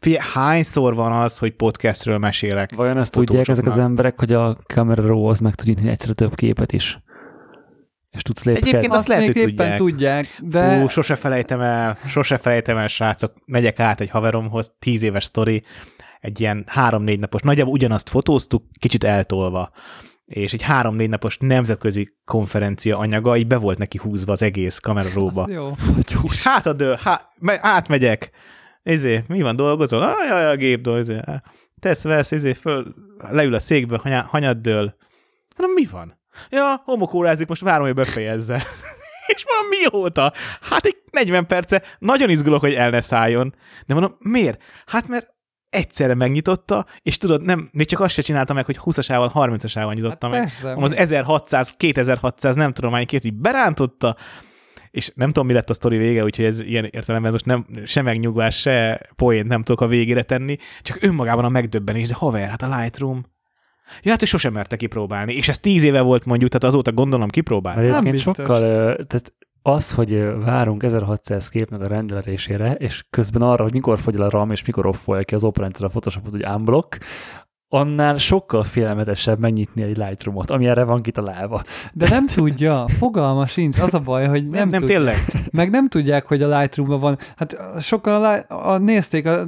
figyelj, 0.00 0.22
hányszor 0.32 0.94
van 0.94 1.12
az, 1.12 1.38
hogy 1.38 1.52
podcastről 1.52 2.18
mesélek? 2.18 2.74
Vajon 2.74 2.98
ezt 2.98 3.12
tudják 3.12 3.48
ezek 3.48 3.66
az 3.66 3.78
emberek, 3.78 4.18
hogy 4.18 4.32
a 4.32 4.56
Camera 4.66 5.06
Raw 5.06 5.24
az 5.24 5.38
meg 5.38 5.54
tud 5.54 5.66
nyitni 5.66 5.88
egyszerre 5.88 6.12
több 6.12 6.34
képet 6.34 6.72
is? 6.72 6.98
És 8.10 8.22
tudsz 8.22 8.44
lépkedni? 8.44 8.68
Egyébként 8.68 8.92
azt 8.92 9.08
lehet, 9.08 9.26
hogy 9.26 9.36
éppen 9.36 9.76
tudják. 9.76 9.76
tudják, 9.76 10.38
de 10.42 10.82
Ú, 10.82 10.88
sose 10.88 11.14
felejtem 11.14 11.60
el, 11.60 11.98
sose 12.06 12.38
felejtem 12.38 12.76
el, 12.76 12.88
srácok, 12.88 13.32
megyek 13.46 13.80
át 13.80 14.00
egy 14.00 14.10
haveromhoz, 14.10 14.74
tíz 14.78 15.02
éves 15.02 15.24
sztori, 15.24 15.62
egy 16.20 16.40
ilyen 16.40 16.64
három-négy 16.66 17.18
napos, 17.18 17.42
nagyjából 17.42 17.72
ugyanazt 17.72 18.08
fotóztuk, 18.08 18.64
kicsit 18.78 19.04
eltolva, 19.04 19.70
és 20.24 20.52
egy 20.52 20.62
három-négy 20.62 21.08
napos 21.08 21.36
nemzetközi 21.38 22.16
konferencia 22.24 22.98
anyaga, 22.98 23.36
így 23.36 23.46
be 23.46 23.56
volt 23.56 23.78
neki 23.78 23.98
húzva 24.02 24.32
az 24.32 24.42
egész 24.42 24.78
kameraróba. 24.78 25.42
az 25.42 25.50
jó. 25.50 25.72
Hát 26.44 26.66
a 26.66 26.72
dől, 26.72 26.98
há, 27.02 27.28
me, 27.38 27.58
átmegyek. 27.62 28.30
Izé, 28.82 29.24
mi 29.26 29.42
van, 29.42 29.56
dolgozol? 29.56 30.02
Ah, 30.02 30.26
jaj, 30.28 30.50
a 30.50 30.56
gép 30.56 30.80
dolgozol. 30.80 31.14
Izé. 31.16 31.40
Tesz, 31.80 32.02
vesz, 32.02 32.30
izé, 32.30 32.52
föl, 32.52 32.94
leül 33.30 33.54
a 33.54 33.60
székbe, 33.60 33.98
hanya, 34.02 34.26
hanyad 34.28 34.56
dől. 34.56 34.94
Mondom, 35.56 35.74
mi 35.74 35.84
van? 35.90 36.19
Ja, 36.50 36.82
homokórázik, 36.84 37.48
most 37.48 37.62
várom, 37.62 37.84
hogy 37.86 37.94
befejezze. 37.94 38.54
És 39.34 39.44
mondom, 39.46 39.78
mióta? 39.78 40.32
Hát 40.60 40.84
egy 40.84 40.96
40 41.12 41.46
perce, 41.46 41.82
nagyon 41.98 42.30
izgulok, 42.30 42.60
hogy 42.60 42.74
el 42.74 42.90
ne 42.90 43.00
szálljon. 43.00 43.54
De 43.86 43.94
mondom, 43.94 44.16
miért? 44.18 44.62
Hát 44.86 45.08
mert 45.08 45.34
egyszerre 45.70 46.14
megnyitotta, 46.14 46.86
és 47.02 47.16
tudod, 47.16 47.42
nem, 47.42 47.68
még 47.72 47.86
csak 47.86 48.00
azt 48.00 48.14
se 48.14 48.22
csinálta 48.22 48.52
meg, 48.52 48.64
hogy 48.64 48.78
20-asával, 48.84 49.30
30-asával 49.34 49.94
nyitotta 49.94 50.26
Hát 50.28 50.38
meg. 50.38 50.40
persze. 50.40 50.74
az 50.76 50.94
1600, 50.94 51.74
2600, 51.76 52.56
nem 52.56 52.72
tudom 52.72 52.92
hány 52.92 53.06
két, 53.06 53.24
így 53.24 53.34
berántotta, 53.34 54.16
és 54.90 55.12
nem 55.14 55.26
tudom, 55.26 55.46
mi 55.46 55.52
lett 55.52 55.70
a 55.70 55.74
sztori 55.74 55.96
vége, 55.96 56.24
úgyhogy 56.24 56.44
ez 56.44 56.60
ilyen 56.60 56.84
értelemben 56.84 57.32
most 57.32 57.46
nem, 57.46 57.66
se 57.84 58.02
megnyugvás, 58.02 58.60
se 58.60 59.00
poént 59.16 59.48
nem 59.48 59.62
tudok 59.62 59.80
a 59.80 59.86
végére 59.86 60.22
tenni, 60.22 60.56
csak 60.82 60.98
önmagában 61.02 61.44
a 61.44 61.48
megdöbbenés, 61.48 62.08
de 62.08 62.14
haver, 62.14 62.48
hát 62.48 62.62
a 62.62 62.76
Lightroom. 62.78 63.24
Ja, 64.02 64.10
hát 64.10 64.22
ő 64.22 64.24
sosem 64.24 64.52
merte 64.52 64.76
kipróbálni, 64.76 65.34
és 65.34 65.48
ez 65.48 65.58
tíz 65.58 65.84
éve 65.84 66.00
volt 66.00 66.24
mondjuk, 66.24 66.50
tehát 66.50 66.74
azóta 66.74 66.92
gondolom 66.92 67.28
kipróbálni. 67.28 67.86
Nem 67.86 68.04
biztos. 68.04 68.36
sokkal, 68.36 68.60
tehát 69.06 69.34
az, 69.62 69.92
hogy 69.92 70.22
várunk 70.44 70.82
1600 70.82 71.48
képnek 71.48 71.80
a 71.80 71.88
rendelésére, 71.88 72.72
és 72.74 73.04
közben 73.10 73.42
arra, 73.42 73.62
hogy 73.62 73.72
mikor 73.72 73.98
fogy 73.98 74.14
el 74.14 74.22
a 74.22 74.30
RAM, 74.30 74.50
és 74.50 74.64
mikor 74.64 74.86
offolja 74.86 75.22
ki 75.22 75.34
az 75.34 75.44
operendszer 75.44 75.84
a 75.84 75.88
Photoshopot, 75.88 76.30
hogy 76.30 76.46
unblock, 76.46 76.98
annál 77.72 78.18
sokkal 78.18 78.64
félelmetesebb 78.64 79.38
megnyitni 79.38 79.82
egy 79.82 79.96
Lightroomot, 79.96 80.50
ami 80.50 80.66
erre 80.66 80.84
van 80.84 81.02
kitalálva. 81.02 81.62
De 81.92 82.08
nem 82.08 82.26
tudja, 82.26 82.84
fogalma 82.98 83.46
sincs. 83.46 83.78
Az 83.78 83.94
a 83.94 83.98
baj, 83.98 84.26
hogy 84.26 84.42
nem, 84.42 84.50
Nem, 84.50 84.68
nem 84.68 84.80
tudja. 84.80 84.96
tényleg. 84.96 85.16
Meg 85.50 85.70
nem 85.70 85.88
tudják, 85.88 86.26
hogy 86.26 86.42
a 86.42 86.58
Lightroom-ban 86.58 87.00
van. 87.00 87.18
Hát 87.36 87.56
sokan 87.80 88.24
a, 88.24 88.72
a, 88.72 88.78
nézték, 88.78 89.26
a, 89.26 89.42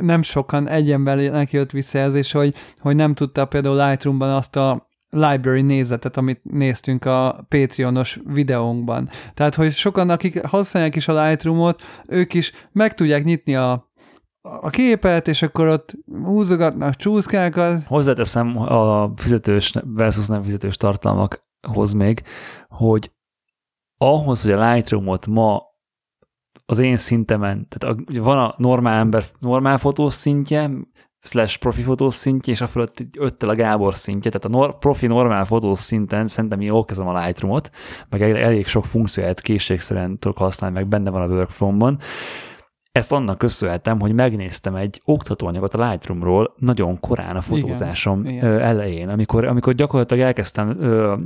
nem 0.00 0.22
sokan, 0.22 0.68
egy 0.68 0.90
embernek 0.90 1.52
jött 1.52 1.70
visszajelzés, 1.70 2.32
hogy, 2.32 2.54
hogy 2.78 2.96
nem 2.96 3.14
tudta 3.14 3.44
például 3.46 3.86
Lightroom-ban 3.88 4.30
azt 4.30 4.56
a 4.56 4.88
library 5.14 5.62
nézetet, 5.62 6.16
amit 6.16 6.40
néztünk 6.42 7.04
a 7.04 7.44
Patreonos 7.48 8.20
videónkban. 8.26 9.08
Tehát, 9.34 9.54
hogy 9.54 9.72
sokan, 9.72 10.10
akik 10.10 10.46
használják 10.46 10.96
is 10.96 11.08
a 11.08 11.24
Lightroom-ot, 11.24 11.82
ők 12.08 12.34
is 12.34 12.52
meg 12.72 12.94
tudják 12.94 13.24
nyitni 13.24 13.54
a, 13.56 13.90
a 14.40 14.70
képet, 14.70 15.28
és 15.28 15.42
akkor 15.42 15.66
ott 15.66 15.94
húzogatnak 16.24 16.94
csúszkákat. 16.94 17.82
Hozzáteszem 17.86 18.58
a 18.58 19.12
fizetős 19.16 19.74
versus 19.84 20.26
nem 20.26 20.42
fizetős 20.42 20.76
tartalmakhoz 20.76 21.92
még, 21.92 22.22
hogy 22.68 23.10
ahhoz, 23.98 24.42
hogy 24.42 24.52
a 24.52 24.72
Lightroomot 24.72 25.26
ma 25.26 25.62
az 26.66 26.78
én 26.78 26.96
szintemen, 26.96 27.68
tehát 27.68 27.96
a, 27.96 28.20
van 28.20 28.38
a 28.38 28.54
normál 28.56 28.98
ember 28.98 29.24
normál 29.40 29.78
fotós 29.78 30.14
szintje, 30.14 30.70
slash 31.20 31.58
profi 31.58 31.82
fotós 31.82 32.14
szintje, 32.14 32.52
és 32.52 32.60
a 32.60 32.66
fölött 32.66 33.04
öttel 33.18 33.48
a 33.48 33.54
Gábor 33.54 33.94
szintje, 33.94 34.30
tehát 34.30 34.44
a 34.44 34.58
nor, 34.58 34.78
profi 34.78 35.06
normál 35.06 35.44
fotós 35.44 35.78
szinten 35.78 36.26
szerintem 36.26 36.60
én 36.60 36.66
jól 36.66 36.84
kezdem 36.84 37.06
a 37.06 37.24
Lightroomot, 37.24 37.70
meg 38.08 38.22
elég, 38.22 38.34
elég 38.34 38.66
sok 38.66 38.84
funkcióját 38.84 39.40
készségszerűen 39.40 40.18
tudok 40.18 40.38
használni, 40.38 40.76
meg 40.76 40.88
benne 40.88 41.10
van 41.10 41.22
a 41.22 41.34
workflow-ban. 41.34 41.98
Ezt 42.92 43.12
annak 43.12 43.38
köszönhetem, 43.38 44.00
hogy 44.00 44.12
megnéztem 44.12 44.74
egy 44.74 45.00
oktatóanyagot 45.04 45.74
a 45.74 45.90
Lightroomról 45.90 46.54
nagyon 46.58 47.00
korán 47.00 47.36
a 47.36 47.40
fotózásom 47.40 48.24
igen. 48.24 48.60
elején, 48.60 49.08
amikor, 49.08 49.44
amikor 49.44 49.74
gyakorlatilag 49.74 50.24
elkezdtem 50.24 50.78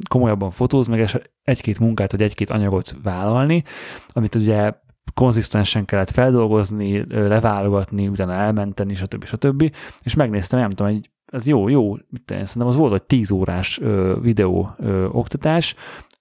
komolyabban 0.08 0.50
fotózni, 0.50 0.96
meg 0.96 1.08
egy-két 1.42 1.78
munkát, 1.78 2.10
vagy 2.10 2.22
egy-két 2.22 2.50
anyagot 2.50 2.94
vállalni, 3.02 3.64
amit 4.08 4.34
ugye 4.34 4.72
konzisztensen 5.14 5.84
kellett 5.84 6.10
feldolgozni, 6.10 7.04
leválogatni, 7.08 8.08
utána 8.08 8.32
elmenteni, 8.32 8.94
stb. 8.94 9.24
stb. 9.24 9.72
És 10.02 10.14
megnéztem, 10.14 10.60
nem 10.60 10.70
tudom, 10.70 10.86
egy, 10.92 11.10
ez 11.26 11.46
jó, 11.46 11.68
jó, 11.68 11.96
szerintem 12.26 12.66
az 12.66 12.76
volt 12.76 12.92
egy 12.92 13.02
10 13.02 13.30
órás 13.30 13.78
ö, 13.80 14.16
videó 14.20 14.74
ö, 14.76 15.04
oktatás, 15.04 15.74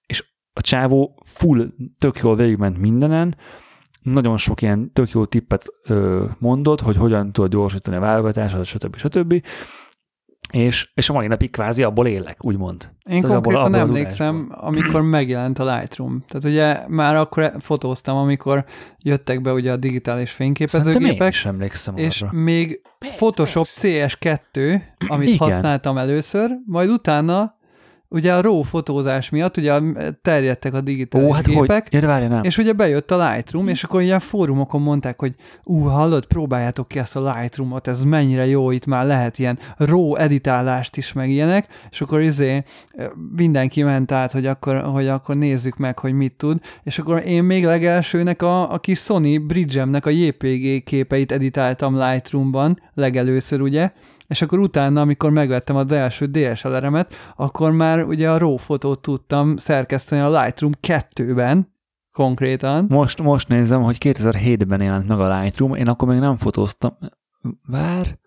és 0.06 0.24
a 0.52 0.60
csávó 0.60 1.22
full, 1.24 1.66
tök 1.98 2.18
jól 2.18 2.36
végigment 2.36 2.78
mindenen, 2.78 3.36
nagyon 4.02 4.36
sok 4.36 4.62
ilyen 4.62 4.92
tök 4.92 5.10
jó 5.10 5.24
tippet 5.24 5.66
ö, 5.84 6.24
mondott, 6.38 6.80
hogy 6.80 6.96
hogyan 6.96 7.32
tudod 7.32 7.50
gyorsítani 7.50 7.96
a 7.96 8.00
válogatást, 8.00 8.64
stb. 8.64 8.96
stb. 8.96 9.42
És, 10.52 10.90
és 10.94 11.08
a 11.10 11.12
mai 11.12 11.26
napig 11.26 11.50
kvázi 11.50 11.82
abból 11.82 12.06
élek, 12.06 12.44
úgymond. 12.44 12.90
Én 13.10 13.20
Tehát 13.20 13.36
abból- 13.36 13.52
konkrétan 13.54 13.80
abból 13.80 13.96
a 13.96 13.98
emlékszem, 13.98 14.48
amikor 14.56 15.02
megjelent 15.18 15.58
a 15.58 15.74
Lightroom. 15.76 16.24
Tehát 16.28 16.44
ugye 16.44 16.88
már 16.88 17.16
akkor 17.16 17.52
fotóztam, 17.58 18.16
amikor 18.16 18.64
jöttek 18.98 19.40
be 19.40 19.52
ugye 19.52 19.72
a 19.72 19.76
digitális 19.76 20.30
Szerintem 20.30 20.62
én 20.62 20.66
fényképezőgépek, 20.66 21.32
is 21.32 21.44
emlékszem 21.44 21.96
és 21.96 22.22
arra. 22.22 22.32
még 22.32 22.80
Photoshop 22.98 23.66
CS2, 23.68 24.80
amit 25.08 25.28
Igen. 25.28 25.38
használtam 25.38 25.98
először, 25.98 26.50
majd 26.66 26.88
utána 26.90 27.56
ugye 28.10 28.34
a 28.34 28.40
RAW 28.40 28.62
fotózás 28.62 29.30
miatt 29.30 29.56
ugye 29.56 29.80
terjedtek 30.22 30.74
a 30.74 30.80
digitális 30.80 31.28
Ó, 31.28 31.32
hát 31.32 31.46
hogy? 31.46 31.54
gépek, 31.54 31.86
Ja, 31.90 32.00
de 32.00 32.06
várj, 32.06 32.26
nem. 32.26 32.42
és 32.42 32.58
ugye 32.58 32.72
bejött 32.72 33.10
a 33.10 33.28
Lightroom, 33.28 33.68
és 33.68 33.84
akkor 33.84 34.02
ilyen 34.02 34.18
fórumokon 34.18 34.80
mondták, 34.80 35.20
hogy 35.20 35.34
ú, 35.64 35.78
hallod, 35.78 36.26
próbáljátok 36.26 36.88
ki 36.88 36.98
ezt 36.98 37.16
a 37.16 37.32
Lightroomot, 37.32 37.88
ez 37.88 38.02
mennyire 38.04 38.46
jó, 38.46 38.70
itt 38.70 38.86
már 38.86 39.06
lehet 39.06 39.38
ilyen 39.38 39.58
RAW 39.76 40.14
editálást 40.14 40.96
is, 40.96 41.12
meg 41.12 41.30
ilyenek, 41.30 41.66
és 41.90 42.00
akkor 42.00 42.22
izé 42.22 42.62
mindenki 43.36 43.82
ment 43.82 44.12
át, 44.12 44.32
hogy 44.32 44.46
akkor, 44.46 44.80
hogy 44.80 45.08
akkor 45.08 45.36
nézzük 45.36 45.76
meg, 45.76 45.98
hogy 45.98 46.12
mit 46.12 46.32
tud, 46.32 46.60
és 46.82 46.98
akkor 46.98 47.22
én 47.26 47.42
még 47.42 47.64
legelsőnek 47.64 48.42
a, 48.42 48.72
a 48.72 48.78
kis 48.78 48.98
Sony 48.98 49.46
Bridgemnek 49.46 50.06
a 50.06 50.10
JPG 50.10 50.82
képeit 50.84 51.32
editáltam 51.32 51.98
Lightroomban, 51.98 52.80
legelőször 52.94 53.60
ugye, 53.60 53.90
és 54.28 54.42
akkor 54.42 54.58
utána, 54.58 55.00
amikor 55.00 55.30
megvettem 55.30 55.76
az 55.76 55.92
első 55.92 56.26
DSLR-emet, 56.26 57.14
akkor 57.36 57.72
már 57.72 58.04
ugye 58.04 58.30
a 58.30 58.38
RAW 58.38 58.56
fotót 58.56 59.00
tudtam 59.00 59.56
szerkeszteni 59.56 60.20
a 60.20 60.40
Lightroom 60.40 60.72
2-ben, 60.86 61.72
konkrétan. 62.12 62.86
Most, 62.88 63.22
most 63.22 63.48
nézem, 63.48 63.82
hogy 63.82 63.96
2007-ben 64.00 64.80
jelent 64.80 65.08
meg 65.08 65.20
a 65.20 65.40
Lightroom, 65.40 65.74
én 65.74 65.88
akkor 65.88 66.08
még 66.08 66.18
nem 66.18 66.36
fotóztam. 66.36 66.98
Vár? 67.66 68.18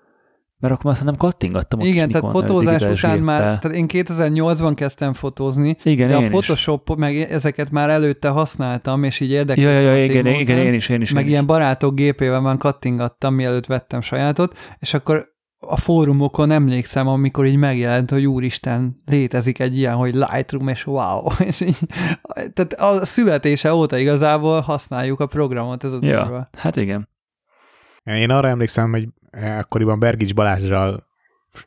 Mert 0.62 0.74
akkor 0.74 0.86
már 0.86 0.96
szerintem 0.96 1.30
kattingattam 1.30 1.80
ott 1.80 1.86
Igen, 1.86 2.10
tehát 2.10 2.26
Nikon, 2.28 2.42
fotózás 2.42 2.82
után 2.82 3.20
már, 3.20 3.42
géppel. 3.42 3.60
tehát 3.60 3.78
én 3.78 3.86
2008-ban 3.88 4.72
kezdtem 4.76 5.14
fotózni, 5.14 5.78
Igen, 5.84 6.08
de 6.08 6.16
a 6.16 6.18
én 6.18 6.24
is. 6.24 6.30
Photoshop, 6.30 6.96
meg 6.96 7.16
ezeket 7.16 7.72
már 7.72 7.90
előtte 7.90 8.30
használtam, 8.30 9.04
és 9.04 9.20
így 9.20 9.32
érdekel. 9.32 9.64
Ja, 9.64 9.80
ja, 9.80 9.96
ja, 9.96 10.04
igen, 10.04 10.26
igen, 10.26 10.58
én 10.58 10.74
is, 10.74 10.90
én 10.90 11.02
is. 11.02 11.12
meg 11.12 11.24
én 11.24 11.30
ilyen 11.30 11.42
is. 11.42 11.48
barátok 11.48 11.96
gépével 11.96 12.42
már 12.42 12.58
kattingattam, 12.58 13.34
mielőtt 13.34 13.66
vettem 13.66 14.02
sajátot, 14.02 14.58
és 14.80 14.94
akkor 14.94 15.30
a 15.68 15.78
fórumokon 15.78 16.52
emlékszem, 16.52 17.08
amikor 17.08 17.46
így 17.46 17.56
megjelent, 17.56 18.10
hogy 18.12 18.26
úristen, 18.26 18.96
létezik 19.06 19.60
egy 19.60 19.78
ilyen, 19.78 19.96
hogy 19.96 20.14
Lightroom, 20.14 20.68
és 20.68 20.86
wow. 20.86 21.22
És 21.50 21.62
így, 21.62 21.78
tehát 22.54 22.74
a 22.74 23.06
születése 23.06 23.74
óta 23.74 23.98
igazából 23.98 24.60
használjuk 24.62 25.20
a 25.20 25.26
programot, 25.26 25.84
ez 25.84 25.94
a 25.94 25.98
Ja, 26.02 26.22
durva. 26.24 26.50
hát 26.58 26.76
igen. 26.76 27.10
Én 28.04 28.30
arra 28.30 28.48
emlékszem, 28.48 28.92
hogy 28.92 29.08
akkoriban 29.58 30.00
Bergics 30.00 30.34
Balázsral 30.34 31.10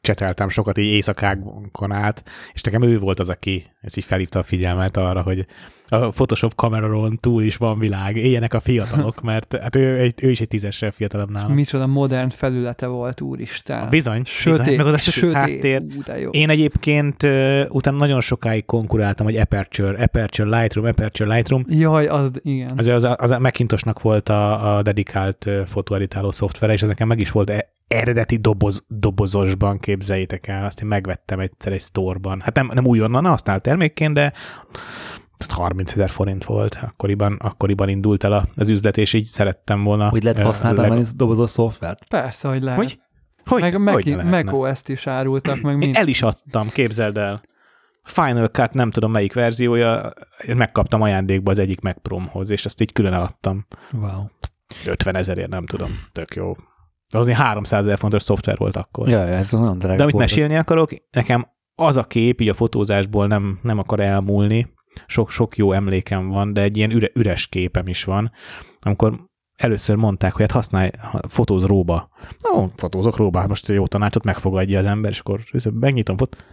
cseteltem 0.00 0.48
sokat 0.48 0.78
így 0.78 0.92
éjszakákon 0.92 1.92
át, 1.92 2.22
és 2.52 2.60
nekem 2.60 2.82
ő 2.82 2.98
volt 2.98 3.20
az, 3.20 3.28
aki 3.28 3.64
ezt 3.80 3.96
így 3.96 4.04
felhívta 4.04 4.38
a 4.38 4.42
figyelmet 4.42 4.96
arra, 4.96 5.22
hogy 5.22 5.46
a 5.88 6.08
Photoshop 6.08 6.54
kameráról 6.54 7.12
túl 7.20 7.42
is 7.42 7.56
van 7.56 7.78
világ, 7.78 8.16
éljenek 8.16 8.54
a 8.54 8.60
fiatalok, 8.60 9.22
mert 9.30 9.56
hát 9.56 9.76
ő, 9.76 9.98
egy, 9.98 10.14
ő 10.22 10.30
is 10.30 10.40
egy 10.40 10.48
tízessel 10.48 10.90
fiatalabb 10.90 11.30
nálam. 11.30 11.52
Micsoda 11.52 11.86
modern 11.86 12.28
felülete 12.28 12.86
volt, 12.86 13.20
úristen. 13.20 13.88
Bizony, 13.90 14.22
Sötét, 14.24 14.58
bizony, 14.58 14.76
meg 14.76 14.86
az 14.86 14.92
a 14.92 14.98
sötét, 14.98 15.34
háttér. 15.34 15.82
Ú. 16.08 16.28
Én 16.30 16.50
egyébként 16.50 17.22
uh, 17.22 17.64
utána 17.68 17.96
nagyon 17.96 18.20
sokáig 18.20 18.64
konkuráltam, 18.64 19.26
hogy 19.26 19.36
Aperture, 19.36 20.02
Aperture 20.02 20.58
Lightroom, 20.58 20.86
Aperture 20.86 21.34
Lightroom. 21.34 21.64
Jaj, 21.68 22.06
az, 22.06 22.30
igen. 22.42 22.70
Az, 22.76 22.86
az, 22.86 23.08
az 23.16 23.30
a 23.30 23.38
Macintosnak 23.38 24.02
volt 24.02 24.28
a, 24.28 24.76
a 24.76 24.82
dedikált 24.82 25.48
fotóeditáló 25.66 26.32
szoftvere, 26.32 26.72
és 26.72 26.82
ez 26.82 26.88
nekem 26.88 27.08
meg 27.08 27.20
is 27.20 27.30
volt 27.30 27.50
e- 27.50 27.73
eredeti 27.94 28.36
doboz, 28.36 28.84
dobozosban, 28.88 29.78
képzeljétek 29.78 30.46
el. 30.46 30.64
Azt 30.64 30.80
én 30.82 30.88
megvettem 30.88 31.40
egyszer 31.40 31.72
egy 31.72 31.80
sztorban. 31.80 32.40
Hát 32.40 32.54
nem, 32.54 32.70
nem 32.74 32.86
újonnan 32.86 33.24
használt 33.24 33.62
termékként, 33.62 34.14
de 34.14 34.32
30 35.48 35.92
ezer 35.92 36.10
forint 36.10 36.44
volt. 36.44 36.78
Akkoriban, 36.82 37.36
akkoriban 37.40 37.88
indult 37.88 38.24
el 38.24 38.32
a- 38.32 38.46
az 38.56 38.68
üzlet, 38.68 38.96
és 38.96 39.12
így 39.12 39.24
szerettem 39.24 39.82
volna. 39.82 40.08
Hogy 40.08 40.22
lehet 40.22 40.38
használni 40.42 40.78
leg- 40.78 40.88
valami 40.88 41.06
dobozos 41.16 41.50
szoftvert? 41.50 42.08
Persze, 42.08 42.48
hogy 42.48 42.62
lehet. 42.62 42.78
Hogy? 42.78 42.98
Hogy? 43.44 43.78
meg 43.78 43.94
hogy 43.94 44.04
ne 44.06 44.16
lehetne? 44.16 44.42
Mac 44.42 44.54
OS-t 44.54 44.88
is 44.88 45.06
árultak, 45.06 45.60
meg 45.60 45.72
Én 45.72 45.78
mind. 45.78 45.96
el 45.96 46.06
is 46.08 46.22
adtam, 46.22 46.68
képzeld 46.68 47.18
el. 47.18 47.42
Final 48.04 48.46
Cut, 48.48 48.72
nem 48.72 48.90
tudom 48.90 49.10
melyik 49.10 49.32
verziója, 49.32 50.12
én 50.46 50.56
megkaptam 50.56 51.02
ajándékba 51.02 51.50
az 51.50 51.58
egyik 51.58 51.80
Mac 51.80 51.96
Promhoz, 52.02 52.50
és 52.50 52.64
azt 52.64 52.80
így 52.80 52.92
külön 52.92 53.12
eladtam. 53.12 53.66
Wow. 53.92 54.24
50 54.86 55.16
ezerért, 55.16 55.48
nem 55.48 55.66
tudom, 55.66 55.88
tök 56.12 56.34
jó. 56.34 56.52
Az 57.08 57.30
300 57.30 57.86
ezer 57.86 57.98
fontos 57.98 58.22
szoftver 58.22 58.56
volt 58.56 58.76
akkor. 58.76 59.08
Ja, 59.08 59.18
ez 59.26 59.52
nagyon 59.52 59.78
drága 59.78 59.96
De 59.96 60.02
amit 60.02 60.14
volt. 60.14 60.26
mesélni 60.26 60.56
akarok, 60.56 60.90
nekem 61.10 61.46
az 61.74 61.96
a 61.96 62.04
kép 62.04 62.40
így 62.40 62.48
a 62.48 62.54
fotózásból 62.54 63.26
nem, 63.26 63.58
nem 63.62 63.78
akar 63.78 64.00
elmúlni, 64.00 64.72
sok, 65.06 65.30
sok 65.30 65.56
jó 65.56 65.72
emlékem 65.72 66.28
van, 66.28 66.52
de 66.52 66.60
egy 66.62 66.76
ilyen 66.76 66.90
üre, 66.90 67.10
üres 67.14 67.46
képem 67.46 67.86
is 67.86 68.04
van, 68.04 68.32
amikor 68.80 69.14
először 69.56 69.96
mondták, 69.96 70.32
hogy 70.32 70.40
hát 70.40 70.50
használj, 70.50 70.90
ha- 70.98 71.28
fotóz 71.28 71.64
róba. 71.64 72.08
Na, 72.42 72.66
fotózok 72.76 73.16
róba, 73.16 73.38
hát 73.38 73.48
most 73.48 73.68
jó 73.68 73.86
tanácsot 73.86 74.24
megfogadja 74.24 74.78
az 74.78 74.86
ember, 74.86 75.10
és 75.10 75.18
akkor 75.18 75.40
megnyitom, 75.72 76.16
fot- 76.16 76.44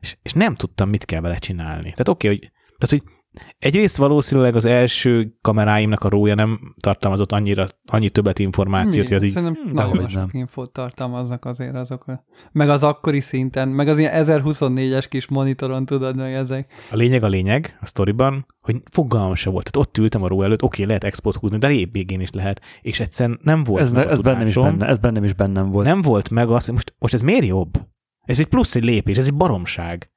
és, 0.00 0.16
és 0.22 0.32
nem 0.32 0.54
tudtam, 0.54 0.88
mit 0.88 1.04
kell 1.04 1.20
vele 1.20 1.36
csinálni. 1.36 1.82
Tehát 1.90 2.08
oké, 2.08 2.26
okay, 2.26 2.38
hogy, 2.38 2.50
tehát, 2.78 3.04
hogy 3.04 3.14
egyrészt 3.58 3.96
valószínűleg 3.96 4.54
az 4.54 4.64
első 4.64 5.36
kameráimnak 5.40 6.04
a 6.04 6.08
rója 6.08 6.34
nem 6.34 6.74
tartalmazott 6.80 7.32
annyira, 7.32 7.66
annyi 7.86 8.08
többet 8.08 8.38
információt, 8.38 9.06
hogy 9.06 9.16
az 9.16 9.22
így 9.22 9.30
Szerintem 9.30 9.64
Hm, 9.64 9.74
nagyon 9.74 10.08
sok 10.08 10.20
nem. 10.20 10.28
infót 10.32 10.72
tartalmaznak 10.72 11.44
azért 11.44 11.74
azok. 11.74 12.04
Meg 12.52 12.68
az 12.68 12.82
akkori 12.82 13.20
szinten, 13.20 13.68
meg 13.68 13.88
az 13.88 13.98
ilyen 13.98 14.24
1024-es 14.24 15.04
kis 15.08 15.28
monitoron 15.28 15.84
tudod, 15.84 16.16
meg 16.16 16.34
ezek. 16.34 16.72
A 16.90 16.96
lényeg 16.96 17.22
a 17.22 17.28
lényeg 17.28 17.78
a 17.80 17.86
sztoriban, 17.86 18.46
hogy 18.60 18.82
fogalmam 18.90 19.34
se 19.34 19.50
volt. 19.50 19.70
Tehát 19.70 19.88
ott 19.88 19.98
ültem 19.98 20.22
a 20.22 20.28
ró 20.28 20.42
előtt, 20.42 20.62
oké, 20.62 20.84
lehet 20.84 21.04
export 21.04 21.36
húzni, 21.36 21.58
de 21.58 21.70
évvégén 21.70 22.20
is 22.20 22.30
lehet, 22.30 22.60
és 22.82 23.00
egyszerűen 23.00 23.38
nem 23.42 23.64
volt 23.64 23.82
Ez, 23.82 23.92
meg 23.92 24.06
a 24.06 24.10
ez, 24.10 24.20
bennem 24.20 24.46
is 24.46 24.54
benne, 24.54 24.86
ez 24.86 24.98
bennem 24.98 25.24
is 25.24 25.32
bennem 25.32 25.66
volt. 25.70 25.86
Nem 25.86 26.02
volt 26.02 26.30
meg 26.30 26.50
az, 26.50 26.64
hogy 26.64 26.74
most, 26.74 26.94
most 26.98 27.14
ez 27.14 27.20
miért 27.20 27.46
jobb? 27.46 27.72
Ez 28.20 28.38
egy 28.38 28.46
plusz 28.46 28.74
egy 28.74 28.84
lépés, 28.84 29.16
ez 29.16 29.26
egy 29.26 29.34
baromság. 29.34 30.10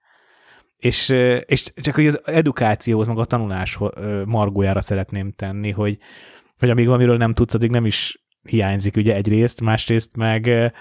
És, 0.79 1.09
és 1.45 1.71
csak 1.75 1.95
hogy 1.95 2.07
az 2.07 2.19
edukációhoz, 2.25 3.07
meg 3.07 3.17
a 3.17 3.25
tanulás 3.25 3.79
margójára 4.25 4.81
szeretném 4.81 5.31
tenni, 5.31 5.71
hogy, 5.71 5.97
hogy 6.57 6.69
amíg 6.69 6.85
valamiről 6.85 7.17
nem 7.17 7.33
tudsz, 7.33 7.53
addig 7.53 7.71
nem 7.71 7.85
is 7.85 8.23
hiányzik 8.41 8.95
ugye 8.95 9.15
egyrészt, 9.15 9.61
másrészt 9.61 10.17
meg 10.17 10.71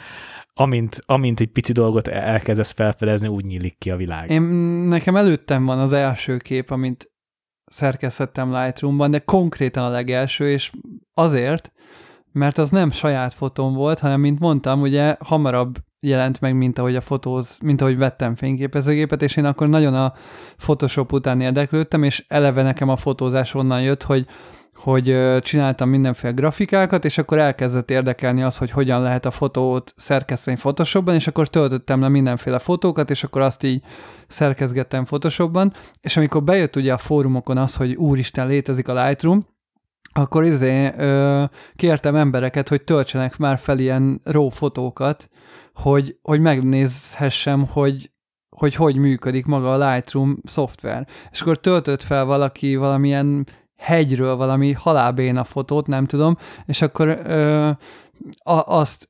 amint, 0.60 1.02
amint 1.06 1.40
egy 1.40 1.50
pici 1.50 1.72
dolgot 1.72 2.08
elkezdesz 2.08 2.70
felfedezni, 2.70 3.28
úgy 3.28 3.44
nyílik 3.44 3.78
ki 3.78 3.90
a 3.90 3.96
világ. 3.96 4.30
Én, 4.30 4.42
nekem 4.88 5.16
előttem 5.16 5.64
van 5.64 5.78
az 5.78 5.92
első 5.92 6.36
kép, 6.36 6.70
amit 6.70 7.12
szerkesztettem 7.64 8.54
Lightroomban, 8.54 9.10
de 9.10 9.18
konkrétan 9.18 9.84
a 9.84 9.88
legelső, 9.88 10.50
és 10.50 10.70
azért, 11.14 11.72
mert 12.38 12.58
az 12.58 12.70
nem 12.70 12.90
saját 12.90 13.32
fotóm 13.32 13.74
volt, 13.74 13.98
hanem, 13.98 14.20
mint 14.20 14.38
mondtam, 14.38 14.80
ugye 14.80 15.16
hamarabb 15.20 15.76
jelent 16.00 16.40
meg, 16.40 16.56
mint 16.56 16.78
ahogy 16.78 16.96
a 16.96 17.00
fotóz, 17.00 17.58
mint 17.62 17.80
ahogy 17.80 17.98
vettem 17.98 18.34
fényképezőgépet, 18.34 19.22
és 19.22 19.36
én 19.36 19.44
akkor 19.44 19.68
nagyon 19.68 19.94
a 19.94 20.12
Photoshop 20.56 21.12
után 21.12 21.40
érdeklődtem, 21.40 22.02
és 22.02 22.24
eleve 22.28 22.62
nekem 22.62 22.88
a 22.88 22.96
fotózás 22.96 23.54
onnan 23.54 23.82
jött, 23.82 24.02
hogy 24.02 24.26
hogy 24.74 25.38
csináltam 25.40 25.88
mindenféle 25.88 26.32
grafikákat, 26.32 27.04
és 27.04 27.18
akkor 27.18 27.38
elkezdett 27.38 27.90
érdekelni 27.90 28.42
az, 28.42 28.58
hogy 28.58 28.70
hogyan 28.70 29.02
lehet 29.02 29.26
a 29.26 29.30
fotót 29.30 29.92
szerkeszteni 29.96 30.56
Photoshopban, 30.56 31.14
és 31.14 31.26
akkor 31.26 31.48
töltöttem 31.48 32.00
le 32.00 32.08
mindenféle 32.08 32.58
fotókat, 32.58 33.10
és 33.10 33.24
akkor 33.24 33.42
azt 33.42 33.64
így 33.64 33.82
szerkezgettem 34.28 35.04
Photoshopban, 35.04 35.72
és 36.00 36.16
amikor 36.16 36.42
bejött 36.42 36.76
ugye 36.76 36.92
a 36.92 36.98
fórumokon 36.98 37.58
az, 37.58 37.76
hogy 37.76 37.94
úristen, 37.94 38.46
létezik 38.46 38.88
a 38.88 39.04
Lightroom, 39.04 39.46
akkor 40.18 40.44
izé 40.44 40.92
ö, 40.96 41.44
kértem 41.76 42.14
embereket, 42.14 42.68
hogy 42.68 42.84
töltsenek 42.84 43.36
már 43.36 43.58
fel 43.58 43.78
ilyen 43.78 44.20
RAW 44.24 44.48
fotókat, 44.48 45.28
hogy, 45.74 46.18
hogy 46.22 46.40
megnézhessem, 46.40 47.66
hogy, 47.66 48.10
hogy 48.56 48.74
hogy 48.74 48.96
működik 48.96 49.46
maga 49.46 49.72
a 49.72 49.90
Lightroom 49.90 50.38
szoftver. 50.44 51.06
És 51.30 51.40
akkor 51.40 51.56
töltött 51.60 52.02
fel 52.02 52.24
valaki 52.24 52.76
valamilyen 52.76 53.46
hegyről 53.76 54.36
valami 54.36 54.72
halálbéna 54.72 55.44
fotót, 55.44 55.86
nem 55.86 56.04
tudom, 56.04 56.36
és 56.66 56.82
akkor 56.82 57.20
ö, 57.24 57.70
a, 58.42 58.62
azt 58.66 59.08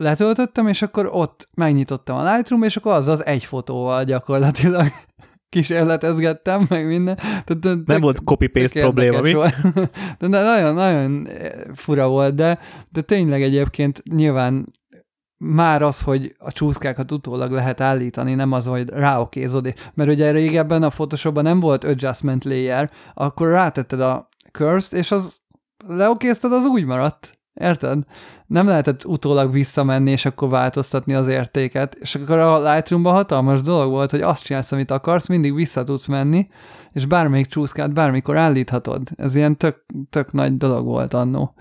letöltöttem, 0.00 0.66
és 0.66 0.82
akkor 0.82 1.08
ott 1.12 1.48
megnyitottam 1.54 2.16
a 2.16 2.32
Lightroom, 2.32 2.62
és 2.62 2.76
akkor 2.76 2.92
az 2.92 3.06
az 3.06 3.26
egy 3.26 3.44
fotóval 3.44 4.04
gyakorlatilag 4.04 4.86
kísérletezgettem, 5.48 6.66
meg 6.68 6.86
minden. 6.86 7.16
Tehát, 7.44 7.86
nem 7.86 8.00
volt 8.00 8.20
copy-paste 8.24 8.80
probléma, 8.80 9.20
mi? 9.20 9.32
De, 9.32 10.28
de 10.28 10.42
nagyon, 10.42 10.74
nagyon 10.74 11.28
fura 11.74 12.08
volt, 12.08 12.34
de, 12.34 12.58
de 12.90 13.00
tényleg 13.00 13.42
egyébként 13.42 14.02
nyilván 14.10 14.72
már 15.38 15.82
az, 15.82 16.00
hogy 16.00 16.34
a 16.38 16.52
csúszkákat 16.52 17.12
utólag 17.12 17.50
lehet 17.50 17.80
állítani, 17.80 18.34
nem 18.34 18.52
az, 18.52 18.66
hogy 18.66 18.88
ráokézod. 18.88 19.74
Mert 19.94 20.10
ugye 20.10 20.30
régebben 20.30 20.82
a 20.82 20.88
Photoshopban 20.88 21.42
nem 21.42 21.60
volt 21.60 21.84
adjustment 21.84 22.44
layer, 22.44 22.90
akkor 23.14 23.48
rátetted 23.48 24.00
a 24.00 24.28
curse 24.52 24.96
és 24.96 25.10
az 25.10 25.40
leokézted, 25.86 26.52
az 26.52 26.64
úgy 26.64 26.84
maradt. 26.84 27.35
Érted? 27.60 28.02
Nem 28.46 28.66
lehetett 28.66 29.04
utólag 29.04 29.52
visszamenni, 29.52 30.10
és 30.10 30.24
akkor 30.24 30.48
változtatni 30.48 31.14
az 31.14 31.28
értéket. 31.28 31.94
És 31.94 32.14
akkor 32.14 32.38
a 32.38 32.72
Lightroomban 32.72 33.12
hatalmas 33.12 33.62
dolog 33.62 33.90
volt, 33.90 34.10
hogy 34.10 34.20
azt 34.20 34.42
csinálsz, 34.42 34.72
amit 34.72 34.90
akarsz, 34.90 35.28
mindig 35.28 35.54
vissza 35.54 35.82
tudsz 35.82 36.06
menni, 36.06 36.48
és 36.92 37.06
bármelyik 37.06 37.46
csúszkát 37.46 37.92
bármikor 37.92 38.36
állíthatod. 38.36 39.08
Ez 39.16 39.34
ilyen 39.34 39.56
tök, 39.56 39.84
tök 40.10 40.32
nagy 40.32 40.56
dolog 40.56 40.84
volt 40.84 41.14
annó, 41.14 41.54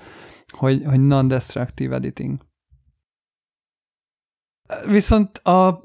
hogy, 0.58 0.84
hogy 0.86 1.00
non-destructive 1.00 1.96
editing. 1.96 2.38
Viszont 4.86 5.38
a, 5.38 5.82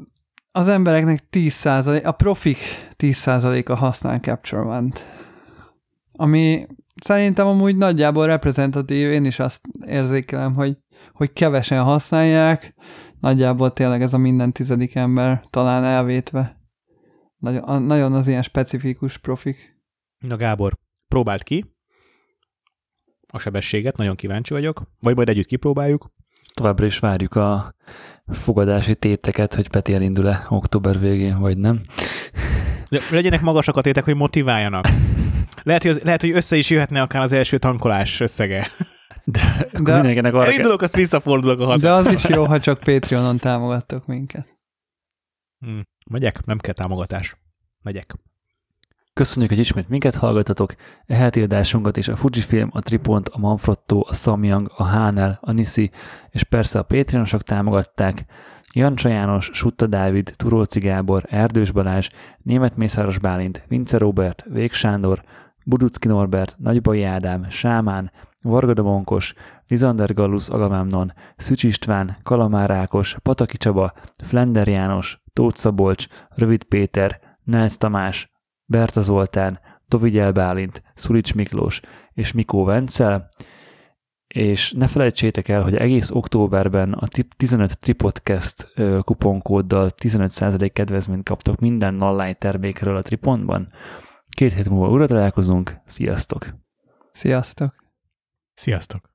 az 0.52 0.68
embereknek 0.68 1.24
10%, 1.30 2.04
a 2.04 2.12
profik 2.12 2.58
10%-a 2.98 3.74
használ 3.74 4.18
Capture 4.18 4.62
One-t. 4.62 5.06
Ami 6.12 6.66
szerintem 7.00 7.46
amúgy 7.46 7.76
nagyjából 7.76 8.26
reprezentatív, 8.26 9.10
én 9.10 9.24
is 9.24 9.38
azt 9.38 9.60
érzékelem, 9.86 10.54
hogy, 10.54 10.76
hogy 11.12 11.32
kevesen 11.32 11.82
használják, 11.82 12.74
nagyjából 13.20 13.72
tényleg 13.72 14.02
ez 14.02 14.12
a 14.12 14.18
minden 14.18 14.52
tizedik 14.52 14.94
ember 14.94 15.44
talán 15.50 15.84
elvétve. 15.84 16.58
Nagyon, 17.36 17.82
nagyon 17.82 18.12
az 18.12 18.28
ilyen 18.28 18.42
specifikus 18.42 19.18
profik. 19.18 19.78
Na 20.18 20.36
Gábor, 20.36 20.78
próbáld 21.08 21.42
ki 21.42 21.74
a 23.32 23.38
sebességet, 23.38 23.96
nagyon 23.96 24.16
kíváncsi 24.16 24.52
vagyok, 24.52 24.82
vagy 25.00 25.16
majd 25.16 25.28
együtt 25.28 25.46
kipróbáljuk. 25.46 26.10
Továbbra 26.54 26.86
is 26.86 26.98
várjuk 26.98 27.34
a 27.34 27.74
fogadási 28.26 28.94
téteket, 28.94 29.54
hogy 29.54 29.68
Peti 29.68 29.94
elindul-e 29.94 30.46
október 30.48 31.00
végén, 31.00 31.38
vagy 31.38 31.58
nem. 31.58 31.80
De 32.88 33.00
legyenek 33.10 33.40
magasak 33.40 33.76
a 33.76 33.80
tétek, 33.80 34.04
hogy 34.04 34.16
motiváljanak. 34.16 34.88
Lehet, 35.62 35.82
hogy, 35.82 35.90
az, 35.90 36.02
lehet, 36.02 36.20
hogy 36.20 36.30
össze 36.30 36.56
is 36.56 36.70
jöhetne 36.70 37.00
akár 37.00 37.22
az 37.22 37.32
első 37.32 37.58
tankolás 37.58 38.20
összege. 38.20 38.70
De, 39.24 39.68
De- 39.72 39.92
mindenkinek 39.92 40.34
arra 40.34 40.42
kell, 40.42 40.52
Elindulok, 40.52 40.82
azt 40.82 40.96
visszafordulok 40.96 41.60
a 41.60 41.64
hat. 41.64 41.80
De 41.80 41.92
az 41.92 42.06
is 42.06 42.24
jó, 42.24 42.44
ha 42.44 42.58
csak 42.58 42.78
Patreonon 42.78 43.36
támogattok 43.36 44.06
minket. 44.06 44.46
Hmm. 45.58 45.82
Megyek? 46.10 46.44
Nem 46.44 46.58
kell 46.58 46.74
támogatás. 46.74 47.36
Megyek. 47.82 48.14
Köszönjük, 49.12 49.50
hogy 49.50 49.60
ismét 49.60 49.88
minket 49.88 50.14
hallgatatok. 50.14 50.74
E 51.06 51.14
heti 51.14 51.42
adásunkat 51.42 51.96
és 51.96 52.08
a 52.08 52.16
Fujifilm, 52.16 52.70
a 52.72 52.80
Tripont, 52.80 53.28
a 53.28 53.38
Manfrotto, 53.38 54.04
a 54.08 54.14
Samyang, 54.14 54.72
a 54.76 54.84
Hánel, 54.84 55.38
a 55.42 55.52
Nisi 55.52 55.90
és 56.30 56.44
persze 56.44 56.78
a 56.78 56.82
Patreonosok 56.82 57.42
támogatták. 57.42 58.24
Jancsa 58.72 59.08
János, 59.08 59.50
Sutta 59.52 59.86
Dávid, 59.86 60.32
Turóci 60.36 60.80
Gábor, 60.80 61.24
Erdős 61.28 61.70
Balázs, 61.70 62.08
Német 62.42 62.76
Mészáros 62.76 63.18
Bálint, 63.18 63.64
Vince 63.68 63.98
Robert, 63.98 64.44
Vég 64.48 64.72
Sándor, 64.72 65.22
Buducki 65.64 66.08
Norbert, 66.08 66.56
Nagybai 66.58 67.02
Ádám, 67.02 67.46
Sámán, 67.50 68.10
Varga 68.42 68.74
Domonkos, 68.74 69.34
Lizander 69.68 70.14
Gallus 70.14 70.48
Agamámnon, 70.48 71.12
Szücs 71.36 71.62
István, 71.62 72.16
Kalamár 72.22 72.70
Ákos, 72.70 73.16
Pataki 73.22 73.56
Csaba, 73.56 73.92
Flender 74.24 74.68
János, 74.68 75.22
Tóth 75.32 75.56
Szabolcs, 75.56 76.06
Rövid 76.28 76.64
Péter, 76.64 77.20
Nelc 77.44 77.76
Tamás, 77.76 78.30
Berta 78.64 79.00
Zoltán, 79.00 79.60
Tovigyel 79.88 80.32
Bálint, 80.32 80.82
Szulics 80.94 81.34
Miklós 81.34 81.80
és 82.12 82.32
Mikó 82.32 82.64
Vencel, 82.64 83.28
és 84.34 84.72
ne 84.72 84.86
felejtsétek 84.86 85.48
el, 85.48 85.62
hogy 85.62 85.76
egész 85.76 86.10
októberben 86.10 86.92
a 86.92 87.06
15 87.36 87.78
Tripodcast 87.78 88.72
kuponkóddal 89.04 89.90
15% 90.02 90.70
kedvezményt 90.72 91.28
kaptok 91.28 91.60
minden 91.60 92.02
online 92.02 92.32
termékről 92.32 92.96
a 92.96 93.02
Tripontban. 93.02 93.68
Két 94.30 94.52
hét 94.52 94.68
múlva 94.68 94.90
újra 94.90 95.06
találkozunk, 95.06 95.76
sziasztok! 95.86 96.54
Sziasztok! 97.12 97.74
Sziasztok! 98.54 99.09